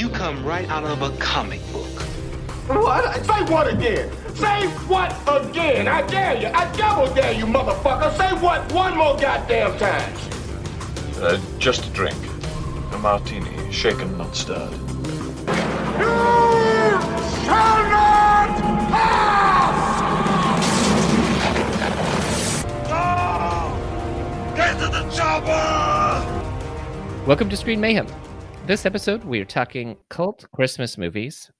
You 0.00 0.08
come 0.08 0.42
right 0.46 0.66
out 0.70 0.84
of 0.84 1.02
a 1.02 1.10
comic 1.18 1.60
book. 1.72 2.00
What? 2.68 3.22
Say 3.22 3.42
what 3.52 3.68
again? 3.68 4.10
Say 4.34 4.66
what 4.88 5.12
again? 5.28 5.88
I 5.88 6.00
dare 6.06 6.40
you. 6.40 6.46
I 6.46 6.74
double 6.74 7.12
dare 7.12 7.34
you, 7.34 7.44
motherfucker. 7.44 8.10
Say 8.16 8.32
what 8.40 8.72
one 8.72 8.96
more 8.96 9.14
goddamn 9.18 9.76
time. 9.76 10.14
Uh, 11.16 11.38
just 11.58 11.84
a 11.84 11.90
drink. 11.90 12.16
A 12.92 12.98
martini, 12.98 13.70
shaken, 13.70 14.16
not 14.16 14.34
stirred. 14.34 14.72
You 14.72 14.78
shall 17.44 17.82
not 17.92 18.56
pass! 18.88 19.84
Get 24.56 24.78
to 24.78 24.88
the 24.88 25.02
chopper! 25.14 26.24
Welcome 27.26 27.50
to 27.50 27.56
Screen 27.58 27.82
Mayhem. 27.82 28.06
This 28.70 28.86
episode, 28.86 29.24
we 29.24 29.40
are 29.40 29.44
talking 29.44 29.96
cult 30.10 30.46
Christmas 30.54 30.96
movies, 30.96 31.50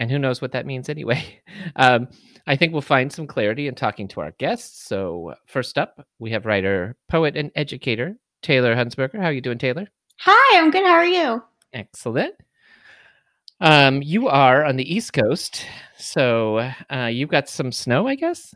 and 0.00 0.10
who 0.10 0.18
knows 0.18 0.42
what 0.42 0.52
that 0.52 0.66
means 0.66 0.90
anyway. 0.90 1.40
Um, 1.76 2.08
I 2.46 2.56
think 2.56 2.72
we'll 2.72 2.82
find 2.82 3.10
some 3.10 3.26
clarity 3.26 3.68
in 3.68 3.74
talking 3.74 4.06
to 4.08 4.20
our 4.20 4.32
guests. 4.32 4.86
So, 4.86 5.34
first 5.46 5.78
up, 5.78 6.06
we 6.18 6.30
have 6.32 6.44
writer, 6.44 6.94
poet, 7.08 7.38
and 7.38 7.50
educator 7.56 8.16
Taylor 8.42 8.74
Hunsberger. 8.76 9.18
How 9.18 9.28
are 9.28 9.32
you 9.32 9.40
doing, 9.40 9.56
Taylor? 9.56 9.88
Hi, 10.20 10.58
I'm 10.58 10.70
good. 10.70 10.84
How 10.84 10.92
are 10.92 11.06
you? 11.06 11.42
Excellent. 11.72 12.34
Um, 13.62 14.02
you 14.02 14.28
are 14.28 14.62
on 14.62 14.76
the 14.76 14.94
East 14.94 15.14
Coast, 15.14 15.64
so 15.96 16.70
uh, 16.92 17.06
you've 17.06 17.30
got 17.30 17.48
some 17.48 17.72
snow, 17.72 18.06
I 18.06 18.14
guess. 18.14 18.54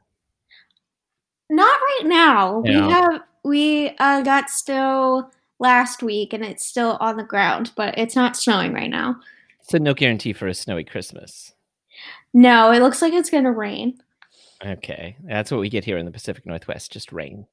Not 1.49 1.81
right 1.81 2.03
now. 2.05 2.63
Yeah. 2.67 2.87
We 2.87 2.93
have 2.93 3.21
we 3.43 3.89
uh, 3.99 4.21
got 4.21 4.51
snow 4.51 5.31
last 5.63 6.03
week, 6.03 6.35
and 6.35 6.45
it's 6.45 6.67
still 6.67 6.99
on 7.01 7.17
the 7.17 7.25
ground, 7.25 7.73
but 7.77 7.97
it's 7.97 8.17
not 8.17 8.37
snowing 8.37 8.75
right 8.75 8.91
now. 8.91 9.17
So 9.63 9.79
no 9.79 9.95
guarantee 9.95 10.35
for 10.35 10.49
a 10.49 10.55
snowy 10.55 10.85
Christmas. 10.85 11.55
No, 12.35 12.73
it 12.73 12.83
looks 12.83 13.01
like 13.01 13.15
it's 13.15 13.31
gonna 13.31 13.53
rain. 13.53 13.99
Okay, 14.65 15.17
that's 15.25 15.51
what 15.51 15.61
we 15.61 15.71
get 15.71 15.85
here 15.85 15.97
in 15.97 16.05
the 16.05 16.13
Pacific 16.13 16.45
Northwest, 16.45 16.93
just 16.93 17.13
rain. 17.13 17.47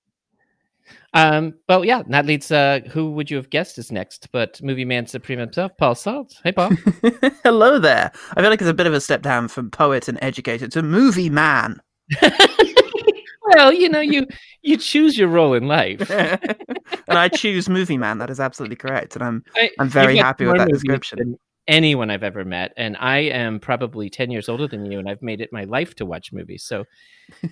Um, 1.14 1.56
but 1.68 1.86
yeah, 1.86 2.04
that 2.08 2.26
leads. 2.26 2.52
Uh, 2.52 2.82
who 2.92 3.12
would 3.12 3.30
you 3.30 3.38
have 3.38 3.50
guessed 3.50 3.78
is 3.78 3.92
next? 3.92 4.28
But 4.32 4.62
movie 4.62 4.86
man 4.86 5.06
supreme 5.06 5.40
himself, 5.40 5.72
Paul 5.78 5.96
Salt. 5.96 6.40
Hey, 6.44 6.52
Paul. 6.52 6.72
Hello 7.44 7.80
there. 7.80 8.12
I 8.36 8.42
feel 8.42 8.50
like 8.50 8.62
it's 8.62 8.70
a 8.70 8.74
bit 8.74 8.88
of 8.88 8.94
a 8.94 9.02
step 9.02 9.22
down 9.22 9.48
from 9.48 9.72
poet 9.72 10.08
and 10.08 10.18
educator 10.22 10.68
to 10.68 10.82
movie 10.82 11.30
man. 11.30 11.82
well, 13.56 13.74
you 13.74 13.90
know, 13.90 14.00
you 14.00 14.28
you 14.62 14.78
choose 14.78 15.18
your 15.18 15.28
role 15.28 15.54
in 15.54 15.68
life. 15.68 16.10
and 16.12 17.18
I 17.18 17.28
choose 17.30 17.70
movie 17.70 17.98
man. 17.98 18.18
That 18.18 18.30
is 18.30 18.40
absolutely 18.40 18.76
correct. 18.76 19.16
And 19.16 19.24
I'm 19.24 19.44
I- 19.56 19.72
I'm 19.80 19.90
very 19.90 20.18
happy 20.18 20.46
with 20.46 20.58
that 20.58 20.70
description. 20.70 21.38
Anyone 21.68 22.10
I've 22.10 22.24
ever 22.24 22.44
met, 22.44 22.74
and 22.78 22.98
I 22.98 23.20
am 23.20 23.60
probably 23.60 24.10
ten 24.10 24.32
years 24.32 24.50
older 24.50 24.68
than 24.68 24.92
you, 24.92 24.98
and 24.98 25.08
I've 25.08 25.22
made 25.22 25.40
it 25.40 25.50
my 25.54 25.66
life 25.66 25.94
to 25.96 26.06
watch 26.06 26.34
movies. 26.34 26.64
So, 26.64 26.84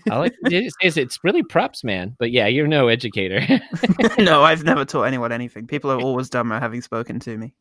all 0.09 0.23
I 0.23 0.29
can 0.29 0.49
say 0.49 0.69
is 0.81 0.97
it's 0.97 1.23
really 1.23 1.43
props, 1.43 1.83
man. 1.83 2.15
But 2.17 2.31
yeah, 2.31 2.47
you're 2.47 2.65
no 2.67 2.87
educator. 2.87 3.41
no, 4.17 4.41
I've 4.43 4.63
never 4.63 4.85
taught 4.85 5.03
anyone 5.03 5.31
anything. 5.31 5.67
People 5.67 5.91
are 5.91 6.01
always 6.01 6.29
dumber 6.31 6.59
having 6.59 6.81
spoken 6.81 7.19
to 7.19 7.37
me. 7.37 7.53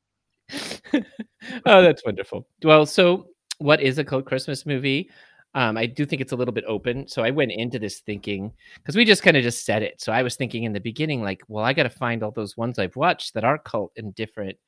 oh, 0.95 1.83
that's 1.83 2.05
wonderful. 2.07 2.47
Well, 2.65 2.87
so 2.87 3.27
what 3.59 3.81
is 3.81 3.99
a 3.99 4.05
cult 4.05 4.25
Christmas 4.25 4.67
movie? 4.67 5.11
Um, 5.57 5.79
I 5.79 5.87
do 5.87 6.05
think 6.05 6.21
it's 6.21 6.33
a 6.33 6.37
little 6.37 6.53
bit 6.53 6.65
open. 6.69 7.09
So 7.09 7.25
I 7.25 7.31
went 7.31 7.51
into 7.51 7.79
this 7.79 8.01
thinking 8.01 8.53
because 8.75 8.95
we 8.95 9.07
just 9.07 9.23
kind 9.23 9.39
of 9.39 9.43
just 9.43 9.65
said 9.65 9.83
it. 9.83 10.01
So 10.03 10.13
I 10.13 10.23
was 10.23 10.37
thinking 10.37 10.65
in 10.65 10.75
the 10.75 10.81
beginning, 10.81 11.23
like, 11.23 11.43
well, 11.49 11.65
I 11.65 11.73
got 11.73 11.85
to 11.85 11.91
find 11.91 12.23
all 12.23 12.31
those 12.31 12.59
ones 12.59 12.79
I've 12.79 12.95
watched 12.95 13.33
that 13.35 13.43
are 13.45 13.57
cult 13.59 13.93
and 13.97 14.15
different. 14.15 14.59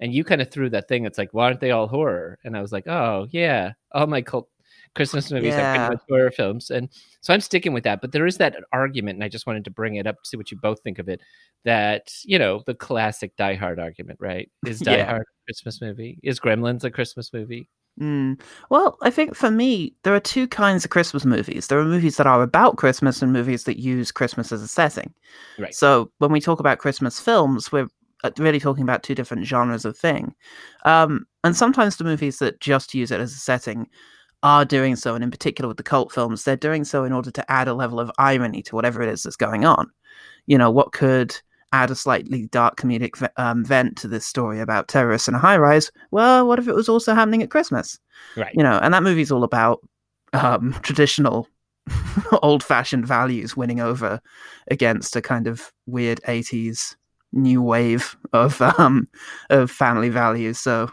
And 0.00 0.12
you 0.12 0.24
kind 0.24 0.42
of 0.42 0.50
threw 0.50 0.68
that 0.70 0.88
thing. 0.88 1.04
It's 1.04 1.16
like, 1.16 1.32
why 1.32 1.44
aren't 1.46 1.60
they 1.60 1.70
all 1.70 1.86
horror? 1.86 2.40
And 2.42 2.56
I 2.56 2.60
was 2.60 2.72
like, 2.72 2.88
oh 2.88 3.28
yeah, 3.30 3.72
all 3.92 4.08
my 4.08 4.20
cult 4.20 4.48
Christmas 4.96 5.30
movies 5.30 5.54
are 5.54 5.60
Yeah. 5.60 5.70
pretty 5.70 5.86
much 5.94 6.02
horror 6.08 6.32
films. 6.32 6.70
And 6.70 6.88
so 7.20 7.32
I'm 7.32 7.40
sticking 7.40 7.72
with 7.72 7.84
that. 7.84 8.00
But 8.00 8.10
there 8.10 8.26
is 8.26 8.36
that 8.38 8.56
argument, 8.72 9.16
and 9.16 9.24
I 9.24 9.28
just 9.28 9.46
wanted 9.46 9.64
to 9.66 9.70
bring 9.70 9.94
it 9.94 10.08
up 10.08 10.16
to 10.16 10.28
see 10.28 10.36
what 10.36 10.50
you 10.50 10.58
both 10.60 10.82
think 10.82 10.98
of 10.98 11.08
it. 11.08 11.20
That 11.64 12.12
you 12.24 12.38
know, 12.40 12.62
the 12.66 12.74
classic 12.74 13.36
Die 13.36 13.54
Hard 13.54 13.78
argument, 13.78 14.18
right? 14.20 14.50
Is 14.66 14.80
Die 14.80 14.96
Yeah. 14.96 15.06
Hard 15.06 15.22
a 15.22 15.44
Christmas 15.46 15.80
movie? 15.80 16.18
Is 16.24 16.40
Gremlins 16.40 16.82
a 16.82 16.90
Christmas 16.90 17.32
movie? 17.32 17.68
Mm. 18.00 18.40
Well, 18.70 18.96
I 19.02 19.10
think 19.10 19.34
for 19.34 19.50
me, 19.50 19.94
there 20.02 20.14
are 20.14 20.20
two 20.20 20.48
kinds 20.48 20.84
of 20.84 20.90
Christmas 20.90 21.24
movies. 21.24 21.66
There 21.66 21.78
are 21.78 21.84
movies 21.84 22.16
that 22.16 22.26
are 22.26 22.42
about 22.42 22.76
Christmas 22.76 23.20
and 23.20 23.32
movies 23.32 23.64
that 23.64 23.78
use 23.78 24.10
Christmas 24.10 24.50
as 24.50 24.62
a 24.62 24.68
setting. 24.68 25.12
Right. 25.58 25.74
So 25.74 26.10
when 26.18 26.32
we 26.32 26.40
talk 26.40 26.58
about 26.58 26.78
Christmas 26.78 27.20
films, 27.20 27.70
we're 27.70 27.88
uh, 28.24 28.30
really 28.38 28.60
talking 28.60 28.82
about 28.82 29.02
two 29.02 29.14
different 29.14 29.46
genres 29.46 29.84
of 29.84 29.96
thing. 29.96 30.34
Um, 30.84 31.26
and 31.44 31.56
sometimes 31.56 31.96
the 31.96 32.04
movies 32.04 32.38
that 32.38 32.60
just 32.60 32.94
use 32.94 33.10
it 33.10 33.20
as 33.20 33.32
a 33.32 33.36
setting 33.36 33.88
are 34.42 34.64
doing 34.64 34.96
so, 34.96 35.14
and 35.14 35.22
in 35.22 35.30
particular 35.30 35.68
with 35.68 35.76
the 35.76 35.82
cult 35.82 36.12
films, 36.12 36.44
they're 36.44 36.56
doing 36.56 36.84
so 36.84 37.04
in 37.04 37.12
order 37.12 37.30
to 37.30 37.50
add 37.50 37.68
a 37.68 37.74
level 37.74 38.00
of 38.00 38.10
irony 38.18 38.62
to 38.62 38.74
whatever 38.74 39.02
it 39.02 39.08
is 39.08 39.22
that's 39.22 39.36
going 39.36 39.64
on. 39.64 39.88
You 40.46 40.58
know, 40.58 40.70
what 40.70 40.92
could 40.92 41.36
add 41.72 41.90
a 41.90 41.94
slightly 41.94 42.46
dark 42.46 42.76
comedic 42.76 43.28
um, 43.36 43.64
vent 43.64 43.96
to 43.98 44.08
this 44.08 44.26
story 44.26 44.60
about 44.60 44.88
terrorists 44.88 45.28
in 45.28 45.34
a 45.34 45.38
high 45.38 45.56
rise? 45.56 45.90
Well, 46.10 46.46
what 46.46 46.58
if 46.58 46.68
it 46.68 46.74
was 46.74 46.88
also 46.88 47.14
happening 47.14 47.42
at 47.42 47.50
Christmas? 47.50 47.98
Right. 48.36 48.54
You 48.54 48.62
know, 48.62 48.78
and 48.82 48.92
that 48.94 49.02
movie's 49.02 49.32
all 49.32 49.44
about 49.44 49.80
um, 50.32 50.72
traditional, 50.82 51.48
old 52.42 52.62
fashioned 52.62 53.06
values 53.06 53.56
winning 53.56 53.80
over 53.80 54.20
against 54.70 55.16
a 55.16 55.22
kind 55.22 55.46
of 55.46 55.72
weird 55.86 56.20
80s 56.26 56.94
new 57.34 57.62
wave 57.62 58.14
of 58.34 58.60
um 58.60 59.08
of 59.48 59.70
family 59.70 60.10
values 60.10 60.60
so 60.60 60.90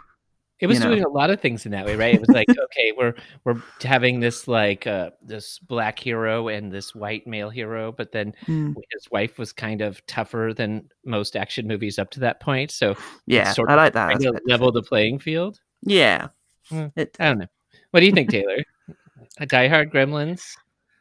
It 0.60 0.68
was 0.68 0.78
you 0.78 0.84
know. 0.84 0.90
doing 0.92 1.04
a 1.04 1.10
lot 1.10 1.30
of 1.30 1.40
things 1.40 1.66
in 1.66 1.72
that 1.72 1.86
way, 1.86 1.96
right? 1.96 2.14
It 2.16 2.20
was 2.22 2.30
like, 2.30 2.48
okay, 2.66 2.92
we're 2.98 3.14
we're 3.46 3.62
having 3.82 4.20
this 4.20 4.48
like 4.48 4.86
uh 4.88 5.12
this 5.22 5.60
black 5.60 5.98
hero 6.00 6.48
and 6.50 6.72
this 6.72 6.94
white 6.94 7.26
male 7.26 7.50
hero, 7.50 7.92
but 7.92 8.12
then 8.12 8.34
Hmm. 8.46 8.74
his 8.92 9.10
wife 9.12 9.38
was 9.38 9.54
kind 9.54 9.82
of 9.82 10.06
tougher 10.06 10.54
than 10.56 10.90
most 11.06 11.36
action 11.36 11.68
movies 11.68 11.98
up 12.00 12.10
to 12.12 12.20
that 12.22 12.40
point. 12.40 12.72
So 12.72 12.96
yeah 13.26 13.52
sort 13.54 13.70
i 13.70 13.76
like 13.76 13.94
that 13.94 14.12
kind 14.12 14.26
of 14.26 14.40
level 14.46 14.72
the 14.72 14.84
playing 14.84 15.20
field. 15.20 15.60
yeah 15.84 16.28
Hmm. 16.70 16.88
it, 16.96 17.16
I 17.20 17.26
don't 17.30 17.40
know. 17.40 17.48
What 17.92 18.02
do 18.02 18.06
you 18.06 18.12
think, 18.12 18.30
Taylor? 18.30 18.58
A 19.40 19.46
Die 19.46 19.68
Hard 19.68 19.92
Gremlins? 19.92 20.44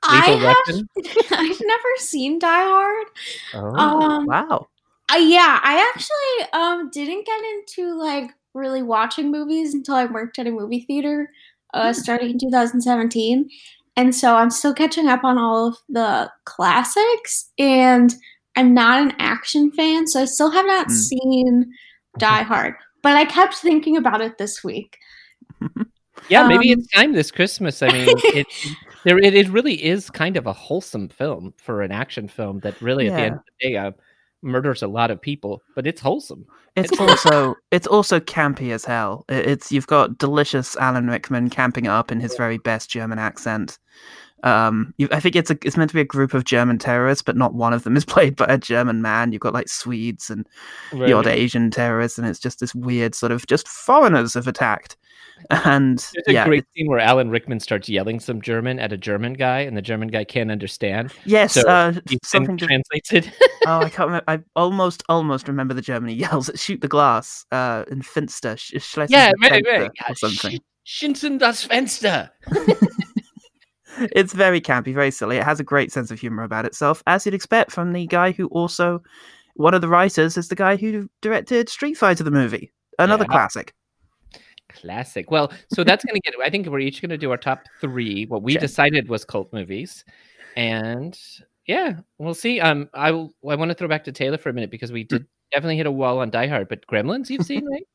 I 0.03 0.31
Lethal 0.31 0.39
have 0.39 1.37
I've 1.39 1.61
never 1.61 1.89
seen 1.97 2.39
Die 2.39 2.65
Hard. 2.65 3.07
Oh, 3.55 3.77
Um, 3.79 4.27
wow 4.27 4.69
Uh, 5.13 5.17
yeah, 5.19 5.61
I 5.63 5.91
actually 5.91 6.61
um 6.61 6.91
didn't 6.91 7.27
get 7.27 7.41
into 7.45 7.99
like 7.99 8.31
really 8.59 8.83
watching 8.83 9.31
movies 9.31 9.75
until 9.75 9.95
I 9.95 10.05
worked 10.05 10.39
at 10.39 10.47
a 10.47 10.51
movie 10.51 10.85
theater, 10.87 11.31
uh, 11.75 11.93
starting 11.93 12.31
in 12.31 12.39
2017, 12.39 13.49
and 13.97 14.15
so 14.15 14.37
I'm 14.37 14.51
still 14.51 14.75
catching 14.75 15.09
up 15.09 15.25
on 15.25 15.39
all 15.39 15.69
of 15.69 15.77
the 15.89 16.31
classics. 16.45 17.51
And 17.59 18.15
I'm 18.57 18.73
not 18.75 19.03
an 19.03 19.13
action 19.19 19.73
fan, 19.73 20.07
so 20.07 20.23
I 20.23 20.25
still 20.25 20.51
have 20.51 20.67
not 20.67 20.89
Mm. 20.89 20.93
seen 20.93 21.73
Die 22.19 22.43
Hard. 22.43 22.75
But 23.03 23.17
I 23.17 23.25
kept 23.25 23.55
thinking 23.57 23.97
about 23.97 24.21
it 24.21 24.39
this 24.39 24.63
week. 24.63 24.99
yeah, 26.29 26.47
maybe 26.47 26.73
um, 26.73 26.79
it's 26.79 26.89
time 26.93 27.13
this 27.13 27.31
Christmas. 27.31 27.83
I 27.83 27.91
mean, 27.91 28.21
it 28.35 28.47
there 29.05 29.19
it, 29.19 29.35
it 29.35 29.49
really 29.49 29.83
is 29.83 30.11
kind 30.11 30.37
of 30.37 30.47
a 30.47 30.53
wholesome 30.53 31.09
film 31.09 31.55
for 31.57 31.83
an 31.83 31.91
action 31.91 32.29
film 32.29 32.61
that 32.61 32.81
really 32.81 33.09
at 33.09 33.17
the 33.17 33.23
end 33.23 33.35
of 33.37 33.41
the 33.61 33.69
day 33.69 33.77
uh, 33.77 33.93
murders 34.43 34.83
a 34.83 34.89
lot 34.89 35.11
of 35.11 35.21
people, 35.21 35.63
but 35.75 35.87
it's 35.87 36.01
wholesome. 36.01 36.47
it's 36.77 36.99
also 37.01 37.55
it's 37.71 37.87
also 37.87 38.21
campy 38.21 38.73
as 38.73 38.85
hell 38.85 39.25
it's 39.29 39.73
you've 39.73 39.87
got 39.87 40.19
delicious 40.19 40.77
alan 40.77 41.09
rickman 41.09 41.51
camping 41.51 41.87
it 41.87 41.91
up 41.91 42.13
in 42.13 42.21
his 42.21 42.37
very 42.37 42.59
best 42.59 42.89
german 42.89 43.19
accent 43.19 43.79
um 44.45 44.95
you, 44.99 45.09
i 45.11 45.19
think 45.19 45.35
it's 45.35 45.51
a 45.51 45.59
it's 45.65 45.77
meant 45.77 45.91
to 45.91 45.95
be 45.95 46.01
a 46.01 46.05
group 46.05 46.35
of 46.35 46.45
german 46.45 46.79
terrorists 46.79 47.23
but 47.23 47.37
not 47.37 47.55
one 47.55 47.73
of 47.73 47.83
them 47.83 47.97
is 47.97 48.05
played 48.05 48.37
by 48.37 48.47
a 48.49 48.59
german 48.59 49.03
man 49.03 49.33
you've 49.33 49.41
got 49.41 49.55
like 49.55 49.69
swedes 49.69 50.31
and 50.31 50.47
the 50.93 51.13
odd 51.13 51.27
Asian 51.27 51.71
terrorists, 51.71 52.19
and 52.19 52.27
it's 52.27 52.39
just 52.39 52.61
this 52.61 52.75
weird 52.75 53.15
sort 53.15 53.33
of 53.33 53.47
just 53.47 53.69
foreigners 53.69 54.35
have 54.35 54.47
attacked. 54.49 54.97
And 55.51 55.99
There's 55.99 56.25
a 56.29 56.33
yeah, 56.33 56.45
great 56.47 56.65
scene 56.75 56.89
where 56.89 56.99
Alan 56.99 57.31
Rickman 57.31 57.61
starts 57.61 57.89
yelling 57.89 58.21
some 58.21 58.41
German 58.43 58.79
at 58.79 58.93
a 58.93 58.97
German 58.97 59.33
guy, 59.35 59.61
and 59.61 59.77
the 59.77 59.83
German 59.83 60.09
guy 60.09 60.25
can't 60.25 60.51
understand. 60.51 61.13
yes, 61.25 61.55
So 61.55 61.63
uh, 61.69 61.95
something. 62.25 62.57
To, 62.59 62.67
translates 62.67 63.13
it. 63.13 63.31
oh, 63.67 63.79
I 63.79 63.89
can't 63.89 64.09
remember. 64.09 64.25
I 64.29 64.41
almost, 64.57 65.03
almost 65.09 65.49
remember 65.49 65.75
the 65.75 65.83
German. 65.83 66.11
He 66.11 66.17
yells 66.17 66.49
at 66.49 66.59
"Shoot 66.59 66.81
the 66.81 66.89
glass" 66.89 67.45
uh, 67.53 67.85
in 67.91 68.03
Finster, 68.03 68.57
sh- 68.57 68.75
yeah, 69.09 69.33
right, 69.43 69.65
right. 69.67 69.91
or 70.09 70.15
something. 70.17 70.59
Schinzen 70.87 71.39
das 71.39 71.67
Fenster. 71.67 72.31
It's 74.13 74.33
very 74.33 74.61
campy, 74.61 74.95
very 74.95 75.11
silly. 75.11 75.39
It 75.39 75.45
has 75.45 75.59
a 75.59 75.65
great 75.65 75.91
sense 75.91 76.11
of 76.13 76.21
humor 76.21 76.45
about 76.45 76.65
itself, 76.65 77.03
as 77.09 77.25
you'd 77.25 77.35
expect 77.35 77.73
from 77.73 77.93
the 77.93 78.07
guy 78.07 78.31
who 78.31 78.47
also, 78.49 79.03
one 79.57 79.75
of 79.75 79.81
the 79.81 79.89
writers, 79.89 80.37
is 80.37 80.49
the 80.49 80.55
guy 80.55 80.77
who 80.77 81.09
directed 81.21 81.69
Street 81.69 81.95
Fighter 81.97 82.23
the 82.23 82.31
movie, 82.31 82.73
another 83.01 83.25
Yeah. 83.25 83.33
classic. 83.33 83.75
Classic. 84.69 85.31
Well, 85.31 85.53
so 85.73 85.83
that's 85.85 86.05
going 86.05 86.15
to 86.15 86.21
get, 86.21 86.35
I 86.43 86.51
think 86.51 86.67
we're 86.67 86.81
each 86.81 87.01
going 87.01 87.11
to 87.11 87.19
do 87.19 87.31
our 87.31 87.37
top 87.37 87.61
three. 87.81 88.27
What 88.27 88.43
we 88.43 88.53
Sure. 88.53 88.61
decided 88.61 89.09
was 89.09 89.25
cult 89.25 89.53
movies. 89.53 90.05
And 90.57 91.19
yeah, 91.67 92.01
we'll 92.19 92.35
see. 92.35 92.61
Um, 92.61 92.89
I 92.95 93.11
will, 93.11 93.33
I 93.49 93.55
want 93.55 93.71
to 93.71 93.75
throw 93.75 93.89
back 93.89 94.05
to 94.05 94.13
Taylor 94.13 94.39
for 94.39 94.51
a 94.51 94.53
minute 94.53 94.71
because 94.71 94.93
we 94.93 95.05
did 95.05 95.27
definitely 95.53 95.77
hit 95.77 95.87
a 95.87 95.93
wall 95.93 96.19
on 96.19 96.31
Die 96.31 96.47
Hard, 96.47 96.69
but 96.69 96.87
Gremlins 96.87 97.31
you've 97.31 97.47
seen, 97.47 97.67
right? 97.67 97.87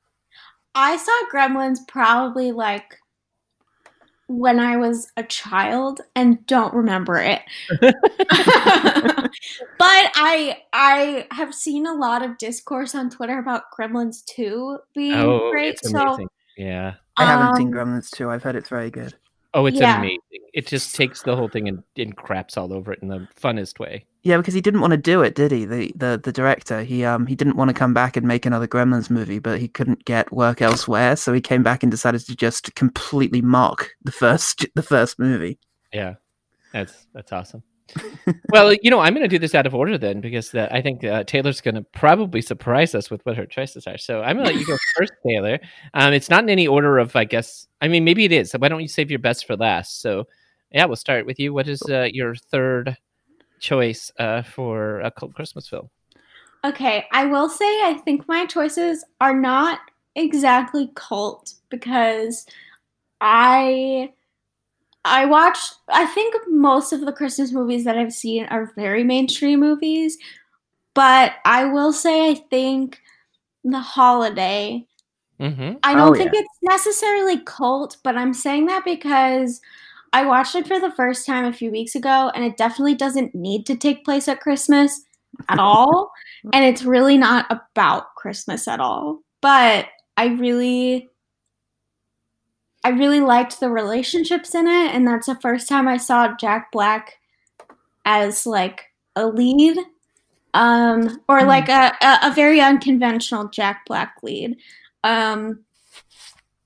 I 0.76 0.98
saw 0.98 1.12
Gremlins 1.32 1.80
probably 1.88 2.52
like 2.52 2.98
when 4.28 4.60
I 4.60 4.78
was 4.78 5.12
a 5.18 5.24
child 5.24 6.02
and 6.16 6.44
don't 6.48 6.74
remember 6.74 7.18
it. 7.18 7.42
but 7.80 9.32
I 9.80 10.62
I 10.72 11.28
have 11.32 11.54
seen 11.54 11.86
a 11.86 11.94
lot 11.94 12.24
of 12.24 12.38
discourse 12.38 12.96
on 12.96 13.10
Twitter 13.10 13.38
about 13.38 13.64
Gremlins 13.78 14.24
2 14.26 14.80
being 14.96 15.14
Oh, 15.14 15.52
great. 15.52 15.74
it's 15.76 15.92
So 15.92 16.00
amazing. 16.00 16.30
Yeah. 16.58 16.96
I 17.18 17.26
haven't 17.26 17.56
seen 17.58 17.68
um, 17.68 17.74
Gremlins 17.74 18.10
2. 18.12 18.30
I've 18.30 18.44
heard 18.44 18.56
it's 18.56 18.70
very 18.70 18.90
good. 18.92 19.14
Oh, 19.54 19.66
it's 19.66 19.80
Yeah. 19.80 19.98
amazing. 19.98 20.20
It 20.54 20.68
just 20.68 20.96
takes 20.96 21.22
the 21.24 21.36
whole 21.36 21.48
thing 21.48 21.68
and, 21.68 21.84
and 21.98 22.16
craps 22.16 22.58
all 22.58 22.74
over 22.74 22.92
it 22.92 23.00
in 23.02 23.08
the 23.08 23.28
funnest 23.40 23.80
way. 23.80 24.06
Yeah, 24.24 24.38
because 24.38 24.54
he 24.54 24.62
didn't 24.62 24.82
want 24.82 24.92
to 24.92 24.98
do 24.98 25.22
it, 25.22 25.36
did 25.36 25.52
he? 25.52 25.66
The 25.66 25.92
the 25.96 26.20
the 26.24 26.32
director, 26.32 26.82
he 26.84 27.04
um 27.04 27.26
he 27.28 27.36
didn't 27.36 27.58
want 27.58 27.70
to 27.70 27.74
come 27.74 27.94
back 27.94 28.16
and 28.16 28.26
make 28.26 28.46
another 28.46 28.68
Gremlins 28.68 29.10
movie, 29.10 29.40
but 29.40 29.60
he 29.60 29.68
couldn't 29.68 30.06
get 30.06 30.32
work 30.32 30.62
elsewhere, 30.62 31.16
so 31.18 31.34
he 31.34 31.42
came 31.42 31.62
back 31.62 31.84
and 31.84 31.92
decided 31.92 32.22
to 32.28 32.36
just 32.36 32.74
completely 32.76 33.42
mock 33.42 33.90
the 34.04 34.12
first 34.14 34.66
the 34.76 34.82
first 34.84 35.20
movie. 35.20 35.60
Yeah, 35.92 36.14
that's 36.72 37.06
that's 37.14 37.34
awesome. 37.34 37.64
Well, 38.50 38.74
you 38.74 38.90
know, 38.90 39.00
I'm 39.00 39.14
going 39.14 39.24
to 39.24 39.28
do 39.28 39.40
this 39.40 39.56
out 39.56 39.66
of 39.66 39.76
order 39.76 39.98
then 39.98 40.22
because 40.22 40.54
uh, 40.56 40.68
I 40.72 40.82
think 40.82 41.04
uh, 41.04 41.24
Taylor's 41.24 41.62
going 41.62 41.76
to 41.76 41.82
probably 41.82 42.42
surprise 42.42 42.96
us 42.96 43.10
with 43.10 43.26
what 43.26 43.38
her 43.38 43.46
choices 43.46 43.88
are. 43.88 43.98
So 43.98 44.22
I'm 44.22 44.38
going 44.38 44.48
to 44.48 44.54
let 44.54 44.60
you 44.60 44.66
go 44.66 44.78
first, 44.98 45.14
Taylor. 45.26 45.60
Um, 45.94 46.14
it's 46.14 46.30
not 46.30 46.44
in 46.44 46.50
any 46.50 46.68
order 46.68 46.98
of, 46.98 47.16
I 47.16 47.26
guess. 47.26 47.68
I 47.82 47.88
mean, 47.88 48.04
maybe 48.04 48.26
it 48.26 48.32
is. 48.32 48.54
Why 48.54 48.70
don't 48.70 48.82
you 48.82 48.88
save 48.88 49.10
your 49.10 49.20
best 49.20 49.46
for 49.46 49.56
last? 49.56 50.02
So, 50.02 50.28
yeah, 50.72 50.86
we'll 50.86 50.96
start 50.96 51.26
with 51.26 51.40
you. 51.40 51.54
What 51.54 51.68
is 51.68 51.82
uh, 51.90 52.08
your 52.12 52.36
third 52.36 52.98
choice 53.60 54.12
uh, 54.18 54.42
for 54.42 55.00
a 55.02 55.12
cult 55.12 55.34
Christmas 55.34 55.68
film? 55.68 55.90
Okay, 56.66 57.06
I 57.12 57.26
will 57.26 57.50
say 57.50 57.66
I 57.66 58.00
think 58.06 58.28
my 58.28 58.46
choices 58.46 59.04
are 59.20 59.38
not 59.38 59.80
exactly 60.16 60.92
cult 60.96 61.56
because 61.70 62.46
I 63.20 64.14
I 65.06 65.26
watched 65.26 65.76
I 65.90 66.06
think 66.08 66.36
most 66.48 66.94
of 66.94 67.02
the 67.02 67.12
Christmas 67.14 67.52
movies 67.52 67.84
that 67.86 67.98
I've 67.98 68.14
seen 68.14 68.46
are 68.46 68.72
very 68.76 69.04
mainstream 69.04 69.60
movies, 69.60 70.18
but 70.94 71.34
I 71.46 71.66
will 71.66 71.92
say 71.94 72.30
I 72.32 72.36
think 72.36 73.00
The 73.64 73.80
Holiday 73.80 74.86
Mm-hmm. 75.40 75.74
I 75.84 75.96
don't 75.96 76.14
Oh, 76.14 76.16
think 76.16 76.32
it's 76.34 76.60
necessarily 76.62 77.40
cult, 77.40 77.98
but 78.04 78.16
I'm 78.16 78.34
saying 78.34 78.68
that 78.68 78.86
because 78.86 79.60
I 80.14 80.26
watched 80.26 80.56
it 80.56 80.68
for 80.68 80.80
the 80.80 80.92
first 80.92 81.26
time 81.26 81.44
a 81.46 81.52
few 81.54 81.72
weeks 81.72 81.96
ago 81.96 82.32
and 82.36 82.46
it 82.46 82.56
definitely 82.56 82.96
doesn't 82.96 83.34
need 83.36 83.66
to 83.66 83.76
take 83.76 84.06
place 84.06 84.28
at 84.28 84.40
Christmas 84.40 85.02
at 85.50 85.60
all. 85.60 86.12
and 86.54 86.64
it's 86.64 86.84
really 86.84 87.18
not 87.18 87.46
about 87.50 88.16
Christmas 88.16 88.68
at 88.68 88.80
all. 88.80 89.20
But 89.42 89.88
I 90.16 90.28
really 90.28 91.10
I 92.84 92.90
really 92.90 93.22
liked 93.22 93.60
the 93.60 93.70
relationships 93.70 94.54
in 94.56 94.68
it 94.68 94.94
and 94.96 95.08
that's 95.08 95.28
the 95.28 95.36
first 95.42 95.70
time 95.70 95.88
I 95.88 95.98
saw 95.98 96.36
Jack 96.38 96.72
Black 96.72 97.20
as 98.06 98.46
like 98.46 98.86
a 99.16 99.28
lead 99.28 99.78
um 100.54 101.22
or 101.28 101.42
Hmm. 101.42 101.48
like 101.48 101.70
a, 101.70 101.94
a, 102.02 102.20
a 102.30 102.34
very 102.34 102.62
unconventional 102.62 103.50
Jack 103.50 103.86
Black 103.88 104.16
lead. 104.24 104.58
Um 105.04 105.64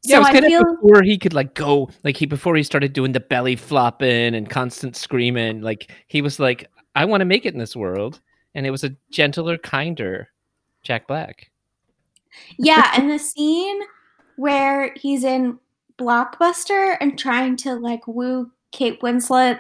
Yeah, 0.04 0.18
it 0.18 0.19
so 0.19 0.19
was 0.19 0.30
I 0.30 0.34
feel 0.46 0.62
of 0.62 0.68
before 0.81 1.04
he 1.04 1.18
could 1.18 1.34
like 1.34 1.54
go, 1.54 1.90
like 2.04 2.18
he 2.18 2.25
before 2.25 2.56
he 2.56 2.63
started 2.63 2.94
doing 2.94 3.12
the 3.12 3.20
belly 3.20 3.56
flopping 3.56 4.36
and 4.36 4.50
constant 4.50 4.96
screaming. 4.96 5.62
Like 5.62 5.92
he 6.08 6.22
was 6.22 6.40
like, 6.40 6.70
I 6.96 7.06
want 7.06 7.22
to 7.22 7.25
make 7.25 7.46
it 7.46 7.54
in 7.54 7.60
this 7.60 7.75
world, 7.75 8.22
and 8.56 8.66
it 8.66 8.72
was 8.72 8.84
a 8.84 8.96
gentler, 9.12 9.58
kinder 9.58 10.30
Jack 10.84 11.08
Black. 11.08 11.52
Yeah, 12.58 12.92
and 12.96 13.10
the 13.10 13.20
scene 13.20 13.81
where 14.36 14.94
he's 14.96 15.24
in 15.24 15.60
Blockbuster 15.98 16.98
and 17.00 17.18
trying 17.18 17.56
to 17.58 17.76
like 17.76 18.08
woo 18.08 18.52
Kate 18.72 19.02
Winslet 19.02 19.60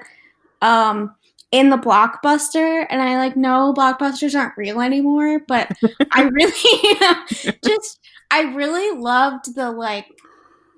um 0.61 1.15
in 1.51 1.69
the 1.69 1.77
Blockbuster 1.77 2.85
and 2.89 3.01
I 3.01 3.17
like 3.17 3.37
know 3.37 3.73
Blockbusters 3.75 4.37
aren't 4.37 4.57
real 4.57 4.81
anymore, 4.81 5.39
but 5.47 5.71
I 6.11 6.23
really 6.23 7.57
just 7.65 7.99
I 8.31 8.41
really 8.53 8.99
loved 8.99 9.55
the 9.55 9.71
like 9.71 10.07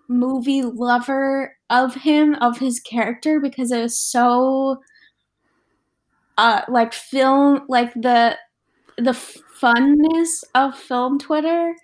movie 0.07 0.63
lover 0.63 1.55
of 1.69 1.93
him 1.95 2.35
of 2.35 2.57
his 2.57 2.79
character 2.79 3.39
because 3.39 3.71
it 3.71 3.81
was 3.81 3.97
so 3.97 4.81
uh 6.37 6.61
like 6.67 6.93
film 6.93 7.61
like 7.67 7.93
the 7.93 8.37
the 8.97 9.11
funness 9.11 10.43
of 10.55 10.75
film 10.75 11.19
Twitter 11.19 11.75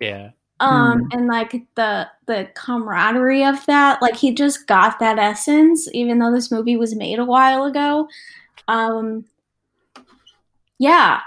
Yeah, 0.00 0.30
um 0.62 1.08
and 1.12 1.26
like 1.26 1.52
the 1.74 2.08
the 2.26 2.48
camaraderie 2.54 3.44
of 3.44 3.64
that 3.66 4.00
like 4.00 4.16
he 4.16 4.32
just 4.32 4.66
got 4.66 4.98
that 4.98 5.18
essence 5.18 5.88
even 5.92 6.18
though 6.18 6.32
this 6.32 6.50
movie 6.50 6.76
was 6.76 6.94
made 6.94 7.18
a 7.18 7.24
while 7.24 7.64
ago 7.64 8.08
um 8.68 9.24
yeah 10.78 11.20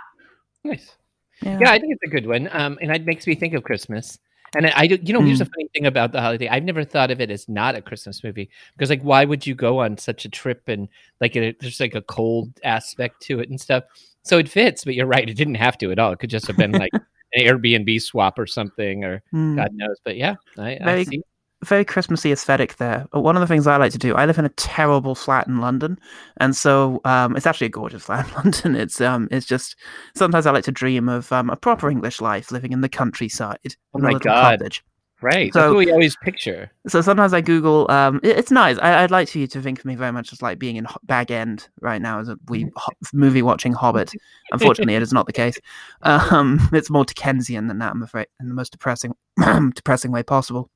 nice. 0.65 0.95
Yeah. 1.41 1.59
Yeah, 1.59 1.71
I 1.71 1.79
think 1.79 1.93
it's 1.93 2.03
a 2.03 2.07
good 2.07 2.27
one. 2.27 2.49
Um, 2.51 2.77
and 2.81 2.91
it 2.91 3.05
makes 3.05 3.27
me 3.27 3.35
think 3.35 3.53
of 3.53 3.63
Christmas. 3.63 4.17
And 4.55 4.67
I, 4.67 4.73
I 4.75 4.83
you 4.83 5.13
know, 5.13 5.21
here's 5.21 5.39
the 5.39 5.45
funny 5.45 5.67
thing 5.73 5.85
about 5.85 6.11
the 6.11 6.21
holiday. 6.21 6.47
I've 6.47 6.63
never 6.63 6.83
thought 6.83 7.11
of 7.11 7.19
it 7.19 7.29
as 7.29 7.49
not 7.49 7.75
a 7.75 7.81
Christmas 7.81 8.23
movie 8.23 8.49
because, 8.73 8.89
like, 8.89 9.01
why 9.01 9.25
would 9.25 9.45
you 9.45 9.53
go 9.53 9.79
on 9.79 9.97
such 9.97 10.23
a 10.23 10.29
trip 10.29 10.63
and 10.67 10.87
like 11.19 11.35
it, 11.35 11.59
there's 11.59 11.79
like 11.79 11.95
a 11.95 12.01
cold 12.01 12.51
aspect 12.63 13.21
to 13.23 13.39
it 13.41 13.49
and 13.49 13.59
stuff. 13.59 13.83
So 14.23 14.37
it 14.37 14.47
fits, 14.47 14.85
but 14.85 14.95
you're 14.95 15.07
right. 15.07 15.29
It 15.29 15.35
didn't 15.35 15.55
have 15.55 15.77
to 15.79 15.91
at 15.91 15.99
all. 15.99 16.13
It 16.13 16.19
could 16.19 16.29
just 16.29 16.47
have 16.47 16.57
been 16.57 16.71
like 16.71 16.91
an 17.35 17.43
Airbnb 17.45 18.01
swap 18.01 18.39
or 18.39 18.47
something, 18.47 19.03
or 19.03 19.21
Hmm. 19.31 19.55
God 19.57 19.69
knows. 19.73 19.97
But 20.03 20.15
yeah, 20.17 20.35
I, 20.57 20.71
I 20.81 20.83
Very- 20.83 21.05
see. 21.05 21.21
very 21.63 21.85
Christmassy 21.85 22.31
aesthetic 22.31 22.75
there. 22.77 23.05
But 23.11 23.21
One 23.21 23.35
of 23.35 23.41
the 23.41 23.47
things 23.47 23.65
I 23.65 23.77
like 23.77 23.91
to 23.93 23.97
do, 23.97 24.13
I 24.15 24.25
live 24.25 24.37
in 24.37 24.45
a 24.45 24.49
terrible 24.49 25.15
flat 25.15 25.47
in 25.47 25.59
London, 25.61 25.97
and 26.37 26.55
so 26.55 27.01
um, 27.05 27.35
it's 27.35 27.47
actually 27.47 27.67
a 27.67 27.71
gorgeous 27.71 28.03
flat 28.05 28.27
in 28.27 28.33
London. 28.35 28.75
It's 28.75 29.01
um, 29.01 29.27
it's 29.31 29.45
just 29.47 29.75
sometimes 30.15 30.45
I 30.45 30.51
like 30.51 30.65
to 30.65 30.71
dream 30.71 31.09
of 31.09 31.31
um, 31.31 31.49
a 31.49 31.55
proper 31.55 31.89
English 31.89 32.21
life, 32.21 32.51
living 32.51 32.71
in 32.71 32.81
the 32.81 32.89
countryside. 32.89 33.57
Oh 33.93 33.99
in 33.99 34.05
a 34.05 34.11
my 34.11 34.19
God. 34.19 34.59
cottage. 34.59 34.83
Right. 35.21 35.51
So- 35.53 35.75
we 35.75 35.91
always 35.91 36.15
picture. 36.17 36.69
So 36.88 37.01
sometimes 37.01 37.33
I 37.33 37.41
Google. 37.41 37.89
Um, 37.89 38.19
it- 38.21 38.38
it's 38.38 38.51
nice. 38.51 38.77
I, 38.79 39.03
I'd 39.03 39.12
like 39.12 39.29
for 39.29 39.39
you 39.39 39.47
to 39.47 39.62
think 39.62 39.79
of 39.79 39.85
me 39.85 39.95
very 39.95 40.12
much 40.12 40.31
as 40.33 40.41
like 40.41 40.59
being 40.59 40.75
in 40.75 40.85
Ho- 40.85 41.00
Bag 41.03 41.31
End 41.31 41.67
right 41.81 42.01
now 42.01 42.19
as 42.19 42.29
a 42.29 42.38
wee 42.50 42.69
ho- 42.75 42.91
movie 43.13 43.41
watching 43.41 43.71
Hobbit. 43.73 44.12
Unfortunately, 44.51 44.95
it 44.95 45.01
is 45.01 45.13
not 45.13 45.25
the 45.25 45.33
case. 45.33 45.57
Um, 46.03 46.59
it's 46.73 46.89
more 46.89 47.06
Dickensian 47.06 47.68
than 47.68 47.80
that. 47.80 47.92
I'm 47.92 48.04
afraid, 48.04 48.28
in 48.40 48.49
the 48.49 48.54
most 48.54 48.71
depressing, 48.73 49.13
depressing 49.75 50.11
way 50.11 50.21
possible. 50.23 50.69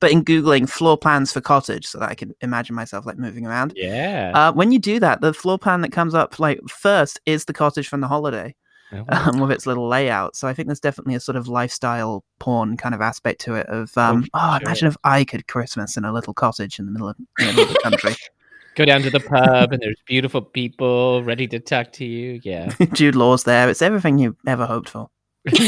But 0.00 0.10
in 0.10 0.24
googling 0.24 0.68
floor 0.68 0.98
plans 0.98 1.32
for 1.32 1.40
cottage, 1.40 1.86
so 1.86 1.98
that 1.98 2.10
I 2.10 2.14
can 2.14 2.34
imagine 2.40 2.74
myself 2.74 3.06
like 3.06 3.18
moving 3.18 3.46
around. 3.46 3.72
Yeah. 3.76 4.32
Uh, 4.34 4.52
when 4.52 4.72
you 4.72 4.78
do 4.80 4.98
that, 5.00 5.20
the 5.20 5.32
floor 5.32 5.58
plan 5.58 5.80
that 5.82 5.92
comes 5.92 6.12
up 6.14 6.38
like 6.40 6.60
first 6.68 7.20
is 7.26 7.44
the 7.44 7.52
cottage 7.52 7.86
from 7.88 8.00
the 8.00 8.08
holiday 8.08 8.54
Oh, 8.92 9.04
um, 9.08 9.40
with 9.40 9.52
its 9.52 9.66
little 9.66 9.88
layout. 9.88 10.34
So 10.36 10.48
I 10.48 10.54
think 10.54 10.66
there's 10.66 10.80
definitely 10.80 11.14
a 11.14 11.20
sort 11.20 11.36
of 11.36 11.46
lifestyle 11.48 12.24
porn 12.38 12.76
kind 12.76 12.94
of 12.94 13.00
aspect 13.00 13.40
to 13.42 13.54
it. 13.54 13.66
Of 13.68 13.96
um, 13.96 14.26
oh, 14.34 14.58
sure. 14.58 14.62
imagine 14.66 14.88
if 14.88 14.96
I 15.04 15.24
could 15.24 15.46
Christmas 15.46 15.96
in 15.96 16.04
a 16.04 16.12
little 16.12 16.34
cottage 16.34 16.78
in 16.78 16.86
the 16.86 16.92
middle 16.92 17.08
of, 17.08 17.16
the 17.16 17.44
middle 17.44 17.62
of 17.62 17.68
the 17.68 17.80
country. 17.82 18.14
Go 18.76 18.84
down 18.84 19.02
to 19.02 19.10
the 19.10 19.20
pub 19.20 19.72
and 19.72 19.82
there's 19.82 20.00
beautiful 20.06 20.42
people 20.42 21.22
ready 21.24 21.46
to 21.48 21.58
talk 21.58 21.92
to 21.94 22.04
you. 22.04 22.40
Yeah. 22.42 22.72
Jude 22.92 23.16
Law's 23.16 23.44
there. 23.44 23.68
It's 23.68 23.82
everything 23.82 24.18
you 24.18 24.36
ever 24.46 24.64
hoped 24.64 24.88
for. 24.88 25.10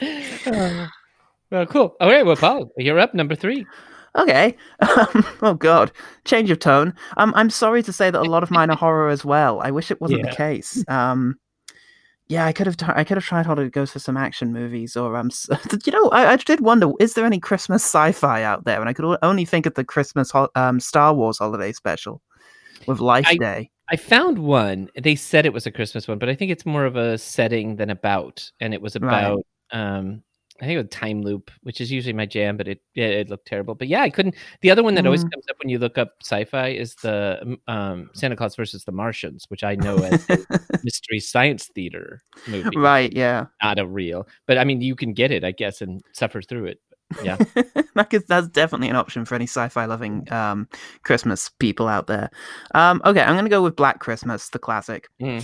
well, 0.00 1.66
cool. 1.66 1.96
All 2.00 2.08
right. 2.08 2.24
Well, 2.24 2.36
Paul, 2.36 2.70
you're 2.76 2.98
up. 2.98 3.12
Number 3.14 3.34
three. 3.34 3.66
Okay. 4.16 4.56
Um, 4.80 5.26
oh 5.42 5.54
God, 5.54 5.90
change 6.24 6.50
of 6.50 6.58
tone. 6.58 6.94
Um, 7.16 7.32
I'm 7.34 7.50
sorry 7.50 7.82
to 7.82 7.92
say 7.92 8.10
that 8.10 8.20
a 8.20 8.30
lot 8.30 8.42
of 8.42 8.50
mine 8.50 8.70
are 8.70 8.76
horror 8.76 9.08
as 9.08 9.24
well. 9.24 9.60
I 9.60 9.70
wish 9.70 9.90
it 9.90 10.00
wasn't 10.00 10.24
Yeah. 10.24 10.30
the 10.30 10.36
case. 10.36 10.84
Um, 10.88 11.38
yeah, 12.28 12.46
I 12.46 12.52
could 12.52 12.66
have. 12.66 12.76
T- 12.76 12.86
I 12.88 13.04
could 13.04 13.16
have 13.16 13.24
tried 13.24 13.46
harder 13.46 13.64
to 13.64 13.70
go 13.70 13.84
for 13.86 13.98
some 13.98 14.16
action 14.16 14.52
movies, 14.52 14.96
or 14.96 15.16
um, 15.16 15.30
you 15.84 15.92
know, 15.92 16.08
I, 16.10 16.32
I 16.32 16.36
did 16.36 16.60
wonder: 16.60 16.90
is 17.00 17.14
there 17.14 17.24
any 17.26 17.38
Christmas 17.40 17.82
sci-fi 17.82 18.42
out 18.42 18.64
there? 18.64 18.80
And 18.80 18.88
I 18.88 18.92
could 18.92 19.18
only 19.22 19.44
think 19.44 19.66
of 19.66 19.74
the 19.74 19.84
Christmas 19.84 20.30
ho- 20.30 20.48
um 20.54 20.80
Star 20.80 21.14
Wars 21.14 21.38
holiday 21.38 21.72
special 21.72 22.22
with 22.86 23.00
Life 23.00 23.26
I- 23.28 23.36
Day. 23.36 23.70
I 23.90 23.96
found 23.96 24.38
one. 24.38 24.88
They 24.98 25.14
said 25.14 25.44
it 25.44 25.52
was 25.52 25.66
a 25.66 25.70
Christmas 25.70 26.08
one, 26.08 26.18
but 26.18 26.30
I 26.30 26.34
think 26.34 26.50
it's 26.50 26.64
more 26.64 26.86
of 26.86 26.96
a 26.96 27.18
setting 27.18 27.76
than 27.76 27.90
about. 27.90 28.50
And 28.60 28.72
it 28.72 28.80
was 28.80 28.96
Right. 28.98 29.20
about, 29.20 29.44
um, 29.72 30.22
I 30.60 30.66
think 30.66 30.74
it 30.78 30.82
was 30.82 30.90
Time 30.90 31.22
Loop, 31.22 31.50
which 31.62 31.80
is 31.80 31.90
usually 31.90 32.12
my 32.12 32.26
jam, 32.26 32.56
but 32.56 32.68
it 32.68 32.80
it 32.94 33.28
looked 33.30 33.46
terrible. 33.46 33.74
But 33.74 33.88
yeah, 33.88 34.02
I 34.02 34.10
couldn't. 34.10 34.34
The 34.60 34.70
other 34.70 34.82
one 34.82 34.94
that 34.94 35.06
always 35.06 35.24
Mm. 35.24 35.32
comes 35.32 35.44
up 35.50 35.56
when 35.62 35.70
you 35.70 35.78
look 35.78 35.98
up 35.98 36.12
sci-fi 36.22 36.68
is 36.68 36.94
the 36.96 37.56
um, 37.66 38.10
Santa 38.14 38.36
Claus 38.36 38.54
versus 38.54 38.84
the 38.84 38.92
Martians, 38.92 39.46
which 39.48 39.64
I 39.64 39.74
know 39.76 39.96
as 40.02 40.24
a 40.28 40.38
mystery 40.84 41.20
science 41.20 41.68
theater 41.74 42.22
movie, 42.46 42.76
right? 42.76 43.12
Yeah. 43.12 43.46
not 43.62 43.78
a 43.78 43.86
real. 43.86 44.28
But 44.46 44.58
I 44.58 44.64
mean, 44.64 44.80
you 44.82 44.94
can 44.94 45.14
get 45.14 45.30
it, 45.30 45.42
I 45.42 45.52
guess, 45.52 45.80
and 45.80 46.02
suffer 46.12 46.42
through 46.42 46.66
it. 46.66 46.80
Yeah. 47.22 47.36
that's 48.28 48.48
definitely 48.48 48.88
an 48.88 48.96
option 48.96 49.24
for 49.24 49.34
any 49.34 49.46
sci-fi 49.46 49.84
loving 49.86 50.30
um, 50.32 50.68
Christmas 51.02 51.48
people 51.58 51.88
out 51.88 52.06
there. 52.06 52.30
Um, 52.74 53.02
okay, 53.04 53.20
I'm 53.20 53.34
going 53.34 53.44
to 53.44 53.50
go 53.50 53.62
with 53.62 53.76
Black 53.76 54.00
Christmas, 54.00 54.48
the 54.50 54.58
classic. 54.58 55.08
hmm 55.20 55.38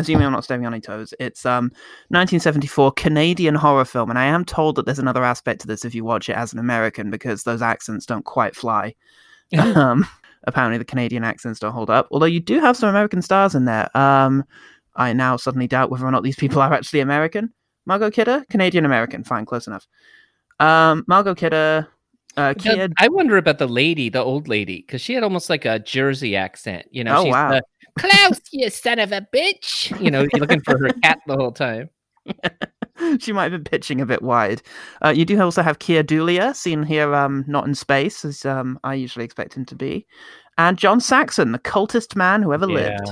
assuming 0.00 0.26
I'm 0.26 0.32
not 0.32 0.44
stepping 0.44 0.66
on 0.66 0.74
any 0.74 0.80
toes, 0.80 1.14
it's 1.18 1.46
um 1.46 1.64
1974 2.08 2.92
Canadian 2.92 3.54
horror 3.54 3.84
film, 3.84 4.10
and 4.10 4.18
I 4.18 4.26
am 4.26 4.44
told 4.44 4.76
that 4.76 4.86
there's 4.86 4.98
another 4.98 5.24
aspect 5.24 5.60
to 5.62 5.66
this 5.66 5.84
if 5.84 5.94
you 5.94 6.04
watch 6.04 6.28
it 6.28 6.36
as 6.36 6.52
an 6.52 6.58
American 6.58 7.10
because 7.10 7.42
those 7.42 7.62
accents 7.62 8.06
don't 8.06 8.24
quite 8.24 8.54
fly. 8.56 8.94
um, 9.58 10.06
apparently, 10.44 10.78
the 10.78 10.84
Canadian 10.84 11.24
accents 11.24 11.60
don't 11.60 11.72
hold 11.72 11.90
up. 11.90 12.08
Although 12.10 12.26
you 12.26 12.40
do 12.40 12.60
have 12.60 12.76
some 12.76 12.88
American 12.88 13.22
stars 13.22 13.54
in 13.54 13.64
there. 13.64 13.94
Um, 13.96 14.44
I 14.96 15.12
now 15.12 15.36
suddenly 15.36 15.66
doubt 15.66 15.90
whether 15.90 16.04
or 16.04 16.10
not 16.10 16.24
these 16.24 16.36
people 16.36 16.60
are 16.60 16.72
actually 16.72 17.00
American. 17.00 17.52
Margot 17.86 18.10
Kidder, 18.10 18.44
Canadian 18.50 18.84
American, 18.84 19.24
fine, 19.24 19.46
close 19.46 19.66
enough. 19.66 19.86
Um, 20.58 21.04
Margot 21.06 21.34
Kidder, 21.34 21.88
uh, 22.36 22.54
Keir 22.54 22.88
I 22.98 23.08
wonder 23.08 23.36
about 23.36 23.58
the 23.58 23.66
lady, 23.66 24.08
the 24.08 24.22
old 24.22 24.48
lady, 24.48 24.82
because 24.82 25.00
she 25.00 25.14
had 25.14 25.22
almost 25.22 25.50
like 25.50 25.64
a 25.64 25.78
Jersey 25.78 26.36
accent. 26.36 26.86
You 26.90 27.04
know, 27.04 27.18
Oh, 27.18 27.24
she's 27.24 27.32
wow. 27.32 27.50
the, 27.50 27.62
Klaus, 28.00 28.40
you 28.50 28.70
son 28.70 28.98
of 28.98 29.12
a 29.12 29.26
bitch. 29.34 29.98
You 30.02 30.10
know, 30.10 30.20
you're 30.20 30.40
looking 30.40 30.62
for 30.62 30.78
her 30.78 30.92
cat 31.02 31.20
the 31.26 31.36
whole 31.36 31.52
time. 31.52 31.90
she 33.20 33.32
might 33.32 33.52
have 33.52 33.52
been 33.52 33.64
pitching 33.64 34.00
a 34.00 34.06
bit 34.06 34.22
wide. 34.22 34.62
Uh, 35.04 35.10
you 35.10 35.24
do 35.24 35.40
also 35.40 35.62
have 35.62 35.78
Keir 35.78 36.02
Dullea, 36.02 36.54
seen 36.54 36.82
here 36.82 37.14
um, 37.14 37.44
not 37.46 37.66
in 37.66 37.74
space, 37.74 38.24
as 38.24 38.44
um, 38.44 38.78
I 38.84 38.94
usually 38.94 39.24
expect 39.24 39.54
him 39.54 39.64
to 39.66 39.74
be. 39.74 40.06
And 40.58 40.78
John 40.78 41.00
Saxon, 41.00 41.52
the 41.52 41.58
cultist 41.58 42.16
man 42.16 42.42
who 42.42 42.52
ever 42.52 42.66
lived. 42.66 43.10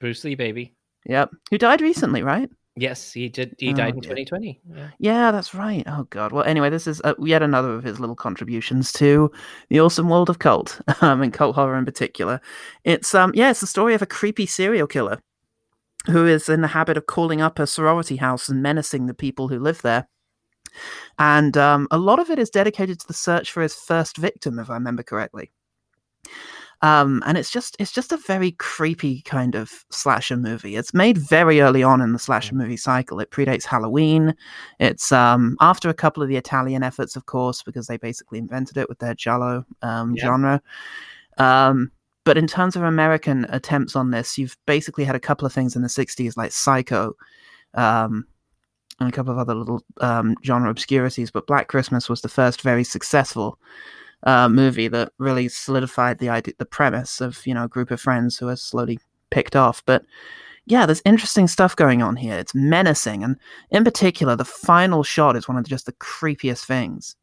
Bruce 0.00 0.24
Lee, 0.24 0.34
baby. 0.34 0.74
Yep. 1.06 1.30
Who 1.50 1.58
died 1.58 1.80
recently, 1.80 2.22
right? 2.22 2.50
Yes, 2.76 3.12
he 3.12 3.28
did. 3.28 3.54
He 3.58 3.70
Oh, 3.70 3.74
died 3.74 3.94
in 3.94 4.00
2020. 4.00 4.60
Yeah. 4.68 4.88
Yeah, 4.98 5.30
that's 5.30 5.54
right. 5.54 5.84
Oh, 5.86 6.04
God. 6.10 6.32
Well, 6.32 6.42
anyway, 6.44 6.70
this 6.70 6.88
is 6.88 7.00
uh, 7.04 7.14
yet 7.20 7.42
another 7.42 7.72
of 7.74 7.84
his 7.84 8.00
little 8.00 8.16
contributions 8.16 8.92
to 8.94 9.30
the 9.68 9.80
awesome 9.80 10.08
world 10.08 10.28
of 10.28 10.40
cult, 10.40 10.80
um, 11.00 11.22
and 11.22 11.32
cult 11.32 11.54
horror 11.54 11.76
in 11.78 11.84
particular. 11.84 12.40
It's, 12.82 13.14
um, 13.14 13.30
yeah, 13.34 13.50
it's 13.50 13.60
the 13.60 13.68
story 13.68 13.94
of 13.94 14.02
a 14.02 14.06
creepy 14.06 14.46
serial 14.46 14.88
killer 14.88 15.20
who 16.06 16.26
is 16.26 16.48
in 16.48 16.62
the 16.62 16.68
habit 16.68 16.96
of 16.96 17.06
calling 17.06 17.40
up 17.40 17.58
a 17.58 17.66
sorority 17.66 18.16
house 18.16 18.48
and 18.48 18.62
menacing 18.62 19.06
the 19.06 19.14
people 19.14 19.48
who 19.48 19.58
live 19.60 19.80
there. 19.82 20.08
And 21.18 21.56
um, 21.56 21.86
a 21.92 21.98
lot 21.98 22.18
of 22.18 22.28
it 22.28 22.40
is 22.40 22.50
dedicated 22.50 22.98
to 23.00 23.06
the 23.06 23.14
search 23.14 23.52
for 23.52 23.62
his 23.62 23.74
first 23.74 24.16
victim, 24.16 24.58
if 24.58 24.68
I 24.68 24.74
remember 24.74 25.04
correctly. 25.04 25.52
Um, 26.82 27.22
and 27.24 27.38
it's 27.38 27.50
just 27.50 27.76
it's 27.78 27.92
just 27.92 28.12
a 28.12 28.16
very 28.16 28.52
creepy 28.52 29.22
kind 29.22 29.54
of 29.54 29.84
slasher 29.90 30.36
movie. 30.36 30.76
It's 30.76 30.92
made 30.92 31.16
very 31.16 31.60
early 31.60 31.82
on 31.82 32.00
in 32.00 32.12
the 32.12 32.18
slasher 32.18 32.54
movie 32.54 32.76
cycle. 32.76 33.20
It 33.20 33.30
predates 33.30 33.64
Halloween. 33.64 34.34
It's 34.80 35.10
um, 35.12 35.56
after 35.60 35.88
a 35.88 35.94
couple 35.94 36.22
of 36.22 36.28
the 36.28 36.36
Italian 36.36 36.82
efforts, 36.82 37.16
of 37.16 37.26
course, 37.26 37.62
because 37.62 37.86
they 37.86 37.96
basically 37.96 38.38
invented 38.38 38.76
it 38.76 38.88
with 38.88 38.98
their 38.98 39.14
giallo 39.14 39.64
um, 39.82 40.14
Yeah. 40.14 40.24
genre. 40.24 40.62
Um, 41.38 41.90
but 42.24 42.38
in 42.38 42.46
terms 42.46 42.74
of 42.76 42.82
American 42.82 43.46
attempts 43.50 43.96
on 43.96 44.10
this, 44.10 44.38
you've 44.38 44.56
basically 44.66 45.04
had 45.04 45.16
a 45.16 45.20
couple 45.20 45.46
of 45.46 45.52
things 45.52 45.76
in 45.76 45.82
the 45.82 45.88
'60s, 45.88 46.36
like 46.36 46.52
Psycho, 46.52 47.14
um, 47.74 48.26
and 49.00 49.08
a 49.08 49.12
couple 49.12 49.32
of 49.32 49.38
other 49.38 49.54
little 49.54 49.82
um, 50.00 50.34
genre 50.44 50.70
obscurities. 50.70 51.30
But 51.30 51.46
Black 51.46 51.68
Christmas 51.68 52.08
was 52.08 52.20
the 52.22 52.28
first 52.28 52.62
very 52.62 52.84
successful 52.84 53.58
uh, 54.24 54.48
movie 54.48 54.88
that 54.88 55.12
really 55.18 55.48
solidified 55.48 56.18
the 56.18 56.28
idea, 56.28 56.54
the 56.58 56.66
premise 56.66 57.20
of 57.20 57.46
you 57.46 57.54
know 57.54 57.64
a 57.64 57.68
group 57.68 57.90
of 57.90 58.00
friends 58.00 58.38
who 58.38 58.48
are 58.48 58.56
slowly 58.56 58.98
picked 59.30 59.56
off. 59.56 59.82
But 59.86 60.04
yeah, 60.66 60.86
there's 60.86 61.02
interesting 61.04 61.46
stuff 61.46 61.76
going 61.76 62.02
on 62.02 62.16
here. 62.16 62.38
It's 62.38 62.54
menacing, 62.54 63.22
and 63.22 63.36
in 63.70 63.84
particular, 63.84 64.36
the 64.36 64.44
final 64.44 65.02
shot 65.02 65.36
is 65.36 65.48
one 65.48 65.58
of 65.58 65.66
just 65.66 65.86
the 65.86 65.92
creepiest 65.92 66.64
things 66.66 67.16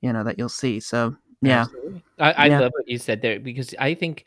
you 0.00 0.12
know 0.12 0.24
that 0.24 0.38
you'll 0.38 0.48
see. 0.48 0.80
So 0.80 1.16
yeah, 1.42 1.62
Absolutely. 1.62 2.04
I, 2.18 2.32
I 2.32 2.48
Yeah. 2.48 2.60
love 2.60 2.72
what 2.74 2.88
you 2.88 2.98
said 2.98 3.22
there 3.22 3.40
because 3.40 3.74
I 3.78 3.94
think, 3.94 4.26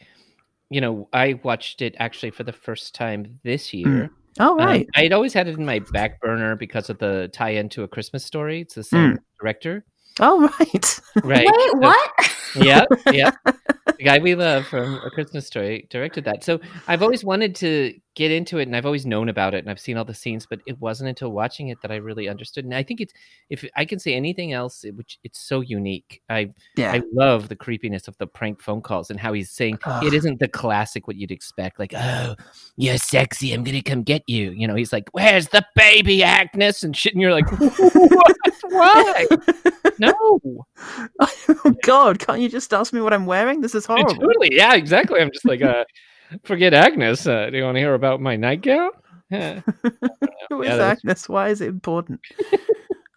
you 0.70 0.82
know, 0.82 1.08
I 1.14 1.40
watched 1.44 1.82
it 1.82 1.96
actually 2.00 2.32
for 2.32 2.44
the 2.44 2.54
first 2.54 2.96
time 2.96 3.40
this 3.44 3.74
year. 3.74 4.10
oh 4.40 4.58
Um, 4.60 4.66
right, 4.66 4.88
I'd 4.96 5.14
always 5.14 5.34
had 5.34 5.48
it 5.48 5.58
in 5.58 5.66
my 5.66 5.80
back 5.80 6.20
burner 6.22 6.56
because 6.56 6.90
of 6.90 6.98
the 7.00 7.30
tie-in 7.34 7.70
to 7.70 7.84
a 7.84 7.88
Christmas 7.88 8.24
story. 8.24 8.62
It's 8.62 8.76
the 8.76 8.84
same 8.84 9.20
director, 9.40 9.86
oh 10.20 10.50
right. 10.60 11.00
right? 11.24 11.48
Wait, 11.48 11.78
what? 11.78 12.12
yeah, 12.56 12.86
yeah. 13.12 13.32
The 13.46 14.04
guy 14.04 14.20
we 14.20 14.36
love 14.36 14.66
from 14.68 14.96
A 15.06 15.10
Christmas 15.10 15.48
Story 15.48 15.88
directed 15.90 16.26
that. 16.26 16.44
So 16.44 16.60
I've 16.88 17.02
always 17.02 17.24
wanted 17.24 17.56
to 17.58 17.94
get 18.16 18.32
into 18.32 18.60
it, 18.60 18.68
and 18.68 18.76
I've 18.76 18.86
always 18.86 19.06
known 19.06 19.30
about 19.30 19.54
it, 19.54 19.60
and 19.60 19.70
I've 19.70 19.80
seen 19.80 19.98
all 19.98 20.06
the 20.06 20.14
scenes, 20.14 20.46
but 20.46 20.60
it 20.68 20.80
wasn't 20.80 21.10
until 21.10 21.32
watching 21.32 21.70
it 21.70 21.82
that 21.82 21.92
I 21.92 21.96
really 21.96 22.30
understood. 22.30 22.66
And 22.66 22.74
I 22.74 22.84
think 22.84 23.02
it's 23.02 23.14
if 23.50 23.66
I 23.76 23.86
can 23.86 24.00
say 24.00 24.14
anything 24.14 24.54
else, 24.54 24.84
it, 24.84 24.96
which 24.96 25.20
it's 25.24 25.40
so 25.40 25.62
unique. 25.62 26.22
I 26.30 26.52
yeah, 26.76 26.92
I 26.92 27.02
love 27.12 27.50
the 27.50 27.56
creepiness 27.56 28.08
of 28.08 28.18
the 28.18 28.28
prank 28.28 28.62
phone 28.62 28.82
calls 28.82 29.10
and 29.10 29.20
how 29.20 29.34
he's 29.34 29.50
saying 29.50 29.80
Ugh. 29.84 30.06
it 30.06 30.14
isn't 30.14 30.40
the 30.40 30.48
classic 30.48 31.08
what 31.08 31.16
you'd 31.16 31.32
expect, 31.32 31.80
like 31.80 31.94
"Oh, 31.96 32.36
you're 32.78 32.98
sexy, 32.98 33.54
I'm 33.54 33.64
gonna 33.64 33.82
come 33.82 34.04
get 34.04 34.24
you." 34.28 34.52
You 34.52 34.68
know, 34.68 34.76
he's 34.76 34.94
like, 34.94 35.10
"Where's 35.12 35.50
the 35.50 35.66
baby, 35.76 36.24
Agnes?" 36.24 36.84
and 36.84 36.96
shit, 36.96 37.14
and 37.14 37.22
you're 37.22 37.34
like, 37.34 37.50
"What? 37.60 38.38
Why? 38.70 39.28
No." 40.00 40.66
oh 41.20 41.76
god, 41.84 42.20
can't 42.20 42.40
you 42.40 42.43
just 42.50 42.74
ask 42.74 42.94
me 42.94 43.02
what 43.02 43.14
I'm 43.14 43.26
wearing? 43.26 43.62
This 43.62 43.76
is 43.76 43.86
horrible. 43.88 44.16
Totally. 44.16 44.50
Yeah, 44.56 44.76
exactly. 44.76 45.20
I'm 45.20 45.32
just 45.32 45.46
like, 45.46 45.62
uh, 45.62 45.86
forget 46.44 46.74
Agnes. 46.74 47.26
Uh, 47.28 47.50
do 47.50 47.58
you 47.58 47.64
want 47.64 47.76
to 47.76 47.82
hear 47.82 47.94
about 47.94 48.22
my 48.22 48.36
nightgown? 48.36 48.92
Yeah. 49.30 49.62
Who 50.50 50.62
is 50.62 50.70
Yeah, 50.70 50.92
Agnes? 50.92 51.28
Why 51.28 51.50
is 51.50 51.62
it 51.62 51.70
important? 51.70 52.20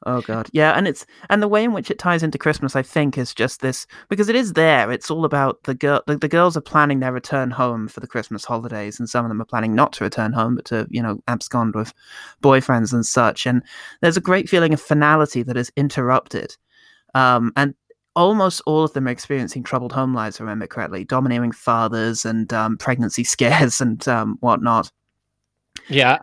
oh 0.07 0.21
god, 0.23 0.49
yeah, 0.53 0.73
and 0.73 0.87
it's 0.89 1.05
and 1.29 1.43
the 1.43 1.49
way 1.49 1.65
in 1.65 1.73
which 1.73 1.91
it 1.91 1.99
ties 1.99 2.23
into 2.23 2.39
Christmas, 2.39 2.77
I 2.77 2.83
think, 2.83 3.19
is 3.19 3.35
just 3.35 3.61
this 3.61 3.87
because 4.09 4.29
it 4.29 4.37
is 4.37 4.55
there. 4.55 4.91
It's 4.91 5.11
all 5.11 5.25
about 5.25 5.63
the 5.65 5.75
girl. 5.75 6.03
The, 6.07 6.17
the 6.17 6.29
girls 6.29 6.57
are 6.57 6.63
planning 6.63 7.01
their 7.01 7.13
return 7.13 7.51
home 7.51 7.89
for 7.89 8.01
the 8.01 8.07
Christmas 8.07 8.45
holidays, 8.45 8.99
and 8.99 9.09
some 9.11 9.25
of 9.25 9.29
them 9.29 9.43
are 9.43 9.47
planning 9.47 9.75
not 9.75 9.93
to 9.95 10.05
return 10.05 10.33
home, 10.33 10.55
but 10.55 10.65
to 10.67 10.87
you 10.91 11.03
know 11.03 11.19
abscond 11.29 11.75
with 11.75 11.93
boyfriends 12.43 12.93
and 12.93 13.05
such. 13.05 13.47
And 13.47 13.63
there's 14.01 14.17
a 14.17 14.23
great 14.23 14.49
feeling 14.49 14.73
of 14.73 14.81
finality 14.81 15.43
that 15.43 15.57
is 15.57 15.73
interrupted, 15.77 16.57
um, 17.15 17.53
and 17.57 17.75
almost 18.17 18.63
all 18.67 18.83
of 18.83 18.93
them 18.95 19.07
are 19.07 19.11
experiencing 19.11 19.63
troubled 19.63 19.93
home 19.93 20.15
lives. 20.15 20.37
if 20.37 20.41
I 20.41 20.45
remember 20.45 20.67
correctly, 20.67 21.05
domineering 21.05 21.53
fathers 21.53 22.25
and 22.25 22.53
um, 22.53 22.77
pregnancy 22.79 23.23
scares 23.35 23.81
and 23.81 24.07
um, 24.09 24.39
whatnot. 24.41 24.91
Yeah. 25.89 26.19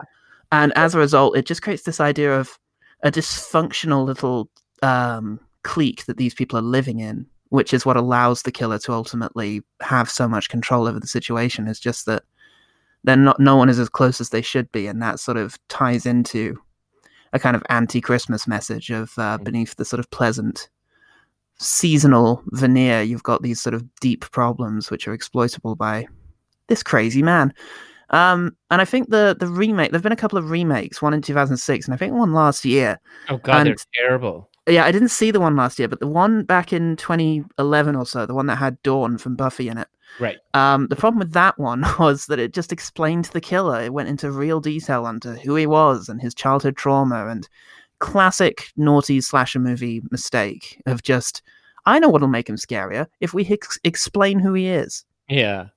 And 0.52 0.72
as 0.76 0.94
a 0.94 0.98
result, 0.98 1.36
it 1.36 1.46
just 1.46 1.62
creates 1.62 1.84
this 1.84 2.00
idea 2.00 2.38
of 2.38 2.58
a 3.02 3.10
dysfunctional 3.10 4.04
little 4.04 4.50
um, 4.82 5.40
clique 5.62 6.04
that 6.06 6.16
these 6.16 6.34
people 6.34 6.58
are 6.58 6.62
living 6.62 7.00
in, 7.00 7.26
which 7.48 7.72
is 7.72 7.86
what 7.86 7.96
allows 7.96 8.42
the 8.42 8.52
killer 8.52 8.78
to 8.80 8.92
ultimately 8.92 9.62
have 9.80 10.10
so 10.10 10.28
much 10.28 10.48
control 10.48 10.86
over 10.86 11.00
the 11.00 11.06
situation. 11.06 11.68
Is 11.68 11.80
just 11.80 12.06
that 12.06 12.24
they're 13.04 13.16
not, 13.16 13.38
no 13.40 13.56
one 13.56 13.68
is 13.68 13.78
as 13.78 13.88
close 13.88 14.20
as 14.20 14.30
they 14.30 14.42
should 14.42 14.70
be, 14.72 14.86
and 14.86 15.00
that 15.02 15.20
sort 15.20 15.36
of 15.36 15.58
ties 15.68 16.06
into 16.06 16.58
a 17.32 17.38
kind 17.38 17.56
of 17.56 17.64
anti-Christmas 17.68 18.46
message 18.46 18.90
of 18.90 19.12
uh, 19.18 19.38
beneath 19.38 19.74
the 19.76 19.84
sort 19.84 19.98
of 20.00 20.10
pleasant 20.10 20.68
seasonal 21.58 22.42
veneer. 22.48 23.02
You've 23.02 23.22
got 23.22 23.42
these 23.42 23.60
sort 23.60 23.74
of 23.74 23.84
deep 24.00 24.28
problems 24.30 24.90
which 24.90 25.06
are 25.08 25.14
exploitable 25.14 25.76
by 25.76 26.06
this 26.68 26.82
crazy 26.82 27.22
man. 27.22 27.52
Um, 28.10 28.56
and 28.70 28.80
I 28.80 28.84
think 28.84 29.10
the 29.10 29.36
the 29.38 29.46
remake. 29.46 29.90
There've 29.90 30.02
been 30.02 30.12
a 30.12 30.16
couple 30.16 30.38
of 30.38 30.50
remakes, 30.50 31.00
one 31.00 31.14
in 31.14 31.22
2006, 31.22 31.86
and 31.86 31.94
I 31.94 31.96
think 31.96 32.12
one 32.12 32.32
last 32.32 32.64
year. 32.64 33.00
Oh 33.28 33.38
God, 33.38 33.66
they're 33.66 33.76
terrible. 33.94 34.50
Yeah, 34.66 34.84
I 34.84 34.92
didn't 34.92 35.08
see 35.08 35.30
the 35.30 35.40
one 35.40 35.56
last 35.56 35.78
year, 35.78 35.88
but 35.88 36.00
the 36.00 36.06
one 36.06 36.44
back 36.44 36.72
in 36.72 36.96
2011 36.96 37.96
or 37.96 38.06
so, 38.06 38.24
the 38.24 38.34
one 38.34 38.46
that 38.46 38.56
had 38.56 38.80
Dawn 38.82 39.18
from 39.18 39.36
Buffy 39.36 39.68
in 39.68 39.76
it. 39.76 39.88
Right. 40.18 40.38
Um, 40.54 40.86
the 40.88 40.96
problem 40.96 41.18
with 41.18 41.32
that 41.32 41.58
one 41.58 41.84
was 41.98 42.26
that 42.26 42.38
it 42.38 42.54
just 42.54 42.72
explained 42.72 43.26
the 43.26 43.40
killer. 43.40 43.80
It 43.80 43.92
went 43.92 44.08
into 44.08 44.30
real 44.30 44.60
detail 44.60 45.04
onto 45.04 45.32
who 45.32 45.54
he 45.56 45.66
was 45.66 46.08
and 46.08 46.20
his 46.20 46.34
childhood 46.34 46.76
trauma 46.76 47.26
and 47.26 47.48
classic 48.04 48.68
naughty 48.76 49.18
slasher 49.20 49.58
movie 49.58 50.02
mistake 50.10 50.80
of 50.84 51.02
just, 51.02 51.42
I 51.86 51.98
know 51.98 52.10
what'll 52.10 52.28
make 52.28 52.48
him 52.48 52.56
scarier 52.56 53.06
if 53.20 53.32
we 53.32 53.46
ex- 53.46 53.78
explain 53.82 54.38
who 54.38 54.52
he 54.52 54.66
is. 54.68 55.04
Yeah. 55.28 55.68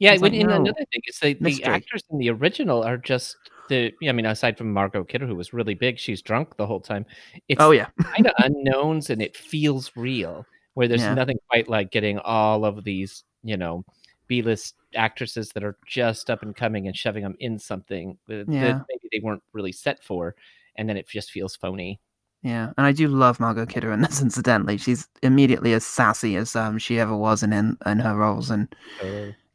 Yeah. 0.00 0.12
When, 0.12 0.32
like, 0.32 0.32
and 0.34 0.48
no. 0.48 0.56
another 0.56 0.84
thing 0.92 1.02
is 1.06 1.18
the, 1.20 1.34
the 1.34 1.62
actors 1.64 2.02
in 2.10 2.18
the 2.18 2.30
original 2.30 2.82
are 2.82 2.96
just 2.96 3.36
the. 3.68 3.92
I 4.08 4.12
mean, 4.12 4.26
aside 4.26 4.58
from 4.58 4.72
Margot 4.72 5.04
Kidder, 5.04 5.26
who 5.28 5.36
was 5.36 5.52
really 5.52 5.74
big, 5.74 5.98
she's 5.98 6.20
drunk 6.20 6.56
the 6.56 6.66
whole 6.66 6.80
time. 6.80 7.06
It's 7.48 7.60
Oh 7.60 7.70
yeah, 7.70 7.86
kind 8.02 8.26
of 8.26 8.32
unknowns, 8.38 9.08
and 9.10 9.22
it 9.22 9.36
feels 9.36 9.92
real. 9.96 10.44
Where 10.74 10.88
there's 10.88 11.02
Yeah. 11.02 11.14
nothing 11.14 11.38
quite 11.48 11.68
like 11.68 11.90
getting 11.92 12.18
all 12.18 12.64
of 12.64 12.82
these, 12.84 13.22
you 13.44 13.56
know, 13.56 13.84
B-list 14.26 14.74
actresses 14.96 15.50
that 15.50 15.62
are 15.64 15.76
just 15.86 16.30
up 16.30 16.42
and 16.42 16.54
coming 16.54 16.88
and 16.88 16.96
shoving 16.96 17.22
them 17.22 17.36
in 17.38 17.58
something 17.58 18.18
that, 18.26 18.46
that 18.48 18.84
maybe 18.88 19.08
they 19.12 19.20
weren't 19.22 19.42
really 19.52 19.72
set 19.72 20.02
for, 20.04 20.34
and 20.76 20.88
then 20.88 20.96
it 20.96 21.08
just 21.08 21.30
feels 21.30 21.56
phony. 21.56 22.00
yeah, 22.42 22.72
and 22.76 22.86
I 22.86 22.92
do 22.92 23.08
love 23.08 23.40
Margot 23.40 23.66
Kidder 23.66 23.92
in 23.92 24.00
this. 24.02 24.20
Incidentally, 24.28 24.76
she's 24.78 25.08
immediately 25.22 25.72
as 25.72 25.84
sassy 25.86 26.36
as 26.36 26.54
um 26.56 26.78
she 26.78 26.98
ever 27.00 27.16
was 27.16 27.42
in 27.42 27.52
in, 27.52 27.76
in 27.86 27.98
her 27.98 28.16
roles, 28.16 28.50
and 28.50 28.74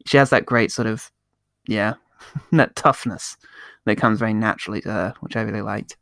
she 0.05 0.17
has 0.17 0.29
that 0.31 0.45
great 0.45 0.71
sort 0.71 0.87
of 0.87 1.11
yeah 1.67 1.93
that 2.51 2.75
toughness 2.75 3.37
that 3.85 3.95
comes 3.97 4.19
very 4.19 4.33
naturally 4.33 4.81
to 4.81 4.89
her 4.91 5.13
which 5.21 5.35
i 5.35 5.41
really 5.41 5.61
liked 5.61 5.95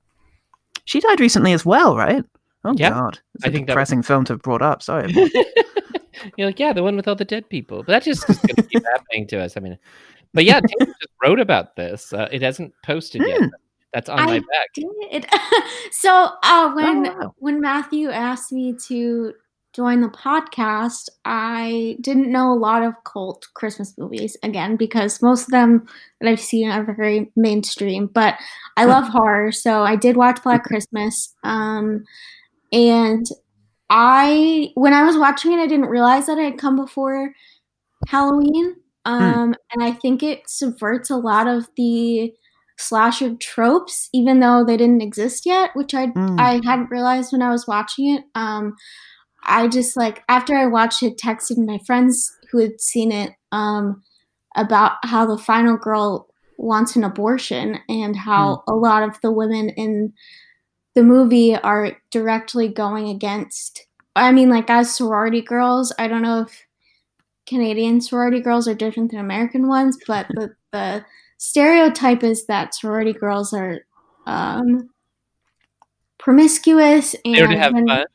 she 0.85 0.99
died 1.01 1.19
recently 1.19 1.51
as 1.53 1.65
well 1.65 1.97
right 1.97 2.23
oh 2.63 2.73
Yeah. 2.77 2.91
god 2.91 3.19
it's 3.35 3.43
I 3.45 3.49
a 3.49 3.51
think 3.51 3.67
that- 3.67 3.73
depressing 3.73 4.01
film 4.03 4.23
to 4.25 4.33
have 4.33 4.41
brought 4.41 4.61
up 4.61 4.81
sorry 4.81 5.13
You're 6.37 6.47
like, 6.47 6.59
yeah, 6.59 6.73
the 6.73 6.83
one 6.83 6.97
with 6.97 7.07
all 7.07 7.15
the 7.15 7.23
dead 7.23 7.47
people. 7.49 7.77
But 7.83 7.87
that 7.93 8.03
just 8.03 8.29
is 8.29 8.37
going 8.39 8.55
to 8.55 8.63
keep 8.63 8.83
happening 8.85 9.25
to 9.27 9.39
us. 9.39 9.55
I 9.55 9.61
mean, 9.61 9.77
But 10.33 10.43
yeah, 10.43 10.59
Taylor 10.59 10.91
just 10.99 11.13
wrote 11.23 11.39
about 11.39 11.77
this. 11.77 12.11
Uh, 12.11 12.27
it 12.29 12.41
hasn't 12.41 12.73
posted 12.83 13.21
yet. 13.25 13.49
Hmm. 13.93 13.97
That's 13.97 14.09
on 14.09 14.25
my 14.25 14.39
back. 14.39 14.69
so 15.91 16.29
uh, 16.43 16.71
when 16.73 17.07
Oh, 17.07 17.13
wow. 17.19 17.35
when 17.37 17.61
Matthew 17.61 18.09
asked 18.09 18.51
me 18.51 18.73
to 18.87 19.33
join 19.73 20.01
the 20.01 20.09
podcast, 20.09 21.09
I 21.25 21.97
didn't 22.01 22.31
know 22.31 22.51
a 22.51 22.55
lot 22.57 22.83
of 22.83 22.93
cult 23.03 23.47
Christmas 23.53 23.95
movies 23.97 24.35
again 24.43 24.75
because 24.75 25.21
most 25.21 25.43
of 25.43 25.51
them 25.51 25.87
that 26.21 26.29
I've 26.29 26.39
seen 26.39 26.69
are 26.69 26.83
very 26.93 27.31
mainstream. 27.35 28.07
But 28.07 28.35
I 28.77 28.85
love 28.85 29.07
horror, 29.07 29.51
so 29.51 29.83
I 29.83 29.95
did 29.95 30.17
watch 30.17 30.41
Black 30.43 30.63
Christmas. 30.63 31.33
Um, 31.43 32.03
and 32.71 33.25
I 33.89 34.71
when 34.75 34.93
I 34.93 35.03
was 35.03 35.17
watching 35.17 35.51
it, 35.53 35.59
I 35.59 35.67
didn't 35.67 35.87
realize 35.87 36.27
that 36.27 36.37
it 36.37 36.43
had 36.43 36.57
come 36.59 36.75
before 36.75 37.33
Halloween. 38.07 38.75
Um, 39.05 39.55
and 39.73 39.83
I 39.83 39.91
think 39.91 40.21
it 40.23 40.49
subverts 40.49 41.09
a 41.09 41.15
lot 41.17 41.47
of 41.47 41.67
the 41.77 42.33
slasher 42.79 43.35
tropes, 43.35 44.09
even 44.13 44.39
though 44.39 44.63
they 44.65 44.77
didn't 44.77 45.01
exist 45.01 45.45
yet, 45.45 45.71
which 45.73 45.93
I 45.93 46.07
Mm. 46.07 46.39
I 46.39 46.61
hadn't 46.63 46.89
realized 46.89 47.31
when 47.31 47.41
I 47.41 47.51
was 47.51 47.67
watching 47.67 48.15
it. 48.15 48.23
Um, 48.35 48.75
I 49.43 49.67
just 49.67 49.95
like 49.95 50.23
after 50.29 50.55
I 50.55 50.65
watched 50.65 51.03
it, 51.03 51.17
texted 51.17 51.57
my 51.65 51.79
friends 51.85 52.31
who 52.51 52.59
had 52.59 52.79
seen 52.81 53.11
it 53.11 53.33
um, 53.51 54.01
about 54.55 54.93
how 55.03 55.25
the 55.25 55.37
final 55.37 55.77
girl 55.77 56.27
wants 56.57 56.95
an 56.95 57.03
abortion 57.03 57.79
and 57.87 58.15
how 58.15 58.63
a 58.67 58.73
lot 58.73 59.03
of 59.03 59.19
the 59.21 59.31
women 59.31 59.69
in 59.69 60.13
the 60.95 61.03
movie 61.03 61.55
are 61.55 61.97
directly 62.11 62.67
going 62.67 63.07
against. 63.07 63.85
I 64.15 64.31
mean, 64.31 64.49
like 64.49 64.69
as 64.69 64.93
sorority 64.93 65.41
girls, 65.41 65.93
I 65.97 66.07
don't 66.07 66.21
know 66.21 66.41
if 66.41 66.65
Canadian 67.47 68.01
sorority 68.01 68.41
girls 68.41 68.67
are 68.67 68.75
different 68.75 69.11
than 69.11 69.19
American 69.19 69.67
ones, 69.67 69.97
but 70.05 70.27
the, 70.29 70.55
the 70.73 71.05
stereotype 71.39 72.23
is 72.23 72.45
that 72.47 72.75
sorority 72.75 73.13
girls 73.13 73.53
are 73.53 73.79
um, 74.27 74.89
promiscuous 76.17 77.15
and 77.25 77.35
There 77.35 77.57
have 77.57 77.73
when- 77.73 77.87
fun. 77.87 78.05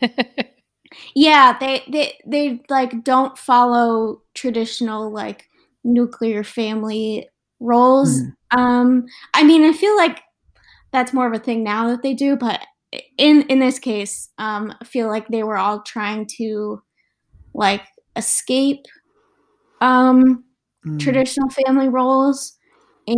yeah, 1.14 1.56
they 1.58 1.82
they 1.90 2.18
they 2.26 2.62
like 2.70 3.04
don't 3.04 3.36
follow 3.36 4.22
traditional 4.34 5.10
like 5.12 5.48
nuclear 5.84 6.42
family 6.42 7.28
roles. 7.60 8.22
Um 8.56 9.06
I 9.34 9.44
mean, 9.44 9.64
I 9.64 9.72
feel 9.72 9.96
like 9.96 10.20
that's 10.92 11.12
more 11.12 11.26
of 11.26 11.34
a 11.34 11.38
thing 11.38 11.62
now 11.64 11.88
that 11.88 12.02
they 12.02 12.14
do, 12.14 12.36
but 12.36 12.60
in 13.18 13.42
in 13.42 13.58
this 13.58 13.78
case, 13.78 14.30
um 14.38 14.74
I 14.80 14.84
feel 14.84 15.08
like 15.08 15.28
they 15.28 15.42
were 15.42 15.58
all 15.58 15.82
trying 15.82 16.26
to 16.38 16.82
like 17.54 17.82
escape 18.16 18.84
um 19.80 20.44
Mm. 20.86 20.98
traditional 20.98 21.50
family 21.50 21.90
roles 21.90 22.56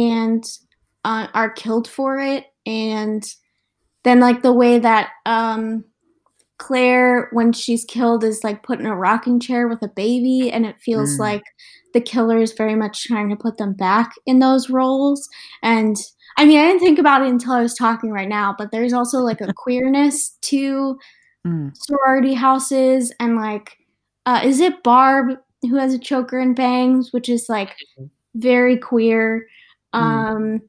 and 0.01 0.45
uh, 1.05 1.27
are 1.35 1.51
killed 1.51 1.89
for 1.89 2.19
it 2.19 2.47
and 2.67 3.25
then 4.05 4.21
like 4.21 4.43
the 4.43 4.53
way 4.53 4.79
that 4.79 5.11
um 5.27 5.85
claire 6.59 7.29
when 7.33 7.53
she's 7.53 7.85
killed 7.85 8.23
is 8.23 8.45
like 8.45 8.63
put 8.63 8.79
in 8.79 8.87
a 8.87 8.95
rocking 8.95 9.41
chair 9.41 9.67
with 9.67 9.83
a 9.83 9.89
baby 9.89 10.51
and 10.51 10.65
it 10.65 10.77
feels 10.81 11.17
Mm. 11.17 11.21
like 11.21 11.43
the 11.93 12.01
killer 12.01 12.39
is 12.41 12.53
very 12.53 12.77
much 12.77 13.03
trying 13.05 13.29
to 13.31 13.37
put 13.37 13.59
them 13.59 13.73
back 13.73 14.13
in 14.27 14.39
those 14.39 14.71
roles 14.71 15.29
and 15.63 15.97
i 16.37 16.45
mean 16.45 16.59
i 16.61 16.67
didn't 16.67 16.81
think 16.81 17.01
about 17.01 17.23
it 17.23 17.29
until 17.29 17.53
i 17.53 17.63
was 17.63 17.75
talking 17.75 18.11
right 18.13 18.29
now 18.29 18.55
but 18.57 18.71
there's 18.71 18.93
also 18.93 19.19
like 19.19 19.41
a 19.41 19.53
queerness 19.57 20.37
to 20.43 20.99
Mm. 21.45 21.73
sorority 21.77 22.35
houses 22.35 23.13
and 23.19 23.35
like 23.35 23.77
uh 24.27 24.41
is 24.45 24.61
it 24.61 24.85
barb 24.85 25.37
who 25.63 25.75
has 25.75 25.93
a 25.93 25.99
choker 25.99 26.39
and 26.39 26.55
bangs 26.55 27.13
which 27.13 27.29
is 27.29 27.47
like 27.49 27.75
very 28.37 28.77
queer 28.77 29.45
um 29.93 30.61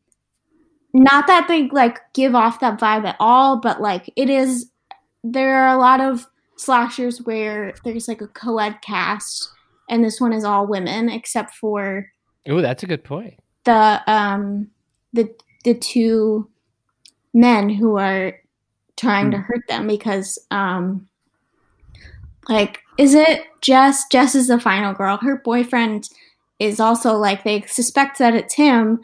not 0.94 1.28
that 1.28 1.48
they 1.48 1.70
like 1.70 2.00
give 2.14 2.36
off 2.36 2.60
that 2.60 2.80
vibe 2.80 3.06
at 3.06 3.16
all 3.20 3.60
but 3.60 3.82
like 3.82 4.12
it 4.16 4.30
is 4.30 4.70
there 5.24 5.64
are 5.64 5.74
a 5.74 5.80
lot 5.80 6.00
of 6.02 6.28
slashers 6.56 7.22
where 7.24 7.74
there's 7.84 8.08
like 8.08 8.22
a 8.22 8.28
co-ed 8.28 8.78
cast 8.82 9.50
and 9.90 10.04
this 10.04 10.22
one 10.22 10.34
is 10.34 10.44
all 10.44 10.68
women 10.68 11.10
except 11.10 11.54
for 11.56 12.08
Oh, 12.48 12.62
that's 12.62 12.84
a 12.84 12.88
good 12.88 13.04
point. 13.04 13.36
the 13.64 14.02
um 14.08 14.68
the 15.14 15.34
the 15.64 15.74
two 15.74 16.50
men 17.34 17.70
who 17.70 17.98
are 17.98 18.34
trying 18.98 19.32
to 19.32 19.38
hurt 19.38 19.66
them 19.68 19.88
because 19.88 20.38
um 20.52 21.08
like 22.50 22.82
is 22.98 23.14
it 23.16 23.44
Jess? 23.62 24.04
Jess 24.12 24.36
is 24.36 24.48
the 24.50 24.60
final 24.60 24.94
girl. 24.94 25.18
Her 25.18 25.38
boyfriend 25.38 26.10
is 26.60 26.80
also 26.80 27.16
like 27.16 27.44
they 27.44 27.62
suspect 27.62 28.20
that 28.20 28.36
it's 28.36 28.54
him 28.54 29.00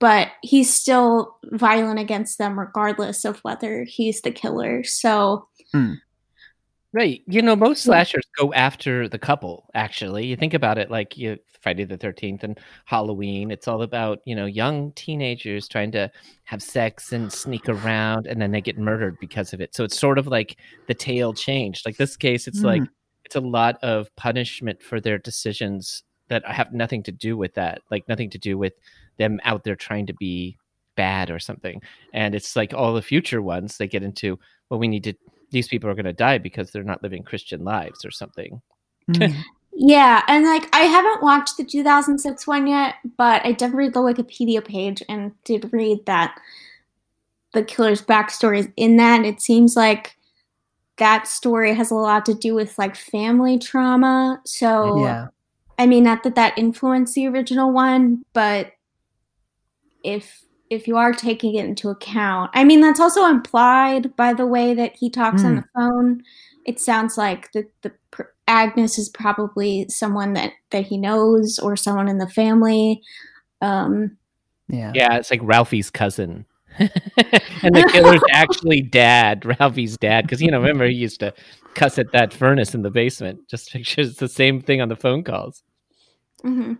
but 0.00 0.28
he's 0.42 0.72
still 0.72 1.36
violent 1.52 1.98
against 1.98 2.38
them 2.38 2.58
regardless 2.58 3.24
of 3.24 3.38
whether 3.40 3.84
he's 3.84 4.20
the 4.22 4.30
killer 4.30 4.82
so 4.84 5.48
hmm. 5.72 5.94
Right. 6.94 7.22
You 7.26 7.42
know, 7.42 7.56
most 7.56 7.82
slashers 7.82 8.24
go 8.38 8.52
after 8.52 9.08
the 9.08 9.18
couple, 9.18 9.68
actually. 9.74 10.26
You 10.26 10.36
think 10.36 10.54
about 10.54 10.78
it 10.78 10.92
like 10.92 11.18
you 11.18 11.38
Friday 11.60 11.82
the 11.82 11.98
13th 11.98 12.44
and 12.44 12.56
Halloween. 12.84 13.50
It's 13.50 13.66
all 13.66 13.82
about, 13.82 14.20
you 14.26 14.36
know, 14.36 14.46
young 14.46 14.92
teenagers 14.92 15.66
trying 15.66 15.90
to 15.90 16.08
have 16.44 16.62
sex 16.62 17.12
and 17.12 17.32
sneak 17.32 17.68
around 17.68 18.28
and 18.28 18.40
then 18.40 18.52
they 18.52 18.60
get 18.60 18.78
murdered 18.78 19.18
because 19.18 19.52
of 19.52 19.60
it. 19.60 19.74
So 19.74 19.82
it's 19.82 19.98
sort 19.98 20.18
of 20.18 20.28
like 20.28 20.56
the 20.86 20.94
tale 20.94 21.34
changed. 21.34 21.84
Like 21.84 21.96
this 21.96 22.16
case, 22.16 22.46
it's 22.46 22.62
like 22.62 22.82
hmm. 22.82 22.88
it's 23.24 23.34
a 23.34 23.40
lot 23.40 23.76
of 23.82 24.14
punishment 24.14 24.80
for 24.80 25.00
their 25.00 25.18
decisions 25.18 26.04
that 26.28 26.46
have 26.46 26.72
nothing 26.72 27.02
to 27.02 27.12
do 27.12 27.36
with 27.36 27.54
that. 27.54 27.80
Like 27.90 28.06
nothing 28.06 28.30
to 28.30 28.38
do 28.38 28.56
with 28.56 28.74
them 29.18 29.40
out 29.44 29.64
there 29.64 29.76
trying 29.76 30.06
to 30.06 30.14
be 30.14 30.56
bad 30.96 31.30
or 31.30 31.38
something. 31.38 31.82
And 32.12 32.34
it's 32.34 32.56
like 32.56 32.72
all 32.72 32.94
the 32.94 33.02
future 33.02 33.42
ones 33.42 33.76
they 33.76 33.88
get 33.88 34.02
into, 34.02 34.38
well, 34.68 34.80
we 34.80 34.88
need 34.88 35.04
to 35.04 35.14
these 35.50 35.68
people 35.68 35.88
are 35.88 35.94
going 35.94 36.04
to 36.04 36.12
die 36.12 36.38
because 36.38 36.70
they're 36.70 36.82
not 36.82 37.02
living 37.02 37.22
Christian 37.22 37.64
lives 37.64 38.04
or 38.04 38.10
something. 38.10 38.60
Mm. 39.10 39.34
Yeah, 39.76 40.22
and 40.28 40.44
like 40.44 40.68
I 40.72 40.82
haven't 40.82 41.22
watched 41.22 41.56
the 41.56 41.64
2006 41.64 42.46
one 42.46 42.68
yet, 42.68 42.94
but 43.16 43.44
I 43.44 43.50
did 43.50 43.74
read 43.74 43.92
the 43.92 44.00
Wikipedia 44.00 44.64
page 44.64 45.02
and 45.08 45.32
did 45.42 45.72
read 45.72 46.06
that 46.06 46.38
the 47.52 47.64
killer's 47.64 48.00
backstory 48.00 48.60
is 48.60 48.68
in 48.76 48.98
that. 48.98 49.24
It 49.24 49.40
seems 49.40 49.74
like 49.74 50.16
that 50.98 51.26
story 51.26 51.74
has 51.74 51.90
a 51.90 51.96
lot 51.96 52.24
to 52.26 52.34
do 52.34 52.54
with 52.54 52.78
like 52.78 52.94
family 52.94 53.58
trauma. 53.58 54.40
So, 54.44 55.04
yeah. 55.04 55.26
I 55.76 55.86
mean, 55.86 56.04
not 56.04 56.22
that 56.22 56.36
that 56.36 56.56
influenced 56.56 57.16
the 57.16 57.26
original 57.26 57.72
one, 57.72 58.24
but 58.32 58.73
if 60.04 60.42
if 60.70 60.88
you 60.88 60.96
are 60.96 61.12
taking 61.12 61.54
it 61.54 61.64
into 61.64 61.88
account, 61.90 62.50
I 62.54 62.64
mean, 62.64 62.80
that's 62.80 63.00
also 63.00 63.26
implied 63.26 64.16
by 64.16 64.32
the 64.32 64.46
way 64.46 64.74
that 64.74 64.96
he 64.96 65.10
talks 65.10 65.44
on 65.44 65.56
Mm. 65.56 65.62
the 65.62 65.68
phone. 65.74 66.22
It 66.66 66.80
sounds 66.80 67.18
like 67.18 67.52
the 67.52 67.64
the 67.82 67.92
pr- 68.10 68.22
Agnes 68.48 68.98
is 68.98 69.08
probably 69.08 69.86
someone 69.88 70.32
that 70.34 70.52
that 70.70 70.84
he 70.86 70.96
knows 70.98 71.58
or 71.58 71.76
someone 71.76 72.08
in 72.08 72.18
the 72.18 72.28
family. 72.28 73.00
Um, 73.60 74.16
Yeah. 74.68 74.92
Yeah, 74.94 75.16
it's 75.16 75.30
like 75.30 75.40
Ralphie's 75.42 75.90
cousin. 75.90 76.46
and 76.78 76.90
the 77.74 77.88
killer's 77.92 78.22
actually 78.32 78.80
dad, 78.80 79.44
Ralphie's 79.60 79.96
dad. 79.98 80.22
Because, 80.24 80.42
you 80.42 80.50
know, 80.50 80.58
remember 80.58 80.86
he 80.86 80.94
used 80.94 81.20
to 81.20 81.32
cuss 81.74 81.98
at 81.98 82.10
that 82.12 82.32
furnace 82.32 82.74
in 82.74 82.82
the 82.82 82.90
basement. 82.90 83.46
Just 83.48 83.70
picture 83.72 84.00
it's 84.00 84.16
the 84.18 84.28
same 84.28 84.60
thing 84.60 84.80
on 84.80 84.88
the 84.88 84.96
phone 84.96 85.22
calls. 85.22 85.62
Mhm. 86.44 86.78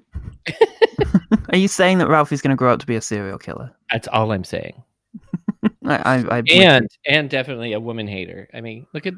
Are 1.51 1.57
you 1.57 1.69
saying 1.69 1.99
that 1.99 2.09
Ralphie's 2.09 2.43
going 2.43 2.51
to 2.51 2.57
grow 2.57 2.73
up 2.73 2.81
to 2.81 2.87
be 2.87 2.97
a 2.97 3.01
serial 3.01 3.39
killer? 3.39 3.71
That's 3.93 4.09
all 4.09 4.33
I'm 4.33 4.45
saying. 4.45 4.83
I, 5.87 5.97
I, 5.97 6.39
I 6.39 6.43
And 6.53 6.89
and 7.07 7.31
definitely 7.31 7.73
a 7.73 7.81
woman 7.81 8.07
hater. 8.09 8.49
I 8.55 8.61
mean, 8.61 8.87
look 8.95 9.07
at 9.07 9.15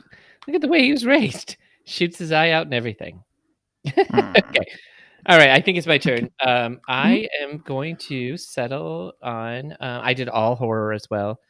look 0.47 0.55
at 0.55 0.61
the 0.61 0.69
way 0.69 0.83
he 0.83 0.93
was 0.93 1.05
raised. 1.07 1.57
Shoots 1.85 2.19
his 2.19 2.33
eye 2.33 2.51
out 2.51 2.67
and 2.67 2.75
everything. 2.75 3.23
Mm. 3.87 4.37
okay. 4.37 4.65
All 5.29 5.39
right. 5.39 5.51
I 5.51 5.61
think 5.61 5.79
it's 5.79 5.87
my 5.87 5.99
turn. 5.99 6.31
Um, 6.45 6.81
I 6.89 7.29
am 7.41 7.59
going 7.59 7.97
to 8.09 8.37
settle 8.37 9.13
on. 9.23 9.73
Uh, 9.73 10.01
I 10.03 10.13
did 10.15 10.29
all 10.29 10.55
horror 10.57 10.93
as 10.93 11.09
well, 11.11 11.41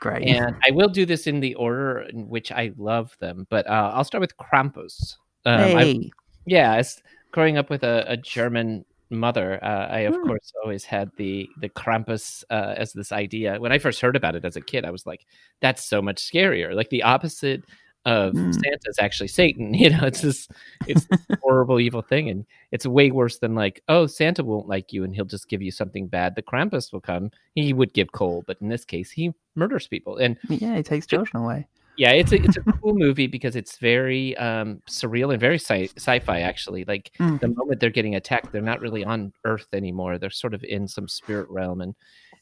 great. 0.00 0.26
and 0.26 0.56
I 0.66 0.70
will 0.72 0.88
do 0.88 1.04
this 1.06 1.26
in 1.26 1.40
the 1.40 1.54
order 1.56 2.00
in 2.00 2.28
which 2.28 2.50
I 2.52 2.72
love 2.76 3.14
them. 3.20 3.46
But 3.50 3.66
uh, 3.66 3.92
I'll 3.94 4.04
start 4.04 4.20
with 4.20 4.36
Krampus. 4.36 5.16
Um, 5.46 5.60
I- 5.76 5.84
hey. 5.84 6.10
yeah, 6.46 6.74
as 6.76 7.00
growing 7.32 7.56
up 7.58 7.70
with 7.70 7.82
a, 7.82 8.04
a 8.08 8.16
German 8.16 8.84
mother, 9.10 9.62
uh, 9.64 9.86
I 9.88 10.00
of 10.00 10.14
Hmm. 10.14 10.26
course 10.28 10.52
always 10.62 10.84
had 10.84 11.10
the 11.16 11.48
the 11.60 11.68
Krampus 11.68 12.44
uh, 12.50 12.74
as 12.76 12.92
this 12.92 13.10
idea. 13.12 13.58
When 13.58 13.72
I 13.72 13.78
first 13.78 14.00
heard 14.00 14.16
about 14.16 14.36
it 14.36 14.44
as 14.44 14.56
a 14.56 14.60
kid, 14.60 14.84
I 14.84 14.90
was 14.90 15.06
like, 15.06 15.26
"That's 15.60 15.84
so 15.84 16.00
much 16.00 16.18
scarier." 16.18 16.74
Like 16.74 16.90
the 16.90 17.02
opposite 17.02 17.64
of 18.06 18.32
Hmm. 18.32 18.50
Santa 18.52 18.86
is 18.86 18.98
actually 18.98 19.28
Satan. 19.28 19.74
You 19.82 19.90
know, 19.90 20.04
it's 20.04 20.20
this 20.22 20.48
it's 20.86 21.04
this 21.06 21.26
horrible 21.42 21.80
evil 21.80 22.02
thing, 22.02 22.30
and 22.30 22.46
it's 22.72 22.86
way 22.86 23.10
worse 23.10 23.38
than 23.38 23.54
like, 23.54 23.82
"Oh, 23.88 24.06
Santa 24.06 24.44
won't 24.44 24.68
like 24.68 24.92
you, 24.92 25.02
and 25.04 25.14
he'll 25.14 25.24
just 25.24 25.48
give 25.48 25.60
you 25.62 25.70
something 25.72 26.06
bad." 26.06 26.34
The 26.36 26.42
Krampus 26.42 26.92
will 26.92 27.00
come. 27.02 27.30
He 27.56 27.72
would 27.72 27.92
give 27.92 28.12
coal, 28.12 28.44
but 28.46 28.58
in 28.60 28.68
this 28.68 28.84
case, 28.84 29.10
he 29.10 29.34
murders 29.56 29.88
people, 29.88 30.16
and 30.18 30.36
yeah, 30.48 30.76
he 30.76 30.82
takes 30.84 31.06
children 31.06 31.42
away. 31.42 31.66
Yeah, 32.00 32.12
it's 32.12 32.32
a 32.32 32.36
it's 32.42 32.56
a 32.56 32.60
cool 32.80 32.94
movie 32.94 33.26
because 33.26 33.56
it's 33.56 33.76
very 33.76 34.34
um, 34.38 34.80
surreal 34.88 35.32
and 35.32 35.38
very 35.40 35.58
sci- 35.58 35.90
sci-fi. 35.96 36.40
Actually, 36.40 36.84
like 36.86 37.10
Mm. 37.20 37.38
the 37.40 37.48
moment 37.48 37.78
they're 37.80 37.90
getting 37.90 38.14
attacked, 38.14 38.52
they're 38.52 38.62
not 38.62 38.80
really 38.80 39.04
on 39.04 39.32
Earth 39.44 39.66
anymore. 39.74 40.16
They're 40.16 40.30
sort 40.30 40.54
of 40.54 40.64
in 40.64 40.88
some 40.88 41.06
spirit 41.08 41.48
realm, 41.50 41.82
and 41.82 41.94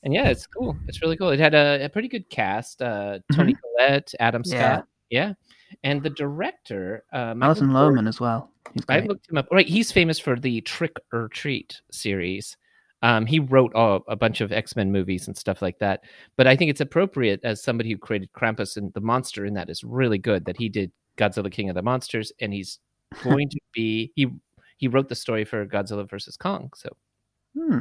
and 0.04 0.14
yeah, 0.14 0.28
it's 0.28 0.46
cool. 0.46 0.76
It's 0.86 1.02
really 1.02 1.16
cool. 1.16 1.30
It 1.30 1.40
had 1.40 1.54
a, 1.54 1.84
a 1.86 1.88
pretty 1.88 2.06
good 2.08 2.30
cast: 2.30 2.80
uh, 2.82 3.18
Toni 3.34 3.54
Collette, 3.60 4.14
Adam 4.20 4.42
Mm-hmm. 4.42 4.52
Yeah. 4.54 4.74
Scott, 4.76 4.86
yeah, 5.10 5.32
and 5.82 6.02
the 6.04 6.10
director, 6.10 7.04
um, 7.12 7.42
Alison 7.42 7.72
looked 7.72 7.96
for- 7.96 8.00
Lohman 8.00 8.08
as 8.08 8.20
well. 8.20 8.52
He's 8.74 8.84
I 8.88 9.00
looked 9.00 9.28
him 9.28 9.38
up. 9.38 9.48
Right, 9.50 9.66
he's 9.66 9.90
famous 9.90 10.20
for 10.20 10.38
the 10.38 10.60
Trick 10.60 10.96
or 11.12 11.26
Treat 11.28 11.80
series. 11.90 12.56
Um, 13.02 13.26
he 13.26 13.38
wrote 13.38 13.74
all, 13.74 14.04
a 14.08 14.16
bunch 14.16 14.40
of 14.40 14.50
X 14.52 14.74
Men 14.74 14.90
movies 14.90 15.28
and 15.28 15.36
stuff 15.36 15.62
like 15.62 15.78
that. 15.78 16.02
But 16.36 16.46
I 16.46 16.56
think 16.56 16.70
it's 16.70 16.80
appropriate 16.80 17.40
as 17.44 17.62
somebody 17.62 17.90
who 17.90 17.98
created 17.98 18.32
Krampus 18.32 18.76
and 18.76 18.92
the 18.94 19.00
monster 19.00 19.44
in 19.46 19.54
that 19.54 19.70
is 19.70 19.84
really 19.84 20.18
good 20.18 20.44
that 20.46 20.56
he 20.56 20.68
did 20.68 20.90
Godzilla 21.16 21.50
King 21.50 21.68
of 21.68 21.74
the 21.76 21.82
Monsters 21.82 22.32
and 22.40 22.52
he's 22.52 22.78
going 23.22 23.48
to 23.50 23.60
be 23.72 24.12
he 24.16 24.28
he 24.78 24.88
wrote 24.88 25.08
the 25.08 25.14
story 25.14 25.44
for 25.44 25.64
Godzilla 25.66 26.08
versus 26.08 26.36
Kong. 26.36 26.70
So 26.76 26.90
Hmm. 27.56 27.78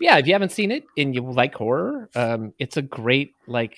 yeah, 0.00 0.18
if 0.18 0.26
you 0.26 0.32
haven't 0.32 0.52
seen 0.52 0.70
it 0.70 0.84
and 0.96 1.14
you 1.14 1.22
like 1.22 1.54
horror, 1.54 2.10
um, 2.14 2.52
it's 2.58 2.76
a 2.76 2.82
great 2.82 3.32
like 3.46 3.76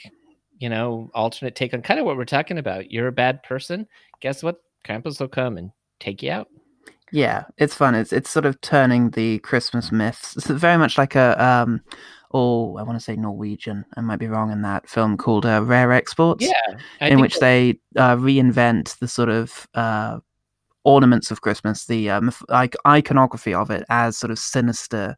you 0.58 0.68
know 0.68 1.10
alternate 1.14 1.54
take 1.56 1.74
on 1.74 1.82
kind 1.82 2.00
of 2.00 2.06
what 2.06 2.16
we're 2.16 2.24
talking 2.24 2.58
about. 2.58 2.90
You're 2.90 3.08
a 3.08 3.12
bad 3.12 3.42
person. 3.42 3.86
Guess 4.20 4.42
what? 4.42 4.62
Krampus 4.84 5.20
will 5.20 5.28
come 5.28 5.56
and 5.56 5.70
take 6.00 6.22
you 6.22 6.30
out. 6.30 6.48
Yeah, 7.14 7.44
it's 7.58 7.76
fun. 7.76 7.94
It's 7.94 8.12
it's 8.12 8.28
sort 8.28 8.44
of 8.44 8.60
turning 8.60 9.10
the 9.10 9.38
Christmas 9.38 9.92
myths. 9.92 10.36
It's 10.36 10.48
very 10.48 10.76
much 10.76 10.98
like 10.98 11.14
a 11.14 11.40
um, 11.42 11.80
oh, 12.32 12.76
I 12.76 12.82
want 12.82 12.98
to 12.98 13.04
say 13.04 13.14
Norwegian. 13.14 13.84
I 13.96 14.00
might 14.00 14.18
be 14.18 14.26
wrong 14.26 14.50
in 14.50 14.62
that 14.62 14.88
film 14.88 15.16
called 15.16 15.46
uh, 15.46 15.62
Rare 15.62 15.92
Exports. 15.92 16.44
Yeah, 16.44 16.76
I 17.00 17.10
in 17.10 17.20
which 17.20 17.38
they 17.38 17.78
uh, 17.94 18.16
reinvent 18.16 18.98
the 18.98 19.06
sort 19.06 19.28
of 19.28 19.68
uh, 19.74 20.18
ornaments 20.82 21.30
of 21.30 21.40
Christmas, 21.40 21.86
the 21.86 22.10
um, 22.10 22.32
like 22.48 22.74
iconography 22.84 23.54
of 23.54 23.70
it 23.70 23.84
as 23.90 24.18
sort 24.18 24.32
of 24.32 24.38
sinister 24.40 25.16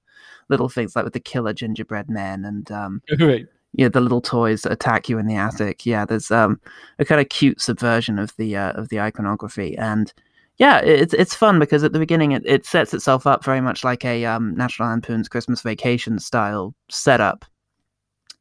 little 0.51 0.69
things 0.69 0.97
like 0.97 1.05
with 1.07 1.15
the 1.15 1.21
killer 1.21 1.55
gingerbread 1.55 2.11
men 2.11 2.45
and 2.45 2.71
um, 2.71 3.01
Right. 3.19 3.47
yeah, 3.73 3.89
the 3.89 4.03
little 4.03 4.21
toys 4.21 4.61
that 4.63 4.73
attack 4.73 5.09
you 5.09 5.17
in 5.17 5.27
the 5.27 5.37
attic. 5.37 5.87
Yeah, 5.87 6.05
there's 6.05 6.31
um, 6.31 6.61
a 6.99 7.07
kind 7.07 7.23
of 7.23 7.31
cute 7.31 7.59
subversion 7.59 8.19
of 8.19 8.37
the 8.37 8.55
uh, 8.55 8.73
of 8.73 8.91
the 8.91 9.01
iconography, 9.01 9.79
and 9.79 10.13
yeah, 10.59 10.79
it's 10.81 11.15
it's 11.15 11.35
fun 11.35 11.59
because 11.59 11.85
at 11.85 11.93
the 11.93 11.99
beginning 11.99 12.33
it, 12.33 12.43
it 12.47 12.65
sets 12.67 12.95
itself 12.95 13.27
up 13.27 13.45
very 13.45 13.61
much 13.61 13.85
like 13.85 14.05
a 14.05 14.25
um, 14.25 14.55
National 14.55 14.89
Lampoon's 14.89 15.29
Christmas 15.29 15.61
Vacation 15.63 16.19
style 16.19 16.75
setup. 16.89 17.45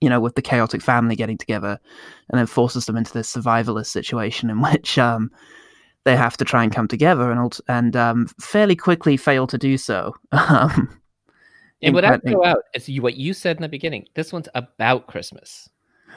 You 0.02 0.10
know, 0.10 0.20
with 0.20 0.36
the 0.36 0.42
chaotic 0.42 0.82
family 0.82 1.16
getting 1.16 1.38
together, 1.38 1.80
and 2.30 2.38
then 2.40 2.46
forces 2.46 2.86
them 2.86 2.98
into 2.98 3.14
this 3.14 3.34
survivalist 3.34 3.88
situation 3.88 4.50
in 4.50 4.62
which 4.72 4.98
um, 4.98 5.32
they 6.04 6.16
have 6.16 6.38
to 6.38 6.46
try 6.46 6.64
and 6.64 6.74
come 6.74 6.88
together 6.88 7.32
and 7.32 7.60
and 7.68 7.96
um, 7.96 8.28
fairly 8.40 8.76
quickly 8.76 9.18
fail 9.18 9.48
to 9.48 9.58
do 9.58 9.78
so. 9.78 10.14
Um, 10.32 10.90
And 11.82 11.94
what 11.94 12.06
I 12.06 12.12
would 12.12 12.24
in- 12.24 12.32
throw 12.32 12.46
out 12.46 12.64
is 12.74 12.88
you, 12.90 13.02
what 13.02 13.16
you 13.18 13.34
said 13.34 13.58
in 13.58 13.62
the 13.62 13.70
beginning. 13.70 14.06
This 14.16 14.32
one's 14.32 14.48
about 14.56 15.08
Christmas. 15.08 15.70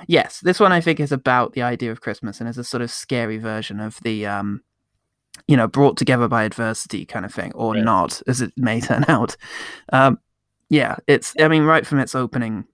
Yes, 0.07 0.41
this 0.41 0.61
one 0.61 0.73
I 0.73 0.81
think 0.81 1.01
is 1.01 1.13
about 1.13 1.53
the 1.53 1.63
idea 1.63 1.91
of 1.91 2.01
Christmas 2.01 2.41
and 2.41 2.49
is 2.49 2.57
a 2.59 2.65
sort 2.65 2.81
of 2.83 2.91
scary 2.91 3.39
version 3.39 3.81
of 3.81 3.99
the, 4.03 4.25
um, 4.27 4.63
you 5.47 5.57
know, 5.57 5.69
brought 5.69 5.97
together 5.97 6.29
by 6.29 6.45
adversity 6.45 7.05
kind 7.05 7.25
of 7.25 7.33
thing, 7.33 7.53
or 7.55 7.75
Right. 7.75 7.85
not, 7.85 8.21
as 8.27 8.41
it 8.41 8.53
may 8.57 8.81
turn 8.83 9.05
out. 9.09 9.37
Um, 9.93 10.19
yeah, 10.71 10.97
it's. 11.07 11.35
I 11.41 11.49
mean, 11.49 11.63
right 11.65 11.87
from 11.87 11.99
its 12.01 12.15
opening 12.15 12.65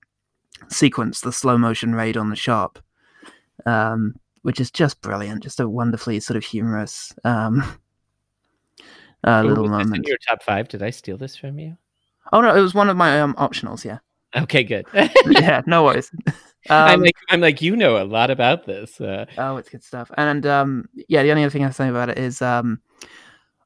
sequence, 0.69 1.21
the 1.21 1.33
slow 1.33 1.59
motion 1.59 1.95
raid 1.95 2.17
on 2.17 2.31
the 2.31 2.37
shop, 2.37 2.79
um, 3.67 4.15
which 4.43 4.61
is 4.61 4.71
just 4.71 5.01
brilliant, 5.03 5.43
just 5.43 5.61
a 5.61 5.69
wonderfully 5.69 6.19
sort 6.21 6.37
of 6.37 6.45
humorous 6.45 7.13
um, 7.25 7.63
uh, 9.25 9.43
Ooh, 9.45 9.49
little 9.49 9.65
was 9.65 9.71
this 9.73 9.85
in 9.87 9.91
moment. 9.91 10.09
your 10.09 10.19
top 10.29 10.43
five? 10.43 10.69
Did 10.69 10.83
I 10.83 10.91
steal 10.91 11.17
this 11.17 11.37
from 11.37 11.59
you? 11.59 11.77
Oh 12.33 12.41
no, 12.41 12.55
it 12.57 12.61
was 12.61 12.75
one 12.75 12.89
of 12.89 12.97
my 12.97 13.21
um, 13.21 13.35
optionals. 13.35 13.85
Yeah, 13.85 13.99
Okay, 14.35 14.65
good. 14.65 14.87
yeah, 15.31 15.63
no 15.67 15.85
worries. 15.85 16.11
I'm 16.71 16.95
Um, 16.95 17.01
like, 17.03 17.17
I'm 17.31 17.41
like, 17.41 17.61
you 17.63 17.77
know 17.77 18.03
a 18.03 18.05
lot 18.05 18.31
about 18.31 18.65
this. 18.67 19.01
Uh, 19.01 19.27
Oh, 19.39 19.57
it's 19.57 19.69
good 19.69 19.85
stuff. 19.85 20.11
And 20.17 20.47
um, 20.47 20.89
yeah, 21.09 21.23
the 21.23 21.31
only 21.31 21.43
other 21.45 21.51
thing 21.51 21.65
I 21.65 21.71
say 21.71 21.89
about 21.89 22.09
it 22.09 22.19
is, 22.19 22.41
um, 22.43 22.81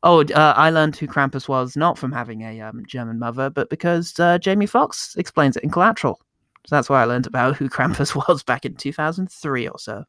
oh, 0.02 0.22
uh, 0.24 0.54
I 0.56 0.70
learned 0.70 0.96
who 0.96 1.06
Krampus 1.06 1.48
was 1.48 1.76
not 1.76 1.98
from 1.98 2.12
having 2.12 2.42
a 2.42 2.60
um, 2.60 2.82
German 2.86 3.18
mother, 3.18 3.50
but 3.50 3.70
because 3.70 4.18
uh, 4.18 4.38
Jamie 4.38 4.66
Foxx 4.66 5.14
explains 5.16 5.56
it 5.56 5.62
in 5.64 5.70
Collateral. 5.70 6.20
So 6.66 6.74
that's 6.76 6.88
why 6.90 7.00
I 7.02 7.04
learned 7.04 7.26
about 7.26 7.56
who 7.56 7.68
Krampus 7.70 8.14
was 8.14 8.42
back 8.42 8.64
in 8.64 8.74
2003 8.74 9.68
or 9.68 9.78
so. 9.78 10.04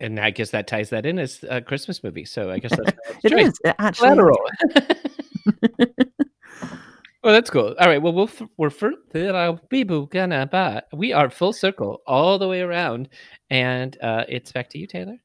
and 0.00 0.18
I 0.18 0.30
guess 0.30 0.50
that 0.50 0.66
ties 0.66 0.90
that 0.90 1.06
in 1.06 1.18
as 1.18 1.44
a 1.48 1.60
Christmas 1.62 2.02
movie. 2.02 2.24
So 2.24 2.50
I 2.50 2.58
guess 2.58 2.76
that's 2.76 2.98
It 3.24 3.32
is 3.32 3.58
it 3.64 3.74
actually. 3.78 4.08
Collateral. 4.08 4.38
well, 7.24 7.32
that's 7.32 7.50
cool. 7.50 7.74
All 7.80 7.88
right. 7.88 8.00
Well, 8.00 8.12
we'll 8.12 8.28
f- 8.28 8.42
we're 8.58 8.70
for 8.70 8.92
we 10.92 11.12
are 11.12 11.30
full 11.30 11.52
circle 11.52 12.02
all 12.06 12.38
the 12.38 12.48
way 12.48 12.60
around, 12.60 13.08
and 13.50 13.96
uh, 14.02 14.24
it's 14.28 14.52
back 14.52 14.68
to 14.70 14.78
you, 14.78 14.86
Taylor. 14.86 15.16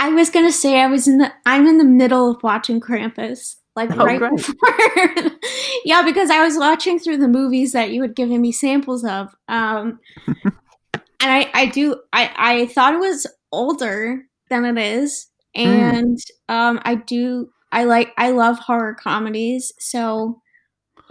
I 0.00 0.08
was 0.10 0.30
gonna 0.30 0.52
say 0.52 0.80
I 0.80 0.86
was 0.86 1.06
in 1.06 1.18
the 1.18 1.32
I'm 1.46 1.66
in 1.66 1.78
the 1.78 1.84
middle 1.84 2.30
of 2.30 2.42
watching 2.42 2.80
Krampus. 2.80 3.56
Like 3.74 3.90
Oh, 3.96 4.04
right 4.04 4.18
great. 4.18 4.36
before 4.36 5.38
Yeah, 5.84 6.02
because 6.02 6.28
I 6.30 6.42
was 6.44 6.58
watching 6.58 6.98
through 6.98 7.18
the 7.18 7.28
movies 7.28 7.72
that 7.72 7.90
you 7.90 8.02
had 8.02 8.14
given 8.16 8.40
me 8.40 8.52
samples 8.52 9.04
of. 9.04 9.34
Um 9.48 9.98
and 10.44 10.52
I, 11.20 11.50
I 11.54 11.66
do 11.66 11.96
I, 12.12 12.30
I 12.36 12.66
thought 12.66 12.94
it 12.94 13.00
was 13.00 13.26
older 13.50 14.22
than 14.50 14.64
it 14.64 14.78
is. 14.78 15.28
Hmm. 15.56 15.62
And 15.68 16.18
um 16.48 16.80
I 16.84 16.96
do 16.96 17.50
I 17.70 17.84
like 17.84 18.12
I 18.18 18.30
love 18.30 18.58
horror 18.58 18.94
comedies, 18.94 19.72
so 19.78 20.40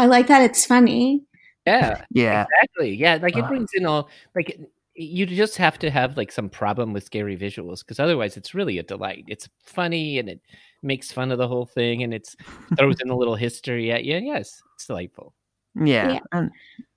I 0.02 0.08
like 0.08 0.26
that 0.28 0.42
it's 0.42 0.66
funny. 0.66 1.22
Yeah. 1.68 2.04
Yeah, 2.10 2.46
Exactly. 2.60 2.96
Yeah, 2.96 3.20
like 3.22 3.38
it 3.38 3.44
Ugh. 3.44 3.48
brings 3.50 3.70
in 3.76 3.86
all 3.86 4.10
like 4.36 4.60
you 4.96 5.28
just 5.28 5.58
have 5.58 5.78
to 5.80 5.92
have 5.92 6.18
like 6.18 6.32
some 6.32 6.50
problem 6.50 6.92
with 6.92 7.04
scary 7.04 7.38
visuals 7.38 7.80
because 7.80 8.00
otherwise 8.00 8.36
it's 8.36 8.56
really 8.56 8.80
a 8.80 8.84
delight. 8.84 9.26
It's 9.28 9.48
funny 9.64 10.18
and 10.18 10.28
it 10.28 10.42
makes 10.82 11.12
fun 11.12 11.32
of 11.32 11.38
the 11.38 11.48
whole 11.48 11.68
thing 11.68 12.02
and 12.02 12.16
it's 12.16 12.36
throws 12.78 13.00
in 13.00 13.12
a 13.12 13.16
little 13.16 13.36
history 13.36 13.92
at 13.92 14.04
you. 14.04 14.18
Yes, 14.18 14.60
it's 14.74 14.88
delightful. 14.88 15.36
yeah, 15.76 16.14
Yeah. 16.14 16.20
and 16.32 16.50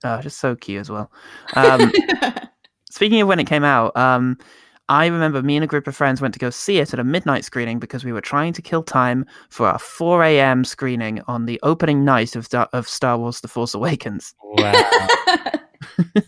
oh, 0.04 0.20
just 0.22 0.38
so 0.38 0.56
cute 0.56 0.80
as 0.80 0.88
well. 0.90 1.12
Um, 1.56 1.92
Speaking 2.90 3.20
of 3.20 3.28
when 3.28 3.38
it 3.38 3.46
came 3.46 3.64
out, 3.64 3.94
um, 3.98 4.38
I 4.88 5.06
remember 5.06 5.42
me 5.42 5.56
and 5.56 5.64
a 5.64 5.66
group 5.66 5.86
of 5.86 5.96
friends 5.96 6.20
went 6.20 6.34
to 6.34 6.40
go 6.40 6.50
see 6.50 6.78
it 6.78 6.92
at 6.92 6.98
a 6.98 7.04
midnight 7.04 7.44
screening 7.44 7.78
because 7.78 8.04
we 8.04 8.12
were 8.12 8.20
trying 8.20 8.52
to 8.52 8.62
kill 8.62 8.82
time 8.82 9.24
for 9.48 9.66
our 9.66 9.78
4 9.78 10.22
a.m. 10.24 10.64
screening 10.64 11.22
on 11.26 11.46
the 11.46 11.58
opening 11.62 12.04
night 12.04 12.36
of, 12.36 12.48
of 12.72 12.86
Star 12.86 13.16
Wars 13.16 13.40
The 13.40 13.48
Force 13.48 13.72
Awakens. 13.74 14.34
Wow. 14.42 15.08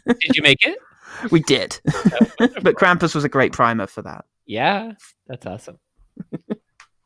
Did 0.07 0.37
you 0.37 0.43
make 0.43 0.65
it? 0.67 0.79
We 1.31 1.41
did. 1.41 1.79
but 2.63 2.75
Krampus 2.77 3.15
was 3.15 3.25
a 3.25 3.29
great 3.29 3.53
primer 3.53 3.87
for 3.87 4.03
that. 4.03 4.25
Yeah, 4.47 4.93
that's 5.27 5.47
awesome. 5.47 5.79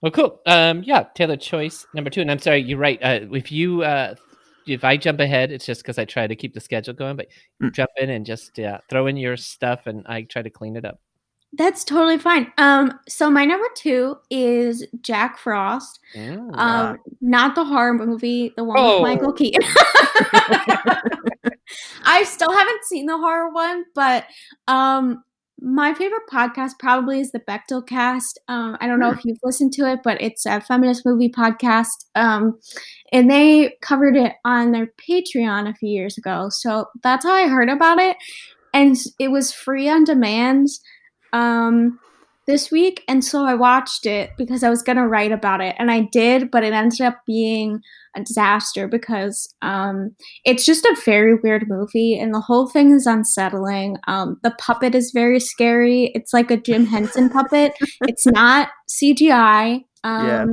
well, 0.01 0.13
cool. 0.13 0.41
Um, 0.47 0.83
yeah, 0.85 1.05
Taylor 1.15 1.37
choice 1.37 1.87
number 1.95 2.11
two. 2.11 2.21
And 2.21 2.31
I'm 2.31 2.39
sorry, 2.39 2.63
you're 2.63 2.79
right. 2.79 2.99
Uh, 3.03 3.21
if 3.33 3.51
you 3.53 3.83
uh, 3.83 4.15
if 4.67 4.85
I 4.85 4.97
jump 4.97 5.21
ahead, 5.21 5.51
it's 5.53 5.67
just 5.67 5.83
because 5.83 5.99
I 5.99 6.05
try 6.05 6.27
to 6.27 6.37
keep 6.37 6.55
the 6.55 6.61
schedule 6.61 6.95
going. 6.95 7.17
But 7.17 7.29
Mm. 7.63 7.73
jump 7.73 7.91
in 7.99 8.11
and 8.11 8.25
just 8.25 8.59
uh, 8.59 8.79
throw 8.89 9.07
in 9.07 9.17
your 9.17 9.37
stuff, 9.37 9.87
and 9.87 10.07
I 10.07 10.23
try 10.23 10.43
to 10.43 10.51
clean 10.51 10.77
it 10.77 10.85
up. 10.85 11.01
That's 11.55 11.83
totally 11.85 12.19
fine. 12.19 12.53
Um 12.59 12.99
so 13.09 13.29
my 13.31 13.45
number 13.45 13.67
two 13.77 14.17
is 14.31 14.87
Jack 15.01 15.37
Frost. 15.39 15.99
Mm. 16.15 16.57
Um, 16.57 16.99
not 17.21 17.55
the 17.55 17.65
horror 17.65 17.95
movie, 17.95 18.53
the 18.57 18.65
one 18.65 18.77
Oh. 18.79 19.03
with 19.03 19.11
Michael 19.11 19.33
Keaton. 19.33 19.63
I 22.05 22.25
still 22.25 22.53
haven't 22.53 22.85
seen 22.85 23.07
the 23.07 23.17
horror 23.19 23.51
one, 23.51 23.85
but 23.95 24.25
um, 24.69 25.23
my 25.61 25.93
favorite 25.95 26.23
podcast 26.33 26.73
probably 26.79 27.21
is 27.21 27.31
the 27.33 27.41
Bechdel 27.41 27.87
Cast. 27.87 28.41
Um, 28.49 28.77
I 28.81 28.87
don't 28.87 28.99
know 28.99 29.11
if 29.11 29.25
you've 29.25 29.39
listened 29.45 29.73
to 29.75 29.91
it, 29.91 30.01
but 30.03 30.21
it's 30.21 30.47
a 30.47 30.61
feminist 30.61 31.05
movie 31.05 31.29
podcast, 31.29 32.07
um, 32.15 32.59
and 33.13 33.31
they 33.31 33.77
covered 33.83 34.17
it 34.17 34.33
on 34.45 34.73
their 34.73 34.89
Patreon 35.09 35.69
a 35.69 35.75
few 35.75 35.91
years 35.91 36.17
ago. 36.19 36.49
So 36.51 36.87
that's 37.03 37.25
how 37.25 37.33
I 37.35 37.47
heard 37.47 37.69
about 37.69 37.99
it, 37.99 38.17
and 38.73 38.97
it 39.19 39.29
was 39.29 39.53
free 39.53 39.89
on 39.89 40.05
demand. 40.05 40.69
Um, 41.33 41.99
this 42.51 42.71
week 42.71 43.05
and 43.07 43.25
so 43.25 43.45
I 43.45 43.55
watched 43.55 44.07
it 44.07 44.31
because 44.37 44.65
I 44.65 44.71
was 44.71 44.83
going 44.83 44.97
to 44.97 45.07
write 45.07 45.31
about 45.31 45.61
it 45.61 45.77
and 45.79 45.91
I 45.91 46.09
did 46.11 46.51
but 46.51 46.65
it 46.65 46.73
ended 46.73 47.01
up 47.01 47.19
being 47.27 47.81
a 48.17 48.25
disaster 48.25 48.89
because 48.89 49.55
um 49.63 50.11
it's 50.45 50.65
just 50.65 50.85
a 50.85 50.97
very 51.05 51.37
weird 51.37 51.69
movie 51.69 52.19
and 52.19 52.35
the 52.35 52.41
whole 52.41 52.69
thing 52.69 52.93
is 52.93 53.07
unsettling. 53.07 53.99
Um 54.09 54.39
the 54.43 54.55
puppet 54.59 54.95
is 54.95 55.13
very 55.15 55.39
scary. 55.39 56.11
It's 56.15 56.33
like 56.33 56.51
a 56.51 56.57
Jim 56.57 56.87
Henson 56.87 57.31
puppet. 57.31 57.73
It's 58.09 58.27
not 58.27 58.69
CGI. 58.89 59.83
Um 60.03 60.27
Yeah. 60.27 60.47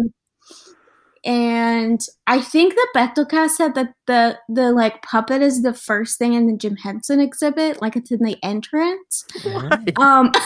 And 1.25 1.99
I 2.27 2.41
think 2.41 2.73
the 2.75 2.87
Bechdelcast 2.95 3.51
said 3.51 3.75
that 3.75 3.93
the 4.05 4.37
the 4.49 4.71
like 4.71 5.01
puppet 5.03 5.41
is 5.41 5.61
the 5.61 5.73
first 5.73 6.17
thing 6.17 6.33
in 6.33 6.47
the 6.47 6.57
Jim 6.57 6.75
Henson 6.77 7.19
exhibit, 7.19 7.81
like 7.81 7.95
it's 7.95 8.11
in 8.11 8.23
the 8.23 8.37
entrance. 8.43 9.25
Um, 9.99 10.31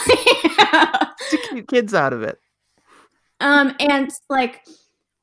to 1.30 1.38
keep 1.50 1.68
kids 1.68 1.94
out 1.94 2.12
of 2.12 2.22
it. 2.22 2.38
um, 3.40 3.74
and 3.80 4.10
like 4.28 4.60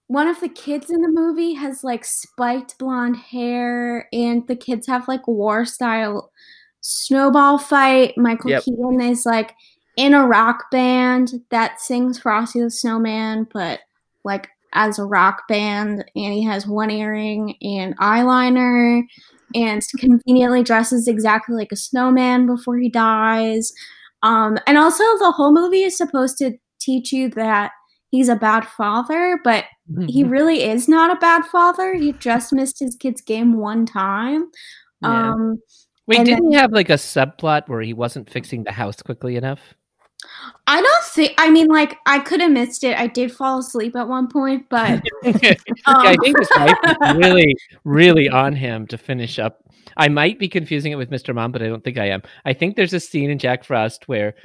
one 0.07 0.27
of 0.27 0.39
the 0.39 0.49
kids 0.49 0.89
in 0.89 1.01
the 1.01 1.11
movie 1.11 1.53
has 1.53 1.83
like 1.83 2.03
spiked 2.05 2.77
blonde 2.77 3.17
hair, 3.17 4.07
and 4.13 4.47
the 4.47 4.55
kids 4.55 4.87
have 4.87 5.07
like 5.07 5.27
war 5.27 5.65
style 5.65 6.31
snowball 6.81 7.57
fight. 7.57 8.13
Michael 8.17 8.51
Yep. 8.51 8.63
Keaton 8.63 9.01
is 9.01 9.25
like 9.25 9.53
in 9.97 10.13
a 10.13 10.25
rock 10.25 10.65
band 10.71 11.33
that 11.51 11.79
sings 11.81 12.19
Frosty 12.19 12.61
the 12.61 12.69
Snowman, 12.71 13.47
but 13.53 13.81
like 14.23 14.49
as 14.73 14.99
a 14.99 15.05
rock 15.05 15.43
band, 15.47 16.05
and 16.15 16.33
he 16.33 16.43
has 16.43 16.67
one 16.67 16.91
earring 16.91 17.55
and 17.61 17.97
eyeliner, 17.97 19.01
and 19.55 19.81
conveniently 19.97 20.63
dresses 20.63 21.07
exactly 21.07 21.55
like 21.55 21.71
a 21.71 21.75
snowman 21.75 22.45
before 22.45 22.77
he 22.77 22.89
dies. 22.89 23.71
Um, 24.21 24.57
and 24.67 24.77
also, 24.77 25.03
the 25.17 25.31
whole 25.31 25.53
movie 25.53 25.83
is 25.83 25.97
supposed 25.97 26.37
to 26.39 26.51
teach 26.79 27.11
you 27.11 27.29
that 27.31 27.71
he's 28.11 28.29
a 28.29 28.35
bad 28.35 28.65
father, 28.65 29.39
but 29.43 29.65
he 30.07 30.23
really 30.23 30.63
is 30.63 30.87
not 30.87 31.15
a 31.15 31.19
bad 31.19 31.45
father. 31.45 31.93
He 31.93 32.13
just 32.13 32.53
missed 32.53 32.79
his 32.79 32.95
kid's 32.95 33.21
game 33.21 33.57
one 33.57 33.85
time. 33.85 34.49
Yeah. 35.01 35.31
Um, 35.31 35.59
Wait, 36.07 36.25
didn't 36.25 36.43
then- 36.43 36.51
he 36.51 36.57
have 36.57 36.71
like 36.71 36.89
a 36.89 36.93
subplot 36.93 37.67
where 37.67 37.81
he 37.81 37.93
wasn't 37.93 38.29
fixing 38.29 38.63
the 38.63 38.71
house 38.71 39.01
quickly 39.01 39.35
enough? 39.35 39.75
I 40.67 40.81
don't 40.81 41.03
think. 41.05 41.33
I 41.37 41.49
mean, 41.49 41.67
like, 41.67 41.97
I 42.05 42.19
could 42.19 42.41
have 42.41 42.51
missed 42.51 42.83
it. 42.83 42.97
I 42.97 43.07
did 43.07 43.31
fall 43.31 43.59
asleep 43.59 43.95
at 43.95 44.07
one 44.07 44.27
point, 44.27 44.67
but 44.69 45.01
yeah, 45.23 45.55
um, 45.85 46.05
I 46.05 46.15
think 46.17 46.37
his 46.37 46.49
wife 46.55 46.77
was 46.83 47.17
really, 47.17 47.55
really 47.83 48.29
on 48.29 48.53
him 48.53 48.87
to 48.87 48.97
finish 48.97 49.39
up. 49.39 49.63
I 49.97 50.07
might 50.07 50.39
be 50.39 50.47
confusing 50.47 50.91
it 50.91 50.97
with 50.97 51.09
Mr. 51.09 51.33
Mom, 51.33 51.51
but 51.51 51.61
I 51.61 51.67
don't 51.67 51.83
think 51.83 51.97
I 51.97 52.09
am. 52.09 52.21
I 52.45 52.53
think 52.53 52.75
there's 52.75 52.93
a 52.93 52.99
scene 52.99 53.29
in 53.29 53.39
Jack 53.39 53.63
Frost 53.63 54.07
where 54.07 54.35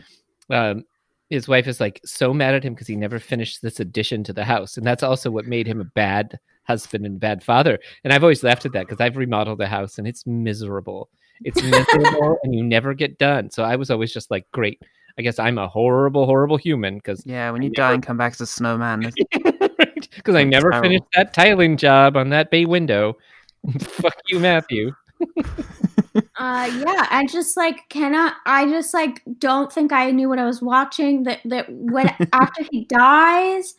um, 0.51 0.85
his 1.31 1.47
wife 1.47 1.67
is 1.67 1.81
like 1.81 2.01
so 2.05 2.33
mad 2.33 2.55
at 2.55 2.65
him 2.65 2.75
because 2.75 2.87
he 2.87 2.97
never 2.97 3.19
finished 3.19 3.63
this 3.63 3.81
addition 3.81 4.25
to 4.25 4.33
the 4.33 4.45
house, 4.45 4.77
and 4.77 4.87
that's 4.87 5.03
also 5.03 5.31
what 5.31 5.47
made 5.47 5.67
him 5.67 5.81
a 5.81 5.85
bad 5.85 6.39
husband 6.65 7.05
and 7.05 7.21
bad 7.21 7.43
father. 7.43 7.79
And 8.03 8.13
I've 8.13 8.23
always 8.23 8.43
laughed 8.43 8.65
at 8.67 8.73
that 8.73 8.87
because 8.87 9.01
I've 9.01 9.17
remodeled 9.17 9.59
the 9.59 9.67
house 9.67 9.99
and 9.99 10.09
it's 10.09 10.27
miserable. 10.27 11.11
It's 11.43 11.63
miserable, 11.63 12.39
and 12.43 12.55
you 12.55 12.63
never 12.63 12.95
get 12.95 13.19
done. 13.19 13.51
So 13.51 13.65
I 13.65 13.77
was 13.77 13.91
always 13.91 14.13
just 14.13 14.31
like, 14.31 14.51
great. 14.53 14.81
I 15.19 15.23
guess 15.23 15.39
I'm 15.39 15.59
a 15.59 15.69
horrible, 15.69 16.27
horrible 16.27 16.57
human 16.57 16.97
because 16.97 17.23
Yeah, 17.25 17.51
when 17.51 17.63
you 17.63 17.71
never- 17.71 17.89
die 17.89 17.95
and 17.95 18.03
come 18.03 18.17
back 18.17 18.33
as 18.33 18.41
a 18.41 18.47
snowman. 18.47 19.05
it's- 19.33 20.09
because 20.17 20.35
I 20.35 20.45
never 20.45 20.71
terrible. 20.71 20.89
finished 20.89 21.05
that 21.15 21.35
tiling 21.35 21.77
job 21.77 22.17
on 22.17 22.31
that 22.31 22.51
bay 22.51 22.65
window. 22.65 23.17
Fuck 23.81 24.15
you, 24.29 24.39
Matthew. 24.41 24.93
uh, 25.37 26.23
yeah, 26.37 27.07
I 27.11 27.27
just 27.31 27.57
like 27.57 27.89
cannot. 27.89 28.35
I 28.47 28.67
just 28.69 28.93
like 28.95 29.23
don't 29.39 29.73
think 29.73 29.93
I 29.93 30.11
knew 30.11 30.29
what 30.29 30.39
I 30.39 30.45
was 30.45 30.61
watching. 30.61 31.23
That 31.25 31.41
that 31.47 31.67
when 31.71 32.15
after 32.33 32.65
he 32.71 32.85
dies, 32.87 33.75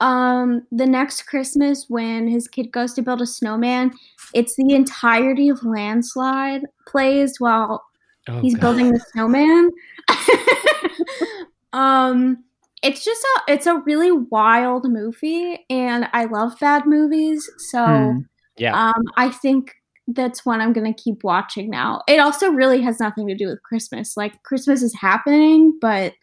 um, 0.00 0.62
the 0.70 0.86
next 0.86 1.22
Christmas 1.22 1.86
when 1.88 2.28
his 2.28 2.48
kid 2.48 2.70
goes 2.72 2.92
to 2.94 3.02
build 3.02 3.22
a 3.22 3.26
snowman, 3.26 3.92
it's 4.34 4.54
the 4.56 4.74
entirety 4.74 5.48
of 5.48 5.64
Landslide 5.64 6.62
plays 6.86 7.36
while 7.38 7.85
Oh, 8.28 8.40
he's 8.40 8.54
God. 8.54 8.60
building 8.60 8.92
the 8.92 9.00
snowman. 9.12 9.70
um, 11.72 12.44
it's 12.82 13.04
just 13.04 13.22
a 13.22 13.52
it's 13.52 13.66
a 13.66 13.78
really 13.86 14.12
wild 14.12 14.88
movie, 14.90 15.64
and 15.70 16.08
I 16.12 16.26
love 16.26 16.58
bad 16.60 16.86
movies. 16.86 17.48
So 17.70 17.84
Hmm. 17.84 18.18
Yeah. 18.58 18.90
um, 18.90 19.02
I 19.16 19.30
think 19.30 19.74
that's 20.08 20.46
one 20.46 20.60
I'm 20.60 20.72
gonna 20.72 20.94
keep 20.94 21.24
watching 21.24 21.70
now. 21.70 22.02
It 22.08 22.18
also 22.18 22.50
really 22.50 22.80
has 22.82 23.00
nothing 23.00 23.26
to 23.28 23.34
do 23.34 23.48
with 23.48 23.62
Christmas. 23.62 24.16
Like 24.16 24.42
Christmas 24.44 24.82
is 24.82 24.94
happening, 24.94 25.78
but 25.80 26.14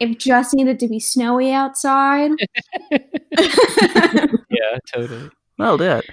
it 0.00 0.18
just 0.18 0.54
needed 0.54 0.78
to 0.80 0.88
be 0.88 0.98
snowy 1.00 1.52
outside. 1.52 2.32
Yeah, 4.50 4.78
totally. 4.92 5.30
Well, 5.58 5.78
do 5.78 5.84
it. 5.84 6.10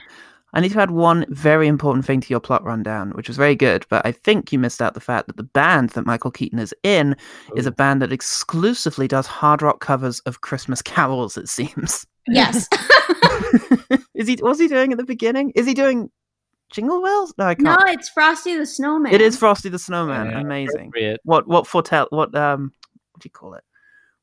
I 0.58 0.60
need 0.60 0.72
to 0.72 0.82
add 0.82 0.90
one 0.90 1.24
very 1.30 1.68
important 1.68 2.04
thing 2.04 2.20
to 2.20 2.30
your 2.32 2.40
plot 2.40 2.64
rundown, 2.64 3.12
which 3.12 3.28
was 3.28 3.38
very 3.38 3.56
good, 3.56 3.86
but 3.90 4.04
I 4.08 4.12
think 4.12 4.52
you 4.52 4.58
missed 4.58 4.82
out 4.82 4.96
the 4.96 5.00
fact 5.00 5.28
that 5.28 5.38
the 5.38 5.44
band 5.44 5.92
that 5.92 6.08
Michael 6.08 6.32
Keaton 6.32 6.58
is 6.58 6.74
in 6.82 7.16
is 7.56 7.68
a 7.68 7.72
band 7.72 8.02
that 8.02 8.12
exclusively 8.12 9.08
does 9.08 9.28
hard 9.28 9.62
rock 9.62 9.82
covers 9.82 10.20
of 10.22 10.42
Christmas 10.42 10.82
carols, 10.96 11.38
it 11.38 11.48
seems. 11.48 12.08
yes. 12.28 12.68
is 14.16 14.28
he 14.28 14.38
what's 14.42 14.60
he 14.60 14.68
doing 14.68 14.92
at 14.92 14.98
the 14.98 15.04
beginning? 15.04 15.52
Is 15.54 15.68
he 15.68 15.76
doing 15.76 16.10
Jingle 16.72 17.04
Bells? 17.04 17.36
No, 17.38 17.46
I 17.46 17.54
can't. 17.54 17.80
no, 17.80 17.94
it's 17.94 18.10
Frosty 18.10 18.58
the 18.58 18.66
Snowman. 18.66 19.14
it 19.14 19.22
is 19.22 19.38
Frosty 19.38 19.70
the 19.70 19.78
Snowman. 19.78 20.32
Yeah, 20.32 20.40
Amazing. 20.40 20.92
What 21.24 21.48
what 21.48 21.68
foretell 21.68 22.08
what 22.10 22.34
um 22.34 22.74
what 23.12 23.22
do 23.22 23.28
you 23.28 23.32
call 23.32 23.54
it? 23.54 23.64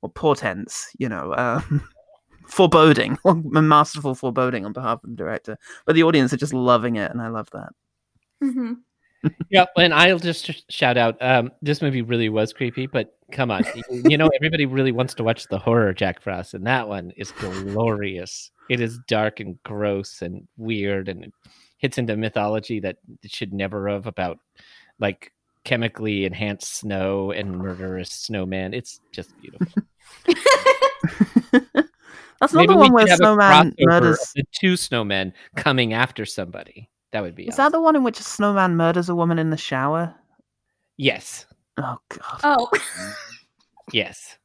What 0.00 0.14
portents, 0.14 0.90
you 0.98 1.08
know, 1.08 1.32
um 1.36 1.88
foreboding, 2.46 3.18
a 3.24 3.34
masterful 3.34 4.14
foreboding 4.14 4.64
on 4.64 4.72
behalf 4.72 5.02
of 5.04 5.10
the 5.10 5.16
director. 5.16 5.58
But 5.86 5.94
the 5.94 6.02
audience 6.02 6.32
are 6.32 6.38
just 6.38 6.54
loving 6.54 6.96
it, 6.96 7.10
and 7.10 7.20
I 7.20 7.28
love 7.28 7.48
that. 7.52 7.70
Mhm. 8.42 8.76
Yeah, 9.48 9.64
and 9.76 9.94
I'll 9.94 10.18
just 10.18 10.70
shout 10.70 10.98
out. 10.98 11.16
Um, 11.22 11.50
this 11.62 11.80
movie 11.80 12.02
really 12.02 12.28
was 12.28 12.52
creepy, 12.52 12.86
but 12.86 13.16
come 13.32 13.50
on, 13.50 13.64
you, 13.74 14.02
you 14.10 14.18
know 14.18 14.28
everybody 14.34 14.66
really 14.66 14.92
wants 14.92 15.14
to 15.14 15.24
watch 15.24 15.46
the 15.48 15.58
horror 15.58 15.94
Jack 15.94 16.20
Frost, 16.20 16.52
and 16.52 16.66
that 16.66 16.88
one 16.88 17.10
is 17.16 17.30
glorious. 17.32 18.50
It 18.68 18.80
is 18.80 18.98
dark 19.08 19.40
and 19.40 19.62
gross 19.62 20.20
and 20.20 20.46
weird, 20.58 21.08
and 21.08 21.24
it 21.24 21.32
hits 21.78 21.96
into 21.96 22.16
mythology 22.16 22.80
that 22.80 22.98
it 23.22 23.30
should 23.30 23.54
never 23.54 23.88
have 23.88 24.06
about 24.06 24.38
like 24.98 25.32
chemically 25.64 26.26
enhanced 26.26 26.74
snow 26.74 27.30
and 27.30 27.56
murderous 27.56 28.10
snowman. 28.10 28.74
It's 28.74 29.00
just 29.12 29.32
beautiful. 29.40 29.82
That's 32.44 32.52
not 32.52 32.60
Maybe 32.60 32.74
the 32.74 32.78
one 32.78 32.92
where 32.92 33.02
should 33.06 33.10
have 33.10 33.20
a 33.20 33.22
snowman 33.24 33.74
murders. 33.80 34.32
the 34.34 34.44
two 34.52 34.74
snowmen 34.74 35.32
coming 35.56 35.92
after 35.94 36.24
somebody. 36.26 36.90
That 37.12 37.22
would 37.22 37.34
be 37.34 37.44
Is 37.48 37.54
awesome. 37.54 37.64
that 37.64 37.72
the 37.72 37.80
one 37.80 37.96
in 37.96 38.02
which 38.04 38.20
a 38.20 38.22
snowman 38.22 38.76
murders 38.76 39.08
a 39.08 39.14
woman 39.14 39.38
in 39.38 39.50
the 39.50 39.56
shower? 39.56 40.14
yes. 40.96 41.46
Oh 41.78 41.96
god. 42.08 42.40
Oh, 42.44 42.70
Yes. 43.92 44.38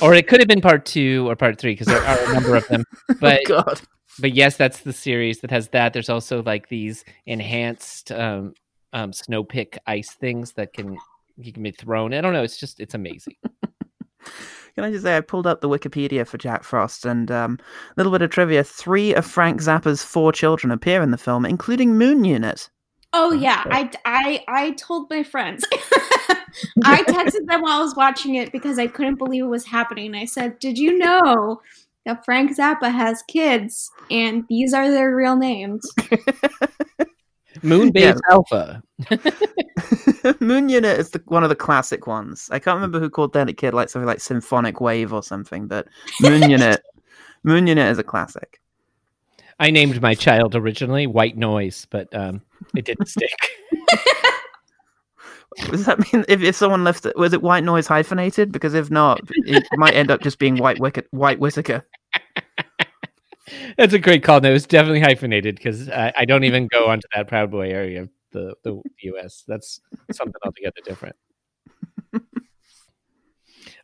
Or 0.00 0.14
it 0.14 0.26
could 0.26 0.40
have 0.40 0.48
been 0.48 0.60
part 0.60 0.86
two 0.86 1.28
or 1.28 1.36
part 1.36 1.58
three 1.58 1.72
because 1.72 1.86
there 1.88 2.02
are 2.02 2.30
a 2.30 2.34
number 2.34 2.56
of 2.56 2.66
them. 2.68 2.84
But 3.20 3.40
oh 3.50 3.62
god. 3.62 3.80
but 4.18 4.32
yes, 4.32 4.56
that's 4.56 4.80
the 4.80 4.92
series 4.92 5.40
that 5.40 5.50
has 5.50 5.68
that. 5.68 5.92
There's 5.92 6.08
also 6.08 6.42
like 6.42 6.68
these 6.68 7.04
enhanced 7.26 8.10
um, 8.12 8.54
um, 8.92 9.12
snow 9.12 9.44
pick 9.44 9.78
ice 9.86 10.12
things 10.14 10.52
that 10.52 10.72
can 10.72 10.96
you 11.36 11.52
can 11.52 11.62
be 11.62 11.70
thrown. 11.72 12.14
I 12.14 12.20
don't 12.22 12.32
know. 12.32 12.42
It's 12.42 12.56
just 12.58 12.80
it's 12.80 12.94
amazing. 12.94 13.34
Can 14.76 14.84
I 14.84 14.90
just 14.90 15.04
say 15.04 15.16
I 15.16 15.20
pulled 15.22 15.46
up 15.46 15.62
the 15.62 15.68
Wikipedia 15.70 16.26
for 16.26 16.36
Jack 16.36 16.62
Frost 16.62 17.06
and 17.06 17.30
um, 17.30 17.58
a 17.62 17.94
little 17.96 18.12
bit 18.12 18.20
of 18.20 18.30
trivia. 18.30 18.62
Three 18.62 19.14
of 19.14 19.24
Frank 19.24 19.60
Zappa's 19.62 20.02
four 20.02 20.32
children 20.32 20.70
appear 20.70 21.00
in 21.02 21.10
the 21.12 21.16
film, 21.18 21.46
including 21.46 21.96
Moon 21.96 22.24
Unit. 22.24 22.68
oh 23.14 23.32
yeah. 23.32 23.62
I, 23.66 23.90
I 24.04 24.44
I 24.48 24.70
told 24.72 25.08
my 25.08 25.22
friends. 25.22 25.64
I 26.84 27.02
texted 27.04 27.46
them 27.46 27.62
while 27.62 27.78
I 27.80 27.82
was 27.82 27.96
watching 27.96 28.34
it 28.34 28.52
because 28.52 28.78
I 28.78 28.86
couldn't 28.86 29.16
believe 29.16 29.44
it 29.44 29.48
was 29.48 29.64
happening. 29.66 30.14
I 30.14 30.26
said, 30.26 30.58
"Did 30.58 30.76
you 30.78 30.98
know 30.98 31.60
that 32.04 32.24
Frank 32.26 32.54
Zappa 32.56 32.90
has 32.92 33.22
kids 33.28 33.90
and 34.10 34.44
these 34.50 34.74
are 34.74 34.90
their 34.90 35.14
real 35.16 35.36
names?" 35.36 35.90
Moon 37.62 37.90
Base 37.92 38.04
Yeah. 38.04 38.14
Alpha. 38.30 38.82
Moon 40.40 40.68
Unit 40.68 40.98
is 40.98 41.10
the, 41.10 41.22
one 41.26 41.42
of 41.42 41.48
the 41.48 41.56
classic 41.56 42.06
ones. 42.06 42.48
I 42.50 42.58
can't 42.58 42.76
remember 42.76 42.98
who 42.98 43.10
called 43.10 43.32
that 43.34 43.48
a 43.48 43.52
kid 43.52 43.74
like 43.74 43.88
something 43.88 44.06
like 44.06 44.20
Symphonic 44.20 44.80
Wave 44.80 45.12
or 45.12 45.22
something, 45.22 45.66
but 45.66 45.86
Moon 46.20 46.50
Unit, 46.50 46.82
Moon 47.42 47.66
Unit 47.66 47.90
is 47.90 47.98
a 47.98 48.04
classic. 48.04 48.60
I 49.58 49.70
named 49.70 50.00
my 50.02 50.14
child 50.14 50.54
originally 50.54 51.06
White 51.06 51.36
Noise, 51.36 51.86
but 51.90 52.14
um, 52.14 52.42
it 52.74 52.84
didn't 52.84 53.06
stick. 53.08 53.30
Does 55.70 55.86
that 55.86 56.12
mean 56.12 56.24
if, 56.28 56.42
if 56.42 56.54
someone 56.54 56.84
left 56.84 57.06
it, 57.06 57.16
was 57.16 57.32
it 57.32 57.40
White 57.40 57.64
Noise 57.64 57.86
hyphenated? 57.86 58.52
Because 58.52 58.74
if 58.74 58.90
not, 58.90 59.20
it 59.46 59.66
might 59.76 59.94
end 59.94 60.10
up 60.10 60.20
just 60.20 60.38
being 60.38 60.56
White 60.56 60.78
Wicket, 60.78 61.06
White 61.10 61.38
Whitaker. 61.38 61.86
That's 63.78 63.94
a 63.94 63.98
great 63.98 64.22
call. 64.22 64.40
No, 64.40 64.52
it's 64.54 64.66
definitely 64.66 65.00
hyphenated 65.00 65.56
because 65.56 65.88
I, 65.88 66.12
I 66.18 66.24
don't 66.24 66.44
even 66.44 66.66
go 66.66 66.88
onto 66.88 67.06
that 67.14 67.28
Proud 67.28 67.50
Boy 67.50 67.70
area 67.70 68.08
the, 68.32 68.54
the 68.62 68.80
U.S. 69.04 69.44
That's 69.46 69.80
something 70.12 70.40
altogether 70.44 70.80
different. 70.84 71.16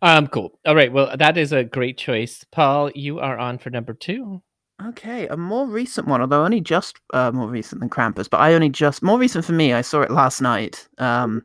um, 0.03 0.27
cool. 0.29 0.59
All 0.67 0.75
right. 0.75 0.93
Well, 0.93 1.17
that 1.17 1.37
is 1.37 1.53
a 1.53 1.65
great 1.65 1.99
choice, 1.99 2.45
Paul. 2.51 2.91
You 2.95 3.19
are 3.21 3.39
on 3.39 3.59
for 3.59 3.71
number 3.71 3.95
two. 3.95 4.43
Okay, 4.85 5.29
a 5.29 5.37
more 5.37 5.67
recent 5.67 6.09
one, 6.09 6.21
although 6.21 6.45
only 6.45 6.61
just 6.61 6.99
uh, 7.15 7.31
more 7.31 7.47
recent 7.47 7.81
than 7.81 7.91
Krampus, 7.91 8.29
but 8.29 8.41
I 8.41 8.55
only 8.55 8.69
just 8.69 9.03
more 9.03 9.19
recent 9.19 9.45
for 9.45 9.53
me. 9.53 9.73
I 9.73 9.81
saw 9.81 10.01
it 10.01 10.11
last 10.11 10.41
night. 10.41 10.89
Um, 10.99 11.43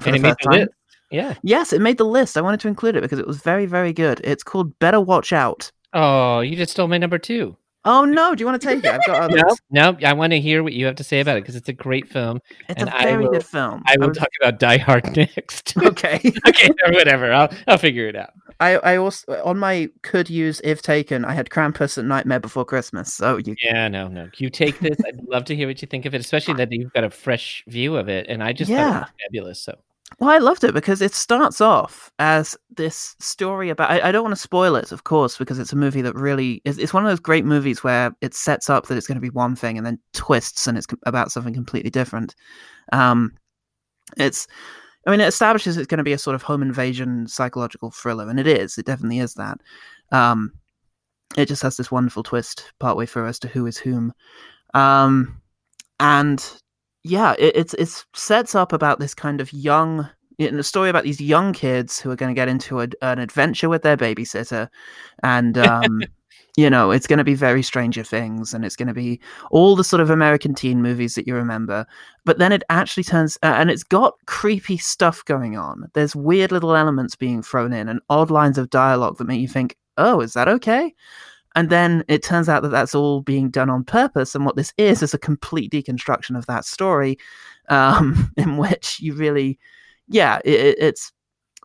for 0.00 0.08
and 0.08 0.14
the 0.14 0.18
it 0.18 0.22
made 0.22 0.28
first 0.28 0.38
the 0.42 0.50
time. 0.50 0.60
list. 0.60 0.72
Yeah. 1.10 1.34
Yes, 1.42 1.72
it 1.72 1.80
made 1.80 1.96
the 1.96 2.04
list. 2.04 2.36
I 2.36 2.42
wanted 2.42 2.60
to 2.60 2.68
include 2.68 2.96
it 2.96 3.00
because 3.02 3.18
it 3.18 3.26
was 3.26 3.38
very, 3.38 3.66
very 3.66 3.92
good. 3.92 4.20
It's 4.22 4.42
called 4.42 4.78
Better 4.78 5.00
Watch 5.00 5.32
Out, 5.32 5.72
Oh, 5.92 6.40
you 6.40 6.56
just 6.56 6.72
stole 6.72 6.88
my 6.88 6.98
number 6.98 7.18
two. 7.18 7.56
Oh 7.84 8.04
no! 8.04 8.34
Do 8.34 8.42
you 8.42 8.46
want 8.46 8.60
to 8.60 8.66
take 8.68 8.84
it? 8.84 8.86
I've 8.86 9.04
got 9.06 9.22
others. 9.30 9.42
No, 9.70 9.92
no, 9.92 9.98
I 10.08 10.12
want 10.12 10.32
to 10.32 10.40
hear 10.40 10.62
what 10.62 10.74
you 10.74 10.84
have 10.86 10.96
to 10.96 11.04
say 11.04 11.20
about 11.20 11.38
it 11.38 11.42
because 11.42 11.56
it's 11.56 11.68
a 11.68 11.72
great 11.72 12.08
film. 12.08 12.40
It's 12.68 12.78
And 12.80 12.90
a 12.90 12.96
I 12.96 13.04
very 13.04 13.24
will- 13.24 13.32
good 13.32 13.44
film. 13.44 13.82
I 13.86 13.96
will 13.98 14.08
was- 14.08 14.18
talk 14.18 14.28
about 14.40 14.58
Die 14.58 14.76
Hard 14.78 15.16
next. 15.16 15.74
Okay. 15.82 16.20
okay, 16.46 16.68
or 16.86 16.92
whatever. 16.92 17.32
I'll 17.32 17.50
I'll 17.66 17.78
figure 17.78 18.06
it 18.06 18.16
out. 18.16 18.30
I 18.60 18.76
I 18.76 18.96
also 18.96 19.40
on 19.44 19.58
my 19.58 19.88
could 20.02 20.28
use 20.28 20.60
if 20.62 20.82
taken. 20.82 21.24
I 21.24 21.32
had 21.32 21.48
Krampus 21.48 21.96
and 21.96 22.06
Nightmare 22.08 22.40
Before 22.40 22.64
Christmas. 22.66 23.14
So 23.14 23.38
you 23.38 23.54
Yeah, 23.62 23.88
no, 23.88 24.08
no. 24.08 24.28
You 24.36 24.50
take 24.50 24.78
this. 24.80 24.98
I'd 25.06 25.24
love 25.28 25.46
to 25.46 25.56
hear 25.56 25.66
what 25.66 25.80
you 25.80 25.88
think 25.88 26.04
of 26.04 26.14
it, 26.14 26.20
especially 26.20 26.54
that 26.54 26.70
you've 26.70 26.92
got 26.92 27.04
a 27.04 27.10
fresh 27.10 27.64
view 27.66 27.96
of 27.96 28.08
it. 28.10 28.26
And 28.28 28.42
I 28.42 28.52
just 28.52 28.70
Yeah. 28.70 29.06
fabulous. 29.22 29.58
So 29.60 29.78
Well, 30.18 30.30
I 30.30 30.38
loved 30.38 30.64
it 30.64 30.74
because 30.74 31.00
it 31.00 31.14
starts 31.14 31.60
off 31.60 32.10
as 32.18 32.56
this 32.76 33.16
story 33.20 33.70
about. 33.70 33.90
I, 33.90 34.08
I 34.08 34.12
don't 34.12 34.22
want 34.22 34.34
to 34.34 34.40
spoil 34.40 34.76
it, 34.76 34.92
of 34.92 35.04
course, 35.04 35.38
because 35.38 35.58
it's 35.58 35.72
a 35.72 35.76
movie 35.76 36.02
that 36.02 36.14
really 36.14 36.60
is. 36.64 36.78
It's 36.78 36.92
one 36.92 37.04
of 37.04 37.10
those 37.10 37.20
great 37.20 37.44
movies 37.44 37.82
where 37.82 38.12
it 38.20 38.34
sets 38.34 38.68
up 38.68 38.86
that 38.86 38.96
it's 38.96 39.06
going 39.06 39.16
to 39.16 39.20
be 39.22 39.30
one 39.30 39.56
thing 39.56 39.78
and 39.78 39.86
then 39.86 39.98
twists 40.12 40.66
and 40.66 40.76
it's 40.76 40.86
about 41.06 41.32
something 41.32 41.54
completely 41.54 41.90
different. 41.90 42.34
Um, 42.92 43.32
it's. 44.16 44.46
I 45.06 45.10
mean, 45.10 45.20
it 45.20 45.28
establishes 45.28 45.78
it's 45.78 45.86
going 45.86 45.98
to 45.98 46.04
be 46.04 46.12
a 46.12 46.18
sort 46.18 46.34
of 46.34 46.42
home 46.42 46.62
invasion 46.62 47.26
psychological 47.26 47.90
thriller, 47.90 48.28
and 48.28 48.38
it 48.38 48.46
is. 48.46 48.76
It 48.76 48.86
definitely 48.86 49.20
is 49.20 49.34
that. 49.34 49.58
Um, 50.12 50.52
it 51.36 51.46
just 51.46 51.62
has 51.62 51.76
this 51.76 51.90
wonderful 51.90 52.22
twist 52.22 52.72
partway 52.80 53.06
through 53.06 53.28
as 53.28 53.38
to 53.40 53.48
who 53.48 53.66
is 53.66 53.78
whom. 53.78 54.12
Um, 54.74 55.40
and 56.00 56.44
yeah, 57.02 57.34
it, 57.38 57.56
it's 57.56 57.74
it's 57.74 58.04
sets 58.14 58.54
up 58.54 58.72
about 58.72 59.00
this 59.00 59.14
kind 59.14 59.40
of 59.40 59.52
young 59.52 60.08
in 60.38 60.58
a 60.58 60.62
story 60.62 60.88
about 60.88 61.04
these 61.04 61.20
young 61.20 61.52
kids 61.52 62.00
who 62.00 62.10
are 62.10 62.16
going 62.16 62.34
to 62.34 62.38
get 62.38 62.48
into 62.48 62.80
a, 62.80 62.88
an 63.02 63.18
adventure 63.18 63.68
with 63.68 63.82
their 63.82 63.96
babysitter, 63.96 64.68
and 65.22 65.58
um, 65.58 66.02
you 66.56 66.68
know 66.68 66.90
it's 66.90 67.06
going 67.06 67.18
to 67.18 67.24
be 67.24 67.34
very 67.34 67.62
Stranger 67.62 68.02
Things, 68.02 68.52
and 68.52 68.64
it's 68.64 68.76
going 68.76 68.88
to 68.88 68.94
be 68.94 69.20
all 69.50 69.76
the 69.76 69.84
sort 69.84 70.00
of 70.00 70.10
American 70.10 70.54
teen 70.54 70.82
movies 70.82 71.14
that 71.14 71.26
you 71.26 71.34
remember. 71.34 71.86
But 72.24 72.38
then 72.38 72.52
it 72.52 72.64
actually 72.68 73.04
turns, 73.04 73.38
uh, 73.42 73.54
and 73.56 73.70
it's 73.70 73.84
got 73.84 74.14
creepy 74.26 74.76
stuff 74.76 75.24
going 75.24 75.56
on. 75.56 75.90
There's 75.94 76.14
weird 76.14 76.52
little 76.52 76.76
elements 76.76 77.16
being 77.16 77.42
thrown 77.42 77.72
in, 77.72 77.88
and 77.88 78.00
odd 78.10 78.30
lines 78.30 78.58
of 78.58 78.70
dialogue 78.70 79.18
that 79.18 79.26
make 79.26 79.40
you 79.40 79.48
think, 79.48 79.76
"Oh, 79.96 80.20
is 80.20 80.34
that 80.34 80.48
okay?" 80.48 80.94
And 81.56 81.68
then 81.70 82.04
it 82.08 82.22
turns 82.22 82.48
out 82.48 82.62
that 82.62 82.68
that's 82.70 82.94
all 82.94 83.22
being 83.22 83.50
done 83.50 83.70
on 83.70 83.82
purpose. 83.84 84.34
And 84.34 84.44
what 84.46 84.56
this 84.56 84.72
is 84.78 85.02
is 85.02 85.14
a 85.14 85.18
complete 85.18 85.72
deconstruction 85.72 86.36
of 86.38 86.46
that 86.46 86.64
story, 86.64 87.18
um, 87.68 88.32
in 88.36 88.56
which 88.56 89.00
you 89.00 89.14
really, 89.14 89.58
yeah, 90.08 90.38
it, 90.44 90.60
it- 90.60 90.78
it's 90.78 91.12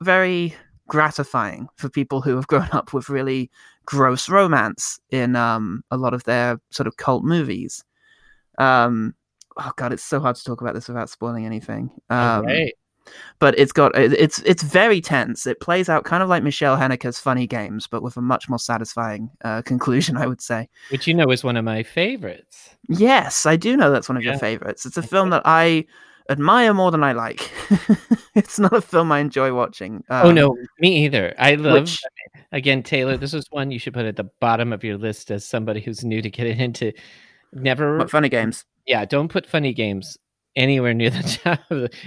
very 0.02 0.56
gratifying 0.88 1.68
for 1.78 1.90
people 1.90 2.22
who 2.22 2.36
have 2.36 2.48
grown 2.48 2.70
up 2.72 2.94
with 2.94 3.10
really 3.10 3.50
gross 3.86 4.28
romance 4.30 5.00
in 5.10 5.36
um, 5.36 5.84
a 5.92 5.98
lot 5.98 6.14
of 6.14 6.24
their 6.26 6.60
sort 6.72 6.88
of 6.88 6.98
cult 6.98 7.24
movies. 7.24 7.84
Um, 8.58 9.16
oh 9.58 9.72
god, 9.78 9.94
it's 9.94 10.04
so 10.04 10.20
hard 10.20 10.36
to 10.36 10.44
talk 10.44 10.62
about 10.62 10.74
this 10.74 10.88
without 10.88 11.10
spoiling 11.10 11.46
anything. 11.46 11.90
Um, 12.10 12.46
right. 12.46 12.74
But 13.40 13.58
it's 13.60 13.72
got 13.72 13.92
it's 13.96 14.40
it's 14.40 14.64
very 14.64 15.02
tense. 15.02 15.46
It 15.46 15.60
plays 15.60 15.90
out 15.90 16.04
kind 16.06 16.24
of 16.24 16.30
like 16.30 16.44
Michael 16.44 16.76
Haneke's 16.78 17.20
Funny 17.20 17.46
Games, 17.48 17.88
but 17.88 18.02
with 18.02 18.18
a 18.18 18.22
much 18.22 18.50
more 18.50 18.60
satisfying 18.60 19.30
uh, 19.44 19.62
conclusion, 19.66 20.18
I 20.18 20.28
would 20.28 20.42
say. 20.42 20.68
which 20.92 21.08
you 21.08 21.14
know 21.14 21.30
is 21.32 21.44
one 21.44 21.58
of 21.58 21.66
my 21.66 21.84
favorites. 21.84 22.70
Yes, 22.90 23.46
I 23.46 23.56
do 23.56 23.76
know 23.78 23.92
that's 23.92 24.10
one 24.10 24.18
of 24.18 24.24
Yeah. 24.24 24.32
your 24.32 24.40
favorites. 24.40 24.86
It's 24.86 24.98
a 24.98 25.04
film 25.04 25.30
that 25.32 25.42
I 25.46 25.86
admire 26.30 26.74
more 26.74 26.90
than 26.92 27.04
I 27.04 27.12
like. 27.12 27.52
it's 28.36 28.58
not 28.58 28.74
a 28.74 28.82
film 28.82 29.12
I 29.12 29.20
enjoy 29.20 29.54
watching. 29.54 30.04
oh 30.10 30.30
um, 30.30 30.36
no, 30.36 30.58
me 30.80 31.06
either. 31.06 31.36
I 31.38 31.56
love 31.56 31.82
which- 31.84 32.02
again, 32.52 32.82
Taylor. 32.84 33.18
This 33.18 33.34
is 33.34 33.46
one 33.52 33.70
you 33.72 33.80
should 33.80 33.94
put 33.94 34.06
at 34.06 34.16
the 34.16 34.30
bottom 34.40 34.74
of 34.74 34.84
your 34.84 34.98
list 34.98 35.30
as 35.32 35.46
somebody 35.46 35.82
who's 35.82 36.04
new 36.04 36.22
to 36.22 36.30
get 36.30 36.48
into. 36.60 36.92
Never, 37.54 38.06
Funny 38.08 38.30
Games. 38.30 38.66
yeah, 38.86 39.06
don't 39.06 39.30
put 39.30 39.46
funny 39.46 39.74
games 39.74 40.18
anywhere 40.56 40.94
near 40.94 41.10
the 41.10 41.24
top. 41.44 41.60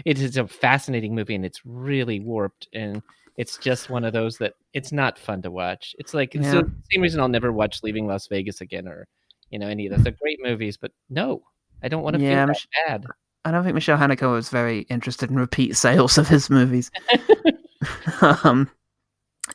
It 0.05 0.19
is 0.19 0.37
a 0.37 0.47
fascinating 0.47 1.15
movie, 1.15 1.35
and 1.35 1.45
it's 1.45 1.61
really 1.65 2.21
warped, 2.21 2.69
and 2.73 3.03
it's 3.37 3.57
just 3.59 3.89
one 3.91 4.05
of 4.05 4.13
those 4.13 4.39
that 4.39 4.55
it's 4.75 4.93
not 4.93 5.19
fun 5.19 5.43
to 5.43 5.51
watch. 5.51 5.95
It's 5.99 6.15
like 6.15 6.35
it's 6.35 6.51
the 6.51 6.71
same 6.93 7.03
reason 7.03 7.21
I'll 7.21 7.29
never 7.29 7.53
watch 7.53 7.83
Leaving 7.83 8.07
Las 8.07 8.27
Vegas 8.27 8.61
again, 8.61 8.89
or 8.89 9.07
you 9.51 9.59
know 9.59 9.69
any 9.69 9.87
of 9.87 9.93
those. 9.95 10.03
They're 10.05 10.15
great 10.21 10.39
movies, 10.43 10.77
but 10.77 10.93
no, 11.11 11.43
I 11.83 11.89
don't 11.89 12.03
want 12.03 12.17
to 12.17 12.23
Yeah, 12.23 12.45
feel 12.45 12.49
Mich- 12.49 12.69
bad. 12.87 13.05
I 13.45 13.51
don't 13.53 13.63
think 13.63 13.75
Michael 13.75 13.97
Haneke 13.97 14.31
was 14.31 14.49
very 14.51 14.81
interested 14.83 15.31
in 15.31 15.37
repeat 15.37 15.77
sales 15.77 16.19
of 16.19 16.29
his 16.29 16.51
movies. 16.51 16.91
um, 18.21 18.69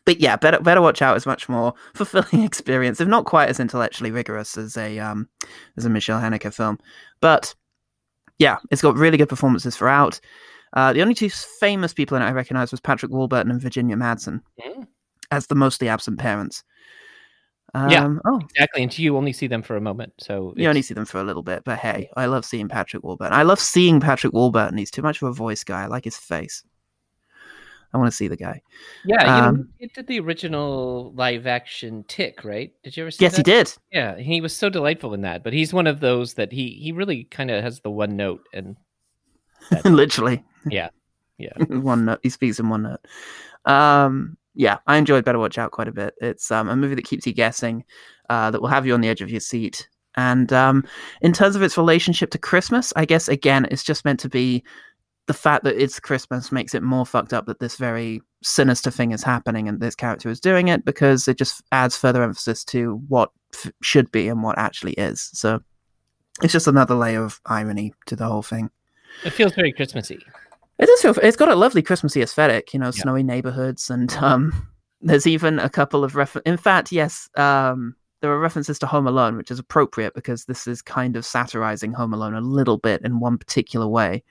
but 0.05 0.19
yeah, 0.19 0.35
better 0.35 0.59
better 0.59 0.81
watch 0.81 1.01
out 1.01 1.17
is 1.17 1.25
much 1.25 1.47
more 1.49 1.73
fulfilling 1.93 2.43
experience, 2.45 2.99
if 3.01 3.07
not 3.07 3.25
quite 3.25 3.49
as 3.49 3.59
intellectually 3.59 4.11
rigorous 4.11 4.57
as 4.57 4.77
a 4.77 4.99
um 4.99 5.27
as 5.77 5.85
a 5.85 5.89
Michael 5.89 6.19
Haneke 6.19 6.53
film. 6.53 6.79
But 7.21 7.53
yeah, 8.39 8.57
it's 8.71 8.81
got 8.81 8.95
really 8.95 9.17
good 9.17 9.29
performances 9.29 9.75
throughout. 9.77 10.19
Uh, 10.73 10.91
the 10.93 11.01
only 11.01 11.13
two 11.13 11.29
famous 11.29 11.93
people 11.93 12.17
in 12.17 12.23
it 12.23 12.27
I 12.27 12.31
recognized 12.31 12.71
was 12.71 12.79
Patrick 12.81 13.11
Warburton 13.11 13.51
and 13.51 13.61
Virginia 13.61 13.95
Madsen 13.95 14.41
Mm. 14.65 14.87
as 15.31 15.47
the 15.47 15.55
mostly 15.55 15.87
absent 15.87 16.17
parents. 16.19 16.63
Um, 17.75 17.89
Yeah. 17.89 18.13
Oh, 18.25 18.39
Exactly, 18.39 18.83
and 18.83 18.97
you 18.99 19.17
only 19.17 19.33
see 19.33 19.47
them 19.47 19.61
for 19.63 19.75
a 19.75 19.81
moment, 19.81 20.13
so 20.19 20.53
you 20.55 20.67
only 20.69 20.81
see 20.83 20.93
them 20.93 21.05
for 21.05 21.19
a 21.19 21.23
little 21.23 21.41
bit, 21.43 21.63
but 21.63 21.79
hey, 21.79 22.09
I 22.15 22.25
love 22.27 22.45
seeing 22.45 22.67
Patrick 22.69 23.03
Warburton. 23.03 23.33
I 23.33 23.43
love 23.43 23.59
seeing 23.59 23.99
Patrick 23.99 24.33
Warburton. 24.33 24.77
He's 24.77 24.91
too 24.91 25.01
much 25.01 25.21
of 25.21 25.27
a 25.27 25.33
voice 25.33 25.63
guy. 25.63 25.83
I 25.83 25.87
like 25.87 26.03
his 26.05 26.17
face. 26.17 26.63
I 27.93 27.97
want 27.97 28.09
to 28.09 28.15
see 28.15 28.27
the 28.27 28.35
guy. 28.35 28.61
Yeah, 29.05 29.21
you 29.35 29.41
know, 29.41 29.47
Um, 29.49 29.69
he 29.79 29.87
did 29.87 30.07
the 30.07 30.19
original 30.19 31.13
live 31.15 31.45
action 31.45 32.03
Tick, 32.07 32.43
right? 32.43 32.71
Did 32.83 32.97
you 32.97 33.03
ever 33.03 33.11
see 33.11 33.23
Yes, 33.23 33.33
that? 33.33 33.37
he 33.37 33.43
did. 33.43 33.73
Yeah, 33.91 34.17
he 34.17 34.41
was 34.41 34.55
so 34.55 34.69
delightful 34.69 35.13
in 35.13 35.21
that. 35.21 35.43
But 35.43 35.53
he's 35.53 35.73
one 35.73 35.87
of 35.87 35.99
those 35.99 36.33
that 36.35 36.51
he 36.51 36.69
he 36.81 36.91
really 36.91 37.25
kind 37.25 37.51
of 37.51 37.63
has 37.63 37.81
the 37.81 37.91
one 37.91 38.15
note, 38.17 38.41
and 38.53 38.75
Literally. 39.85 40.43
Yeah. 40.69 40.89
Yeah. 41.37 41.53
one 41.69 42.05
note. 42.05 42.19
He 42.23 42.29
speaks 42.29 42.59
in 42.59 42.69
one 42.69 42.83
note. 42.83 43.05
Um, 43.65 44.37
yeah, 44.55 44.77
I 44.87 44.97
enjoyed 44.97 45.25
Better 45.25 45.39
Watch 45.39 45.57
Out 45.57 45.71
quite 45.71 45.87
a 45.87 45.91
bit. 45.93 46.13
It's 46.21 46.51
um, 46.51 46.69
a 46.69 46.75
movie 46.75 46.95
that 46.95 47.05
keeps 47.05 47.25
you 47.25 47.33
guessing, 47.33 47.83
uh, 48.29 48.51
that 48.51 48.61
will 48.61 48.69
have 48.69 48.85
you 48.85 48.93
on 48.93 49.01
the 49.01 49.09
edge 49.09 49.21
of 49.21 49.31
your 49.31 49.39
seat. 49.39 49.87
And 50.15 50.53
um, 50.53 50.83
in 51.21 51.33
terms 51.33 51.55
of 51.55 51.63
its 51.63 51.75
relationship 51.77 52.29
to 52.31 52.37
Christmas, 52.37 52.93
I 52.95 53.05
guess 53.05 53.27
again, 53.27 53.65
it's 53.71 53.83
just 53.83 54.05
meant 54.05 54.19
to 54.19 54.29
be 54.29 54.63
the 55.27 55.33
fact 55.33 55.63
that 55.63 55.81
it's 55.81 55.99
Christmas 55.99 56.51
makes 56.51 56.75
it 56.75 56.83
more 56.83 57.05
fucked 57.05 57.33
up 57.33 57.45
that 57.45 57.59
this 57.59 57.75
very 57.77 58.21
sinister 58.43 58.91
thing 58.91 59.11
is 59.11 59.23
happening 59.23 59.67
and 59.69 59.79
this 59.79 59.95
character 59.95 60.29
is 60.29 60.39
doing 60.39 60.67
it 60.67 60.83
because 60.83 61.27
it 61.27 61.37
just 61.37 61.61
adds 61.71 61.95
further 61.95 62.23
emphasis 62.23 62.63
to 62.65 63.01
what 63.07 63.31
f- 63.53 63.71
should 63.81 64.11
be 64.11 64.27
and 64.27 64.43
what 64.43 64.57
actually 64.57 64.93
is. 64.93 65.29
So 65.33 65.61
it's 66.41 66.51
just 66.51 66.67
another 66.67 66.95
layer 66.95 67.23
of 67.23 67.39
irony 67.45 67.93
to 68.07 68.15
the 68.15 68.25
whole 68.25 68.41
thing. 68.43 68.69
it 69.23 69.29
feels 69.31 69.53
very 69.53 69.71
Christmassy. 69.71 70.19
It 70.79 70.87
does 70.87 71.01
feel. 71.01 71.13
It's 71.23 71.37
got 71.37 71.49
a 71.49 71.55
lovely 71.55 71.81
Christmassy 71.83 72.21
aesthetic, 72.21 72.73
you 72.73 72.79
know, 72.79 72.87
Yeah. 72.87 73.01
snowy 73.03 73.23
neighborhoods, 73.23 73.89
and 73.91 74.11
um, 74.15 74.67
there's 75.01 75.27
even 75.27 75.59
a 75.59 75.69
couple 75.69 76.03
of 76.03 76.15
refer. 76.15 76.41
In 76.45 76.57
fact, 76.57 76.91
yes, 76.91 77.29
um, 77.37 77.95
there 78.21 78.31
are 78.31 78.39
references 78.39 78.79
to 78.79 78.87
Home 78.87 79.05
Alone, 79.07 79.37
which 79.37 79.51
is 79.51 79.59
appropriate 79.59 80.15
because 80.15 80.45
this 80.45 80.65
is 80.67 80.81
kind 80.81 81.15
of 81.15 81.25
satirizing 81.25 81.93
Home 81.93 82.13
Alone 82.13 82.33
a 82.33 82.41
little 82.41 82.77
bit 82.79 83.01
in 83.05 83.19
one 83.19 83.37
particular 83.37 83.87
way, 83.87 84.23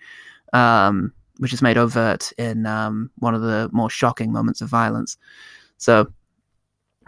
um, 0.53 1.13
which 1.39 1.53
is 1.53 1.63
made 1.63 1.79
overt 1.79 2.33
in 2.39 2.67
um, 2.67 3.11
one 3.19 3.35
of 3.35 3.43
the 3.43 3.69
more 3.73 3.91
shocking 3.91 4.33
moments 4.33 4.61
of 4.61 4.69
violence. 4.69 5.17
So, 5.79 6.13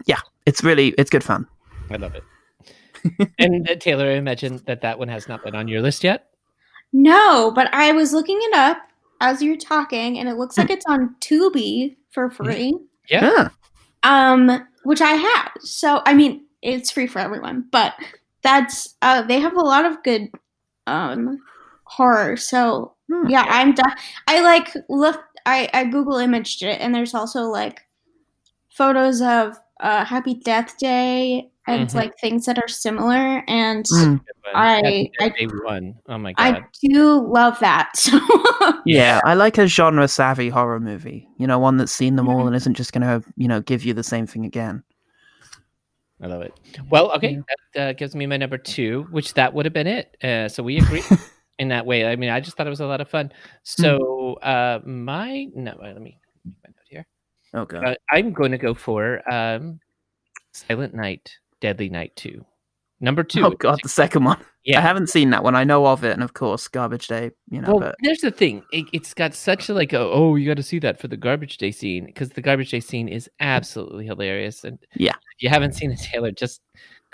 yeah, 0.07 0.21
it's 0.47 0.65
really 0.65 0.89
it's 0.99 1.11
good 1.11 1.25
fun. 1.25 1.47
I 1.91 1.97
love 1.97 2.15
it. 2.15 2.25
and 3.39 3.69
uh, 3.69 3.77
Taylor, 3.77 4.07
I 4.07 4.15
imagine 4.15 4.61
that 4.67 4.81
that 4.81 4.99
one 4.99 5.09
has 5.09 5.29
not 5.29 5.45
been 5.45 5.55
on 5.55 5.69
your 5.69 5.83
list 5.83 6.05
yet. 6.05 6.31
No, 6.93 7.51
but 7.55 7.73
I 7.75 7.93
was 7.93 8.13
looking 8.13 8.39
it 8.41 8.55
up 8.55 8.79
as 9.21 9.43
you're 9.43 9.57
talking, 9.57 10.19
and 10.19 10.29
it 10.29 10.37
looks 10.37 10.57
like 10.57 10.71
it's 10.71 10.87
on 10.87 11.15
Tubi 11.21 11.97
for 12.11 12.31
free. 12.31 12.75
Yeah. 13.09 13.31
Yeah, 13.33 13.49
Um, 14.03 14.67
which 14.85 15.01
I 15.01 15.13
have. 15.13 15.53
So 15.61 16.03
I 16.07 16.15
mean, 16.15 16.47
it's 16.63 16.91
free 16.91 17.07
for 17.07 17.19
everyone, 17.19 17.67
but 17.71 17.95
that's 18.43 18.95
uh, 19.03 19.23
they 19.23 19.41
have 19.41 19.57
a 19.57 19.61
lot 19.61 19.85
of 19.85 20.03
good 20.03 20.31
um 20.87 21.39
horror. 21.85 22.37
So 22.37 22.94
Hmm. 23.13 23.29
yeah, 23.29 23.45
I'm. 23.49 23.75
De- 23.75 23.97
I 24.29 24.41
like 24.41 24.73
look. 24.89 25.21
I 25.47 25.69
I 25.75 25.85
Google 25.85 26.17
imaged 26.19 26.63
it, 26.63 26.81
and 26.81 26.95
there's 26.95 27.15
also 27.15 27.43
like 27.43 27.83
photos 28.71 29.21
of 29.21 29.57
uh 29.81 30.05
Happy 30.05 30.35
Death 30.35 30.77
Day 30.79 31.51
and 31.67 31.89
Mhm. 31.89 31.95
like 31.95 32.19
things 32.19 32.47
that 32.47 32.59
are 32.59 32.69
similar. 32.69 33.43
And 33.49 33.85
Mm. 33.87 34.21
I- 34.55 35.11
Happy 35.19 35.47
I- 35.47 35.65
one. 35.65 35.95
Oh 36.09 36.19
my 36.19 36.33
god, 36.33 36.57
I 36.57 36.65
do 36.83 37.21
love 37.27 37.59
that. 37.61 37.93
So 37.97 38.21
yeah. 38.87 39.21
I 39.25 39.35
like 39.35 39.59
a 39.59 39.67
genre 39.67 40.09
savvy 40.09 40.49
horror 40.49 40.81
movie. 40.81 41.29
You 41.39 41.47
know, 41.47 41.59
one 41.59 41.77
that's 41.77 41.93
seen 41.93 42.17
them 42.17 42.29
all 42.29 42.47
and 42.47 42.55
isn't 42.57 42.75
just 42.75 42.93
going 42.93 43.03
to 43.03 43.27
you 43.37 43.49
know 43.49 43.61
give 43.61 43.85
you 43.85 43.93
the 43.95 44.03
same 44.03 44.27
thing 44.27 44.45
again. 44.47 44.83
I 46.23 46.27
love 46.29 46.43
it. 46.43 46.55
Well, 46.91 47.11
okay, 47.17 47.41
that 47.75 47.89
uh, 47.89 47.93
gives 47.93 48.15
me 48.15 48.27
my 48.27 48.37
number 48.39 48.57
two, 48.57 49.07
which 49.11 49.35
that 49.35 49.53
would 49.53 49.67
have 49.67 49.73
been 49.75 49.87
it. 49.87 50.17
Uh, 50.23 50.49
so 50.49 50.63
we 50.63 50.79
agree 50.79 51.03
in 51.59 51.69
that 51.69 51.87
way. 51.87 52.07
I 52.07 52.17
mean, 52.17 52.31
I 52.31 52.41
just 52.41 52.57
thought 52.57 52.67
it 52.67 52.71
was 52.71 52.81
a 52.81 52.87
lot 52.87 53.01
of 53.01 53.09
fun. 53.09 53.33
So 53.63 54.35
uh, 54.35 54.81
my 54.85 55.47
no, 55.55 55.73
uh, 55.73 55.87
let 55.87 56.01
me 56.03 56.19
make 56.45 56.55
my 56.65 56.69
note 56.71 56.89
here. 56.89 57.07
Okay. 57.55 57.79
Uh, 57.79 57.95
I'm 58.13 58.33
going 58.33 58.53
to 58.53 58.59
go 58.59 58.75
for 58.75 59.23
um, 59.33 59.81
Silent 60.53 60.95
Night, 60.95 61.37
Deadly 61.61 61.89
Night 61.89 62.15
2. 62.17 62.45
Number 63.01 63.23
two. 63.25 63.45
Oh 63.45 63.51
god, 63.51 63.81
the 63.83 63.89
second 63.89 64.25
one. 64.25 64.39
Yeah. 64.67 64.79
I 64.79 64.81
haven't 64.81 65.11
seen 65.11 65.29
that 65.29 65.45
one. 65.45 65.55
I 65.55 65.63
know 65.65 65.87
of 65.87 66.05
it, 66.05 66.13
and 66.13 66.23
of 66.23 66.33
course, 66.33 66.69
Garbage 66.69 67.07
Day. 67.07 67.33
You 67.51 67.61
know, 67.61 67.69
Well, 67.73 67.81
but 67.81 67.97
there's 68.03 68.21
the 68.21 68.31
thing. 68.31 68.63
It, 68.73 68.87
it's 68.95 69.13
got 69.13 69.35
such 69.35 69.69
a 69.69 69.75
like 69.75 69.93
a 69.93 69.99
oh 69.99 70.37
you 70.37 70.47
got 70.49 70.57
to 70.57 70.63
see 70.63 70.79
that 70.79 70.99
for 70.99 71.07
the 71.07 71.19
garbage 71.19 71.59
day 71.59 71.71
scene 71.71 72.07
because 72.07 72.31
the 72.31 72.41
garbage 72.41 72.71
day 72.71 72.81
scene 72.81 73.07
is 73.07 73.29
absolutely 73.41 74.07
hilarious. 74.07 74.65
And 74.65 74.79
Yeah. 74.95 75.11
if 75.37 75.43
you 75.43 75.51
haven't 75.51 75.73
seen 75.75 75.91
it, 75.91 75.99
Taylor, 75.99 76.31
just 76.31 76.63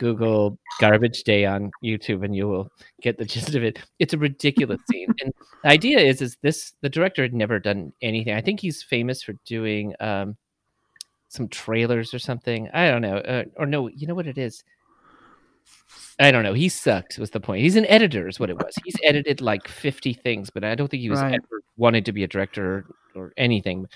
Google 0.00 0.58
garbage 0.80 1.22
day 1.24 1.44
on 1.44 1.70
YouTube 1.84 2.24
and 2.24 2.34
you 2.34 2.48
will 2.48 2.72
get 3.02 3.18
the 3.18 3.24
gist 3.26 3.54
of 3.54 3.62
it. 3.62 3.78
It's 3.98 4.14
a 4.14 4.18
ridiculous 4.18 4.80
scene. 4.90 5.14
And 5.22 5.32
the 5.62 5.68
idea 5.68 5.98
is 6.00 6.22
is 6.22 6.36
this 6.42 6.72
the 6.80 6.88
director 6.88 7.22
had 7.22 7.34
never 7.34 7.60
done 7.60 7.92
anything. 8.00 8.34
I 8.34 8.40
think 8.40 8.60
he's 8.60 8.82
famous 8.82 9.22
for 9.22 9.34
doing 9.44 9.94
um 10.00 10.36
some 11.28 11.48
trailers 11.48 12.12
or 12.14 12.18
something. 12.18 12.68
I 12.72 12.90
don't 12.90 13.02
know. 13.02 13.18
Uh, 13.18 13.44
or 13.56 13.66
no, 13.66 13.88
you 13.88 14.06
know 14.08 14.14
what 14.16 14.26
it 14.26 14.38
is. 14.38 14.64
I 16.18 16.30
don't 16.30 16.42
know. 16.44 16.54
He 16.54 16.68
sucked. 16.68 17.18
Was 17.18 17.30
the 17.30 17.40
point? 17.40 17.62
He's 17.62 17.76
an 17.76 17.86
editor, 17.86 18.26
is 18.26 18.40
what 18.40 18.50
it 18.50 18.56
was. 18.56 18.74
He's 18.84 18.96
edited 19.04 19.40
like 19.40 19.68
fifty 19.68 20.12
things, 20.12 20.50
but 20.50 20.64
I 20.64 20.74
don't 20.74 20.88
think 20.90 21.02
he 21.02 21.10
was 21.10 21.20
Right. 21.20 21.34
ever 21.34 21.60
wanted 21.76 22.04
to 22.06 22.12
be 22.12 22.24
a 22.24 22.28
director 22.28 22.86
or, 23.14 23.22
or 23.22 23.32
anything. 23.36 23.86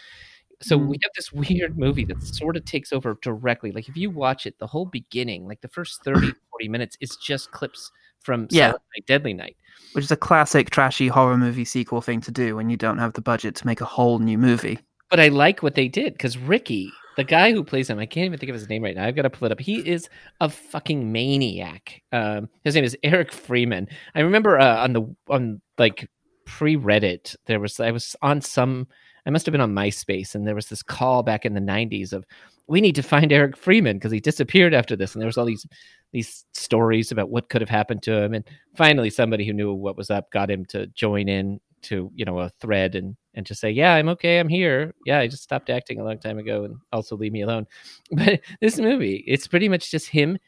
So 0.62 0.76
we 0.76 0.98
have 1.02 1.10
this 1.16 1.32
weird 1.50 1.78
movie 1.78 2.04
that 2.06 2.22
sort 2.22 2.56
of 2.56 2.64
takes 2.64 2.92
over 2.92 3.18
directly. 3.22 3.72
Like 3.72 3.88
if 3.88 3.96
you 3.96 4.10
watch 4.10 4.46
it, 4.46 4.58
the 4.58 4.66
whole 4.66 4.86
beginning, 4.86 5.46
like 5.46 5.60
the 5.60 5.68
first 5.68 6.02
30, 6.04 6.32
40 6.50 6.68
minutes, 6.68 6.96
is 7.00 7.16
just 7.16 7.50
clips 7.52 7.90
from 8.20 8.46
Yeah. 8.50 8.66
Silent 8.68 8.82
Night, 8.96 9.06
Deadly 9.06 9.34
Night. 9.34 9.56
which 9.92 10.04
is 10.04 10.10
a 10.10 10.16
classic 10.16 10.70
trashy 10.70 11.08
horror 11.08 11.36
movie 11.36 11.64
sequel 11.64 12.00
thing 12.00 12.20
to 12.22 12.30
do 12.30 12.56
when 12.56 12.70
you 12.70 12.76
don't 12.76 12.98
have 12.98 13.12
the 13.12 13.20
budget 13.20 13.54
to 13.56 13.66
make 13.66 13.80
a 13.80 13.84
whole 13.84 14.18
new 14.18 14.38
movie. 14.38 14.78
But 15.10 15.20
I 15.20 15.28
like 15.28 15.62
what 15.62 15.74
they 15.74 15.88
did 15.88 16.14
because 16.14 16.38
Ricky, 16.38 16.90
the 17.16 17.24
guy 17.24 17.52
who 17.52 17.62
plays 17.62 17.90
him, 17.90 17.98
I 17.98 18.06
can't 18.06 18.24
even 18.24 18.38
think 18.38 18.48
of 18.50 18.54
his 18.54 18.68
name 18.68 18.82
right 18.82 18.96
now. 18.96 19.04
I've 19.04 19.14
got 19.14 19.22
to 19.22 19.30
pull 19.30 19.46
it 19.46 19.52
up. 19.52 19.60
He 19.60 19.86
is 19.86 20.08
a 20.40 20.48
fucking 20.48 21.12
maniac. 21.12 22.02
Um, 22.10 22.48
his 22.64 22.74
name 22.74 22.84
is 22.84 22.96
Eric 23.02 23.30
Freeman. 23.32 23.88
I 24.14 24.20
remember 24.20 24.58
uh, 24.58 24.82
on 24.82 24.92
the 24.94 25.14
on 25.28 25.60
like 25.78 26.08
pre 26.46 26.76
Reddit, 26.76 27.36
there 27.46 27.60
was 27.60 27.78
I 27.78 27.90
was 27.90 28.16
on 28.22 28.40
some. 28.40 28.88
I 29.26 29.30
must 29.30 29.46
have 29.46 29.52
been 29.52 29.60
on 29.60 29.74
MySpace, 29.74 30.34
and 30.34 30.46
there 30.46 30.54
was 30.54 30.68
this 30.68 30.82
call 30.82 31.22
back 31.22 31.44
in 31.44 31.54
the 31.54 31.60
'90s 31.60 32.12
of 32.12 32.24
we 32.66 32.80
need 32.80 32.94
to 32.94 33.02
find 33.02 33.32
Eric 33.32 33.56
Freeman 33.56 33.96
because 33.96 34.12
he 34.12 34.20
disappeared 34.20 34.74
after 34.74 34.96
this, 34.96 35.14
and 35.14 35.20
there 35.20 35.28
was 35.28 35.38
all 35.38 35.46
these 35.46 35.66
these 36.12 36.44
stories 36.52 37.10
about 37.10 37.30
what 37.30 37.48
could 37.48 37.60
have 37.60 37.70
happened 37.70 38.02
to 38.04 38.22
him, 38.22 38.34
and 38.34 38.44
finally 38.76 39.10
somebody 39.10 39.46
who 39.46 39.52
knew 39.52 39.72
what 39.72 39.96
was 39.96 40.10
up 40.10 40.30
got 40.30 40.50
him 40.50 40.64
to 40.66 40.86
join 40.88 41.28
in 41.28 41.60
to 41.84 42.10
you 42.14 42.24
know 42.24 42.40
a 42.40 42.50
thread 42.60 42.94
and 42.94 43.14
and 43.34 43.46
just 43.46 43.60
say 43.60 43.70
yeah 43.70 43.94
i'm 43.94 44.08
okay 44.08 44.38
i'm 44.38 44.48
here. 44.48 44.94
Yeah 45.06 45.18
i 45.20 45.28
just 45.28 45.42
stopped 45.42 45.70
acting 45.70 46.00
a 46.00 46.04
long 46.04 46.18
time 46.18 46.38
ago 46.38 46.64
and 46.64 46.76
also 46.92 47.16
leave 47.16 47.32
me 47.32 47.42
alone. 47.42 47.66
But 48.10 48.40
this 48.60 48.78
movie 48.78 49.22
it's 49.26 49.46
pretty 49.46 49.68
much 49.68 49.90
just 49.90 50.08
him 50.08 50.38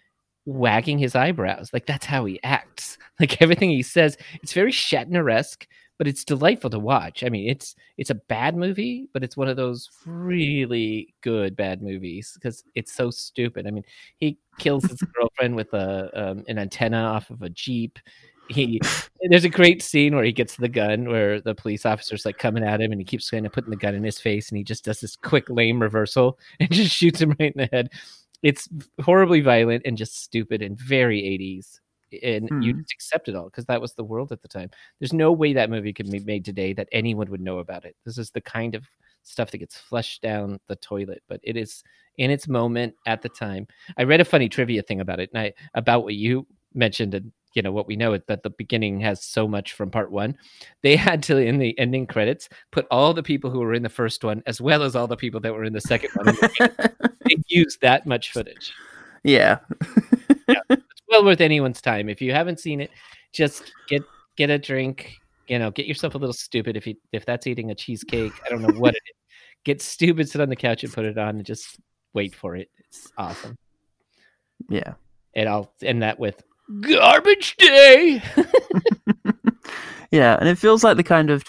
wagging 0.46 0.98
his 0.98 1.14
eyebrows. 1.14 1.70
Like 1.72 1.86
that's 1.86 2.06
how 2.06 2.24
he 2.24 2.40
acts. 2.42 2.98
Like 3.18 3.40
everything 3.40 3.70
he 3.70 3.82
says 3.82 4.18
it's 4.42 4.52
very 4.52 4.70
shatner-esque 4.72 5.66
but 5.98 6.06
it's 6.06 6.24
delightful 6.24 6.70
to 6.70 6.78
watch. 6.78 7.24
I 7.24 7.28
mean 7.28 7.48
it's 7.48 7.74
it's 7.96 8.10
a 8.10 8.14
bad 8.14 8.56
movie 8.56 9.08
but 9.12 9.22
it's 9.24 9.36
one 9.36 9.48
of 9.48 9.56
those 9.56 9.88
really 10.04 11.14
good 11.22 11.56
bad 11.56 11.82
movies 11.82 12.32
because 12.34 12.64
it's 12.74 12.92
so 12.92 13.10
stupid. 13.10 13.66
I 13.66 13.70
mean 13.70 13.84
he 14.18 14.38
kills 14.58 14.84
his 14.84 15.00
girlfriend 15.14 15.56
with 15.56 15.72
a 15.74 16.10
um, 16.14 16.44
an 16.48 16.58
antenna 16.58 16.98
off 17.02 17.30
of 17.30 17.42
a 17.42 17.50
jeep. 17.50 17.98
He 18.48 18.80
there's 19.28 19.44
a 19.44 19.48
great 19.48 19.82
scene 19.82 20.14
where 20.14 20.24
he 20.24 20.32
gets 20.32 20.56
the 20.56 20.68
gun 20.68 21.08
where 21.08 21.40
the 21.40 21.54
police 21.54 21.84
officer's 21.84 22.24
like 22.24 22.38
coming 22.38 22.62
at 22.62 22.80
him 22.80 22.92
and 22.92 23.00
he 23.00 23.04
keeps 23.04 23.30
kind 23.30 23.44
of 23.44 23.52
putting 23.52 23.70
the 23.70 23.76
gun 23.76 23.94
in 23.94 24.04
his 24.04 24.20
face 24.20 24.48
and 24.48 24.58
he 24.58 24.64
just 24.64 24.84
does 24.84 25.00
this 25.00 25.16
quick 25.16 25.50
lame 25.50 25.82
reversal 25.82 26.38
and 26.60 26.70
just 26.70 26.94
shoots 26.94 27.20
him 27.20 27.34
right 27.40 27.52
in 27.54 27.62
the 27.62 27.68
head. 27.72 27.90
It's 28.42 28.68
horribly 29.02 29.40
violent 29.40 29.82
and 29.84 29.96
just 29.96 30.22
stupid 30.22 30.62
and 30.62 30.78
very 30.78 31.22
80s 31.22 31.80
and 32.22 32.48
you 32.64 32.72
Hmm. 32.74 32.80
just 32.80 32.92
accept 32.92 33.28
it 33.28 33.34
all 33.34 33.44
because 33.46 33.66
that 33.66 33.80
was 33.80 33.94
the 33.94 34.04
world 34.04 34.32
at 34.32 34.42
the 34.42 34.48
time. 34.48 34.70
There's 35.00 35.12
no 35.12 35.32
way 35.32 35.52
that 35.54 35.70
movie 35.70 35.92
could 35.92 36.10
be 36.10 36.20
made 36.20 36.44
today 36.44 36.72
that 36.74 36.88
anyone 36.92 37.30
would 37.30 37.40
know 37.40 37.58
about 37.58 37.84
it. 37.84 37.96
This 38.04 38.18
is 38.18 38.30
the 38.30 38.40
kind 38.40 38.74
of 38.74 38.84
stuff 39.22 39.50
that 39.50 39.58
gets 39.58 39.76
flushed 39.76 40.22
down 40.22 40.60
the 40.68 40.76
toilet 40.76 41.20
but 41.28 41.40
it 41.42 41.56
is 41.56 41.82
in 42.16 42.30
its 42.30 42.46
moment 42.46 42.94
at 43.06 43.22
the 43.22 43.28
time. 43.28 43.66
I 43.98 44.04
read 44.04 44.20
a 44.20 44.24
funny 44.24 44.48
trivia 44.48 44.82
thing 44.82 45.00
about 45.00 45.18
it 45.18 45.30
and 45.34 45.40
i 45.42 45.52
about 45.74 46.04
what 46.04 46.14
you 46.14 46.46
mentioned 46.74 47.12
and 47.14 47.32
you 47.54 47.62
know 47.62 47.72
what 47.72 47.88
we 47.88 47.96
know 47.96 48.16
that 48.28 48.42
the 48.44 48.50
beginning 48.50 49.00
has 49.00 49.24
so 49.24 49.48
much 49.48 49.72
from 49.72 49.90
part 49.90 50.12
one. 50.12 50.36
They 50.82 50.94
had 50.94 51.22
to 51.24 51.38
in 51.38 51.58
the 51.58 51.76
ending 51.78 52.06
credits 52.06 52.48
put 52.70 52.86
all 52.90 53.14
the 53.14 53.22
people 53.22 53.50
who 53.50 53.58
were 53.60 53.74
in 53.74 53.82
the 53.82 53.88
first 53.88 54.22
one 54.22 54.42
as 54.46 54.60
well 54.60 54.82
as 54.84 54.94
all 54.94 55.06
the 55.08 55.16
people 55.16 55.40
that 55.40 55.52
were 55.54 55.64
in 55.64 55.72
the 55.72 55.80
second 55.80 56.10
one. 56.14 56.36
They 57.24 57.36
used 57.48 57.80
that 57.80 58.06
much 58.06 58.30
footage. 58.32 58.72
Yeah. 59.24 59.58
it's 60.70 60.85
well 61.16 61.24
worth 61.24 61.40
anyone's 61.40 61.80
time 61.80 62.08
if 62.08 62.20
you 62.20 62.32
haven't 62.32 62.60
seen 62.60 62.80
it 62.80 62.90
just 63.32 63.72
get 63.88 64.02
get 64.36 64.50
a 64.50 64.58
drink 64.58 65.14
you 65.48 65.58
know 65.58 65.70
get 65.70 65.86
yourself 65.86 66.14
a 66.14 66.18
little 66.18 66.32
stupid 66.32 66.76
if 66.76 66.86
you 66.86 66.94
if 67.12 67.24
that's 67.24 67.46
eating 67.46 67.70
a 67.70 67.74
cheesecake 67.74 68.32
i 68.44 68.48
don't 68.48 68.62
know 68.62 68.78
what 68.78 68.94
it 68.94 69.02
is 69.06 69.16
get 69.64 69.80
stupid 69.82 70.28
sit 70.28 70.40
on 70.40 70.48
the 70.48 70.56
couch 70.56 70.84
and 70.84 70.92
put 70.92 71.04
it 71.04 71.18
on 71.18 71.36
and 71.36 71.44
just 71.44 71.78
wait 72.14 72.34
for 72.34 72.54
it 72.56 72.68
it's 72.78 73.08
awesome 73.18 73.56
Yeah. 74.68 74.94
and 75.34 75.48
i'll 75.48 75.72
end 75.82 76.02
that 76.02 76.18
with 76.18 76.42
garbage 76.80 77.56
day 77.56 78.22
Yeah, 80.12 80.36
and 80.38 80.48
it 80.48 80.56
feels 80.56 80.84
like 80.84 80.96
the 80.96 81.02
kind 81.02 81.30
of 81.30 81.42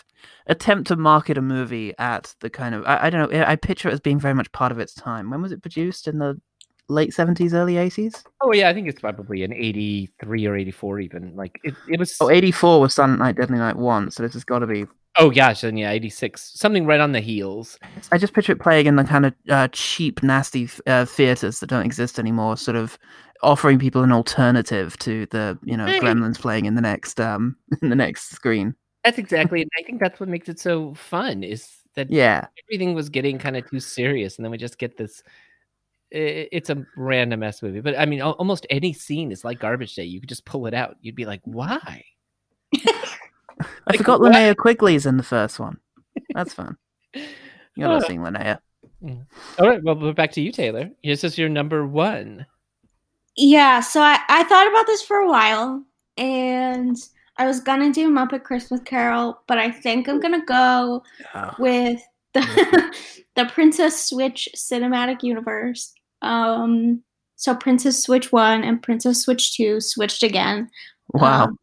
attempt 0.47 0.88
to 0.88 0.95
market 0.95 1.38
a 1.38 1.41
movie 1.41 1.93
at 1.99 2.34
the 2.41 2.49
kind 2.49 2.74
of 2.74 2.84
I, 2.88 3.05
I 3.05 3.09
don't 3.11 3.32
know. 3.32 3.39
I 3.39 3.51
I 3.51 3.55
picture 3.55 3.88
it 3.88 3.93
as 3.93 3.99
being 3.99 4.20
very 4.20 4.34
much 4.34 4.51
part 4.51 4.72
of 4.72 4.80
its 4.80 4.95
time. 4.95 5.30
When 5.30 5.43
was 5.43 5.51
it 5.51 5.61
produced? 5.61 6.07
In 6.07 6.18
the 6.18 6.41
late 6.89 7.13
seventies, 7.13 7.53
early 7.53 7.77
eighties? 7.77 8.23
oh 8.41 8.53
yeah 8.53 8.69
i 8.69 8.73
think 8.73 8.88
it's 8.88 9.01
probably 9.01 9.43
an 9.43 9.51
83 9.53 10.45
or 10.47 10.55
84 10.55 10.99
even 11.01 11.35
like 11.35 11.59
it, 11.63 11.73
it 11.89 11.99
was 11.99 12.15
Oh, 12.21 12.29
84 12.29 12.79
was 12.81 12.93
Silent 12.95 13.19
Night, 13.19 13.35
Deadly 13.35 13.57
Night 13.57 13.75
one. 13.75 14.11
So 14.11 14.23
this 14.23 14.33
has 14.33 14.43
got 14.43 14.59
to 14.59 14.67
be. 14.67 14.85
oh 15.17 15.29
gosh 15.31 15.61
then 15.61 15.75
yeah 15.77 15.91
86 15.91 16.51
something 16.55 16.85
right 16.85 16.99
on 16.99 17.11
the 17.11 17.19
heels 17.19 17.77
I 18.11 18.17
just 18.17 18.33
picture 18.33 18.53
it 18.53 18.59
playing 18.61 18.85
in 18.85 18.95
the 18.95 19.03
kind 19.03 19.25
of 19.25 19.33
uh, 19.49 19.67
cheap, 19.71 20.21
nasty 20.23 20.69
uh, 20.85 21.05
theaters 21.05 21.59
that 21.59 21.67
don't 21.67 21.85
exist 21.85 22.19
anymore. 22.19 22.55
Sort 22.57 22.77
of 22.77 22.97
offering 23.43 23.77
people 23.79 24.03
an 24.03 24.11
alternative 24.11 24.97
to 24.99 25.25
the 25.27 25.57
you 25.63 25.75
know 25.77 25.85
Hey. 25.88 25.99
Gremlins 25.99 26.39
playing 26.39 26.65
in 26.65 26.75
the 26.75 26.81
next 26.81 27.19
um 27.19 27.55
in 27.81 27.89
the 27.89 27.95
next 27.95 28.29
screen. 28.29 28.73
that's 29.03 29.17
exactly 29.17 29.61
and 29.65 29.69
i 29.79 29.83
think 29.83 29.99
that's 29.99 30.19
what 30.19 30.29
makes 30.29 30.47
it 30.49 30.59
so 30.59 30.93
fun 30.95 31.43
is 31.43 31.69
that 31.95 32.09
Yeah. 32.11 32.45
everything 32.65 32.93
was 32.93 33.09
getting 33.09 33.38
kind 33.39 33.57
of 33.57 33.67
too 33.69 33.79
serious 33.79 34.38
and 34.38 34.45
then 34.45 34.51
we 34.51 34.57
just 34.57 34.77
get 34.77 34.97
this 34.97 35.21
it's 36.11 36.69
a 36.69 36.85
random 36.95 37.43
ass 37.43 37.61
movie 37.61 37.81
but 37.81 37.97
i 37.99 38.05
mean 38.05 38.21
almost 38.21 38.65
any 38.69 38.93
scene 38.93 39.31
is 39.31 39.43
like 39.43 39.59
garbage 39.59 39.93
day 39.95 40.03
you 40.05 40.19
could 40.21 40.29
just 40.29 40.45
pull 40.45 40.65
it 40.65 40.73
out 40.73 40.95
you'd 41.01 41.15
be 41.15 41.25
like 41.25 41.41
why 41.43 42.03
I 42.75 43.65
Like, 43.87 43.97
forgot 43.97 44.19
what? 44.19 44.33
Linnea 44.33 44.55
Quigley's 44.55 45.05
in 45.05 45.17
the 45.17 45.23
first 45.23 45.59
one. 45.59 45.77
That's 46.33 46.53
fun. 46.53 46.77
You're 47.75 47.87
not 47.87 48.05
seeing 48.05 48.23
sing 48.23 48.33
Linnea. 48.33 48.59
Mm. 49.03 49.25
all 49.59 49.67
right 49.67 49.83
well 49.83 49.95
we're 49.99 50.13
back 50.13 50.31
to 50.31 50.41
you 50.41 50.51
taylor 50.51 50.89
this 51.03 51.23
is 51.23 51.37
your 51.37 51.49
number 51.49 51.85
one 51.85 52.45
Yeah, 53.35 53.79
so 53.81 54.01
I, 54.01 54.17
I 54.27 54.43
thought 54.45 54.67
about 54.67 54.87
this 54.87 55.03
for 55.03 55.17
a 55.17 55.27
while 55.29 55.83
and 56.17 56.95
I 57.37 57.45
was 57.45 57.59
gonna 57.59 57.93
do 57.93 58.09
Muppet 58.11 58.43
Christmas 58.43 58.81
Carol, 58.85 59.39
but 59.47 59.59
I 59.59 59.69
think 59.69 60.07
I'm 60.09 60.19
gonna 60.19 60.43
go 60.45 61.03
with 61.59 62.01
the 62.33 62.95
the 63.35 63.45
Princess 63.45 64.09
Switch 64.09 64.49
cinematic 64.55 65.21
universe. 65.21 65.93
Um 66.22 67.03
so 67.36 67.55
Princess 67.55 68.01
Switch 68.01 68.32
1 68.32 68.63
and 68.63 68.82
Princess 68.82 69.22
Switch 69.22 69.55
2 69.55 69.80
switched 69.80 70.24
again. 70.24 70.70
Wow. 71.13 71.45
Um, 71.45 71.57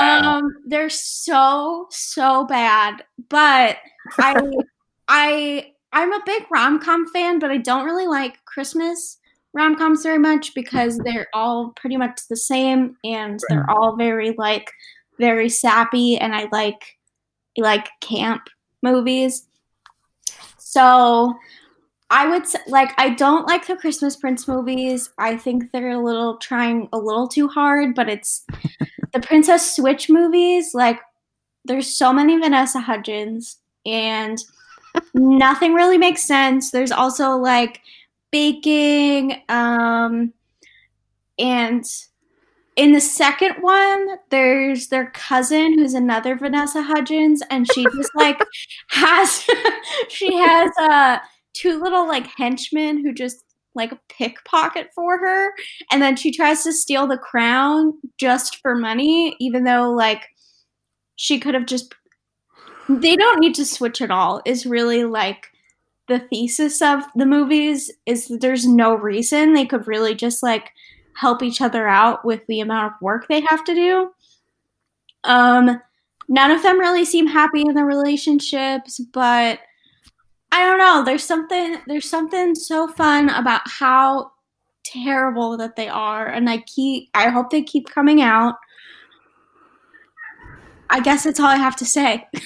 um 0.00 0.56
they're 0.66 0.90
so 0.90 1.86
so 1.90 2.44
bad, 2.46 3.02
but 3.28 3.78
I 4.18 4.50
I 5.08 5.72
I'm 5.92 6.12
a 6.12 6.22
big 6.24 6.44
rom-com 6.50 7.08
fan, 7.10 7.38
but 7.38 7.50
I 7.50 7.56
don't 7.56 7.84
really 7.84 8.06
like 8.06 8.44
Christmas 8.44 9.18
rom-coms 9.52 10.02
very 10.02 10.18
much 10.18 10.54
because 10.54 10.98
they're 10.98 11.26
all 11.34 11.72
pretty 11.76 11.96
much 11.96 12.20
the 12.28 12.36
same 12.36 12.96
and 13.04 13.40
they're 13.48 13.68
all 13.68 13.96
very 13.96 14.34
like 14.38 14.70
very 15.18 15.48
sappy 15.48 16.16
and 16.16 16.34
I 16.34 16.48
like 16.52 16.98
like 17.58 17.88
camp 18.00 18.42
movies. 18.82 19.46
So 20.58 21.34
I 22.10 22.26
would 22.28 22.46
say, 22.46 22.58
like 22.66 22.92
I 22.98 23.10
don't 23.10 23.46
like 23.46 23.66
the 23.66 23.76
Christmas 23.76 24.16
Prince 24.16 24.48
movies. 24.48 25.10
I 25.16 25.36
think 25.36 25.70
they're 25.72 25.92
a 25.92 26.02
little 26.02 26.36
trying 26.38 26.88
a 26.92 26.98
little 26.98 27.28
too 27.28 27.46
hard, 27.46 27.94
but 27.94 28.08
it's 28.08 28.44
the 29.12 29.20
Princess 29.20 29.76
Switch 29.76 30.10
movies 30.10 30.72
like 30.74 31.00
there's 31.64 31.94
so 31.94 32.12
many 32.12 32.38
Vanessa 32.38 32.80
Hudgens 32.80 33.58
and 33.86 34.38
nothing 35.14 35.74
really 35.74 35.98
makes 35.98 36.24
sense. 36.24 36.70
There's 36.70 36.92
also 36.92 37.36
like 37.36 37.80
baking 38.32 39.42
um 39.48 40.32
and 41.38 41.84
in 42.76 42.92
the 42.92 43.00
second 43.00 43.56
one 43.60 44.06
there's 44.30 44.86
their 44.88 45.10
cousin 45.10 45.76
who's 45.78 45.94
another 45.94 46.36
Vanessa 46.36 46.82
Hudgens 46.82 47.42
and 47.50 47.66
she 47.72 47.84
just 47.84 48.10
like 48.14 48.40
has 48.88 49.44
she 50.08 50.34
has 50.36 50.70
uh 50.78 51.18
two 51.52 51.80
little 51.80 52.06
like 52.06 52.26
henchmen 52.26 53.04
who 53.04 53.12
just 53.12 53.44
like 53.74 53.92
pickpocket 54.08 54.88
for 54.94 55.18
her 55.18 55.52
and 55.92 56.02
then 56.02 56.16
she 56.16 56.32
tries 56.32 56.64
to 56.64 56.72
steal 56.72 57.06
the 57.06 57.16
crown 57.16 57.92
just 58.18 58.58
for 58.60 58.74
money 58.74 59.36
even 59.38 59.64
though 59.64 59.90
like 59.92 60.22
she 61.14 61.38
could 61.38 61.54
have 61.54 61.66
just 61.66 61.94
they 62.88 63.14
don't 63.14 63.38
need 63.38 63.54
to 63.54 63.64
switch 63.64 64.02
at 64.02 64.10
all 64.10 64.42
is 64.44 64.66
really 64.66 65.04
like 65.04 65.46
the 66.08 66.18
thesis 66.18 66.82
of 66.82 67.02
the 67.14 67.24
movies 67.24 67.90
is 68.04 68.26
that 68.26 68.40
there's 68.40 68.66
no 68.66 68.94
reason 68.94 69.52
they 69.52 69.64
could 69.64 69.86
really 69.86 70.14
just 70.14 70.42
like 70.42 70.72
help 71.14 71.42
each 71.42 71.60
other 71.60 71.86
out 71.86 72.24
with 72.24 72.40
the 72.48 72.60
amount 72.60 72.92
of 72.92 73.00
work 73.00 73.26
they 73.28 73.42
have 73.48 73.62
to 73.64 73.74
do. 73.74 74.10
Um 75.24 75.80
none 76.28 76.50
of 76.50 76.62
them 76.62 76.80
really 76.80 77.04
seem 77.04 77.26
happy 77.26 77.62
in 77.62 77.74
their 77.74 77.86
relationships 77.86 79.00
but 79.12 79.60
I 80.52 80.64
don't 80.64 80.78
know. 80.78 81.04
There's 81.04 81.24
something 81.24 81.76
there's 81.86 82.08
something 82.08 82.54
so 82.54 82.88
fun 82.88 83.28
about 83.30 83.62
how 83.66 84.32
terrible 84.84 85.56
that 85.58 85.76
they 85.76 85.88
are, 85.88 86.26
and 86.26 86.48
I 86.50 86.58
keep 86.66 87.08
I 87.14 87.28
hope 87.28 87.50
they 87.50 87.62
keep 87.62 87.88
coming 87.88 88.20
out. 88.22 88.56
I 90.92 91.00
guess 91.00 91.22
that's 91.24 91.38
all 91.38 91.46
I 91.46 91.56
have 91.56 91.76
to 91.76 91.84
say. 91.84 92.26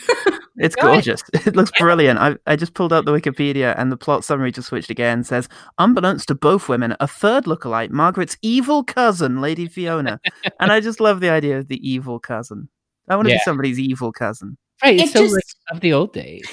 It's 0.56 0.76
gorgeous. 0.76 1.20
It 1.46 1.56
looks 1.56 1.72
brilliant. 1.80 2.20
I, 2.20 2.36
I 2.46 2.54
just 2.54 2.74
pulled 2.74 2.92
up 2.92 3.04
the 3.04 3.10
Wikipedia 3.10 3.74
and 3.76 3.90
the 3.90 3.96
plot 3.96 4.24
summary 4.24 4.52
just 4.52 4.68
switched 4.68 4.88
again. 4.88 5.24
Says, 5.24 5.48
unbeknownst 5.78 6.28
to 6.28 6.36
both 6.36 6.68
women, 6.68 6.94
a 7.00 7.08
third 7.08 7.46
lookalike, 7.46 7.90
Margaret's 7.90 8.36
evil 8.40 8.84
cousin, 8.84 9.40
Lady 9.40 9.66
Fiona. 9.66 10.20
and 10.60 10.70
I 10.70 10.78
just 10.78 11.00
love 11.00 11.18
the 11.18 11.28
idea 11.30 11.58
of 11.58 11.66
the 11.66 11.84
evil 11.84 12.20
cousin. 12.20 12.68
I 13.08 13.16
want 13.16 13.26
to 13.26 13.32
Yeah. 13.32 13.38
be 13.38 13.42
somebody's 13.44 13.80
evil 13.80 14.12
cousin. 14.12 14.56
Right. 14.80 15.00
It 15.00 15.08
so 15.08 15.24
just- 15.26 15.56
of 15.72 15.80
the 15.80 15.92
old 15.92 16.12
days. 16.12 16.46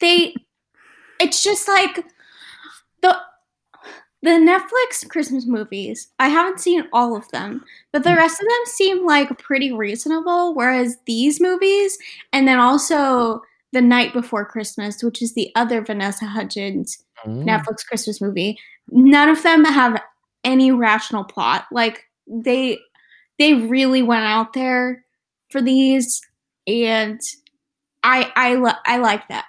they 0.00 0.34
it's 1.20 1.42
just 1.42 1.68
like 1.68 2.04
the 3.02 3.16
the 4.22 4.30
Netflix 4.30 5.08
Christmas 5.08 5.46
movies. 5.46 6.08
I 6.18 6.28
haven't 6.28 6.58
seen 6.60 6.84
all 6.92 7.16
of 7.16 7.28
them, 7.30 7.62
but 7.92 8.02
the 8.02 8.14
rest 8.14 8.40
of 8.40 8.48
them 8.48 8.64
seem 8.66 9.06
like 9.06 9.38
pretty 9.38 9.72
reasonable. 9.72 10.54
Whereas 10.54 10.96
these 11.06 11.40
movies, 11.40 11.96
and 12.32 12.48
then 12.48 12.58
also 12.58 13.42
The 13.72 13.80
Night 13.82 14.12
Before 14.12 14.44
Christmas, 14.44 15.02
which 15.02 15.22
is 15.22 15.34
the 15.34 15.52
other 15.54 15.80
Vanessa 15.82 16.26
Hudgens 16.26 17.02
Mm. 17.24 17.44
Netflix 17.44 17.84
Christmas 17.86 18.20
movie, 18.20 18.58
none 18.90 19.30
of 19.30 19.42
them 19.42 19.64
have 19.64 19.98
any 20.44 20.70
rational 20.70 21.24
plot. 21.24 21.64
Like 21.72 22.04
they 22.26 22.78
they 23.38 23.54
really 23.54 24.02
went 24.02 24.24
out 24.24 24.52
there 24.52 25.02
for 25.50 25.62
these, 25.62 26.20
and 26.66 27.18
I 28.02 28.30
I 28.36 28.54
li- 28.56 28.82
I 28.84 28.98
like 28.98 29.26
that. 29.28 29.46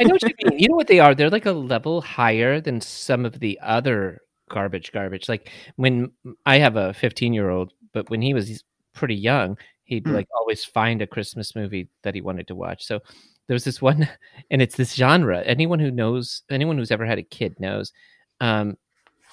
I 0.00 0.04
know 0.04 0.14
what 0.14 0.22
you 0.22 0.34
mean. 0.50 0.58
You 0.58 0.68
know 0.68 0.76
what 0.76 0.86
they 0.88 0.98
are? 1.00 1.14
They're 1.14 1.30
like 1.30 1.46
a 1.46 1.52
level 1.52 2.00
higher 2.00 2.60
than 2.60 2.80
some 2.80 3.24
of 3.26 3.38
the 3.40 3.58
other 3.62 4.20
garbage 4.48 4.92
garbage. 4.92 5.28
Like 5.28 5.50
when 5.76 6.10
I 6.46 6.58
have 6.58 6.76
a 6.76 6.92
15 6.94 7.32
year 7.32 7.50
old, 7.50 7.72
but 7.92 8.08
when 8.10 8.22
he 8.22 8.34
was 8.34 8.64
pretty 8.94 9.14
young, 9.14 9.56
he'd 9.84 10.06
Hmm. 10.06 10.14
like 10.14 10.28
always 10.36 10.64
find 10.64 11.02
a 11.02 11.06
Christmas 11.06 11.54
movie 11.54 11.88
that 12.02 12.14
he 12.14 12.20
wanted 12.20 12.46
to 12.48 12.54
watch. 12.54 12.84
So 12.84 13.00
there 13.46 13.54
was 13.54 13.64
this 13.64 13.82
one, 13.82 14.08
and 14.50 14.62
it's 14.62 14.76
this 14.76 14.94
genre. 14.94 15.42
Anyone 15.42 15.78
who 15.80 15.90
knows, 15.90 16.42
anyone 16.50 16.78
who's 16.78 16.90
ever 16.92 17.06
had 17.06 17.18
a 17.18 17.22
kid 17.22 17.58
knows. 17.60 17.92
Um, 18.40 18.76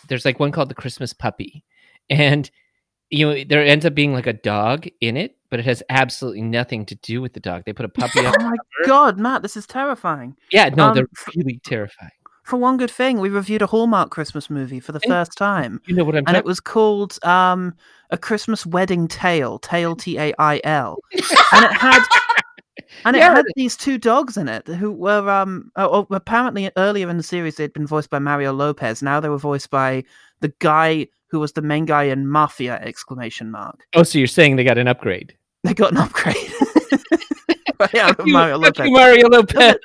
there's 0.10 0.26
like 0.26 0.40
one 0.40 0.52
called 0.52 0.70
the 0.70 0.76
Christmas 0.76 1.14
Puppy, 1.14 1.64
and 2.10 2.50
you 3.10 3.26
know 3.26 3.44
there 3.44 3.64
ends 3.64 3.86
up 3.86 3.94
being 3.96 4.14
like 4.14 4.28
a 4.28 4.34
dog 4.34 4.88
in 5.02 5.18
it, 5.18 5.38
but 5.50 5.60
it 5.60 5.66
has 5.66 5.82
absolutely 5.90 6.42
nothing 6.42 6.86
to 6.88 6.96
do 6.96 7.22
with 7.22 7.34
the 7.34 7.40
dog. 7.40 7.64
They 7.66 7.74
put 7.74 7.86
a 7.86 7.90
puppy. 7.90 8.20
Oh 8.26 8.34
my 8.40 8.58
god, 8.86 9.18
Matt, 9.20 9.42
this 9.42 9.56
is 9.58 9.66
terrifying. 9.68 10.36
Yeah, 10.52 10.70
no, 10.70 10.88
Um, 10.90 10.96
they're 10.96 11.08
really 11.36 11.60
terrifying. 11.64 12.12
For 12.44 12.56
one 12.56 12.78
good 12.78 12.92
thing, 12.92 13.20
we 13.20 13.28
reviewed 13.28 13.62
a 13.62 13.68
Hallmark 13.68 14.10
Christmas 14.10 14.50
movie 14.50 14.80
for 14.80 14.94
the 14.94 15.02
And- 15.04 15.12
first 15.12 15.38
time. 15.38 15.82
You 15.86 15.96
know 15.96 16.06
what 16.06 16.16
I'm 16.16 16.20
And 16.20 16.28
talking 16.28 16.40
it 16.40 16.46
was 16.46 16.62
called 16.62 17.20
um, 17.26 17.74
A 18.10 18.18
Christmas 18.18 18.66
Wedding 18.66 19.10
Tail, 19.10 19.60
Tail 19.60 19.98
T 19.98 20.18
A 20.18 20.34
I 20.40 20.62
L. 20.64 20.98
And 21.54 21.66
it 21.66 21.74
had 21.74 22.02
and 23.06 23.16
it 23.16 23.20
Yeah. 23.20 23.36
had 23.36 23.46
these 23.56 23.76
two 23.78 23.98
dogs 23.98 24.38
in 24.38 24.48
it 24.48 24.68
who 24.68 24.92
were 24.92 25.30
um 25.30 25.72
oh, 25.76 26.08
oh, 26.10 26.16
apparently 26.16 26.72
earlier 26.78 27.10
in 27.10 27.18
the 27.18 27.24
series 27.24 27.56
they'd 27.56 27.74
been 27.74 27.88
voiced 27.88 28.10
by 28.10 28.20
Mario 28.20 28.54
Lopez. 28.54 29.02
Now 29.02 29.20
they 29.20 29.30
were 29.30 29.38
voiced 29.38 29.70
by 29.70 30.04
the 30.42 30.54
guy 30.60 31.08
who 31.30 31.40
was 31.40 31.54
the 31.54 31.62
main 31.62 31.86
guy 31.86 32.04
in 32.04 32.28
Mafia 32.28 32.76
exclamation 32.82 33.52
mark. 33.52 33.86
Oh, 33.96 34.04
so 34.04 34.18
you're 34.18 34.28
saying 34.28 34.56
they 34.56 34.64
got 34.64 34.78
an 34.78 34.88
upgrade? 34.88 35.36
They 35.64 35.74
got 35.74 35.92
an 35.92 35.98
upgrade. 35.98 36.36
yeah, 37.94 38.14
you- 38.26 38.34
Mario 38.34 38.58
Lopez. 38.58 38.90
Mario 38.90 39.28
Lopez. 39.28 39.76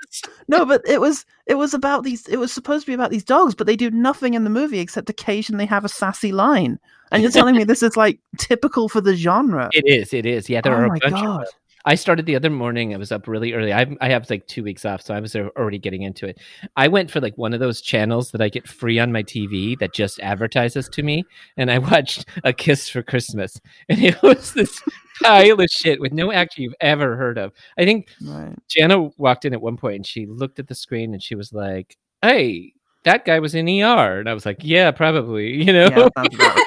No, 0.48 0.64
but 0.64 0.82
it 0.86 1.00
was 1.00 1.24
it 1.46 1.54
was 1.54 1.74
about 1.74 2.04
these. 2.04 2.26
It 2.28 2.36
was 2.36 2.52
supposed 2.52 2.84
to 2.84 2.90
be 2.90 2.94
about 2.94 3.10
these 3.10 3.24
dogs, 3.24 3.54
but 3.54 3.66
they 3.66 3.76
do 3.76 3.90
nothing 3.90 4.34
in 4.34 4.44
the 4.44 4.50
movie 4.50 4.78
except 4.80 5.10
occasionally 5.10 5.66
have 5.66 5.84
a 5.84 5.88
sassy 5.88 6.32
line. 6.32 6.78
And 7.10 7.22
you're 7.22 7.32
telling 7.32 7.56
me 7.56 7.64
this 7.64 7.82
is 7.82 7.96
like 7.96 8.18
typical 8.38 8.88
for 8.88 9.00
the 9.02 9.14
genre? 9.14 9.68
It 9.72 9.84
is. 9.86 10.14
It 10.14 10.24
is. 10.24 10.48
Yeah, 10.48 10.62
there 10.62 10.74
oh 10.74 10.78
are 10.78 10.84
a 10.86 10.88
bunch. 10.88 11.04
Of, 11.04 11.10
god! 11.12 11.46
I 11.84 11.94
started 11.94 12.26
the 12.26 12.36
other 12.36 12.50
morning. 12.50 12.94
I 12.94 12.96
was 12.96 13.10
up 13.12 13.26
really 13.26 13.52
early. 13.52 13.72
I 13.72 13.86
I 14.00 14.08
have 14.10 14.28
like 14.30 14.46
two 14.46 14.62
weeks 14.62 14.84
off, 14.84 15.02
so 15.02 15.14
I 15.14 15.20
was 15.20 15.34
already 15.34 15.78
getting 15.78 16.02
into 16.02 16.26
it. 16.26 16.38
I 16.76 16.88
went 16.88 17.10
for 17.10 17.20
like 17.20 17.36
one 17.36 17.52
of 17.54 17.60
those 17.60 17.80
channels 17.80 18.30
that 18.30 18.40
I 18.40 18.48
get 18.48 18.68
free 18.68 18.98
on 18.98 19.12
my 19.12 19.22
TV 19.22 19.78
that 19.78 19.92
just 19.92 20.20
advertises 20.20 20.88
to 20.90 21.02
me, 21.02 21.24
and 21.56 21.70
I 21.70 21.78
watched 21.90 22.26
A 22.44 22.52
Kiss 22.52 22.88
for 22.88 23.02
Christmas, 23.02 23.60
and 23.88 24.02
it 24.02 24.20
was 24.22 24.52
this 24.52 24.80
pile 25.22 25.60
of 25.60 25.68
shit 25.70 26.00
with 26.00 26.12
no 26.12 26.32
actor 26.32 26.62
you've 26.62 26.74
ever 26.80 27.16
heard 27.16 27.38
of. 27.38 27.52
I 27.78 27.84
think 27.84 28.08
Right. 28.22 28.54
Jana 28.68 29.10
walked 29.16 29.44
in 29.44 29.52
at 29.52 29.60
one 29.62 29.76
point 29.76 29.96
and 29.96 30.06
she 30.06 30.26
looked 30.26 30.58
at 30.58 30.68
the 30.68 30.74
screen 30.74 31.12
and 31.12 31.22
she 31.22 31.34
was 31.34 31.52
like, 31.52 31.96
"Hey." 32.22 32.74
That 33.04 33.24
guy 33.24 33.40
was 33.40 33.56
in 33.56 33.68
ER, 33.68 34.20
and 34.20 34.28
I 34.28 34.32
was 34.32 34.46
like, 34.46 34.58
"Yeah, 34.60 34.92
probably." 34.92 35.54
You 35.64 35.72
know, 35.72 35.88
Yeah, 35.88 36.08
sounds 36.16 36.34
about 36.36 36.54
right. 36.54 36.66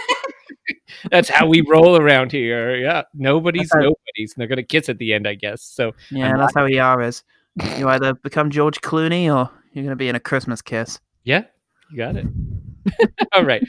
That's 1.11 1.29
how 1.29 1.47
we 1.47 1.61
roll 1.61 1.97
around 1.97 2.31
here. 2.31 2.75
Yeah. 2.75 3.03
Nobody's 3.13 3.71
how- 3.73 3.79
nobody's. 3.81 4.33
And 4.33 4.35
they're 4.37 4.47
gonna 4.47 4.63
kiss 4.63 4.89
at 4.89 4.97
the 4.97 5.13
end, 5.13 5.27
I 5.27 5.35
guess. 5.35 5.61
So 5.61 5.93
yeah, 6.11 6.31
I'm 6.31 6.37
that's 6.39 6.53
how 6.55 6.65
ER 6.65 7.01
is. 7.01 7.23
You 7.77 7.87
either 7.95 8.13
become 8.13 8.49
George 8.49 8.81
Clooney 8.81 9.25
or 9.33 9.49
you're 9.73 9.83
going 9.83 9.89
to 9.89 9.95
be 9.95 10.07
in 10.09 10.15
a 10.15 10.19
Christmas 10.21 10.61
kiss. 10.61 10.99
yeah, 11.23 11.43
you 11.91 11.97
got 11.97 12.15
it. 12.15 12.25
All 13.33 13.43
right. 13.43 13.61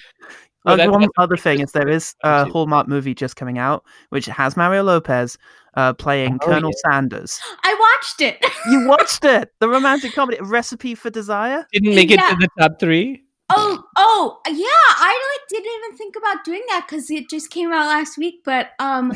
Well, 0.65 0.77
that- 0.77 0.91
one 0.91 1.01
that's- 1.03 1.13
other 1.19 1.37
thing 1.37 1.61
is 1.61 1.73
there 1.73 1.89
is 1.89 2.15
a 2.25 2.27
Absolutely. 2.29 2.53
Hallmark 2.53 2.89
movie 2.89 3.15
just 3.15 3.37
coming 3.37 3.59
out, 3.59 3.85
which 4.11 4.27
has 4.27 4.57
Mario 4.57 4.83
Lopez 4.83 5.37
uh, 5.75 5.93
playing 5.95 6.39
Oh, 6.43 6.47
Colonel 6.47 6.71
yeah. 6.85 6.91
Sanders. 6.93 7.41
I 7.65 7.77
watched 7.99 8.21
it. 8.21 8.45
You 8.71 8.87
watched 8.89 9.25
it, 9.25 9.53
the 9.61 9.69
romantic 9.69 10.15
comedy 10.15 10.39
Recipe 10.41 10.95
for 10.95 11.11
Desire. 11.11 11.67
Didn't 11.73 11.95
make 11.95 12.11
it 12.11 12.19
Yeah. 12.19 12.31
to 12.31 12.37
the 12.37 12.49
top 12.59 12.81
three. 12.81 13.23
Oh, 13.49 13.85
oh, 13.97 14.41
yeah. 14.49 14.55
I 14.59 15.39
like 15.39 15.49
didn't 15.49 15.73
even 15.85 15.97
think 15.97 16.17
about 16.17 16.45
doing 16.45 16.63
that 16.69 16.87
because 16.89 17.11
it 17.11 17.31
just 17.31 17.51
came 17.51 17.73
out 17.73 17.87
last 17.87 18.19
week. 18.19 18.41
But 18.45 18.71
um, 18.79 19.13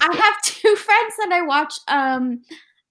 I 0.00 0.16
have 0.16 0.42
two 0.44 0.76
friends 0.76 1.14
that 1.18 1.30
I 1.32 1.42
watch 1.42 1.74
um 1.88 2.42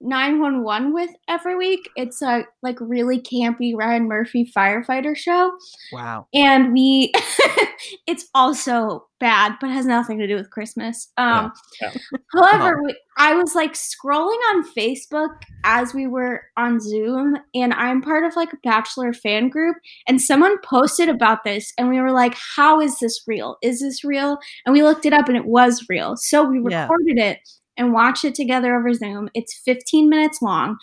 911 0.04 0.94
with 0.94 1.10
every 1.28 1.56
week. 1.56 1.90
It's 1.96 2.22
a 2.22 2.46
like 2.62 2.78
really 2.80 3.20
campy 3.22 3.74
Ryan 3.76 4.08
Murphy 4.08 4.52
firefighter 4.56 5.16
show. 5.16 5.52
Wow. 5.92 6.28
And 6.34 6.74
we 6.74 7.12
it's 8.08 8.26
also 8.36 9.08
bad, 9.20 9.54
but 9.62 9.70
has 9.70 9.86
nothing 9.86 10.20
to 10.20 10.28
do 10.28 10.36
with 10.36 10.50
Christmas. 10.50 11.10
Um 11.18 11.52
yeah. 11.82 11.94
however, 12.34 12.82
we, 12.84 12.96
I 13.18 13.36
was 13.36 13.56
like 13.56 13.74
scrolling 13.74 14.40
on 14.54 14.70
Facebook 14.78 15.30
as 15.64 15.94
we 15.94 16.08
were 16.08 16.44
on 16.58 16.80
Zoom, 16.80 17.38
and 17.56 17.74
I'm 17.74 18.02
part 18.02 18.26
of 18.26 18.36
like 18.36 18.52
a 18.54 18.58
bachelor 18.64 19.14
fan 19.14 19.50
group, 19.50 19.78
and 20.08 20.22
someone 20.22 20.58
posted 20.62 21.10
about 21.10 21.44
this, 21.44 21.72
and 21.78 21.90
we 21.90 22.02
were 22.02 22.12
like, 22.12 22.36
How 22.56 22.82
is 22.82 23.00
this 23.00 23.24
real? 23.28 23.58
Is 23.62 23.80
this 23.82 24.04
real? 24.04 24.38
And 24.66 24.74
we 24.74 24.84
looked 24.84 25.06
it 25.06 25.14
up 25.14 25.28
and 25.28 25.38
it 25.38 25.46
was 25.46 25.86
real. 25.90 26.16
So 26.18 26.44
we 26.44 26.60
Yeah. 26.70 26.84
recorded 26.84 27.18
it 27.18 27.40
and 27.78 27.94
watch 27.94 28.24
it 28.24 28.36
together 28.36 28.76
over 28.76 28.94
Zoom. 28.94 29.30
It's 29.34 29.60
15 29.66 30.10
minutes 30.10 30.42
long. 30.42 30.78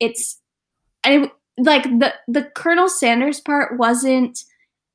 It's 0.00 0.40
and 1.04 1.24
it, 1.24 1.30
like 1.58 1.84
the 1.84 2.14
the 2.28 2.44
Colonel 2.54 2.88
Sanders 2.88 3.40
part 3.40 3.78
wasn't 3.78 4.38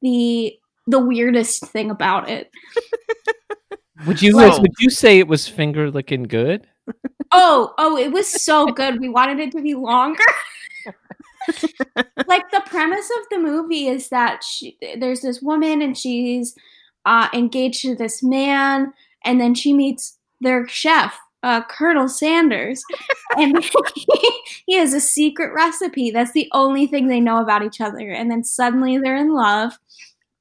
the 0.01 0.55
the 0.87 0.99
weirdest 0.99 1.65
thing 1.67 1.89
about 1.89 2.29
it. 2.29 2.51
Would 4.07 4.21
you 4.21 4.35
Whoa. 4.35 4.59
would 4.59 4.73
you 4.79 4.89
say 4.89 5.19
it 5.19 5.27
was 5.27 5.47
finger 5.47 5.91
looking 5.91 6.23
good? 6.23 6.67
Oh, 7.33 7.73
oh, 7.77 7.95
it 7.95 8.11
was 8.11 8.29
so 8.29 8.65
good. 8.65 8.99
We 8.99 9.07
wanted 9.07 9.39
it 9.39 9.53
to 9.53 9.61
be 9.61 9.73
longer. 9.73 10.21
like 12.27 12.51
the 12.51 12.61
premise 12.65 13.09
of 13.19 13.25
the 13.29 13.39
movie 13.39 13.87
is 13.87 14.09
that 14.09 14.43
she, 14.43 14.77
there's 14.99 15.21
this 15.21 15.41
woman 15.41 15.81
and 15.81 15.97
she's 15.97 16.53
uh, 17.05 17.29
engaged 17.33 17.83
to 17.83 17.95
this 17.95 18.21
man, 18.21 18.91
and 19.23 19.39
then 19.39 19.55
she 19.55 19.71
meets 19.71 20.17
their 20.41 20.67
chef, 20.67 21.17
uh, 21.43 21.63
Colonel 21.63 22.07
Sanders, 22.07 22.83
and 23.37 23.63
he 24.67 24.75
has 24.77 24.93
a 24.93 25.01
secret 25.01 25.53
recipe. 25.53 26.11
That's 26.11 26.33
the 26.33 26.49
only 26.53 26.87
thing 26.87 27.07
they 27.07 27.19
know 27.19 27.41
about 27.41 27.63
each 27.63 27.81
other, 27.81 28.09
and 28.11 28.29
then 28.29 28.43
suddenly 28.43 28.97
they're 28.97 29.15
in 29.15 29.33
love. 29.33 29.73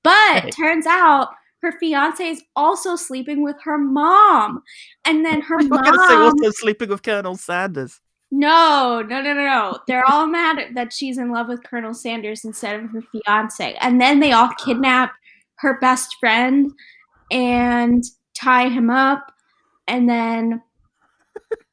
But 0.02 0.44
Right. 0.44 0.54
turns 0.56 0.86
out 0.86 1.30
her 1.62 1.72
fiance 1.78 2.24
is 2.26 2.42
also 2.56 2.96
sleeping 2.96 3.42
with 3.42 3.56
her 3.64 3.78
mom, 3.78 4.62
and 5.04 5.24
then 5.24 5.40
her 5.42 5.54
I 5.54 5.58
was 5.58 5.68
going 5.68 5.98
say 6.06 6.14
mom. 6.14 6.22
also 6.22 6.50
sleeping 6.50 6.88
with 6.88 7.02
Colonel 7.02 7.36
Sanders. 7.36 8.00
No, 8.32 9.02
no, 9.06 9.20
no, 9.20 9.34
no, 9.34 9.44
no. 9.44 9.78
They're 9.88 10.06
all 10.06 10.26
mad 10.26 10.74
that 10.74 10.92
she's 10.92 11.18
in 11.18 11.32
love 11.32 11.48
with 11.48 11.64
Colonel 11.64 11.94
Sanders 11.94 12.44
instead 12.44 12.78
of 12.78 12.90
her 12.90 13.02
fiance. 13.02 13.74
And 13.80 14.00
then 14.00 14.20
they 14.20 14.30
all 14.32 14.50
kidnap 14.64 15.12
her 15.56 15.78
best 15.80 16.14
friend 16.20 16.70
and 17.30 18.04
tie 18.34 18.68
him 18.68 18.88
up 18.88 19.32
and 19.88 20.08
then 20.08 20.62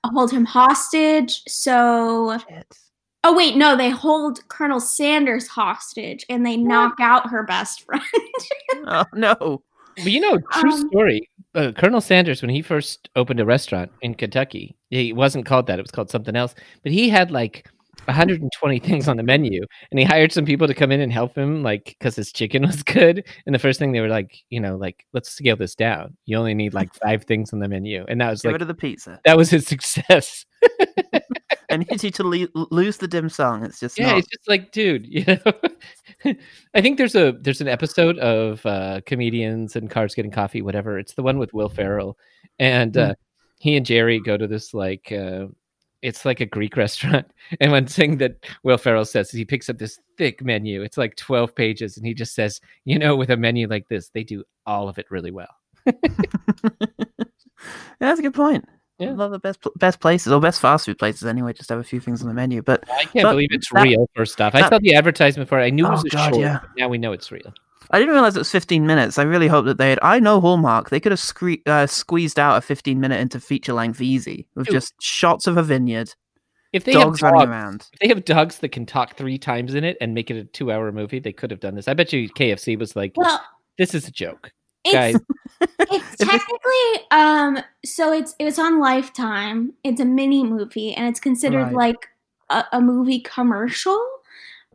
hold 0.07 0.31
him 0.31 0.45
hostage. 0.45 1.43
So 1.47 2.37
Shit. 2.49 2.77
Oh 3.23 3.35
wait, 3.35 3.57
no, 3.57 3.75
they 3.75 3.89
hold 3.89 4.47
Colonel 4.47 4.79
Sanders 4.79 5.47
hostage 5.47 6.25
and 6.29 6.45
they 6.45 6.55
knock 6.55 6.95
out 6.99 7.29
her 7.29 7.43
best 7.43 7.83
friend. 7.83 8.03
Oh 8.89 9.05
no. 9.13 9.63
But 9.97 10.11
you 10.11 10.21
know, 10.21 10.37
true 10.53 10.71
Um, 10.71 10.87
story. 10.89 11.29
Uh, 11.55 11.71
Colonel 11.75 11.99
Sanders, 11.99 12.41
when 12.41 12.49
he 12.49 12.61
first 12.61 13.09
opened 13.15 13.39
a 13.39 13.45
restaurant 13.45 13.91
in 14.01 14.13
Kentucky, 14.13 14.75
it 14.91 15.15
wasn't 15.15 15.45
called 15.45 15.67
that; 15.67 15.79
it 15.79 15.81
was 15.81 15.91
called 15.91 16.09
something 16.09 16.35
else. 16.35 16.55
But 16.83 16.91
he 16.91 17.09
had 17.09 17.31
like 17.31 17.67
120 18.07 18.79
things 18.79 19.07
on 19.07 19.17
the 19.17 19.23
menu, 19.23 19.63
and 19.91 19.99
he 19.99 20.05
hired 20.05 20.31
some 20.31 20.45
people 20.45 20.67
to 20.67 20.73
come 20.73 20.91
in 20.91 21.01
and 21.01 21.11
help 21.11 21.37
him, 21.37 21.63
like 21.63 21.95
because 21.99 22.15
his 22.15 22.31
chicken 22.31 22.61
was 22.67 22.83
good. 22.83 23.25
And 23.45 23.53
the 23.53 23.59
first 23.59 23.79
thing 23.79 23.91
they 23.91 24.01
were 24.01 24.07
like, 24.07 24.37
you 24.49 24.59
know, 24.59 24.75
like 24.75 25.05
let's 25.13 25.29
scale 25.29 25.55
this 25.55 25.75
down. 25.75 26.17
You 26.25 26.37
only 26.37 26.53
need 26.53 26.73
like 26.73 26.93
five 27.03 27.23
things 27.25 27.53
on 27.53 27.59
the 27.59 27.67
menu, 27.67 28.05
and 28.07 28.19
that 28.21 28.29
was 28.29 28.41
Get 28.41 28.49
like 28.49 28.53
rid 28.55 28.61
of 28.63 28.67
the 28.67 28.73
pizza. 28.73 29.19
that 29.25 29.37
was 29.37 29.49
his 29.49 29.67
success. 29.67 30.45
And 31.69 31.85
need 31.91 32.01
you 32.01 32.11
to 32.11 32.23
le- 32.23 32.47
lose 32.71 32.97
the 32.97 33.09
dim 33.09 33.27
sum. 33.27 33.63
It's 33.63 33.79
just 33.79 33.99
yeah, 33.99 34.11
not. 34.11 34.19
it's 34.19 34.27
just 34.29 34.47
like, 34.47 34.71
dude, 34.71 35.05
you 35.05 35.25
know. 35.25 36.33
I 36.73 36.81
think 36.81 36.97
there's 36.97 37.15
a 37.15 37.33
there's 37.41 37.59
an 37.59 37.67
episode 37.67 38.17
of 38.19 38.65
uh, 38.65 39.01
comedians 39.05 39.75
and 39.75 39.89
cars 39.91 40.15
getting 40.15 40.31
coffee, 40.31 40.61
whatever. 40.61 40.97
It's 40.97 41.13
the 41.15 41.23
one 41.23 41.37
with 41.37 41.53
Will 41.53 41.67
Ferrell, 41.67 42.17
and 42.57 42.95
uh, 42.95 43.15
he 43.59 43.75
and 43.75 43.85
Jerry 43.85 44.19
go 44.21 44.37
to 44.37 44.47
this 44.47 44.73
like 44.73 45.11
uh, 45.11 45.47
it's 46.01 46.25
like 46.25 46.39
a 46.39 46.45
Greek 46.45 46.75
restaurant. 46.77 47.27
And 47.59 47.71
one 47.71 47.87
thing 47.87 48.17
that 48.17 48.45
Will 48.63 48.77
Ferrell 48.77 49.05
says 49.05 49.27
is 49.27 49.33
he 49.33 49.45
picks 49.45 49.69
up 49.69 49.77
this 49.77 49.99
thick 50.17 50.43
menu. 50.43 50.81
It's 50.81 50.97
like 50.97 51.15
twelve 51.15 51.55
pages, 51.55 51.97
and 51.97 52.05
he 52.05 52.13
just 52.13 52.35
says, 52.35 52.59
you 52.85 52.99
know, 52.99 53.15
with 53.15 53.29
a 53.29 53.37
menu 53.37 53.67
like 53.67 53.87
this, 53.89 54.09
they 54.09 54.23
do 54.23 54.43
all 54.65 54.89
of 54.89 54.97
it 54.99 55.05
really 55.09 55.31
well. 55.31 55.47
Yeah, 55.85 55.93
that's 57.99 58.19
a 58.19 58.23
good 58.23 58.33
point. 58.33 58.65
Yeah. 58.99 59.09
I 59.09 59.11
love 59.11 59.31
the 59.31 59.39
best 59.39 59.59
best 59.75 59.99
places 59.99 60.33
or 60.33 60.41
best 60.41 60.59
fast 60.59 60.85
food 60.85 60.97
places 60.97 61.27
anyway. 61.27 61.53
Just 61.53 61.69
have 61.69 61.79
a 61.79 61.83
few 61.83 61.99
things 61.99 62.21
on 62.21 62.27
the 62.27 62.33
menu, 62.33 62.63
but 62.63 62.83
I 62.91 63.03
can't 63.03 63.23
But 63.25 63.31
believe 63.33 63.49
it's 63.51 63.69
that- 63.71 63.83
real. 63.83 64.09
First 64.15 64.41
off, 64.41 64.55
I 64.55 64.67
saw 64.67 64.79
the 64.79 64.95
advertisement 64.95 65.47
for 65.49 65.59
it. 65.59 65.65
I 65.65 65.69
knew 65.69 65.85
it 65.85 65.89
Oh, 65.89 65.91
was 65.91 66.05
a 66.05 66.09
God, 66.09 66.29
short. 66.29 66.41
yeah. 66.41 66.59
Now 66.77 66.87
we 66.89 66.97
know 66.97 67.13
it's 67.13 67.31
real. 67.31 67.53
I 67.91 67.99
didn't 67.99 68.13
realize 68.13 68.35
it 68.35 68.39
was 68.39 68.51
15 68.51 68.85
minutes. 68.85 69.17
I 69.17 69.23
really 69.23 69.47
hope 69.47 69.65
that 69.65 69.77
they 69.77 69.89
had. 69.91 69.99
I 70.01 70.19
know 70.19 70.41
Hallmark. 70.41 70.89
They 70.89 70.99
could 70.99 71.11
have 71.11 71.19
scre- 71.19 71.61
uh, 71.65 71.87
squeezed 71.87 72.37
out 72.39 72.57
a 72.57 72.61
15 72.61 72.99
minute 72.99 73.19
into 73.19 73.39
feature 73.39 73.73
length 73.73 74.01
easy 74.01 74.47
with 74.55 74.67
Dude. 74.67 74.73
just 74.73 74.93
shots 75.01 75.47
of 75.47 75.57
a 75.57 75.63
vineyard, 75.63 76.13
If 76.73 76.83
they 76.83 76.91
dogs 76.93 77.21
have 77.21 77.31
running 77.31 77.47
dogs, 77.47 77.49
around. 77.49 77.87
If 77.93 77.99
they 77.99 78.07
have 78.09 78.25
dogs 78.25 78.59
that 78.59 78.69
can 78.69 78.85
talk 78.85 79.15
three 79.15 79.37
times 79.37 79.73
in 79.73 79.83
it 79.83 79.97
and 80.01 80.13
make 80.13 80.29
it 80.29 80.37
a 80.37 80.43
two 80.43 80.71
hour 80.71 80.91
movie, 80.91 81.19
they 81.19 81.31
could 81.33 81.51
have 81.51 81.59
done 81.61 81.75
this. 81.75 81.87
I 81.87 81.93
bet 81.93 82.11
you 82.11 82.29
KFC 82.29 82.77
was 82.77 82.95
like, 82.95 83.13
well, 83.15 83.41
this 83.77 83.93
is 83.95 84.07
a 84.07 84.11
joke. 84.11 84.51
it's 84.83 84.93
Guys, 84.93 85.15
it's 85.79 86.15
technically 86.17 87.07
um 87.11 87.59
so 87.85 88.11
it's 88.11 88.35
it 88.39 88.43
was 88.43 88.59
on 88.59 88.79
Lifetime. 88.79 89.73
It's 89.83 90.01
a 90.01 90.05
mini 90.05 90.43
movie 90.43 90.93
and 90.93 91.07
it's 91.07 91.19
considered 91.19 91.63
Right. 91.65 91.73
like 91.73 92.07
a, 92.49 92.65
a 92.73 92.81
movie 92.81 93.19
commercial. 93.21 93.99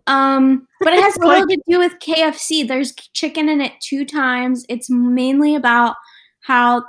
Um 0.07 0.66
but 0.80 0.92
it 0.92 1.00
has 1.03 1.16
Like- 1.20 1.46
little 1.46 1.48
to 1.48 1.62
do 1.68 1.78
with 1.78 1.94
KFC. 2.00 2.66
There's 2.66 2.92
chicken 2.94 3.48
in 3.48 3.61
it 3.61 3.72
two 3.80 4.05
times. 4.05 4.64
It's 4.68 4.88
mainly 4.90 5.55
about 5.55 5.96
how 6.40 6.84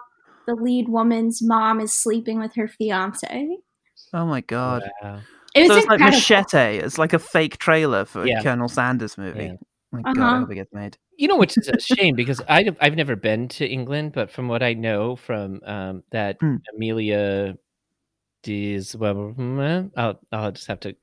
the 0.48 0.56
lead 0.56 0.90
woman's 0.90 1.42
mom 1.42 1.80
is 1.80 1.94
sleeping 1.94 2.40
with 2.40 2.56
her 2.56 2.68
fiance. 2.68 3.58
Oh 4.14 4.26
my 4.26 4.42
god! 4.42 4.84
wow. 5.02 5.20
It 5.56 5.62
was 5.62 5.70
So 5.70 5.78
it's 5.78 5.88
like. 5.88 6.00
Machete. 6.00 6.78
It's 6.80 6.98
like 6.98 7.14
a 7.14 7.20
fake 7.20 7.58
trailer 7.60 8.06
for 8.06 8.26
Yeah. 8.28 8.40
a 8.40 8.44
Colonel 8.44 8.68
Sanders 8.68 9.18
movie. 9.18 9.46
Yeah. 9.46 9.54
My 9.92 10.02
god, 10.02 10.18
I 10.18 10.22
Uh-huh. 10.22 10.40
hope 10.40 10.52
it 10.52 10.56
gets 10.56 10.74
made. 10.74 10.98
You 11.18 11.28
know, 11.28 11.38
which 11.38 11.56
is 11.58 11.68
a 11.68 11.80
shame 11.96 12.16
because 12.16 12.42
I, 12.50 12.72
I've 12.82 12.96
never 12.96 13.16
been 13.16 13.48
to 13.50 13.68
England, 13.68 14.14
but 14.14 14.32
from 14.32 14.48
what 14.48 14.64
I 14.64 14.74
know 14.74 15.16
from 15.16 15.62
um, 15.66 16.04
that 16.12 16.38
Hmm. 16.42 16.56
Amelia 16.76 17.56
Diz, 18.42 18.96
well, 18.96 19.34
mm, 19.38 19.92
I'll, 19.96 20.20
I'll 20.32 20.52
just 20.52 20.68
have 20.68 20.80
to 20.82 20.96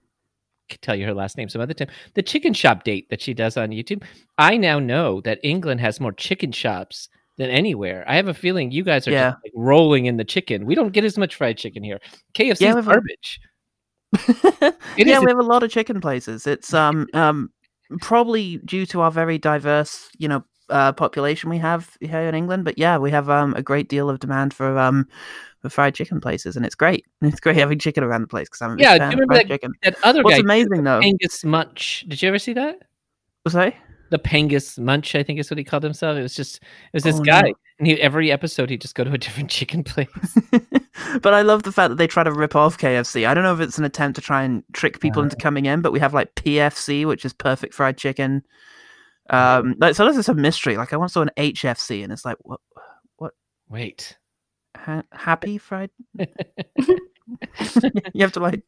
tell 0.78 0.94
you 0.96 1.06
her 1.06 1.14
last 1.14 1.36
name 1.36 1.48
some 1.48 1.60
other 1.62 1.74
time. 1.74 1.88
The 2.14 2.22
chicken 2.22 2.52
shop 2.54 2.84
date 2.84 3.08
that 3.10 3.20
she 3.20 3.34
does 3.34 3.56
on 3.56 3.70
YouTube. 3.70 4.02
I 4.38 4.56
now 4.56 4.78
know 4.78 5.20
that 5.22 5.38
England 5.42 5.80
has 5.80 6.00
more 6.00 6.12
chicken 6.12 6.52
shops 6.52 7.08
than 7.38 7.50
anywhere. 7.50 8.04
I 8.06 8.16
have 8.16 8.28
a 8.28 8.34
feeling 8.34 8.70
you 8.70 8.84
guys 8.84 9.06
are 9.08 9.12
Yeah. 9.12 9.30
just 9.30 9.38
like 9.44 9.52
rolling 9.56 10.06
in 10.06 10.16
the 10.16 10.24
chicken. 10.24 10.66
We 10.66 10.74
don't 10.74 10.92
get 10.92 11.04
as 11.04 11.16
much 11.16 11.36
fried 11.36 11.56
chicken 11.58 11.82
here. 11.82 12.00
KFC 12.34 12.60
Yeah, 12.60 12.70
is 12.70 12.74
we've 12.76 12.88
a- 12.88 12.90
garbage. 12.90 13.40
Yeah, 14.96 15.20
we 15.20 15.26
have 15.30 15.38
a 15.38 15.42
lot 15.42 15.62
of 15.62 15.70
chicken 15.70 16.00
places. 16.00 16.46
It's 16.46 16.74
um 16.74 17.06
um 17.14 17.50
probably 18.00 18.58
due 18.58 18.86
to 18.86 19.00
our 19.00 19.10
very 19.10 19.38
diverse, 19.38 20.08
you 20.18 20.28
know, 20.28 20.44
uh, 20.68 20.92
population 20.92 21.50
we 21.50 21.58
have 21.58 21.96
here 22.00 22.20
in 22.20 22.34
England. 22.34 22.64
But 22.64 22.78
yeah, 22.78 22.98
we 22.98 23.10
have 23.10 23.30
um 23.30 23.54
a 23.54 23.62
great 23.62 23.88
deal 23.88 24.10
of 24.10 24.20
demand 24.20 24.52
for 24.54 24.78
um 24.78 25.06
for 25.60 25.68
fried 25.68 25.94
chicken 25.94 26.20
places, 26.20 26.56
and 26.56 26.64
it's 26.66 26.74
great. 26.74 27.04
It's 27.22 27.40
great 27.40 27.56
having 27.56 27.78
chicken 27.78 28.02
around 28.04 28.22
the 28.22 28.28
place 28.28 28.48
because 28.48 28.62
I'm 28.62 28.78
Yeah, 28.78 28.96
do 28.98 29.04
you 29.04 29.10
remember 29.10 29.34
fried 29.34 29.44
that- 29.46 29.48
chicken. 29.48 29.72
That 29.82 29.96
other 30.02 30.22
What's 30.22 30.36
guy, 30.36 30.40
amazing 30.40 30.84
though, 30.84 31.00
Angus 31.00 31.44
Munch. 31.44 32.04
Did 32.08 32.22
you 32.22 32.28
ever 32.28 32.38
see 32.38 32.52
that? 32.54 32.76
was 33.44 33.56
I? 33.56 33.74
the 34.10 34.18
Pangus 34.18 34.76
Munch, 34.76 35.14
I 35.14 35.22
think 35.22 35.38
is 35.38 35.50
what 35.52 35.58
he 35.58 35.62
called 35.62 35.84
himself. 35.84 36.18
It 36.18 36.22
was 36.22 36.34
just 36.34 36.56
it 36.56 36.94
was 36.94 37.04
this 37.04 37.20
Oh, 37.20 37.22
guy, 37.22 37.42
no. 37.42 37.52
and 37.78 37.86
he 37.86 38.00
every 38.02 38.32
episode 38.32 38.68
he'd 38.68 38.80
just 38.80 38.96
go 38.96 39.04
to 39.04 39.12
a 39.12 39.18
different 39.24 39.48
chicken 39.50 39.84
place. 39.84 40.08
but 41.22 41.32
I 41.32 41.42
love 41.42 41.62
the 41.62 41.70
fact 41.70 41.90
that 41.90 41.94
they 41.94 42.08
try 42.08 42.24
to 42.24 42.32
rip 42.32 42.56
off 42.56 42.76
KFC. 42.76 43.24
I 43.28 43.34
don't 43.34 43.44
know 43.44 43.54
if 43.54 43.60
it's 43.60 43.78
an 43.78 43.84
attempt 43.84 44.16
to 44.16 44.20
try 44.20 44.42
and 44.42 44.64
trick 44.72 44.98
people 44.98 45.20
Uh. 45.20 45.24
into 45.26 45.36
coming 45.36 45.66
in, 45.66 45.80
but 45.80 45.92
we 45.92 46.00
have 46.00 46.12
like 46.12 46.34
PFC, 46.34 47.06
which 47.06 47.24
is 47.24 47.32
perfect 47.32 47.72
fried 47.72 47.96
chicken. 47.96 48.42
Um, 49.30 49.76
like 49.78 49.94
so, 49.94 50.04
this 50.06 50.16
is 50.16 50.28
a 50.28 50.34
mystery. 50.34 50.76
Like 50.76 50.92
I 50.92 50.96
once 50.96 51.12
saw 51.12 51.22
an 51.22 51.30
HFC, 51.36 52.02
and 52.02 52.12
it's 52.12 52.24
like, 52.24 52.36
what, 52.40 52.58
what, 53.18 53.32
Wait, 53.68 54.16
ha- 54.84 55.02
happy 55.12 55.58
fried? 55.58 55.90
you 58.14 58.20
have 58.20 58.32
to 58.32 58.40
like 58.40 58.62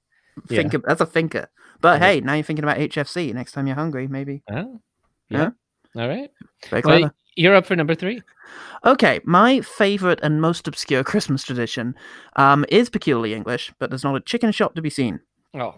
Yeah. 0.48 0.56
think. 0.62 0.74
Of, 0.74 0.82
that's 0.86 1.00
a 1.00 1.06
thinker. 1.06 1.48
But 1.80 2.00
Yeah. 2.00 2.06
hey, 2.08 2.20
now 2.20 2.34
you're 2.34 2.42
thinking 2.44 2.64
about 2.64 2.78
HFC. 2.78 3.32
Next 3.34 3.52
time 3.52 3.66
you're 3.66 3.76
hungry, 3.76 4.06
maybe. 4.08 4.42
oh, 4.50 4.80
yeah, 5.28 5.50
all 5.96 6.08
right. 6.08 6.30
Very 6.70 6.82
Well, 6.84 6.98
clever. 6.98 7.14
you're 7.36 7.54
up 7.54 7.66
for 7.66 7.76
number 7.76 7.94
three. 7.94 8.22
Okay, 8.84 9.20
my 9.24 9.60
favorite 9.60 10.20
and 10.22 10.40
most 10.40 10.68
obscure 10.68 11.04
Christmas 11.12 11.42
tradition 11.44 11.94
um, 12.36 12.64
is 12.68 12.90
peculiarly 12.90 13.34
English, 13.34 13.72
but 13.78 13.90
there's 13.90 14.04
not 14.04 14.16
a 14.16 14.20
chicken 14.20 14.52
shop 14.52 14.74
to 14.74 14.82
be 14.82 14.90
seen. 14.90 15.20
Oh, 15.54 15.74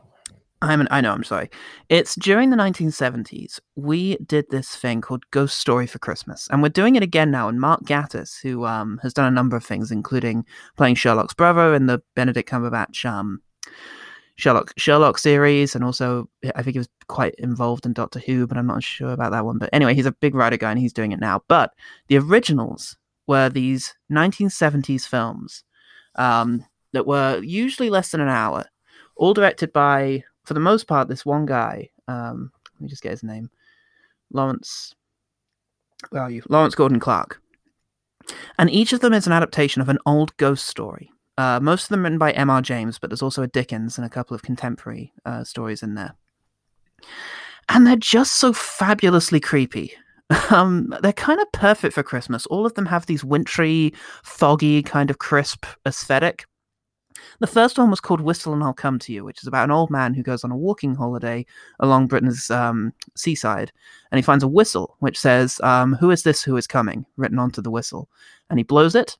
I'm 0.64 0.80
an, 0.80 0.88
I 0.90 1.00
know, 1.00 1.12
I'm 1.12 1.24
sorry. 1.24 1.50
It's 1.88 2.14
during 2.14 2.50
the 2.50 2.56
1970s, 2.56 3.60
we 3.76 4.16
did 4.16 4.46
this 4.50 4.74
thing 4.74 5.00
called 5.00 5.28
Ghost 5.30 5.58
Story 5.58 5.86
for 5.86 5.98
Christmas. 5.98 6.48
And 6.50 6.62
we're 6.62 6.70
doing 6.70 6.96
it 6.96 7.02
again 7.02 7.30
now. 7.30 7.48
And 7.48 7.60
Mark 7.60 7.82
Gatiss, 7.82 8.40
who 8.42 8.64
um, 8.64 8.98
has 9.02 9.12
done 9.12 9.26
a 9.26 9.34
number 9.34 9.56
of 9.56 9.64
things, 9.64 9.90
including 9.90 10.44
playing 10.76 10.94
Sherlock's 10.94 11.34
brother 11.34 11.74
in 11.74 11.86
the 11.86 12.02
Benedict 12.16 12.48
Cumberbatch 12.48 13.04
um, 13.04 13.42
Sherlock 14.36 14.72
Sherlock 14.76 15.18
series, 15.18 15.74
and 15.74 15.84
also 15.84 16.28
I 16.56 16.62
think 16.62 16.74
he 16.74 16.78
was 16.78 16.88
quite 17.06 17.34
involved 17.36 17.86
in 17.86 17.92
Doctor 17.92 18.18
Who, 18.18 18.46
but 18.46 18.58
I'm 18.58 18.66
not 18.66 18.82
sure 18.82 19.12
about 19.12 19.30
that 19.30 19.44
one. 19.44 19.58
But 19.58 19.70
anyway, 19.72 19.94
he's 19.94 20.06
a 20.06 20.12
big 20.12 20.34
writer 20.34 20.56
guy 20.56 20.70
and 20.70 20.80
he's 20.80 20.92
doing 20.92 21.12
it 21.12 21.20
now. 21.20 21.42
But 21.46 21.72
the 22.08 22.18
originals 22.18 22.96
were 23.26 23.48
these 23.48 23.94
1970s 24.10 25.06
films 25.06 25.62
um, 26.16 26.64
that 26.92 27.06
were 27.06 27.40
usually 27.42 27.90
less 27.90 28.10
than 28.10 28.20
an 28.20 28.28
hour, 28.28 28.66
all 29.16 29.34
directed 29.34 29.72
by, 29.72 30.24
for 30.44 30.54
the 30.54 30.60
most 30.60 30.86
part, 30.86 31.08
this 31.08 31.26
one 31.26 31.46
guy. 31.46 31.90
Um, 32.08 32.52
let 32.74 32.80
me 32.80 32.88
just 32.88 33.02
get 33.02 33.12
his 33.12 33.22
name, 33.22 33.50
Lawrence. 34.32 34.94
Where 36.10 36.22
are 36.22 36.30
you? 36.30 36.42
Lawrence 36.48 36.74
Gordon 36.74 37.00
Clark. 37.00 37.40
And 38.58 38.70
each 38.70 38.92
of 38.92 39.00
them 39.00 39.12
is 39.12 39.26
an 39.26 39.32
adaptation 39.32 39.82
of 39.82 39.88
an 39.88 39.98
old 40.06 40.36
ghost 40.36 40.66
story. 40.66 41.10
Uh, 41.36 41.58
most 41.60 41.84
of 41.84 41.88
them 41.88 42.04
written 42.04 42.18
by 42.18 42.30
M.R. 42.32 42.62
James, 42.62 42.98
but 42.98 43.10
there's 43.10 43.22
also 43.22 43.42
a 43.42 43.48
Dickens 43.48 43.98
and 43.98 44.06
a 44.06 44.10
couple 44.10 44.34
of 44.34 44.42
contemporary 44.42 45.12
uh, 45.24 45.44
stories 45.44 45.82
in 45.82 45.94
there. 45.94 46.14
And 47.68 47.86
they're 47.86 47.96
just 47.96 48.34
so 48.34 48.52
fabulously 48.52 49.40
creepy. 49.40 49.92
Um, 50.50 50.94
they're 51.02 51.12
kind 51.12 51.38
of 51.38 51.52
perfect 51.52 51.94
for 51.94 52.02
Christmas. 52.02 52.46
All 52.46 52.64
of 52.64 52.74
them 52.74 52.86
have 52.86 53.04
these 53.04 53.22
wintry, 53.22 53.92
foggy, 54.22 54.82
kind 54.82 55.10
of 55.10 55.18
crisp 55.18 55.66
aesthetic. 55.86 56.46
The 57.40 57.46
first 57.46 57.78
one 57.78 57.90
was 57.90 58.00
called 58.00 58.20
Whistle 58.20 58.52
and 58.52 58.62
I'll 58.62 58.72
Come 58.72 58.98
to 59.00 59.12
You, 59.12 59.24
which 59.24 59.42
is 59.42 59.46
about 59.46 59.64
an 59.64 59.70
old 59.70 59.90
man 59.90 60.14
who 60.14 60.22
goes 60.22 60.44
on 60.44 60.50
a 60.50 60.56
walking 60.56 60.94
holiday 60.94 61.44
along 61.80 62.06
Britain's 62.06 62.50
um, 62.50 62.92
seaside, 63.16 63.72
and 64.10 64.18
he 64.18 64.22
finds 64.22 64.44
a 64.44 64.48
whistle 64.48 64.96
which 65.00 65.18
says, 65.18 65.60
um, 65.62 65.94
"Who 65.94 66.10
is 66.10 66.22
this? 66.22 66.42
Who 66.42 66.56
is 66.56 66.66
coming?" 66.66 67.06
written 67.16 67.38
onto 67.38 67.62
the 67.62 67.70
whistle, 67.70 68.08
and 68.50 68.58
he 68.58 68.62
blows 68.62 68.94
it. 68.94 69.16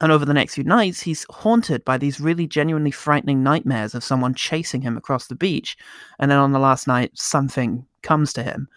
And 0.00 0.10
over 0.10 0.24
the 0.24 0.34
next 0.34 0.54
few 0.54 0.64
nights, 0.64 1.00
he's 1.00 1.24
haunted 1.30 1.84
by 1.84 1.98
these 1.98 2.20
really 2.20 2.46
genuinely 2.46 2.90
frightening 2.90 3.42
nightmares 3.42 3.94
of 3.94 4.02
someone 4.02 4.34
chasing 4.34 4.82
him 4.82 4.96
across 4.96 5.28
the 5.28 5.36
beach. 5.36 5.76
And 6.18 6.30
then 6.30 6.38
on 6.38 6.52
the 6.52 6.58
last 6.58 6.88
night, 6.88 7.12
something 7.14 7.86
comes 8.02 8.32
to 8.32 8.42
him. 8.42 8.68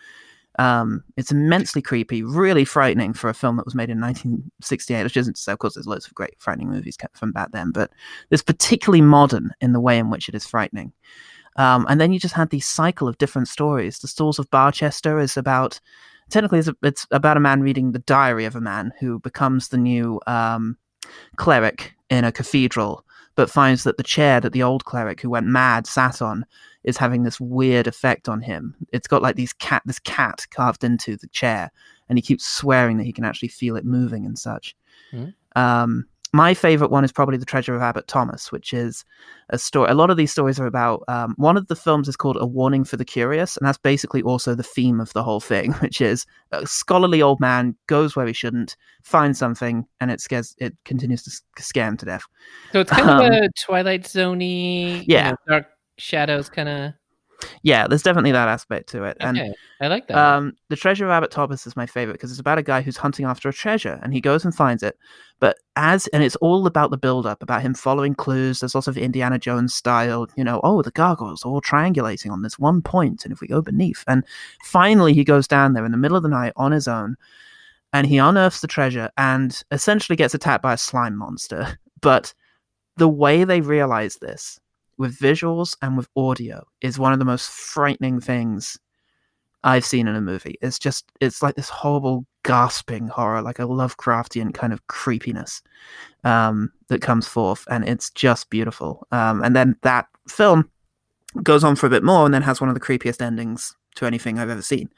Um, 0.58 1.04
it's 1.18 1.32
immensely 1.32 1.82
creepy, 1.82 2.24
really 2.24 2.66
frightening 2.66 3.14
for 3.14 3.30
a 3.30 3.34
film 3.34 3.58
that 3.58 3.66
was 3.66 3.76
made 3.76 3.90
in 3.90 4.02
1968, 4.02 5.04
which 5.04 5.18
isn't 5.18 5.36
to 5.36 5.42
say, 5.42 5.52
of 5.52 5.60
course, 5.60 5.76
there's 5.76 5.88
loads 5.88 6.08
of 6.08 6.16
great 6.16 6.34
frightening 6.40 6.70
movies 6.70 6.98
from 7.14 7.32
back 7.32 7.52
then, 7.52 7.72
but 7.72 7.92
it's 8.32 8.42
particularly 8.42 9.02
modern 9.02 9.52
in 9.62 9.74
the 9.74 9.80
way 9.80 10.00
in 10.00 10.10
which 10.10 10.28
it 10.28 10.36
is 10.36 10.48
frightening. 10.48 10.92
Um, 11.58 11.86
and 11.90 12.00
then 12.00 12.12
you 12.12 12.20
just 12.20 12.36
had 12.36 12.50
these 12.50 12.68
cycle 12.68 13.08
of 13.08 13.18
different 13.18 13.48
stories. 13.48 14.00
The 14.00 14.08
Stalls 14.08 14.40
of 14.40 14.50
Barchester 14.50 15.20
is 15.20 15.38
about, 15.38 15.80
technically, 16.30 16.60
it's, 16.60 16.68
a, 16.68 16.76
it's 16.84 17.08
about 17.12 17.38
a 17.38 17.42
man 17.42 17.62
reading 17.62 17.92
the 17.92 18.00
diary 18.00 18.46
of 18.46 18.56
a 18.56 18.62
man 18.62 18.94
who 19.00 19.20
becomes 19.20 19.70
the 19.70 19.78
new 19.78 20.22
um, 20.28 20.78
cleric 21.36 21.94
in 22.10 22.24
a 22.24 22.32
cathedral, 22.32 23.04
but 23.38 23.50
finds 23.52 23.84
that 23.84 23.96
the 23.98 24.04
chair 24.04 24.42
that 24.42 24.52
the 24.52 24.64
old 24.64 24.84
cleric 24.84 25.22
who 25.22 25.30
went 25.30 25.46
mad 25.46 25.88
sat 25.88 26.22
on 26.22 26.44
is 26.84 26.98
having 26.98 27.24
this 27.24 27.40
weird 27.40 27.86
effect 27.88 28.28
on 28.28 28.42
him. 28.42 28.76
It's 28.92 29.08
got 29.08 29.22
like 29.22 29.36
these 29.36 29.54
cat, 29.54 29.84
this 29.86 30.00
cat 30.00 30.46
carved 30.52 30.84
into 30.84 31.16
the 31.16 31.28
chair, 31.28 31.72
and 32.10 32.18
he 32.18 32.22
keeps 32.22 32.46
swearing 32.46 32.98
that 32.98 33.06
he 33.06 33.14
can 33.14 33.24
actually 33.24 33.50
feel 33.50 33.76
it 33.78 33.86
moving 33.86 34.26
and 34.26 34.38
such. 34.38 34.76
Mhm. 35.14 35.34
Um, 35.56 36.08
my 36.34 36.54
favorite 36.54 36.92
one 36.92 37.04
is 37.04 37.12
probably 37.12 37.38
the 37.38 37.46
Treasure 37.46 37.76
of 37.76 37.82
Abbot 37.82 38.08
Thomas, 38.08 38.52
which 38.52 38.74
is 38.74 39.06
a 39.50 39.58
story. 39.58 39.90
A 39.90 39.94
lot 39.94 40.10
of 40.10 40.18
these 40.18 40.32
stories 40.32 40.60
are 40.60 40.66
about. 40.66 41.04
Um, 41.08 41.34
one 41.38 41.58
of 41.58 41.68
the 41.68 41.76
films 41.76 42.08
is 42.08 42.16
called 42.18 42.38
A 42.40 42.46
Warning 42.46 42.84
for 42.84 42.98
the 42.98 43.06
Curious, 43.06 43.56
and 43.58 43.66
that's 43.68 43.78
basically 43.78 44.22
also 44.22 44.54
the 44.56 44.64
theme 44.64 45.00
of 45.00 45.14
the 45.14 45.24
whole 45.24 45.40
thing, 45.40 45.72
which 45.82 46.02
is 46.02 46.26
a 46.52 46.66
scholarly 46.68 47.22
old 47.22 47.40
man 47.40 47.76
goes 47.88 48.16
where 48.16 48.28
he 48.28 48.34
shouldn't, 48.34 48.76
finds 49.04 49.40
something, 49.40 49.86
and 50.02 50.12
it 50.12 50.20
scares. 50.22 50.56
It 50.58 50.76
continues 50.86 51.24
to 51.24 51.62
scare 51.64 51.88
him 51.88 51.98
to 51.98 52.06
death. 52.06 52.24
So 52.74 52.82
it's 52.82 52.92
kind 52.92 53.10
Um, 53.10 53.22
of 53.26 53.44
a 53.44 53.50
Twilight 53.66 54.04
Zoney, 54.04 55.04
Yeah. 55.08 55.26
you 55.28 55.32
know, 55.32 55.38
dark 55.48 55.68
shadows 55.98 56.50
kind 56.50 56.70
of. 56.70 56.94
Yeah, 57.62 57.88
there's 57.88 58.04
definitely 58.04 58.32
that 58.32 58.48
aspect 58.48 58.90
to 58.90 59.04
it, 59.04 59.18
and 59.20 59.56
I 59.80 59.88
like 59.88 60.08
that. 60.08 60.18
Um, 60.18 60.54
the 60.70 60.76
Treasure 60.76 61.06
of 61.06 61.12
Abbot 61.12 61.32
Thomas 61.32 61.68
is 61.68 61.76
my 61.76 61.86
favorite 61.86 62.14
because 62.14 62.32
it's 62.32 62.40
about 62.40 62.58
a 62.58 62.64
guy 62.64 62.82
who's 62.82 62.98
hunting 62.98 63.26
after 63.26 63.50
a 63.50 63.54
treasure, 63.54 64.00
and 64.02 64.14
he 64.14 64.22
goes 64.22 64.44
and 64.44 64.56
finds 64.56 64.84
it. 64.84 64.98
But 65.40 65.58
as 65.76 66.08
and 66.08 66.24
it's 66.24 66.36
all 66.38 66.66
about 66.66 66.90
the 66.90 66.98
build-up, 66.98 67.44
about 67.44 67.62
him 67.62 67.74
following 67.74 68.16
clues. 68.16 68.60
There's 68.60 68.74
lots 68.74 68.88
of 68.88 68.98
Indiana 68.98 69.38
Jones 69.38 69.74
style, 69.74 70.28
you 70.36 70.44
know. 70.44 70.60
Oh, 70.64 70.82
the 70.82 70.92
gargoyles 70.92 71.46
are 71.46 71.50
all 71.50 71.62
triangulating 71.62 72.32
on 72.32 72.42
this 72.42 72.58
one 72.58 72.82
point, 72.82 73.24
and 73.24 73.32
if 73.32 73.42
we 73.42 73.48
go 73.48 73.62
beneath, 73.62 74.04
and 74.08 74.24
finally 74.64 75.14
he 75.14 75.24
goes 75.24 75.48
down 75.48 75.74
there 75.74 75.86
in 75.86 75.92
the 75.92 75.98
middle 75.98 76.18
of 76.18 76.24
the 76.24 76.30
night 76.30 76.54
on 76.56 76.72
his 76.72 76.88
own, 76.88 77.16
and 77.94 78.08
he 78.08 78.18
unearths 78.18 78.62
the 78.62 78.68
treasure, 78.68 79.12
and 79.18 79.64
essentially 79.72 80.16
gets 80.16 80.34
attacked 80.34 80.64
by 80.64 80.74
a 80.74 80.78
slime 80.78 81.16
monster. 81.16 81.78
But 82.00 82.32
the 82.98 83.08
way 83.08 83.44
they 83.44 83.62
realize 83.62 84.18
this 84.18 84.60
with 84.98 85.18
visuals 85.18 85.76
and 85.82 85.98
with 85.98 86.10
audio 86.16 86.66
is 86.82 87.00
one 87.00 87.14
of 87.14 87.20
the 87.20 87.26
most 87.26 87.50
frightening 87.50 88.20
things 88.20 88.78
I've 89.64 89.86
seen 89.86 90.08
in 90.08 90.16
a 90.16 90.22
movie. 90.22 90.56
It's 90.62 90.80
just 90.80 91.12
it's 91.20 91.42
like 91.42 91.56
this 91.56 91.70
horrible 91.70 92.26
gasping 92.44 93.08
horror, 93.08 93.42
like 93.42 93.60
a 93.60 93.64
Lovecraftian 93.64 94.54
kind 94.54 94.72
of 94.72 94.86
creepiness 94.88 95.62
um, 96.24 96.72
that 96.88 97.02
comes 97.02 97.28
forth, 97.28 97.66
and 97.70 97.88
it's 97.88 98.10
just 98.12 98.50
beautiful. 98.50 99.06
Um, 99.12 99.44
and 99.44 99.56
then 99.56 99.76
that 99.82 100.08
film 100.30 100.70
goes 101.44 101.64
on 101.64 101.76
for 101.76 101.88
a 101.88 101.90
bit 101.90 102.04
more, 102.04 102.26
and 102.26 102.34
then 102.34 102.44
has 102.44 102.62
one 102.62 102.70
of 102.70 102.76
the 102.76 102.82
creepiest 102.82 103.22
endings 103.22 103.76
to 103.96 104.06
anything 104.06 104.40
I've 104.40 104.50
ever 104.50 104.62
seen. 104.62 104.90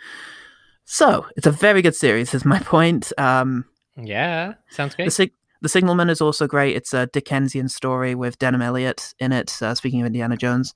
So 0.86 1.26
it's 1.36 1.48
a 1.48 1.52
very 1.52 1.82
good 1.82 1.96
series. 1.96 2.34
Is 2.34 2.46
my 2.46 2.60
point. 2.76 3.12
Um, 3.18 3.66
yeah, 3.98 4.54
sounds 4.70 4.94
the, 4.94 5.04
great. 5.04 5.14
sig- 5.14 5.34
the 5.62 5.70
Signalman 5.70 6.10
is 6.10 6.22
also 6.22 6.48
great. 6.48 6.76
It's 6.76 6.94
a 6.94 7.08
Dickensian 7.08 7.68
story 7.70 8.16
with 8.16 8.40
Denholm 8.40 8.64
Elliott 8.64 9.14
in 9.20 9.32
it. 9.32 9.62
Uh, 9.62 9.76
speaking 9.76 10.02
of 10.02 10.08
Indiana 10.08 10.38
Jones, 10.38 10.74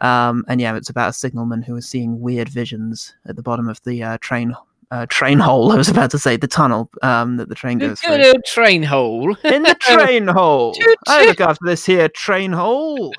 um, 0.00 0.44
and 0.48 0.60
yeah, 0.60 0.76
it's 0.76 0.90
about 0.90 1.10
a 1.10 1.12
signalman 1.14 1.62
who 1.62 1.76
is 1.76 1.88
seeing 1.88 2.20
weird 2.20 2.48
visions 2.48 3.14
at 3.26 3.36
the 3.36 3.42
bottom 3.42 3.68
of 3.68 3.80
the 3.84 4.02
uh, 4.02 4.18
train 4.20 4.54
uh, 4.90 5.06
train 5.08 5.38
hole. 5.38 5.72
I 5.72 5.76
was 5.76 5.88
about 5.88 6.10
to 6.12 6.18
say 6.18 6.36
the 6.36 6.46
tunnel 6.48 6.90
um, 7.02 7.36
that 7.36 7.48
the 7.48 7.54
train 7.54 7.78
goes 7.78 8.00
good 8.00 8.22
through. 8.22 8.42
train 8.46 8.82
hole. 8.82 9.34
In 9.44 9.62
the 9.62 9.76
train 9.80 10.26
hole. 10.28 10.74
I 11.06 11.26
look 11.26 11.40
after 11.40 11.64
this 11.64 11.84
here 11.86 12.08
train 12.08 12.52
hole. 12.52 13.14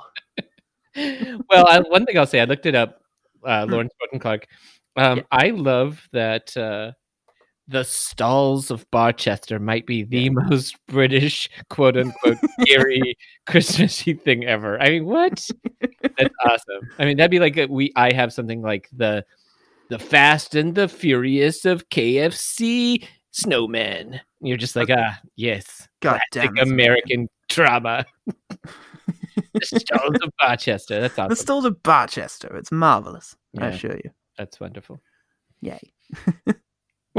well, 0.95 1.68
I, 1.68 1.80
one 1.88 2.05
thing 2.05 2.18
I'll 2.18 2.28
say, 2.28 2.39
I 2.41 2.45
looked 2.45 2.66
it 2.66 2.76
up. 2.76 3.01
Uh. 3.45 3.66
Lawrence 3.70 3.93
Gordon 3.99 4.20
Clark. 4.20 4.47
Um, 4.97 5.18
Yeah. 5.20 5.24
I 5.32 5.49
love 5.51 6.07
that 6.12 6.55
uh, 6.57 6.91
the 7.70 7.84
stalls 7.84 8.72
of 8.72 8.89
Barchester 8.89 9.59
might 9.59 9.86
be 9.86 10.03
the 10.03 10.30
most 10.32 10.76
British, 10.88 11.49
quote 11.70 11.97
unquote, 11.97 12.38
scary 12.61 13.15
Christmassy 13.47 14.13
thing 14.13 14.45
ever. 14.45 14.82
I 14.82 14.89
mean, 14.89 15.05
what? 15.05 15.47
That's 16.01 16.36
awesome. 16.45 16.89
I 16.97 17.05
mean, 17.05 17.17
that'd 17.17 17.32
be 17.32 17.39
like 17.39 17.57
a, 17.57 17.67
we. 17.67 17.91
I 17.95 18.11
have 18.13 18.34
something 18.34 18.61
like 18.61 18.89
the 18.91 19.24
the 19.89 19.99
Fast 19.99 20.55
and 20.55 20.74
the 20.74 20.88
Furious 20.88 21.65
of 21.65 21.88
KFC 21.89 23.05
snowmen. 23.32 24.20
You're 24.41 24.57
just 24.57 24.76
like, 24.76 24.89
ah, 24.91 25.20
yes, 25.36 25.88
God 26.01 26.20
classic 26.32 26.55
damn 26.55 26.67
it. 26.67 26.72
American 26.72 27.30
trauma. 27.49 28.05
the 28.26 29.61
stalls 29.61 30.15
of 30.24 30.32
Barchester. 30.39 31.01
That's 31.01 31.20
awesome. 31.20 31.30
The 31.30 31.36
stalls 31.36 31.65
of 31.65 31.84
Barchester. 31.84 32.55
It's 32.57 32.72
marvelous. 32.72 33.36
I 33.59 33.67
assure 33.67 33.95
you. 34.03 34.11
That's 34.38 34.59
wonderful. 34.59 35.01
Yay. 35.61 35.80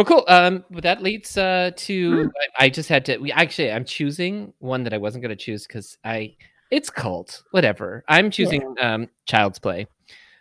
Well, 0.00 0.06
cool. 0.06 0.24
Um, 0.28 0.64
but 0.70 0.82
that 0.84 1.02
leads 1.02 1.36
uh, 1.36 1.72
to 1.76 2.22
Hmm. 2.22 2.28
I, 2.58 2.64
I 2.64 2.68
just 2.70 2.88
had 2.88 3.04
to. 3.04 3.18
We 3.18 3.32
actually, 3.32 3.70
I'm 3.70 3.84
choosing 3.84 4.54
one 4.58 4.82
that 4.84 4.94
I 4.94 4.96
wasn't 4.96 5.20
going 5.20 5.36
to 5.36 5.36
choose 5.36 5.66
because 5.66 5.98
I 6.02 6.36
it's 6.70 6.88
cult. 6.88 7.42
Whatever. 7.50 8.02
I'm 8.08 8.30
choosing 8.30 8.74
um, 8.80 9.08
Child's 9.26 9.58
Play. 9.58 9.86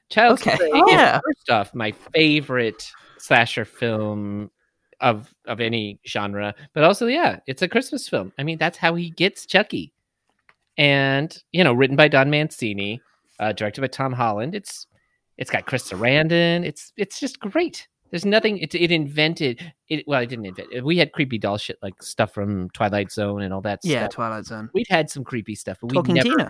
Child's 0.10 0.44
Okay. 0.44 0.56
Play. 0.56 0.70
Oh, 0.74 0.88
is, 0.88 0.94
yeah. 0.94 1.20
First 1.26 1.50
off, 1.50 1.76
my 1.76 1.92
favorite 1.92 2.90
slasher 3.18 3.66
film 3.66 4.50
of 5.02 5.36
of 5.44 5.60
any 5.60 6.00
genre, 6.08 6.56
but 6.74 6.86
also 6.86 7.08
yeah, 7.08 7.40
it's 7.46 7.62
a 7.62 7.68
Christmas 7.68 8.08
film. 8.08 8.32
I 8.40 8.44
mean, 8.44 8.60
that's 8.60 8.78
how 8.78 8.96
he 8.96 9.10
gets 9.10 9.46
Chucky, 9.46 9.92
and 10.78 11.38
you 11.52 11.66
know, 11.66 11.74
written 11.74 11.98
by 11.98 12.08
Don 12.08 12.30
Mancini, 12.30 13.02
uh, 13.42 13.52
directed 13.52 13.82
by 13.82 13.88
Tom 13.88 14.14
Holland. 14.14 14.56
It's 14.56 14.88
it's 15.38 15.52
got 15.52 15.66
Chris 15.66 15.92
Sarandon. 15.92 16.66
It's 16.66 16.94
it's 16.96 17.20
just 17.20 17.42
great. 17.42 17.90
There's 18.12 18.26
nothing. 18.26 18.58
It, 18.58 18.74
it 18.76 18.92
invented 18.92 19.72
it. 19.88 20.04
Well, 20.08 20.22
it 20.22 20.28
didn't 20.28 20.46
invent. 20.46 20.70
it. 20.72 20.84
We 20.84 20.98
had 20.98 21.12
creepy 21.12 21.38
doll 21.38 21.58
shit 21.58 21.78
like 21.82 22.02
stuff 22.02 22.34
from 22.34 22.70
Twilight 22.72 23.12
Zone 23.12 23.42
and 23.44 23.54
all 23.54 23.62
that. 23.62 23.82
Stuff. 23.84 23.92
Yeah, 23.92 24.00
stuff. 24.06 24.12
Twilight 24.16 24.46
Zone. 24.46 24.70
we'd 24.74 24.88
had 24.90 25.10
some 25.10 25.24
creepy 25.24 25.56
stuff, 25.56 25.78
but 25.82 25.92
we 25.92 26.14
never 26.14 26.30
Tina. 26.30 26.44
had. 26.44 26.50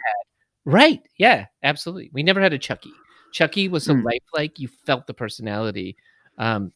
Right? 0.66 1.01
Yeah, 1.18 1.45
absolutely. 1.64 2.10
We 2.14 2.24
never 2.24 2.39
had 2.41 2.53
a 2.53 2.57
Chucky. 2.60 2.91
Chucky 3.34 3.68
was 3.68 3.84
so 3.84 3.93
Hmm. 3.95 4.03
lifelike. 4.05 4.60
You 4.60 4.68
felt 4.86 5.05
the 5.07 5.14
personality 5.14 5.95
um, 6.38 6.72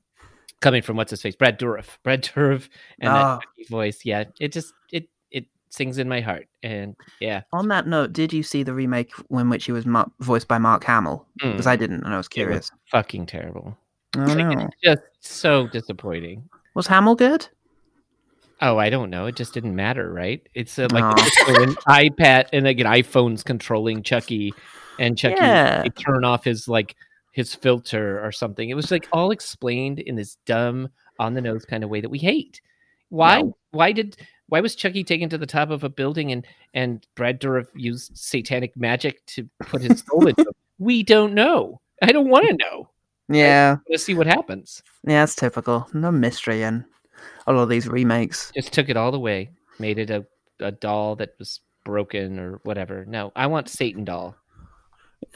coming 0.61 0.81
from 0.81 0.97
what's 0.97 1.11
his 1.11 1.21
face, 1.21 1.35
Brad 1.35 1.57
Dourif. 1.59 1.97
Brad 2.03 2.23
Dourif 2.23 2.67
and 2.99 3.09
Ah. 3.09 3.35
that 3.37 3.41
Chucky 3.41 3.69
voice. 3.69 4.01
Yeah, 4.05 4.25
it 4.39 4.51
just 4.51 4.73
it 4.91 5.07
it 5.31 5.45
sings 5.69 5.97
in 5.97 6.07
my 6.09 6.21
heart. 6.21 6.47
And 6.61 6.95
yeah, 7.19 7.41
On 7.53 7.67
that 7.69 7.87
note, 7.87 8.13
did 8.13 8.33
you 8.33 8.43
see 8.43 8.63
the 8.63 8.73
remake 8.73 9.11
in 9.31 9.49
which 9.49 9.65
he 9.65 9.71
was 9.71 9.85
voiced 10.19 10.47
by 10.47 10.57
Mark 10.57 10.83
Hamill? 10.83 11.25
Because 11.37 11.65
Mm. 11.65 11.69
I 11.69 11.75
didn't, 11.75 12.03
and 12.03 12.13
I 12.13 12.17
was 12.17 12.25
it 12.25 12.29
was 12.29 12.29
curious. 12.29 12.71
fucking 12.91 13.25
terrible. 13.27 13.77
Oh 14.17 14.21
Like, 14.21 14.37
no. 14.37 14.67
it's 14.67 14.75
just 14.83 15.01
so 15.21 15.67
disappointing. 15.67 16.47
Was 16.75 16.87
Hamill 16.87 17.15
good? 17.15 17.47
Oh, 18.61 18.77
I 18.77 18.89
don't 18.89 19.09
know. 19.09 19.25
It 19.25 19.35
just 19.35 19.53
didn't 19.53 19.75
matter, 19.75 20.11
right? 20.13 20.41
It's 20.53 20.79
uh, 20.79 20.87
like 20.91 21.17
so 21.19 21.63
an 21.63 21.75
iPad 21.87 22.45
and 22.53 22.65
an 22.67 22.77
iPhone's 22.77 23.43
controlling 23.43 24.03
Chucky, 24.03 24.53
and 24.99 25.17
Chucky 25.17 25.35
Yeah. 25.39 25.83
turn 25.99 26.23
off 26.23 26.43
his 26.45 26.67
like 26.67 26.95
his 27.31 27.53
filter 27.55 28.23
or 28.23 28.31
something. 28.31 28.69
It 28.69 28.75
was 28.75 28.91
like 28.91 29.07
all 29.11 29.31
explained 29.31 29.99
in 29.99 30.15
this 30.15 30.37
dumb, 30.45 30.89
on 31.19 31.33
the 31.33 31.41
nose 31.41 31.65
kind 31.65 31.83
of 31.83 31.89
way 31.89 31.99
that 32.01 32.09
we 32.09 32.19
hate. 32.19 32.61
Why? 33.09 33.41
No. 33.41 33.57
Why 33.71 33.91
did? 33.91 34.17
Why 34.47 34.61
was 34.61 34.75
Chucky 34.75 35.03
taken 35.03 35.29
to 35.29 35.37
the 35.37 35.45
top 35.47 35.69
of 35.69 35.83
a 35.83 35.89
building 35.89 36.31
and 36.31 36.45
and 36.73 37.05
Brad 37.15 37.41
Dourif 37.41 37.67
used 37.75 38.15
satanic 38.17 38.77
magic 38.77 39.25
to 39.27 39.49
put 39.59 39.81
his 39.81 40.03
soul 40.07 40.27
into? 40.27 40.41
him? 40.47 40.47
We 40.79 41.03
don't 41.03 41.33
know. 41.33 41.81
I 42.01 42.11
don't 42.11 42.29
want 42.29 42.47
to 42.47 42.55
know. 42.55 42.89
Yeah, 43.29 43.77
Let's 43.89 44.03
see 44.03 44.13
what 44.13 44.27
happens. 44.27 44.83
yeah, 45.07 45.23
it's 45.23 45.35
typical. 45.35 45.87
No 45.93 46.11
mystery 46.11 46.61
in 46.63 46.85
a 47.47 47.53
lot 47.53 47.63
of 47.63 47.69
these 47.69 47.87
remakes. 47.87 48.51
just 48.55 48.73
took 48.73 48.89
it 48.89 48.97
all 48.97 49.11
the 49.11 49.19
way, 49.19 49.49
made 49.79 49.97
it 49.97 50.09
a, 50.09 50.25
a 50.59 50.71
doll 50.71 51.15
that 51.17 51.35
was 51.39 51.61
broken 51.85 52.37
or 52.39 52.59
whatever. 52.63 53.05
No, 53.05 53.31
I 53.35 53.47
want 53.47 53.69
Satan 53.69 54.03
doll. 54.03 54.35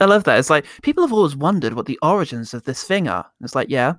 I 0.00 0.04
love 0.04 0.24
that. 0.24 0.38
It's 0.38 0.50
like 0.50 0.66
people 0.82 1.02
have 1.02 1.12
always 1.12 1.34
wondered 1.34 1.72
what 1.74 1.86
the 1.86 1.98
origins 2.02 2.52
of 2.52 2.64
this 2.64 2.84
thing 2.84 3.08
are. 3.08 3.26
It's 3.40 3.54
like, 3.54 3.70
yeah. 3.70 3.94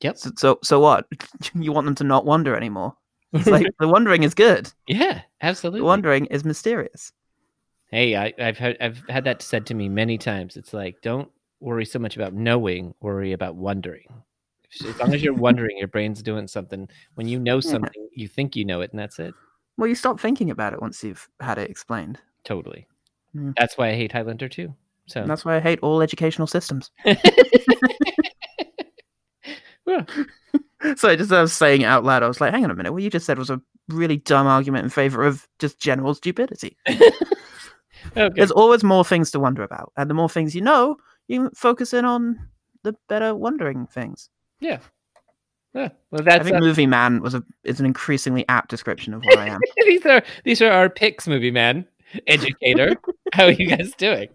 Yep. 0.00 0.18
So, 0.18 0.30
so, 0.36 0.58
so 0.62 0.80
what? 0.80 1.06
you 1.54 1.72
want 1.72 1.86
them 1.86 1.94
to 1.96 2.04
not 2.04 2.26
wonder 2.26 2.54
anymore? 2.54 2.94
It's 3.32 3.46
like 3.46 3.66
the 3.80 3.88
wondering 3.88 4.22
is 4.22 4.34
good. 4.34 4.70
yeah, 4.86 5.22
absolutely. 5.40 5.80
The 5.80 5.86
wondering 5.86 6.26
is 6.26 6.44
mysterious. 6.44 7.12
Hey, 7.90 8.16
I, 8.16 8.34
I've 8.38 8.58
heard, 8.58 8.76
I've 8.80 9.02
had 9.08 9.24
that 9.24 9.40
said 9.40 9.64
to 9.66 9.74
me 9.74 9.88
many 9.88 10.18
times. 10.18 10.56
It's 10.58 10.74
like 10.74 11.00
don't 11.02 11.30
worry 11.60 11.84
so 11.84 11.98
much 11.98 12.16
about 12.16 12.34
knowing, 12.34 12.94
worry 13.00 13.32
about 13.32 13.56
wondering. 13.56 14.06
As 14.86 14.98
long 14.98 15.14
as 15.14 15.22
you're 15.22 15.34
wondering, 15.48 15.78
your 15.78 15.88
brain's 15.88 16.22
doing 16.22 16.46
something. 16.46 16.88
When 17.14 17.28
you 17.28 17.38
know 17.38 17.60
something, 17.60 18.08
you 18.14 18.28
think 18.28 18.56
you 18.56 18.64
know 18.64 18.80
it, 18.80 18.90
and 18.90 19.00
that's 19.00 19.18
it. 19.18 19.34
Well, 19.76 19.88
you 19.88 19.94
stop 19.94 20.20
thinking 20.20 20.50
about 20.50 20.72
it 20.72 20.80
once 20.82 21.02
you've 21.02 21.28
had 21.40 21.58
it 21.58 21.70
explained. 21.70 22.18
Totally. 22.44 22.86
Mm. 23.34 23.54
That's 23.56 23.78
why 23.78 23.88
I 23.88 23.94
hate 23.94 24.12
Highlander 24.12 24.48
too. 24.48 24.74
So 25.06 25.20
And 25.22 25.30
that's 25.30 25.44
why 25.44 25.56
I 25.56 25.60
hate 25.60 25.78
all 25.82 26.02
educational 26.02 26.46
systems. 26.46 26.90
Yeah. 29.88 30.04
so 30.96 31.08
I 31.08 31.16
just 31.16 31.32
I 31.32 31.40
was 31.40 31.52
saying 31.52 31.80
it 31.80 31.86
out 31.86 32.04
loud. 32.04 32.22
I 32.22 32.28
was 32.28 32.40
like, 32.40 32.52
hang 32.52 32.64
on 32.64 32.70
a 32.70 32.74
minute, 32.74 32.92
what 32.92 33.02
you 33.02 33.10
just 33.10 33.26
said 33.26 33.38
was 33.38 33.50
a 33.50 33.60
really 33.88 34.18
dumb 34.18 34.46
argument 34.46 34.84
in 34.84 34.90
favor 34.90 35.24
of 35.24 35.48
just 35.58 35.80
general 35.80 36.14
stupidity. 36.14 36.76
Okay. 38.16 38.30
There's 38.36 38.52
always 38.52 38.84
more 38.84 39.04
things 39.04 39.30
to 39.32 39.40
wonder 39.40 39.62
about, 39.62 39.92
and 39.96 40.08
the 40.08 40.14
more 40.14 40.28
things 40.28 40.54
you 40.54 40.60
know, 40.60 40.96
you 41.28 41.50
focus 41.54 41.92
in 41.92 42.04
on 42.04 42.48
the 42.82 42.94
better 43.08 43.34
wondering 43.34 43.86
things. 43.86 44.30
Yeah. 44.60 44.78
Yeah. 45.74 45.90
Well, 46.10 46.22
that's, 46.24 46.40
I 46.40 46.44
think 46.44 46.56
uh, 46.56 46.60
movie 46.60 46.86
man 46.86 47.20
was 47.20 47.34
a 47.34 47.44
is 47.62 47.78
an 47.78 47.86
increasingly 47.86 48.44
apt 48.48 48.70
description 48.70 49.14
of 49.14 49.22
what 49.24 49.38
I 49.38 49.48
am. 49.48 49.60
these 49.84 50.04
are 50.06 50.22
these 50.44 50.62
are 50.62 50.70
our 50.70 50.88
picks, 50.88 51.28
movie 51.28 51.50
man, 51.50 51.86
educator. 52.26 52.96
How 53.34 53.44
are 53.44 53.52
you 53.52 53.68
guys 53.68 53.92
doing? 53.92 54.28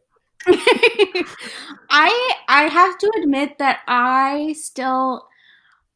I 1.90 2.34
I 2.48 2.64
have 2.66 2.98
to 3.00 3.12
admit 3.22 3.58
that 3.58 3.80
I 3.88 4.54
still 4.58 5.28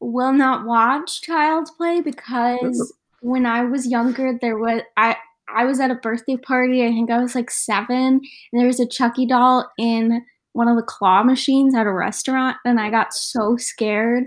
will 0.00 0.32
not 0.32 0.66
watch 0.66 1.22
Child's 1.22 1.70
Play 1.70 2.00
because 2.00 2.92
when 3.20 3.46
I 3.46 3.64
was 3.64 3.86
younger 3.86 4.36
there 4.40 4.58
was 4.58 4.82
I 4.96 5.16
I 5.48 5.64
was 5.64 5.80
at 5.80 5.90
a 5.90 5.94
birthday 5.94 6.36
party, 6.36 6.84
I 6.84 6.88
think 6.88 7.10
I 7.10 7.20
was 7.20 7.34
like 7.34 7.50
7, 7.50 7.96
and 7.96 8.22
there 8.52 8.66
was 8.66 8.80
a 8.80 8.86
Chucky 8.86 9.26
doll 9.26 9.70
in 9.78 10.24
one 10.52 10.68
of 10.68 10.76
the 10.76 10.82
claw 10.82 11.22
machines 11.22 11.74
at 11.74 11.86
a 11.86 11.92
restaurant 11.92 12.56
and 12.64 12.80
I 12.80 12.90
got 12.90 13.12
so 13.12 13.56
scared 13.56 14.24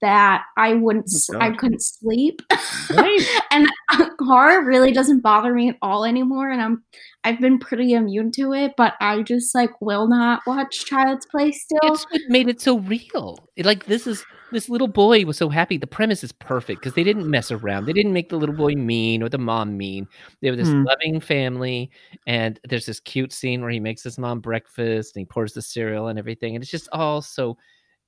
that 0.00 0.42
I 0.58 0.74
wouldn't 0.74 1.06
oh 1.08 1.16
s 1.16 1.30
I 1.40 1.50
couldn't 1.52 1.82
sleep. 1.82 2.42
Right. 2.90 3.26
and 3.50 3.66
uh, 3.92 4.10
horror 4.20 4.64
really 4.64 4.92
doesn't 4.92 5.20
bother 5.20 5.54
me 5.54 5.70
at 5.70 5.76
all 5.80 6.04
anymore 6.04 6.50
and 6.50 6.60
i'm 6.60 6.82
i've 7.22 7.40
been 7.40 7.58
pretty 7.58 7.92
immune 7.92 8.32
to 8.32 8.52
it 8.52 8.72
but 8.76 8.94
i 9.00 9.22
just 9.22 9.54
like 9.54 9.70
will 9.80 10.08
not 10.08 10.40
watch 10.46 10.84
child's 10.84 11.26
play 11.26 11.52
still 11.52 11.78
It's 11.82 12.04
what 12.10 12.20
made 12.28 12.48
it 12.48 12.60
so 12.60 12.78
real. 12.78 13.38
Like 13.58 13.86
this 13.86 14.06
is 14.06 14.24
this 14.54 14.68
little 14.70 14.88
boy 14.88 15.24
was 15.26 15.36
so 15.36 15.48
happy. 15.50 15.76
The 15.76 15.86
premise 15.86 16.24
is 16.24 16.32
perfect 16.32 16.80
because 16.80 16.94
they 16.94 17.04
didn't 17.04 17.28
mess 17.28 17.50
around. 17.50 17.84
They 17.84 17.92
didn't 17.92 18.12
make 18.14 18.30
the 18.30 18.38
little 18.38 18.54
boy 18.54 18.72
mean 18.74 19.22
or 19.22 19.28
the 19.28 19.36
mom 19.38 19.76
mean. 19.76 20.08
They 20.40 20.50
were 20.50 20.56
this 20.56 20.70
Hmm. 20.70 20.84
loving 20.84 21.20
family, 21.20 21.90
and 22.26 22.58
there's 22.64 22.86
this 22.86 23.00
cute 23.00 23.32
scene 23.32 23.60
where 23.60 23.70
he 23.70 23.80
makes 23.80 24.02
his 24.02 24.16
mom 24.18 24.40
breakfast 24.40 25.14
and 25.16 25.20
he 25.20 25.26
pours 25.26 25.52
the 25.52 25.62
cereal 25.62 26.08
and 26.08 26.18
everything, 26.18 26.54
and 26.54 26.62
it's 26.62 26.70
just 26.70 26.88
all 26.92 27.20
so 27.20 27.58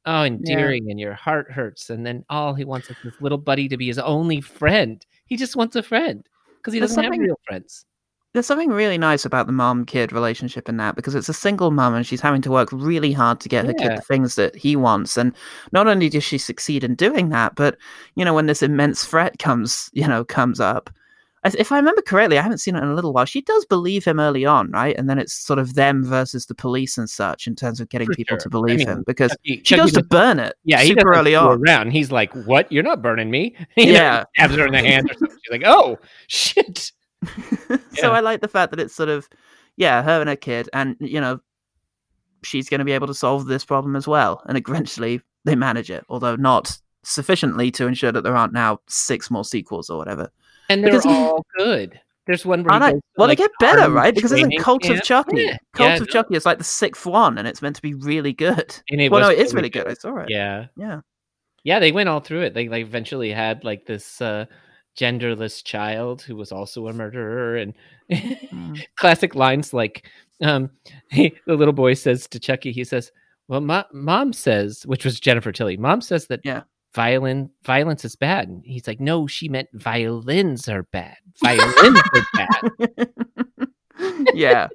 oh 0.06 0.22
endearing, 0.22 0.90
and 0.90 1.00
your 1.00 1.14
heart 1.14 1.50
hurts. 1.50 1.90
And 1.90 2.06
then 2.06 2.24
all 2.30 2.54
he 2.54 2.64
wants 2.64 2.88
is 2.90 2.96
this 3.02 3.20
little 3.20 3.38
buddy 3.38 3.68
to 3.68 3.76
be 3.76 3.88
his 3.88 3.98
only 3.98 4.40
friend. 4.40 5.04
He 5.26 5.36
just 5.36 5.56
wants 5.56 5.76
a 5.76 5.82
friend 5.82 6.26
because 6.58 6.72
he 6.72 6.80
doesn't 6.80 7.02
have 7.02 7.12
real 7.18 7.40
friends. 7.46 7.84
There's 8.36 8.44
something 8.46 8.68
really 8.68 8.98
nice 8.98 9.24
about 9.24 9.46
the 9.46 9.52
mom 9.54 9.86
kid 9.86 10.12
relationship 10.12 10.68
in 10.68 10.76
that 10.76 10.94
because 10.94 11.14
it's 11.14 11.30
a 11.30 11.32
single 11.32 11.70
mom 11.70 11.94
and 11.94 12.06
she's 12.06 12.20
having 12.20 12.42
to 12.42 12.50
work 12.50 12.68
really 12.70 13.10
hard 13.10 13.40
to 13.40 13.48
get 13.48 13.64
her 13.64 13.72
kid 13.72 13.96
the 13.96 14.02
things 14.02 14.34
that 14.34 14.54
he 14.54 14.76
wants. 14.76 15.16
And 15.16 15.32
not 15.72 15.86
only 15.86 16.10
does 16.10 16.22
she 16.22 16.36
succeed 16.36 16.84
in 16.84 16.96
doing 16.96 17.30
that, 17.30 17.54
but 17.54 17.78
you 18.14 18.26
know, 18.26 18.34
when 18.34 18.44
this 18.44 18.62
immense 18.62 19.06
threat 19.06 19.38
comes, 19.38 19.88
you 19.94 20.06
know, 20.06 20.22
comes 20.22 20.60
up, 20.60 20.90
if 21.44 21.72
I 21.72 21.76
remember 21.76 22.02
correctly, 22.02 22.36
I 22.38 22.42
haven't 22.42 22.58
seen 22.58 22.76
it 22.76 22.82
in 22.82 22.88
a 22.90 22.94
little 22.94 23.14
while. 23.14 23.24
She 23.24 23.40
does 23.40 23.64
believe 23.64 24.04
him 24.04 24.20
early 24.20 24.44
on, 24.44 24.70
right? 24.70 24.94
And 24.98 25.08
then 25.08 25.18
it's 25.18 25.32
sort 25.32 25.58
of 25.58 25.72
them 25.72 26.04
versus 26.04 26.44
the 26.44 26.54
police 26.54 26.98
and 26.98 27.08
such 27.08 27.46
in 27.46 27.54
terms 27.56 27.80
of 27.80 27.88
getting 27.88 28.08
For 28.08 28.16
people 28.16 28.34
sure. 28.34 28.40
to 28.40 28.48
I 28.48 28.50
believe 28.50 28.78
mean, 28.80 28.88
him 28.88 29.04
because 29.06 29.30
Chucky- 29.30 29.40
she 29.44 29.60
Chucky 29.62 29.80
goes 29.80 29.92
to 29.92 30.02
burn 30.02 30.40
it 30.40 30.56
Yeah, 30.64 30.82
he 30.82 30.88
super 30.88 31.04
doesn't 31.04 31.20
early 31.20 31.34
on. 31.36 31.58
around. 31.66 31.92
He's 31.92 32.12
like, 32.12 32.34
"What? 32.34 32.70
You're 32.70 32.82
not 32.82 33.00
burning 33.00 33.30
me." 33.30 33.54
Yeah. 33.78 34.24
stabs 34.36 34.56
her 34.56 34.66
in 34.66 34.72
the 34.72 34.78
hand 34.80 35.10
or 35.10 35.14
something. 35.14 35.38
She's 35.42 35.50
like, 35.52 35.62
"Oh 35.64 35.98
shit!" 36.26 36.92
so 37.94 38.12
I 38.12 38.20
like 38.20 38.40
the 38.40 38.48
fact 38.48 38.70
that 38.70 38.80
it's 38.80 38.94
sort 38.94 39.08
of, 39.08 39.28
yeah, 39.76 40.02
her 40.02 40.20
and 40.20 40.28
her 40.28 40.36
kid, 40.36 40.68
and 40.72 40.96
you 41.00 41.20
know, 41.20 41.40
she's 42.42 42.68
going 42.68 42.78
to 42.80 42.84
be 42.84 42.92
able 42.92 43.06
to 43.06 43.14
solve 43.14 43.46
this 43.46 43.64
problem 43.64 43.96
as 43.96 44.06
well. 44.06 44.42
And 44.46 44.56
eventually 44.58 45.20
they 45.44 45.56
manage 45.56 45.90
it, 45.90 46.04
although 46.08 46.36
not 46.36 46.78
sufficiently 47.02 47.70
to 47.72 47.86
ensure 47.86 48.12
that 48.12 48.22
there 48.22 48.36
aren't 48.36 48.52
now 48.52 48.80
six 48.88 49.30
more 49.30 49.44
sequels 49.44 49.88
or 49.90 49.98
whatever. 49.98 50.30
And 50.68 50.82
they're 50.82 50.90
Because- 50.92 51.06
all 51.06 51.44
good. 51.56 52.00
There's 52.26 52.44
one 52.44 52.64
where 52.64 52.76
he 52.76 52.84
I- 52.86 52.92
to, 52.94 53.00
well, 53.16 53.28
like, 53.28 53.38
they 53.38 53.44
get 53.44 53.52
better, 53.60 53.88
right? 53.88 54.12
Because 54.12 54.32
isn't 54.32 54.46
training 54.46 54.58
Cult 54.60 54.84
of. 54.90 55.00
Chucky? 55.04 55.42
Yeah, 55.42 55.56
Cult 55.74 55.88
yeah, 55.90 55.94
of 55.94 56.00
no. 56.00 56.06
Chucky 56.06 56.34
is 56.34 56.44
like 56.44 56.58
the 56.58 56.64
sixth 56.64 57.06
one, 57.06 57.38
and 57.38 57.46
it's 57.46 57.62
meant 57.62 57.76
to 57.76 57.82
be 57.82 57.94
really 57.94 58.32
good. 58.32 58.76
And 58.90 59.00
it 59.00 59.12
well, 59.12 59.20
no, 59.20 59.30
it 59.30 59.38
is 59.38 59.54
really 59.54 59.68
really 59.68 59.70
good. 59.70 59.86
I 59.86 59.94
saw 59.94 60.16
it. 60.18 60.26
Yeah, 60.28 60.66
Yeah. 60.76 61.02
yeah. 61.62 61.78
They 61.78 61.92
went 61.92 62.08
all 62.08 62.18
through 62.18 62.40
it. 62.42 62.52
They 62.54 62.68
like 62.68 62.84
eventually 62.84 63.30
had 63.30 63.62
like 63.62 63.86
this 63.86 64.20
uh, 64.20 64.46
genderless 64.96 65.62
child 65.64 66.22
who 66.22 66.36
was 66.36 66.52
also 66.52 66.88
a 66.88 66.92
murderer, 66.92 67.56
and 67.56 67.74
Mm. 68.10 68.84
classic 68.96 69.34
lines 69.34 69.72
like 69.74 70.06
um, 70.42 70.70
the 71.12 71.32
little 71.46 71.72
boy 71.74 71.94
says 71.94 72.28
to 72.28 72.38
Chucky, 72.38 72.70
he 72.72 72.84
says, 72.84 73.10
"Well, 73.48 73.60
mo- 73.60 73.84
mom 73.92 74.32
says," 74.32 74.84
which 74.86 75.04
was 75.04 75.18
Jennifer 75.18 75.50
Tilly. 75.52 75.76
Mom 75.76 76.00
says 76.00 76.28
that 76.28 76.40
Yeah. 76.44 76.62
violin 76.94 77.50
violence 77.64 78.04
is 78.04 78.14
bad. 78.14 78.48
And 78.48 78.62
he's 78.64 78.86
like, 78.86 79.00
"No, 79.00 79.26
she 79.26 79.48
meant 79.48 79.68
violins 79.72 80.68
are 80.68 80.84
bad. 80.84 81.16
Violins 81.42 82.00
are 82.14 82.26
bad." 82.34 83.08
yeah, 84.34 84.68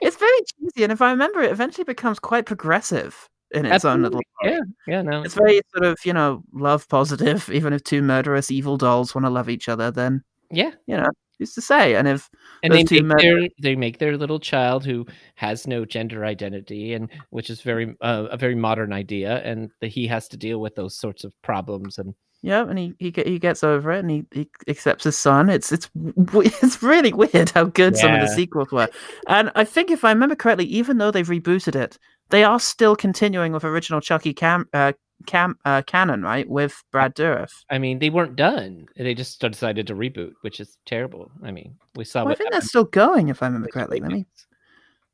it's 0.00 0.16
very 0.16 0.38
cheesy, 0.46 0.82
and 0.84 0.92
if 0.92 1.02
I 1.02 1.10
remember, 1.10 1.42
it 1.42 1.50
eventually 1.52 1.84
becomes 1.84 2.18
quite 2.18 2.46
progressive 2.46 3.28
in 3.52 3.66
its 3.66 3.84
own 3.84 4.02
little. 4.02 4.20
Absolutely. 4.42 4.74
Yeah, 4.86 4.94
yeah, 4.94 5.02
no. 5.02 5.22
It's 5.22 5.34
very 5.34 5.60
sort 5.74 5.84
of 5.86 5.98
you 6.04 6.12
know 6.12 6.42
love 6.52 6.88
positive. 6.88 7.48
Even 7.52 7.72
if 7.72 7.84
two 7.84 8.02
murderous 8.02 8.50
evil 8.50 8.76
dolls 8.76 9.14
want 9.14 9.24
to 9.24 9.30
love 9.30 9.48
each 9.48 9.68
other, 9.68 9.90
then 9.90 10.22
yeah. 10.50 10.72
you 10.86 10.96
know 10.96 11.08
who's 11.38 11.54
to 11.54 11.62
say? 11.62 11.94
And 11.94 12.08
if 12.08 12.28
and 12.62 12.72
they 12.72 12.84
make 12.84 13.04
men- 13.04 13.16
their 13.18 13.48
they 13.60 13.76
make 13.76 13.98
their 13.98 14.16
little 14.16 14.40
child 14.40 14.84
who 14.84 15.06
has 15.36 15.66
no 15.66 15.84
gender 15.84 16.24
identity 16.24 16.94
and 16.94 17.08
which 17.30 17.50
is 17.50 17.60
very 17.62 17.94
uh, 18.00 18.26
a 18.30 18.36
very 18.36 18.54
modern 18.54 18.92
idea 18.92 19.42
and 19.44 19.70
that 19.80 19.88
he 19.88 20.06
has 20.08 20.28
to 20.28 20.36
deal 20.36 20.60
with 20.60 20.74
those 20.74 20.96
sorts 20.96 21.24
of 21.24 21.32
problems 21.42 21.98
and 21.98 22.14
yeah, 22.40 22.68
and 22.68 22.78
he 22.78 22.94
he, 23.00 23.10
get, 23.10 23.26
he 23.26 23.40
gets 23.40 23.64
over 23.64 23.90
it 23.90 23.98
and 23.98 24.10
he, 24.10 24.24
he 24.32 24.48
accepts 24.68 25.02
his 25.02 25.18
son. 25.18 25.48
It's 25.48 25.72
it's 25.72 25.90
it's 25.96 26.82
really 26.82 27.12
weird 27.12 27.50
how 27.50 27.64
good 27.64 27.96
some 27.96 28.14
of 28.14 28.20
the 28.20 28.28
sequels 28.28 28.70
were. 28.70 28.88
And 29.26 29.50
I 29.56 29.64
think 29.64 29.90
if 29.90 30.04
I 30.04 30.12
remember 30.12 30.36
correctly, 30.36 30.66
even 30.66 30.98
though 30.98 31.10
they've 31.10 31.26
rebooted 31.26 31.74
it, 31.74 31.98
they 32.30 32.44
are 32.44 32.60
still 32.60 32.94
continuing 32.96 33.52
with 33.52 33.64
original 33.64 34.00
Chucky 34.00 34.32
cam 34.34 34.68
uh, 34.72 34.92
cam 35.26 35.58
uh, 35.64 35.82
canon, 35.82 36.22
right? 36.22 36.48
With 36.48 36.82
Brad 36.92 37.14
Dourif. 37.14 37.50
i 37.70 37.78
mean 37.78 37.98
they 37.98 38.10
weren't 38.10 38.36
done 38.36 38.86
they 38.96 39.14
just 39.14 39.40
decided 39.40 39.86
to 39.88 39.94
reboot 39.94 40.32
which 40.42 40.60
is 40.60 40.78
terrible 40.86 41.30
i 41.42 41.50
mean 41.50 41.74
we 41.96 42.04
saw 42.04 42.22
Well, 42.24 42.32
I 42.32 42.36
think 42.36 42.52
they're 42.52 42.60
still 42.60 42.84
going, 42.84 43.28
if 43.28 43.42
I 43.42 43.46
remember 43.46 43.68
correctly. 43.72 44.00
Let 44.00 44.12
me. 44.12 44.26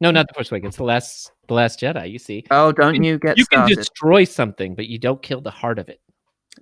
no 0.00 0.10
not 0.10 0.28
the 0.28 0.34
first 0.34 0.52
week 0.52 0.64
it's 0.64 0.76
the 0.76 0.84
last 0.84 1.32
the 1.48 1.54
last 1.54 1.80
jedi 1.80 2.10
you 2.10 2.18
see 2.18 2.44
Oh, 2.50 2.70
don't 2.72 2.96
And 2.96 3.04
you 3.06 3.18
get 3.18 3.38
you 3.38 3.44
started? 3.44 3.74
can 3.74 3.78
destroy 3.82 4.24
something 4.24 4.74
but 4.74 4.86
you 4.86 4.98
don't 4.98 5.22
kill 5.22 5.40
the 5.40 5.50
heart 5.62 5.78
of 5.78 5.88
it 5.88 6.00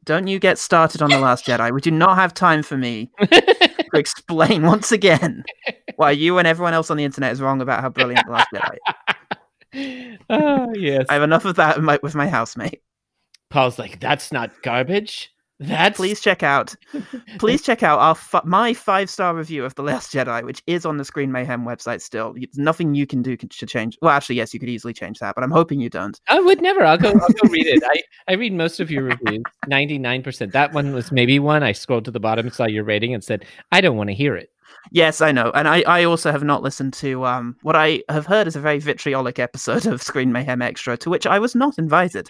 Don't 0.05 0.27
you 0.29 0.39
get 0.39 0.57
started 0.59 1.03
on 1.03 1.11
the 1.11 1.19
Last 1.19 1.45
Jedi? 1.47 1.69
We 1.71 1.81
do 1.83 1.91
not 1.91 2.15
have 2.17 2.33
time 2.33 2.63
for 2.63 2.79
me 2.79 3.11
to 3.21 3.87
explain 3.95 4.63
once 4.63 4.91
again 4.93 5.45
why 5.97 6.11
you 6.13 6.39
and 6.39 6.47
everyone 6.49 6.73
else 6.75 6.91
on 6.91 6.97
the 6.97 7.05
internet 7.05 7.31
is 7.33 7.41
wrong 7.43 7.61
about 7.61 7.81
how 7.83 7.91
brilliant 7.91 8.25
the 8.27 8.33
Last 8.33 8.49
Jedi. 8.55 8.75
is. 8.75 9.17
oh 9.75 10.73
yes 10.75 11.07
I 11.09 11.15
have 11.15 11.23
enough 11.23 11.45
of 11.45 11.57
that 11.57 11.77
with 11.77 11.85
my, 11.85 11.99
with 12.03 12.15
my 12.15 12.29
housemate. 12.29 12.83
paul's 13.51 13.79
like 13.79 14.01
that's 14.01 14.33
not 14.33 14.51
garbage 14.63 15.33
that's 15.63 15.97
Please 15.97 16.21
check 16.21 16.43
out, 16.43 16.75
please 17.39 17.63
check 17.63 17.83
out 17.83 17.99
our 18.01 18.15
fi- 18.15 18.43
my 18.45 18.75
five 18.75 19.09
star 19.09 19.35
review 19.35 19.65
of 19.65 19.75
the 19.77 19.83
Last 19.83 20.13
Jedi, 20.13 20.43
which 20.45 20.63
is 20.67 20.85
on 20.85 20.97
the 20.97 21.05
Screen 21.05 21.31
Mayhem 21.31 21.65
website. 21.65 22.01
Still, 22.01 22.35
It's 22.37 22.59
nothing 22.59 22.95
you 22.95 23.07
can 23.07 23.23
do 23.23 23.37
to 23.37 23.67
change. 23.67 23.97
Well, 24.03 24.11
actually, 24.11 24.37
yes, 24.37 24.53
you 24.53 24.59
could 24.61 24.69
easily 24.69 24.93
change 24.93 25.21
that, 25.21 25.35
but 25.35 25.45
I'm 25.45 25.51
hoping 25.51 25.81
you 25.81 25.89
don't. 25.89 26.21
I 26.29 26.41
would 26.41 26.61
never. 26.61 26.85
I'll 26.85 26.99
go. 26.99 27.11
I'll 27.11 27.15
go 27.15 27.49
read 27.49 27.67
it. 27.67 27.83
I, 27.87 28.03
I 28.29 28.35
read 28.35 28.53
most 28.53 28.81
of 28.81 28.91
your 28.91 29.05
reviews. 29.05 29.43
Ninety 29.69 29.99
nine 29.99 30.23
percent. 30.23 30.53
That 30.53 30.73
one 30.73 30.93
was 30.93 31.13
maybe 31.13 31.39
one. 31.39 31.63
I 31.63 31.73
scrolled 31.73 32.05
to 32.07 32.11
the 32.11 32.21
bottom, 32.21 32.51
saw 32.51 32.67
your 32.67 32.85
rating, 32.85 33.15
and 33.15 33.23
said, 33.23 33.45
"I 33.71 33.81
don't 33.81 33.97
want 33.97 34.11
to 34.11 34.15
hear 34.15 34.37
it." 34.37 34.52
Yes, 34.91 35.21
I 35.21 35.31
know, 35.33 35.51
and 35.55 35.69
I, 35.69 35.83
I 35.83 36.05
also 36.05 36.33
have 36.33 36.43
not 36.43 36.63
listened 36.63 36.93
to 36.95 37.25
um 37.25 37.57
what 37.63 37.77
I 37.77 38.03
have 38.09 38.27
heard 38.27 38.47
is 38.47 38.57
a 38.57 38.61
very 38.61 38.79
vitriolic 38.79 39.39
episode 39.39 39.87
of 39.87 40.03
Screen 40.03 40.33
Mayhem 40.33 40.61
Extra, 40.61 40.97
to 40.99 41.11
which 41.11 41.27
I 41.27 41.39
was 41.39 41.55
not 41.55 41.79
invited, 41.79 42.29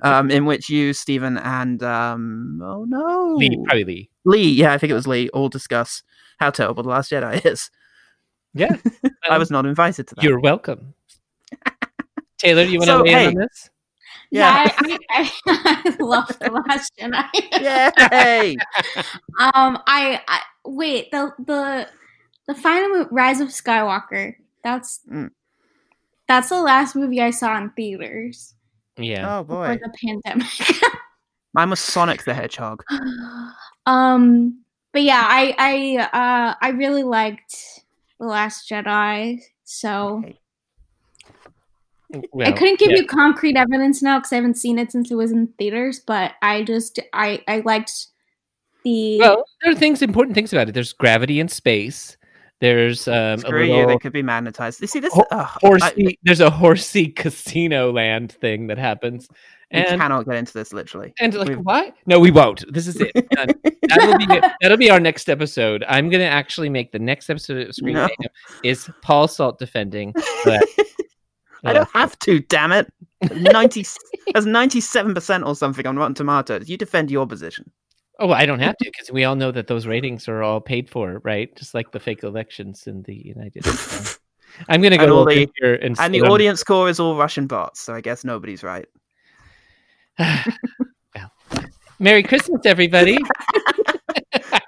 um, 0.00 0.30
in 0.30 0.44
which 0.44 0.68
you, 0.68 0.92
Stephen, 0.92 1.38
and 1.38 1.82
um 1.82 2.60
oh 2.62 2.84
no, 2.84 3.34
Lee, 3.36 3.56
probably 3.64 3.84
Lee. 3.84 4.10
Lee, 4.26 4.50
yeah, 4.52 4.72
I 4.74 4.78
think 4.78 4.90
it 4.90 4.94
was 4.94 5.06
Lee, 5.06 5.28
all 5.30 5.48
discuss 5.48 6.02
how 6.38 6.50
terrible 6.50 6.82
the 6.82 6.90
Last 6.90 7.10
Jedi 7.10 7.44
is. 7.44 7.70
Yeah, 8.52 8.76
I 9.28 9.34
Um, 9.34 9.38
was 9.38 9.50
not 9.50 9.64
invited 9.66 10.06
to 10.08 10.14
that. 10.16 10.24
You're 10.24 10.40
welcome. 10.40 10.94
Taylor, 12.38 12.62
you 12.64 12.78
want 12.78 12.88
So, 12.88 12.98
to 12.98 13.04
weigh 13.04 13.22
in 13.22 13.28
on 13.28 13.34
this? 13.34 13.70
yeah, 14.30 14.66
I, 14.78 14.98
I, 15.10 15.30
I 15.46 15.96
love 16.00 16.28
the 16.38 16.50
last 16.50 16.92
Jedi. 17.00 17.24
Yay! 18.12 18.56
Um, 19.40 19.78
I, 19.86 20.20
I 20.28 20.40
wait 20.64 21.10
the 21.10 21.32
the 21.38 21.88
the 22.46 22.54
final 22.54 22.88
mo- 22.90 23.08
Rise 23.10 23.40
of 23.40 23.48
Skywalker. 23.48 24.34
That's 24.62 25.00
Mm. 25.10 25.30
that's 26.28 26.48
the 26.48 26.60
last 26.60 26.96
movie 26.96 27.20
I 27.20 27.30
saw 27.30 27.56
in 27.58 27.70
theaters 27.70 28.54
Yeah. 28.96 29.38
oh 29.38 29.44
before 29.44 29.66
boy, 29.68 29.80
the 29.82 29.92
pandemic. 30.06 30.92
mine 31.54 31.70
was 31.70 31.80
Sonic 31.80 32.24
the 32.24 32.34
Hedgehog. 32.34 32.82
um, 33.86 34.60
but 34.92 35.02
yeah, 35.02 35.22
I 35.26 35.54
I 35.58 36.18
uh 36.18 36.54
I 36.60 36.68
really 36.70 37.02
liked 37.02 37.54
the 38.18 38.26
Last 38.26 38.68
Jedi. 38.70 39.40
So 39.64 40.22
Okay. 40.24 40.38
Well, 42.32 42.46
I 42.46 42.52
couldn't 42.52 42.78
give 42.78 42.92
yeah. 42.92 42.98
you 42.98 43.06
concrete 43.06 43.56
evidence 43.56 44.00
now 44.00 44.18
because 44.18 44.32
I 44.32 44.36
haven't 44.36 44.54
seen 44.56 44.78
it 44.78 44.92
since 44.92 45.10
it 45.10 45.16
was 45.16 45.32
in 45.32 45.48
theaters, 45.58 45.98
but 45.98 46.32
I 46.42 46.62
just 46.62 47.00
I 47.12 47.42
I 47.48 47.60
liked 47.64 48.06
the 48.84 49.18
Well, 49.18 49.44
there 49.62 49.72
are 49.72 49.76
things, 49.76 50.02
important 50.02 50.34
things 50.34 50.52
about 50.52 50.68
it. 50.68 50.72
There's 50.72 50.92
gravity 50.92 51.40
in 51.40 51.48
space. 51.48 52.16
There's 52.60 53.08
um, 53.08 53.14
a 53.14 53.38
Screw 53.38 53.64
you, 53.64 53.72
little 53.74 53.88
they 53.88 53.98
could 53.98 54.12
be 54.12 54.22
magnetized. 54.22 54.80
You 54.80 54.86
see 54.86 55.00
this? 55.00 55.12
Ho- 55.12 55.26
ugh, 55.30 55.40
I- 55.40 55.58
horsey. 55.60 56.18
there's 56.22 56.40
a 56.40 56.50
horsey 56.50 57.08
casino 57.16 57.92
land 57.92 58.32
thing 58.32 58.68
that 58.68 58.78
happens, 58.78 59.28
And, 59.70 59.84
we 59.90 59.96
cannot 59.98 60.24
get 60.24 60.36
into 60.36 60.52
this 60.52 60.72
literally. 60.72 61.12
and 61.20 61.34
like 61.34 61.48
we've- 61.48 61.60
what? 61.60 61.94
No, 62.06 62.18
we 62.20 62.30
won't. 62.30 62.64
This 62.72 62.86
is 62.86 62.96
it. 63.00 63.12
That'll 63.88 64.16
be 64.16 64.26
that'll 64.62 64.78
be 64.78 64.90
our 64.90 64.98
next 65.00 65.28
episode. 65.28 65.84
I'm 65.88 66.08
gonna 66.08 66.24
actually 66.24 66.70
make 66.70 66.90
the 66.92 66.98
next 66.98 67.28
episode 67.28 67.68
of 67.68 67.74
Screen 67.74 67.94
No. 67.94 68.08
Is 68.62 68.88
Paul 69.02 69.28
Salt 69.28 69.58
defending. 69.58 70.14
But, 70.44 70.64
I 71.64 71.72
don't 71.74 71.88
have 71.92 72.18
to, 72.20 72.40
damn 72.40 72.72
it. 72.72 72.90
90 73.30 73.84
There's 74.32 74.46
97% 74.46 75.46
or 75.46 75.54
something 75.54 75.86
on 75.86 75.96
Rotten 75.96 76.14
Tomatoes. 76.14 76.68
You 76.68 76.76
defend 76.78 77.10
your 77.10 77.26
position. 77.26 77.70
Oh, 78.20 78.28
well, 78.28 78.36
I 78.36 78.46
don't 78.46 78.60
have 78.60 78.76
to 78.78 78.84
because 78.84 79.10
we 79.10 79.24
all 79.24 79.34
know 79.34 79.50
that 79.50 79.66
those 79.66 79.86
ratings 79.86 80.28
are 80.28 80.42
all 80.42 80.60
paid 80.60 80.88
for, 80.88 81.20
right? 81.24 81.54
Just 81.56 81.74
like 81.74 81.90
the 81.90 81.98
fake 82.00 82.22
elections 82.22 82.86
in 82.86 83.02
the 83.02 83.14
United 83.14 83.64
States. 83.64 84.20
I'm 84.68 84.80
gonna 84.82 84.96
And 84.96 85.06
go 85.06 85.14
all 85.16 85.20
over 85.22 85.34
the- 85.34 85.50
here 85.60 85.74
and, 85.74 85.96
And 85.98 86.14
the 86.14 86.20
on- 86.22 86.30
audience 86.30 86.60
score 86.60 86.88
is 86.88 87.00
all 87.00 87.16
Russian 87.16 87.46
bots, 87.48 87.80
so 87.80 87.92
I 87.92 88.00
guess 88.00 88.22
nobody's 88.24 88.62
right. 88.62 88.86
well, 90.18 91.30
Merry 91.98 92.22
Christmas, 92.22 92.60
everybody! 92.64 93.18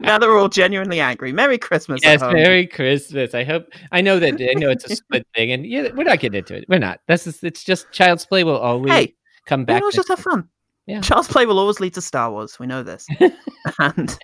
Now 0.00 0.18
they're 0.18 0.36
all 0.36 0.48
genuinely 0.48 1.00
angry. 1.00 1.32
Merry 1.32 1.58
Christmas. 1.58 2.00
yes. 2.04 2.20
Merry 2.20 2.66
Christmas. 2.66 3.34
I 3.34 3.42
hope. 3.42 3.66
I 3.90 4.00
know 4.00 4.20
that. 4.20 4.34
I 4.34 4.52
know 4.58 4.70
it's 4.70 4.84
a 4.88 4.94
split 4.94 5.26
thing, 5.34 5.50
and 5.50 5.66
yeah, 5.66 5.88
we're 5.94 6.04
not 6.04 6.20
getting 6.20 6.38
into 6.38 6.54
it. 6.54 6.64
We're 6.68 6.78
not. 6.78 7.00
That's 7.08 7.24
just, 7.24 7.42
it's 7.42 7.64
just 7.64 7.90
child's 7.90 8.24
play 8.24 8.44
will 8.44 8.56
always 8.58 8.92
Hey, 8.92 9.14
come 9.46 9.64
back. 9.64 9.82
know, 9.82 9.90
just 9.90 10.08
have 10.08 10.20
fun. 10.20 10.48
Yeah. 10.86 11.00
Child's 11.00 11.28
play 11.28 11.46
will 11.46 11.58
always 11.58 11.80
lead 11.80 11.94
to 11.94 12.00
Star 12.00 12.30
Wars. 12.30 12.58
We 12.58 12.66
know 12.66 12.82
this. 12.82 13.06
and 13.80 14.18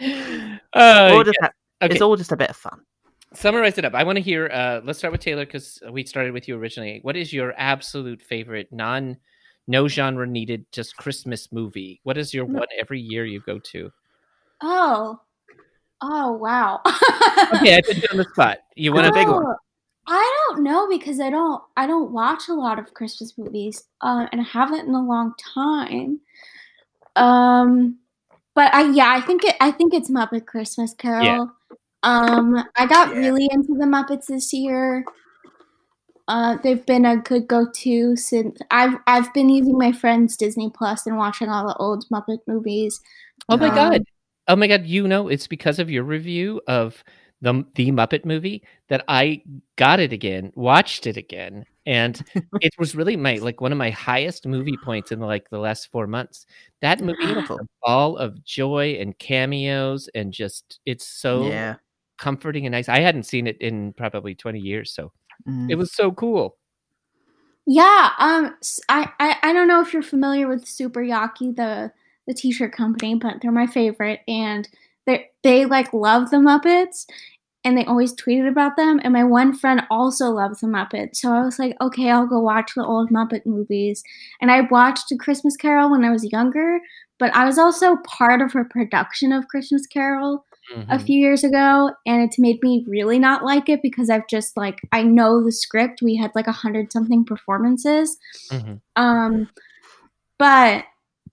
Uh, 0.00 1.10
all 1.12 1.24
just 1.24 1.38
ha- 1.40 1.50
okay. 1.82 1.92
it's 1.94 2.02
all 2.02 2.16
just 2.16 2.32
a 2.32 2.36
bit 2.36 2.50
of 2.50 2.56
fun. 2.56 2.80
summarize 3.34 3.78
it 3.78 3.84
up. 3.84 3.94
I 3.94 4.02
want 4.04 4.16
to 4.16 4.22
hear. 4.22 4.48
Uh, 4.52 4.80
let's 4.84 4.98
start 4.98 5.12
with 5.12 5.20
Taylor 5.20 5.44
because 5.44 5.82
we 5.90 6.04
started 6.04 6.32
with 6.32 6.48
you 6.48 6.56
originally. 6.56 7.00
What 7.02 7.16
is 7.16 7.32
your 7.32 7.54
absolute 7.56 8.22
favorite 8.22 8.68
non, 8.72 9.16
no 9.66 9.86
genre 9.88 10.26
needed, 10.26 10.66
just 10.72 10.96
Christmas 10.96 11.52
movie? 11.52 12.00
What 12.02 12.18
is 12.18 12.32
your 12.34 12.46
No. 12.46 12.60
one 12.60 12.68
every 12.80 13.00
year 13.00 13.24
you 13.24 13.40
go 13.40 13.58
to? 13.58 13.90
oh 14.62 15.20
oh 16.00 16.32
wow. 16.32 16.80
Okay, 17.56 17.76
I 17.76 17.82
put 17.84 17.96
you 17.96 18.08
on 18.10 18.16
the 18.18 18.24
spot. 18.32 18.58
You 18.74 18.92
want 18.92 19.06
a 19.06 19.12
big 19.12 19.28
one. 19.28 19.44
I 20.06 20.46
don't 20.48 20.62
know 20.62 20.88
because 20.88 21.18
I 21.20 21.30
don't 21.30 21.62
I 21.76 21.86
don't 21.86 22.12
watch 22.12 22.48
a 22.48 22.54
lot 22.54 22.78
of 22.78 22.92
Christmas 22.94 23.36
movies, 23.38 23.84
um, 24.02 24.28
and 24.32 24.40
I 24.40 24.44
haven't 24.44 24.86
in 24.88 24.94
a 24.94 25.02
long 25.02 25.34
time. 25.54 26.20
Um, 27.16 27.98
but 28.54 28.74
I 28.74 28.90
yeah 28.90 29.08
I 29.10 29.20
think 29.20 29.44
it 29.44 29.56
I 29.60 29.70
think 29.72 29.94
it's 29.94 30.10
Muppet 30.10 30.46
Christmas 30.46 30.94
Carol. 30.94 31.52
Um, 32.02 32.56
I 32.76 32.86
got 32.86 33.14
Yeah. 33.14 33.16
really 33.16 33.48
into 33.52 33.74
the 33.78 33.86
Muppets 33.86 34.26
this 34.26 34.52
year. 34.52 35.04
Uh, 36.26 36.56
they've 36.62 36.86
been 36.86 37.04
a 37.04 37.18
good 37.18 37.46
go-to 37.46 38.16
since 38.16 38.58
I've 38.70 38.96
I've 39.06 39.32
been 39.34 39.50
using 39.50 39.76
my 39.76 39.92
friend's 39.92 40.36
Disney 40.36 40.70
Plus 40.74 41.06
and 41.06 41.18
watching 41.18 41.48
all 41.50 41.66
the 41.66 41.76
old 41.76 42.06
Muppet 42.10 42.38
movies. 42.46 43.00
Oh 43.48 43.56
my 43.56 43.70
Um, 43.70 43.70
god! 43.70 44.04
Oh 44.48 44.56
my 44.56 44.66
god! 44.66 44.86
You 44.86 45.06
know, 45.08 45.28
it's 45.28 45.46
because 45.46 45.78
of 45.78 45.90
your 45.90 46.04
review 46.04 46.60
of 46.66 47.02
the 47.44 47.64
the 47.74 47.90
Muppet 47.92 48.24
movie 48.24 48.64
that 48.88 49.04
I 49.08 49.42
got 49.76 50.00
it 50.00 50.12
again, 50.12 50.52
watched 50.56 51.06
it 51.06 51.16
again, 51.16 51.64
and 51.86 52.20
it 52.60 52.74
was 52.78 52.94
really 52.96 53.16
my 53.16 53.36
like 53.36 53.60
one 53.60 53.72
of 53.72 53.78
my 53.78 53.90
highest 53.90 54.46
movie 54.46 54.76
points 54.76 55.12
in 55.12 55.20
like 55.20 55.48
the 55.50 55.58
last 55.58 55.90
four 55.92 56.06
months. 56.06 56.46
That 56.80 57.00
movie, 57.00 57.16
is 57.20 57.26
Beautiful. 57.26 57.66
all 57.82 58.16
of 58.16 58.42
joy 58.44 58.96
and 59.00 59.16
cameos, 59.18 60.08
and 60.14 60.32
just 60.32 60.80
it's 60.86 61.06
so 61.06 61.48
Yeah. 61.48 61.76
comforting 62.18 62.66
and 62.66 62.72
nice. 62.72 62.88
I 62.88 63.00
hadn't 63.00 63.24
seen 63.24 63.46
it 63.46 63.58
in 63.60 63.92
probably 63.92 64.34
twenty 64.34 64.60
years, 64.60 64.92
so 64.92 65.12
Mm. 65.48 65.70
it 65.70 65.74
was 65.74 65.92
so 65.94 66.10
cool. 66.12 66.56
Yeah, 67.66 68.10
um, 68.18 68.54
i 68.88 69.08
i 69.42 69.52
don't 69.52 69.68
know 69.68 69.80
if 69.80 69.92
you're 69.92 70.02
familiar 70.02 70.46
with 70.48 70.66
Super 70.66 71.00
Yaki, 71.02 71.54
the 71.56 71.92
the 72.26 72.34
t-shirt 72.34 72.72
company, 72.72 73.14
but 73.16 73.36
they're 73.42 73.52
my 73.52 73.66
favorite, 73.66 74.20
and 74.28 74.68
they 75.06 75.30
they 75.42 75.66
like 75.66 75.92
love 75.92 76.30
the 76.30 76.38
Muppets, 76.38 77.06
and 77.64 77.76
they 77.76 77.84
always 77.86 78.14
tweeted 78.14 78.48
about 78.48 78.76
them. 78.76 79.00
And 79.02 79.12
my 79.12 79.24
one 79.24 79.54
friend 79.54 79.82
also 79.90 80.26
loves 80.30 80.60
the 80.60 80.66
Muppets, 80.66 81.16
so 81.16 81.32
I 81.32 81.42
was 81.44 81.58
like, 81.58 81.76
okay, 81.80 82.10
I'll 82.10 82.26
go 82.26 82.40
watch 82.40 82.72
the 82.76 82.84
old 82.84 83.10
Muppet 83.10 83.46
movies. 83.46 84.02
And 84.40 84.50
I 84.50 84.62
watched 84.62 85.10
A 85.12 85.16
Christmas 85.16 85.56
Carol 85.56 85.90
when 85.90 86.04
I 86.04 86.10
was 86.10 86.30
younger, 86.30 86.80
but 87.18 87.34
I 87.34 87.44
was 87.44 87.58
also 87.58 87.96
part 88.06 88.42
of 88.42 88.54
a 88.54 88.64
production 88.64 89.32
of 89.32 89.48
Christmas 89.48 89.86
Carol 89.86 90.44
a 90.88 90.96
Mhm. 90.96 91.02
few 91.06 91.20
years 91.20 91.44
ago 91.44 91.90
and 92.06 92.22
it's 92.22 92.38
made 92.38 92.58
me 92.62 92.86
really 92.88 93.18
not 93.18 93.44
like 93.44 93.68
it 93.68 93.82
because 93.82 94.08
I've 94.08 94.26
just 94.28 94.56
like 94.56 94.80
I 94.92 95.02
know 95.02 95.44
the 95.44 95.52
script. 95.52 96.00
We 96.02 96.16
had 96.16 96.30
like 96.34 96.46
a 96.46 96.52
hundred 96.52 96.90
something 96.90 97.22
performances. 97.24 98.16
Mhm. 98.50 98.80
Um 98.96 99.48
but 100.38 100.84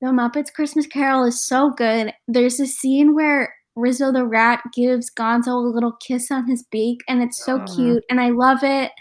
the 0.02 0.08
Muppets 0.08 0.54
Christmas 0.54 0.86
Carol 0.86 1.24
is 1.24 1.42
so 1.42 1.70
good. 1.72 2.14
There's 2.28 2.60
a 2.60 2.68
scene 2.68 3.16
where 3.16 3.54
Rizzo 3.76 4.12
the 4.12 4.26
rat 4.26 4.62
gives 4.74 5.10
Gonzo 5.10 5.48
a 5.48 5.74
little 5.74 5.94
kiss 5.94 6.32
on 6.32 6.48
his 6.48 6.64
beak 6.64 7.02
and 7.08 7.22
it's 7.22 7.44
so 7.44 7.60
Aw. 7.60 7.76
cute 7.76 8.04
and 8.10 8.20
I 8.20 8.30
love 8.30 8.60
it. 8.64 8.92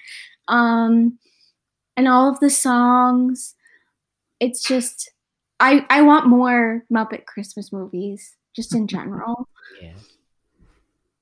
Um 0.48 1.18
and 1.96 2.08
all 2.08 2.28
of 2.28 2.40
the 2.40 2.50
songs 2.50 3.54
it's 4.38 4.62
just 4.62 5.12
I 5.58 5.84
I 5.90 6.02
want 6.02 6.26
more 6.26 6.84
Muppet 6.92 7.26
Christmas 7.26 7.72
movies 7.72 8.36
just 8.54 8.74
in 8.74 8.86
general. 8.88 9.48
Yeah. 9.80 9.94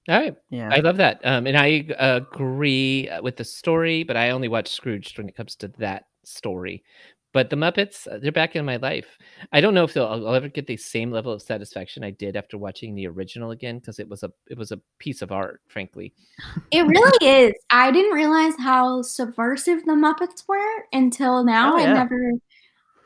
All 0.09 0.19
right. 0.19 0.37
Yeah. 0.49 0.71
I 0.73 0.81
love 0.81 0.97
that. 0.97 1.21
Um, 1.23 1.47
and 1.47 1.57
I 1.57 1.87
uh, 1.99 2.21
agree 2.33 3.11
uh, 3.11 3.21
with 3.21 3.37
the 3.37 3.45
story, 3.45 4.05
but 4.05 4.17
I 4.17 4.31
only 4.31 4.49
watch 4.49 4.69
Scrooge 4.71 5.19
when 5.19 5.29
it 5.29 5.37
comes 5.37 5.55
to 5.57 5.69
that 5.79 6.05
story. 6.25 6.83
But 7.39 7.51
the 7.51 7.57
Muppets, 7.57 8.09
uh, 8.09 8.19
they're 8.19 8.33
back 8.33 8.57
in 8.57 8.65
my 8.65 8.79
life. 8.79 9.17
I 9.53 9.61
don't 9.61 9.73
know 9.73 9.85
if 9.85 9.95
they'll, 9.95 10.07
I'll 10.07 10.35
ever 10.35 10.49
get 10.49 10.67
the 10.67 10.77
same 10.77 11.13
level 11.13 11.33
of 11.33 11.41
satisfaction 11.41 12.03
I 12.03 12.11
did 12.11 12.35
after 12.35 12.59
watching 12.59 12.97
the 12.97 13.07
original 13.07 13.53
again 13.53 13.79
because 13.79 14.01
it 14.01 14.09
was 14.09 14.25
a 14.25 14.33
it 14.51 14.59
was 14.59 14.73
a 14.73 14.81
piece 14.99 15.23
of 15.23 15.31
art, 15.31 15.61
frankly. 15.69 16.13
It 16.73 16.85
really 16.85 17.29
is. 17.29 17.55
I 17.71 17.93
didn't 17.93 18.11
realize 18.11 18.55
how 18.59 19.03
subversive 19.03 19.85
the 19.85 19.93
Muppets 19.93 20.49
were 20.49 20.85
until 20.93 21.45
now. 21.45 21.75
Oh, 21.75 21.79
I 21.79 21.87
never. 21.87 22.33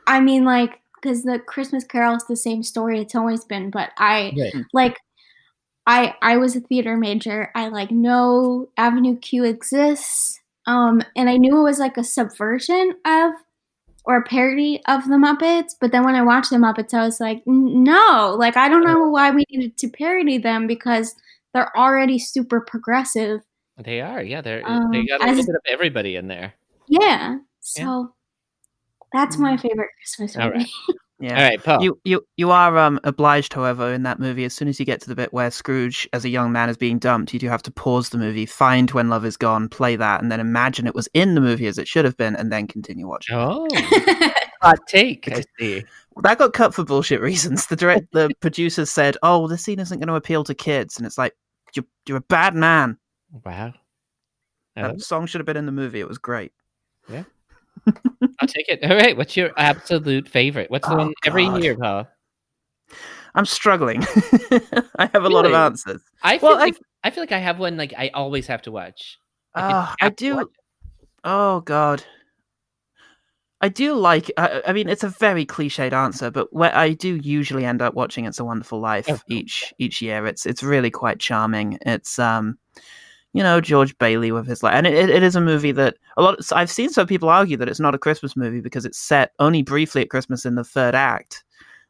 I 0.07 0.19
mean, 0.19 0.45
like, 0.45 0.81
because 0.95 1.21
the 1.21 1.37
Christmas 1.37 1.83
Carol 1.83 2.15
is 2.15 2.25
the 2.25 2.35
same 2.35 2.63
story 2.63 2.99
it's 2.99 3.13
always 3.13 3.45
been, 3.45 3.69
but 3.69 3.91
I 3.99 4.33
Right. 4.35 4.65
like. 4.73 4.97
I 5.85 6.15
I 6.23 6.37
was 6.37 6.55
a 6.55 6.61
theater 6.61 6.97
major. 6.97 7.51
I 7.53 7.67
like 7.67 7.91
know 7.91 8.69
Avenue 8.77 9.15
Q 9.19 9.43
exists. 9.43 10.39
Um, 10.65 11.03
and 11.15 11.29
I 11.29 11.37
knew 11.37 11.59
it 11.59 11.61
was 11.61 11.77
like 11.77 11.97
a 11.97 12.03
subversion 12.03 12.93
of 13.05 13.33
or 14.05 14.17
a 14.17 14.23
parody 14.23 14.81
of 14.87 15.05
the 15.05 15.15
Muppets. 15.15 15.73
But 15.79 15.91
then 15.91 16.03
when 16.03 16.15
I 16.15 16.21
watched 16.23 16.49
the 16.49 16.57
Muppets, 16.57 16.93
I 16.93 17.03
was 17.05 17.19
like, 17.19 17.41
no, 17.45 18.35
like 18.37 18.57
I 18.57 18.67
don't 18.69 18.83
know 18.83 19.07
why 19.09 19.31
we 19.31 19.45
needed 19.49 19.77
to 19.77 19.87
parody 19.89 20.37
them 20.37 20.67
because 20.67 21.15
they're 21.53 21.75
already 21.77 22.19
super 22.19 22.61
progressive. 22.61 23.41
They 23.83 24.01
are, 24.01 24.21
yeah. 24.21 24.41
They're 24.41 24.59
they 24.59 24.65
Um, 24.65 25.05
got 25.07 25.21
a 25.21 25.25
as- 25.25 25.37
little 25.37 25.45
bit 25.53 25.55
of 25.55 25.61
everybody 25.67 26.15
in 26.15 26.27
there. 26.27 26.53
Yeah. 26.87 27.37
So 27.61 28.13
that's 29.13 29.37
my 29.37 29.57
favorite 29.57 29.89
Christmas 29.99 30.35
All 30.37 30.47
movie. 30.49 30.57
right. 30.59 30.67
yeah. 31.23 31.37
All 31.37 31.49
right, 31.49 31.63
Paul. 31.63 31.81
You 31.81 31.99
you 32.03 32.27
you 32.35 32.51
are 32.51 32.77
um 32.77 32.99
obliged, 33.05 33.53
however, 33.53 33.93
in 33.93 34.03
that 34.03 34.19
movie. 34.19 34.43
As 34.43 34.53
soon 34.53 34.67
as 34.67 34.77
you 34.77 34.85
get 34.85 34.99
to 35.01 35.07
the 35.07 35.15
bit 35.15 35.31
where 35.31 35.49
Scrooge, 35.49 36.07
as 36.11 36.25
a 36.25 36.29
young 36.29 36.51
man, 36.51 36.67
is 36.67 36.75
being 36.75 36.99
dumped, 36.99 37.33
you 37.33 37.39
do 37.39 37.47
have 37.47 37.63
to 37.63 37.71
pause 37.71 38.09
the 38.09 38.17
movie, 38.17 38.45
find 38.45 38.91
When 38.91 39.07
Love 39.07 39.23
Is 39.23 39.37
Gone, 39.37 39.69
play 39.69 39.95
that, 39.95 40.21
and 40.21 40.29
then 40.29 40.41
imagine 40.41 40.85
it 40.85 40.95
was 40.95 41.07
in 41.13 41.33
the 41.33 41.39
movie 41.41 41.67
as 41.67 41.77
it 41.77 41.87
should 41.87 42.03
have 42.03 42.17
been, 42.17 42.35
and 42.35 42.51
then 42.51 42.67
continue 42.67 43.07
watching. 43.07 43.37
oh, 43.37 43.67
hot 44.61 44.79
take. 44.87 45.31
I 45.31 45.43
see. 45.57 45.85
That 46.23 46.39
got 46.39 46.51
cut 46.51 46.73
for 46.73 46.83
bullshit 46.83 47.21
reasons. 47.21 47.67
The 47.67 47.77
direct 47.77 48.11
the 48.11 48.29
producers 48.41 48.91
said, 48.91 49.15
"Oh, 49.23 49.47
this 49.47 49.63
scene 49.63 49.79
isn't 49.79 49.99
going 49.99 50.09
to 50.09 50.15
appeal 50.15 50.43
to 50.43 50.53
kids," 50.53 50.97
and 50.97 51.05
it's 51.05 51.17
like, 51.17 51.33
"You're 51.73 51.85
you're 52.05 52.17
a 52.17 52.21
bad 52.21 52.53
man." 52.53 52.97
Wow. 53.45 53.73
I 54.75 54.81
That 54.81 54.87
love 54.89 55.01
song 55.01 55.25
should 55.25 55.39
have 55.39 55.45
been 55.45 55.55
in 55.57 55.67
the 55.67 55.71
movie. 55.71 56.01
It 56.01 56.07
was 56.07 56.17
great. 56.17 56.51
I'll 58.39 58.47
take 58.47 58.69
it. 58.69 58.83
All 58.89 58.95
right. 58.97 59.15
What's 59.15 59.35
your 59.37 59.51
absolute 59.57 60.27
favorite? 60.27 60.69
What's 60.69 60.87
the 60.87 60.93
Oh, 60.95 60.97
one 60.97 61.13
every 61.25 61.45
God. 61.45 61.63
year, 61.63 61.77
Paul? 61.77 62.07
I'm 63.35 63.45
struggling. 63.45 64.01
I 64.97 65.09
have 65.13 65.23
a 65.23 65.29
lot 65.29 65.45
of 65.45 65.53
answers. 65.53 66.01
I 66.21 66.37
feel 66.37 66.49
Well, 66.49 66.59
like 66.59 66.77
I 67.03 67.09
feel 67.09 67.23
like 67.23 67.31
I 67.31 67.39
have 67.39 67.59
one 67.59 67.77
like 67.77 67.93
I 67.97 68.09
always 68.13 68.47
have 68.47 68.61
to 68.63 68.71
watch. 68.71 69.17
Like, 69.55 69.65
Ah, 69.65 69.95
I 70.01 70.09
do. 70.09 70.35
watch 70.35 70.47
Oh 71.23 71.61
God. 71.61 72.03
I 73.61 73.69
do 73.69 73.93
like. 73.93 74.29
I, 74.37 74.61
I 74.67 74.73
mean, 74.73 74.89
it's 74.89 75.05
a 75.05 75.09
very 75.09 75.45
cliched 75.45 75.93
answer, 75.93 76.29
but 76.29 76.51
where 76.51 76.75
I 76.75 76.91
do 76.93 77.15
usually 77.15 77.63
end 77.65 77.81
up 77.81 77.93
watching 77.93 78.25
"It's 78.25 78.39
a 78.39 78.45
Wonderful 78.45 78.79
Life" 78.81 79.07
Oh. 79.09 79.19
each 79.29 79.73
each 79.79 80.01
year. 80.01 80.27
It's 80.27 80.45
it's 80.45 80.61
really 80.61 80.91
quite 80.91 81.19
charming. 81.19 81.77
It's 81.85 82.19
um, 82.19 82.57
you 83.33 83.41
know 83.43 83.59
George 83.59 83.97
Bailey 83.97 84.31
with 84.31 84.47
his 84.47 84.63
like, 84.63 84.75
and 84.75 84.87
it, 84.87 85.09
it 85.09 85.23
is 85.23 85.35
a 85.35 85.41
movie 85.41 85.71
that 85.73 85.97
a 86.17 86.21
lot. 86.21 86.39
I've 86.53 86.69
seen 86.69 86.89
some 86.89 87.07
people 87.07 87.29
argue 87.29 87.57
that 87.57 87.67
it's 87.67 87.79
not 87.79 87.95
a 87.95 87.99
Christmas 87.99 88.37
movie 88.37 88.61
because 88.61 88.85
it's 88.85 88.99
set 88.99 89.31
only 89.39 89.63
briefly 89.63 90.03
at 90.03 90.09
Christmas 90.09 90.45
in 90.45 90.55
the 90.55 90.63
third 90.63 90.93
act, 90.93 91.43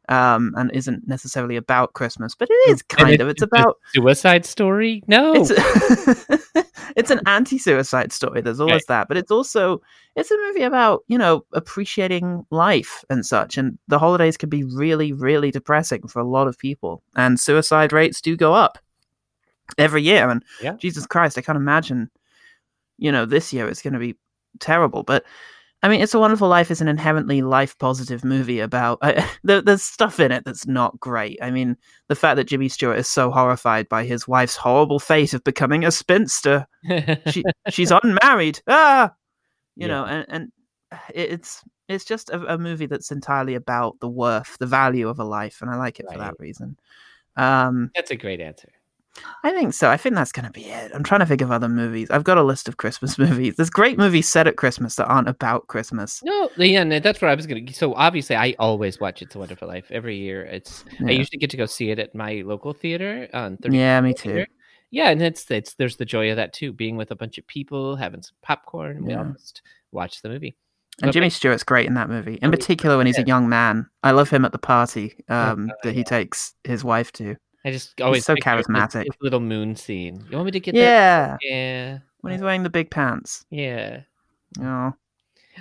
um, 0.08 0.54
and 0.56 0.72
isn't 0.72 1.06
necessarily 1.06 1.58
about 1.58 1.94
Christmas, 1.94 2.34
but 2.34 2.48
it 2.50 2.70
is 2.70 2.84
And 2.98 3.08
kind 3.08 3.22
of. 3.22 3.28
It's 3.28 3.42
a 3.42 3.46
about 3.46 3.78
Suicide 3.94 4.46
Story. 4.46 5.04
No, 5.08 5.34
it's 5.36 5.52
it's 6.96 7.12
an 7.12 7.20
anti-suicide 7.26 8.14
story. 8.14 8.40
There's 8.40 8.62
always 8.62 8.86
that, 8.86 9.10
but 9.10 9.18
it's 9.18 9.32
also 9.32 9.82
it's 10.16 10.32
a 10.32 10.38
movie 10.38 10.64
about 10.64 11.04
you 11.08 11.18
know 11.18 11.46
appreciating 11.52 12.46
life 12.52 13.04
and 13.10 13.26
such. 13.26 13.58
And 13.58 13.78
the 13.90 14.00
holidays 14.00 14.38
can 14.38 14.50
be 14.50 14.64
really, 14.64 15.12
really 15.12 15.52
depressing 15.52 16.08
for 16.08 16.20
a 16.20 16.28
lot 16.28 16.48
of 16.48 16.58
people, 16.58 17.04
and 17.18 17.38
suicide 17.38 17.92
rates 17.92 18.22
do 18.22 18.38
go 18.38 18.54
up 18.54 18.78
every 19.78 20.02
year. 20.04 20.30
And 20.30 20.44
Yeah. 20.62 20.74
Jesus 20.74 21.06
Christ, 21.06 21.38
I 21.38 21.42
can't 21.42 21.56
imagine. 21.58 22.10
You 22.98 23.12
know, 23.12 23.26
this 23.26 23.52
year 23.52 23.68
it's 23.68 23.82
going 23.82 23.94
to 23.94 24.00
be 24.00 24.16
terrible, 24.60 25.04
but. 25.04 25.24
I 25.86 25.90
mean, 25.90 26.00
It's 26.00 26.14
a 26.14 26.20
Wonderful 26.20 26.48
Life 26.48 26.72
is 26.72 26.80
an 26.80 26.88
inherently 26.88 27.42
life 27.42 27.78
positive 27.78 28.24
movie 28.24 28.62
about. 28.62 29.00
Uh, 29.02 29.22
there, 29.44 29.62
there's 29.62 29.84
stuff 29.84 30.18
in 30.22 30.32
it 30.32 30.46
that's 30.46 30.66
not 30.66 30.98
great. 30.98 31.38
I 31.42 31.52
mean, 31.52 31.76
the 32.08 32.16
fact 32.16 32.38
that 32.38 32.46
Jimmy 32.46 32.70
Stewart 32.70 32.98
is 32.98 33.10
so 33.10 33.30
horrified 33.30 33.90
by 33.90 34.06
his 34.06 34.26
wife's 34.26 34.56
horrible 34.56 34.98
fate 34.98 35.34
of 35.34 35.44
becoming 35.44 35.84
a 35.84 35.92
spinster. 35.92 36.66
She, 37.30 37.44
she's 37.70 37.92
unmarried. 38.04 38.62
Ah, 38.66 39.14
you 39.76 39.88
Yeah. 39.90 39.94
know, 39.94 40.06
and 40.06 40.26
and 40.30 40.52
it's 41.14 41.62
it's 41.90 42.06
just 42.06 42.30
a, 42.30 42.54
a 42.54 42.58
movie 42.58 42.86
that's 42.86 43.12
entirely 43.12 43.56
about 43.56 44.00
the 44.00 44.08
worth, 44.08 44.56
the 44.60 44.66
value 44.68 45.10
of 45.10 45.20
a 45.20 45.26
life, 45.26 45.62
and 45.62 45.70
I 45.70 45.76
like 45.76 46.00
it 46.00 46.06
for 46.10 46.18
that 46.20 46.36
reason. 46.40 46.78
Um, 47.36 47.92
that's 47.94 48.12
a 48.12 48.16
great 48.16 48.40
answer. 48.40 48.70
I 49.44 49.52
think 49.52 49.74
so. 49.74 49.90
I 49.90 49.98
think 49.98 50.16
that's 50.16 50.32
going 50.32 50.46
to 50.46 50.52
be 50.52 50.66
it. 50.66 50.92
I'm 50.94 51.04
trying 51.04 51.20
to 51.20 51.26
think 51.26 51.42
of 51.42 51.52
other 51.52 51.70
movies. 51.70 52.10
I've 52.10 52.24
got 52.24 52.38
a 52.38 52.44
list 52.44 52.68
of 52.68 52.78
Christmas 52.78 53.18
movies. 53.20 53.56
There's 53.56 53.70
great 53.70 53.98
movies 53.98 54.28
set 54.28 54.48
at 54.48 54.58
Christmas 54.58 54.96
that 54.96 55.06
aren't 55.08 55.28
about 55.30 55.68
Christmas. 55.68 56.22
No, 56.24 56.50
yeah, 56.58 56.82
and 56.82 56.92
that's 56.92 57.22
what 57.22 57.30
I 57.30 57.36
was 57.36 57.46
gonna. 57.46 57.72
So 57.74 57.94
obviously, 57.94 58.36
I 58.36 58.56
always 58.60 59.00
watch 59.00 59.22
It's 59.22 59.36
a 59.36 59.40
Wonderful 59.40 59.68
Life 59.68 59.86
every 59.92 60.18
year. 60.18 60.44
It's 60.46 60.84
I 61.06 61.12
usually 61.12 61.38
get 61.38 61.50
to 61.52 61.58
go 61.58 61.66
see 61.66 61.92
it 61.92 62.00
at 62.00 62.16
my 62.16 62.42
local 62.46 62.74
theater 62.74 63.28
on 63.34 63.58
30 63.58 63.78
Yeah, 63.78 64.02
me 64.02 64.14
too. 64.14 64.30
theater. 64.30 64.48
Yeah, 64.90 65.10
and 65.10 65.22
it's 65.22 65.50
it's 65.50 65.74
there's 65.76 65.98
the 65.98 66.06
joy 66.06 66.30
of 66.32 66.38
that 66.38 66.54
too, 66.54 66.72
being 66.74 66.98
with 66.98 67.12
a 67.12 67.16
bunch 67.16 67.38
of 67.38 67.46
people, 67.48 67.96
having 67.96 68.22
some 68.22 68.36
popcorn. 68.42 69.06
We 69.06 69.14
Yeah. 69.14 69.32
just 69.38 69.62
watch 69.92 70.22
the 70.22 70.30
movie. 70.30 70.56
And 71.02 71.12
Jimmy 71.12 71.32
Stewart's 71.32 71.64
great 71.64 71.88
in 71.88 71.96
that 71.96 72.08
movie, 72.10 72.36
in 72.36 72.50
Oh, 72.50 72.52
particular 72.52 72.98
when 72.98 73.08
he's 73.08 73.18
a 73.18 73.24
young 73.26 73.50
man. 73.50 73.88
I 74.04 74.12
love 74.12 74.30
him 74.30 74.46
at 74.46 74.52
the 74.52 74.60
party 74.60 75.16
um, 75.28 75.70
Oh, 75.72 75.76
that 75.84 75.96
he 75.96 76.04
takes 76.04 76.54
his 76.64 76.84
wife 76.84 77.12
to. 77.14 77.36
I 77.66 77.72
just 77.72 78.00
always 78.02 78.26
so 78.26 78.36
picture 78.36 78.58
his- 78.58 78.68
charismatic. 78.68 79.06
his 79.06 79.16
little 79.22 79.40
moon 79.40 79.76
scene. 79.76 80.24
You 80.30 80.38
want 80.38 80.46
me 80.48 80.52
to 80.52 80.60
get 80.60 80.76
that? 80.76 80.82
Yeah, 80.82 81.38
Yeah, 81.42 82.00
when 82.22 82.34
he's 82.34 82.42
wearing 82.42 82.64
the 82.64 82.70
big 82.70 82.90
pants. 82.92 83.46
yeah. 83.50 84.02
Oh, 84.62 84.94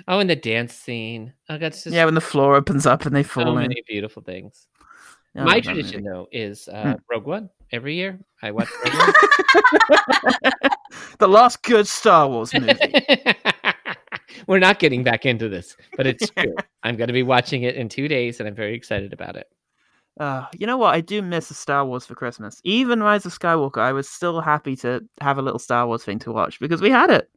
Oh, 0.07 0.17
and 0.19 0.27
the 0.29 0.35
dance 0.35 0.73
scene. 0.73 1.33
Oh, 1.49 1.57
that's 1.59 1.83
just 1.83 1.95
yeah, 1.95 2.05
when 2.05 2.15
the 2.15 2.21
floor 2.21 2.55
opens 2.55 2.85
up 2.87 3.05
and 3.05 3.15
they 3.15 3.21
fall 3.23 3.43
so 3.43 3.49
in. 3.57 3.67
many 3.67 3.83
beautiful 3.87 4.23
things. 4.23 4.67
I 5.35 5.43
My 5.43 5.59
tradition, 5.61 6.03
though, 6.03 6.27
is 6.31 6.67
uh, 6.67 6.83
Hmm. 6.83 6.91
Rogue 7.11 7.25
One. 7.27 7.49
Every 7.71 7.95
year, 7.95 8.19
I 8.41 8.51
watch 8.51 8.67
Rogue 8.85 8.93
One. 8.93 9.13
the 11.19 11.27
last 11.27 11.61
good 11.63 11.87
Star 11.87 12.27
Wars 12.27 12.53
movie. 12.53 12.75
We're 14.47 14.59
not 14.59 14.79
getting 14.79 15.03
back 15.03 15.25
into 15.25 15.47
this, 15.47 15.77
but 15.95 16.05
it's 16.07 16.29
true. 16.31 16.55
I'm 16.83 16.95
going 16.97 17.07
to 17.07 17.13
be 17.13 17.23
watching 17.23 17.63
it 17.63 17.75
in 17.75 17.87
two 17.87 18.07
days, 18.07 18.39
and 18.39 18.49
I'm 18.49 18.55
very 18.55 18.75
excited 18.75 19.13
about 19.13 19.35
it. 19.35 19.47
Uh, 20.19 20.45
you 20.57 20.67
know 20.67 20.77
what? 20.77 20.93
I 20.93 21.01
do 21.01 21.21
miss 21.21 21.49
a 21.49 21.55
Star 21.55 21.85
Wars 21.85 22.05
for 22.05 22.15
Christmas. 22.15 22.61
Even 22.63 23.01
Rise 23.01 23.25
of 23.25 23.37
Skywalker, 23.37 23.79
I 23.79 23.91
was 23.91 24.07
still 24.07 24.41
happy 24.41 24.75
to 24.77 25.01
have 25.21 25.37
a 25.37 25.41
little 25.41 25.59
Star 25.59 25.87
Wars 25.87 26.03
thing 26.03 26.19
to 26.19 26.31
watch 26.31 26.59
because 26.59 26.81
we 26.81 26.91
had 26.91 27.09
it. 27.09 27.29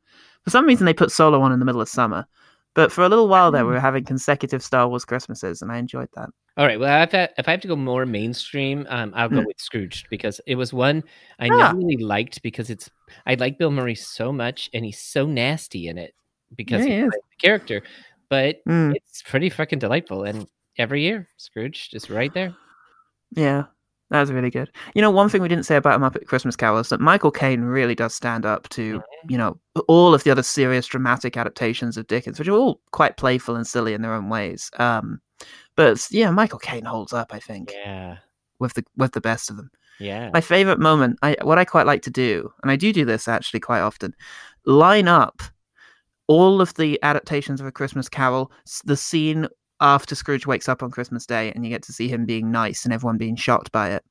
For 0.45 0.51
some 0.51 0.66
reason, 0.66 0.85
they 0.85 0.95
put 0.95 1.11
Solo 1.11 1.41
on 1.41 1.53
in 1.53 1.59
the 1.59 1.64
middle 1.64 1.81
of 1.81 1.89
summer, 1.89 2.27
but 2.74 2.93
for 2.93 3.03
a 3.03 3.09
little 3.09 3.29
while 3.29 3.51
there, 3.51 3.64
we 3.64 3.72
were 3.72 3.81
having 3.81 4.05
consecutive 4.05 4.62
Star 4.62 4.89
Wars 4.89 5.05
Christmases, 5.05 5.62
and 5.62 5.72
I 5.72 5.79
enjoyed 5.79 6.09
that. 6.16 6.29
All 6.59 6.66
right. 6.66 6.79
Well, 6.79 7.03
if 7.03 7.14
I, 7.14 7.29
if 7.37 7.49
I 7.49 7.51
have 7.53 7.61
to 7.62 7.68
go 7.68 7.77
more 7.77 8.07
mainstream, 8.07 8.87
um, 8.89 9.12
I'll 9.16 9.29
go 9.29 9.41
Hmm. 9.41 9.47
with 9.47 9.59
Scrooged 9.59 10.09
because 10.11 10.41
it 10.47 10.55
was 10.55 10.72
one 10.72 11.03
I 11.39 11.49
Ah. 11.49 11.57
never 11.72 11.77
really 11.77 11.97
liked 12.03 12.43
because 12.43 12.70
it's 12.70 12.91
I 13.27 13.35
like 13.35 13.59
Bill 13.59 13.70
Murray 13.70 13.95
so 13.95 14.33
much 14.33 14.70
and 14.72 14.85
he's 14.85 14.99
so 15.01 15.27
nasty 15.27 15.89
in 15.89 15.99
it 15.99 16.14
because 16.55 16.83
Yeah, 16.83 16.89
he 16.89 16.93
he 16.95 17.01
the 17.03 17.20
character, 17.39 17.83
but 18.31 18.57
Mm, 18.68 18.95
it's 18.95 19.22
pretty 19.22 19.51
freaking 19.51 19.79
delightful. 19.79 20.24
And 20.24 20.47
every 20.79 21.03
year, 21.03 21.29
Scrooge 21.37 21.91
is 21.93 22.09
right 22.09 22.33
there. 22.33 22.55
Yeah, 23.33 23.64
that 24.11 24.20
was 24.20 24.31
really 24.33 24.51
good. 24.51 24.70
You 24.95 25.03
know, 25.03 25.11
one 25.11 25.29
thing 25.29 25.43
we 25.43 25.49
didn't 25.49 25.66
say 25.66 25.77
about 25.77 26.01
a 26.01 26.05
Muppet 26.05 26.27
Christmas 26.27 26.57
Carol 26.57 26.79
is 26.79 26.89
that 26.91 27.01
Michael 27.01 27.31
Caine 27.31 27.62
really 27.62 27.95
does 27.95 28.14
stand 28.14 28.47
up 28.47 28.68
to, 28.70 29.03
you 29.29 29.39
know, 29.39 29.59
all 29.89 30.14
of 30.14 30.24
the 30.24 30.31
other 30.31 30.43
serious 30.43 30.87
dramatic 30.87 31.37
adaptations 31.37 31.97
of 31.97 32.07
Dickens, 32.07 32.39
which 32.39 32.49
are 32.49 32.53
all 32.57 32.81
quite 32.93 33.16
playful 33.16 33.57
and 33.57 33.66
silly 33.66 33.95
in 33.95 34.03
their 34.03 34.14
own 34.14 34.29
ways. 34.29 34.70
Um, 34.79 35.20
but 35.74 36.07
yeah, 36.11 36.31
Michael 36.31 36.59
Caine 36.59 36.85
holds 36.85 37.12
up, 37.12 37.35
I 37.35 37.39
think, 37.41 37.72
Yeah. 37.72 38.18
with 38.59 38.74
the 38.74 38.85
with 38.97 39.12
the 39.12 39.20
best 39.20 39.51
of 39.51 39.57
them. 39.57 39.70
Yeah. 39.99 40.31
My 40.33 40.41
favorite 40.41 40.79
moment, 40.79 41.18
I 41.22 41.37
what 41.43 41.59
I 41.59 41.64
quite 41.64 41.87
like 41.87 42.03
to 42.03 42.11
do, 42.11 42.53
and 42.62 42.70
I 42.70 42.77
do 42.77 42.93
do 42.93 43.05
this 43.05 43.29
actually 43.29 43.61
quite 43.61 43.81
often, 43.81 44.14
line 44.66 45.09
up 45.09 45.43
all 46.29 46.61
of 46.61 46.74
the 46.74 46.99
adaptations 47.03 47.61
of 47.61 47.66
a 47.66 47.72
Christmas 47.72 48.09
Carol, 48.09 48.51
the 48.85 48.97
scene 48.97 49.47
after 49.81 50.14
Scrooge 50.14 50.47
wakes 50.47 50.68
up 50.68 50.83
on 50.83 50.91
Christmas 50.91 51.27
Day, 51.27 51.53
and 51.53 51.64
you 51.64 51.70
get 51.70 51.83
to 51.85 51.93
see 51.93 52.09
him 52.09 52.24
being 52.27 52.51
nice 52.51 52.85
and 52.85 52.93
everyone 52.95 53.18
being 53.18 53.37
shocked 53.37 53.72
by 53.72 53.91
it. 53.91 54.05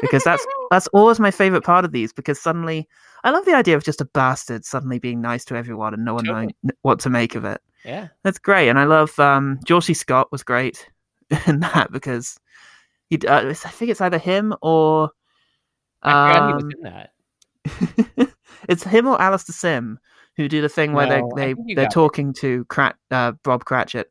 Because 0.00 0.24
that's 0.24 0.44
that's 0.70 0.88
always 0.88 1.20
my 1.20 1.30
favorite 1.30 1.62
part 1.64 1.84
of 1.84 1.92
these. 1.92 2.12
Because 2.12 2.40
suddenly, 2.40 2.88
I 3.24 3.30
love 3.30 3.44
the 3.44 3.54
idea 3.54 3.76
of 3.76 3.84
just 3.84 4.00
a 4.00 4.04
bastard 4.06 4.64
suddenly 4.64 4.98
being 4.98 5.20
nice 5.20 5.44
to 5.46 5.56
everyone 5.56 5.94
and 5.94 6.04
no 6.04 6.14
one 6.14 6.24
Totally. 6.24 6.54
knowing 6.62 6.76
what 6.82 6.98
to 7.00 7.10
make 7.10 7.34
of 7.34 7.44
it. 7.44 7.60
yeah. 7.84 8.08
That's 8.24 8.38
great, 8.38 8.68
and 8.68 8.78
I 8.78 8.84
love 8.84 9.16
um, 9.20 9.60
George 9.64 9.84
C. 9.84 9.94
Scott 9.94 10.32
was 10.32 10.42
great 10.42 10.88
in 11.46 11.60
that 11.60 11.92
because 11.92 12.38
he. 13.08 13.18
Uh, 13.26 13.50
I 13.50 13.54
think 13.54 13.90
it's 13.90 14.00
either 14.00 14.18
him 14.18 14.54
or. 14.62 15.10
I 16.02 16.12
forgot 16.32 16.48
he 16.48 16.54
was 16.54 18.14
um, 18.18 18.28
it's 18.68 18.84
him 18.84 19.06
or 19.06 19.20
Alastair 19.20 19.52
Sim 19.54 19.98
who 20.36 20.48
do 20.48 20.60
the 20.62 20.68
thing 20.68 20.92
where 20.92 21.06
No, 21.08 21.28
they 21.34 21.52
they 21.54 21.74
they're 21.74 21.84
got 21.86 21.92
it. 21.92 21.94
talking 21.94 22.32
to 22.34 22.64
Crat, 22.66 22.94
uh, 23.10 23.32
Bob 23.42 23.64
Cratchit, 23.64 24.10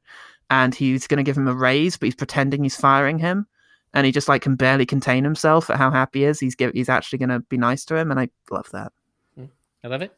and 0.49 0.73
he's 0.73 1.07
going 1.07 1.17
to 1.17 1.23
give 1.23 1.37
him 1.37 1.47
a 1.47 1.53
raise, 1.53 1.97
but 1.97 2.07
he's 2.07 2.15
pretending 2.15 2.63
he's 2.63 2.75
firing 2.75 3.19
him, 3.19 3.47
and 3.93 4.05
he 4.05 4.11
just 4.11 4.27
like 4.27 4.41
can 4.41 4.55
barely 4.55 4.85
contain 4.85 5.23
himself 5.23 5.69
at 5.69 5.77
how 5.77 5.91
happy 5.91 6.19
he 6.19 6.25
is. 6.25 6.39
He's 6.39 6.55
give, 6.55 6.71
he's 6.73 6.89
actually 6.89 7.19
going 7.19 7.29
to 7.29 7.39
be 7.39 7.57
nice 7.57 7.85
to 7.85 7.95
him, 7.95 8.11
and 8.11 8.19
I 8.19 8.29
love 8.51 8.69
that. 8.71 8.91
I 9.83 9.89
love 9.89 10.01
it. 10.01 10.11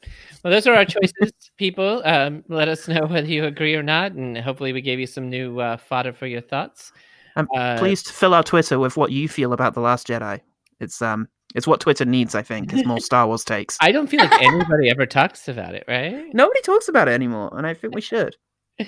Well, 0.43 0.51
those 0.51 0.65
are 0.67 0.73
our 0.73 0.85
choices, 0.85 1.31
people. 1.57 2.01
Um, 2.05 2.43
let 2.47 2.69
us 2.69 2.87
know 2.87 3.05
whether 3.05 3.27
you 3.27 3.45
agree 3.45 3.75
or 3.75 3.83
not, 3.83 4.13
and 4.13 4.37
hopefully, 4.37 4.73
we 4.73 4.81
gave 4.81 4.99
you 4.99 5.07
some 5.07 5.29
new 5.29 5.59
uh, 5.59 5.77
fodder 5.77 6.13
for 6.13 6.27
your 6.27 6.41
thoughts. 6.41 6.91
And 7.35 7.47
Uh, 7.55 7.77
please 7.77 8.01
fill 8.09 8.33
our 8.33 8.43
Twitter 8.43 8.79
with 8.79 8.97
what 8.97 9.11
you 9.11 9.27
feel 9.27 9.53
about 9.53 9.73
the 9.73 9.81
Last 9.81 10.07
Jedi. 10.07 10.39
It's 10.79 11.01
um 11.01 11.27
it's 11.55 11.67
what 11.67 11.79
Twitter 11.79 12.05
needs, 12.05 12.35
I 12.35 12.41
think, 12.41 12.73
is 12.73 12.85
more 12.85 12.99
Star 13.09 13.27
Wars 13.27 13.43
takes. 13.43 13.77
I 13.81 13.91
don't 13.91 14.07
feel 14.07 14.21
like 14.21 14.41
anybody 14.41 14.89
ever 14.89 15.05
talks 15.05 15.47
about 15.47 15.75
it, 15.75 15.83
right? 15.87 16.25
Nobody 16.33 16.61
talks 16.61 16.87
about 16.87 17.07
it 17.07 17.11
anymore, 17.11 17.51
and 17.55 17.67
I 17.67 17.73
think 17.73 17.93
we 17.93 18.01
should. 18.01 18.35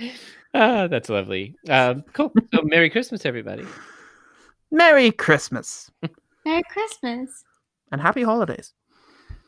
Ah, 0.53 0.87
that's 0.87 1.09
lovely. 1.09 1.55
Um, 1.69 2.03
cool. 2.13 2.33
So, 2.53 2.61
Merry 2.63 2.89
Christmas, 2.89 3.25
everybody. 3.25 3.65
Merry 4.71 5.11
Christmas 5.11 5.91
Merry 6.45 6.63
Christmas. 6.69 7.43
and 7.91 8.01
Happy 8.01 8.23
Holidays. 8.23 8.73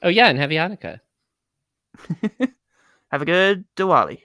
Oh, 0.01 0.09
yeah, 0.09 0.27
and 0.27 0.37
Happy 0.37 0.55
Hanukkah. 0.55 0.99
Have 3.11 3.21
a 3.21 3.25
good 3.25 3.65
Diwali. 3.75 4.19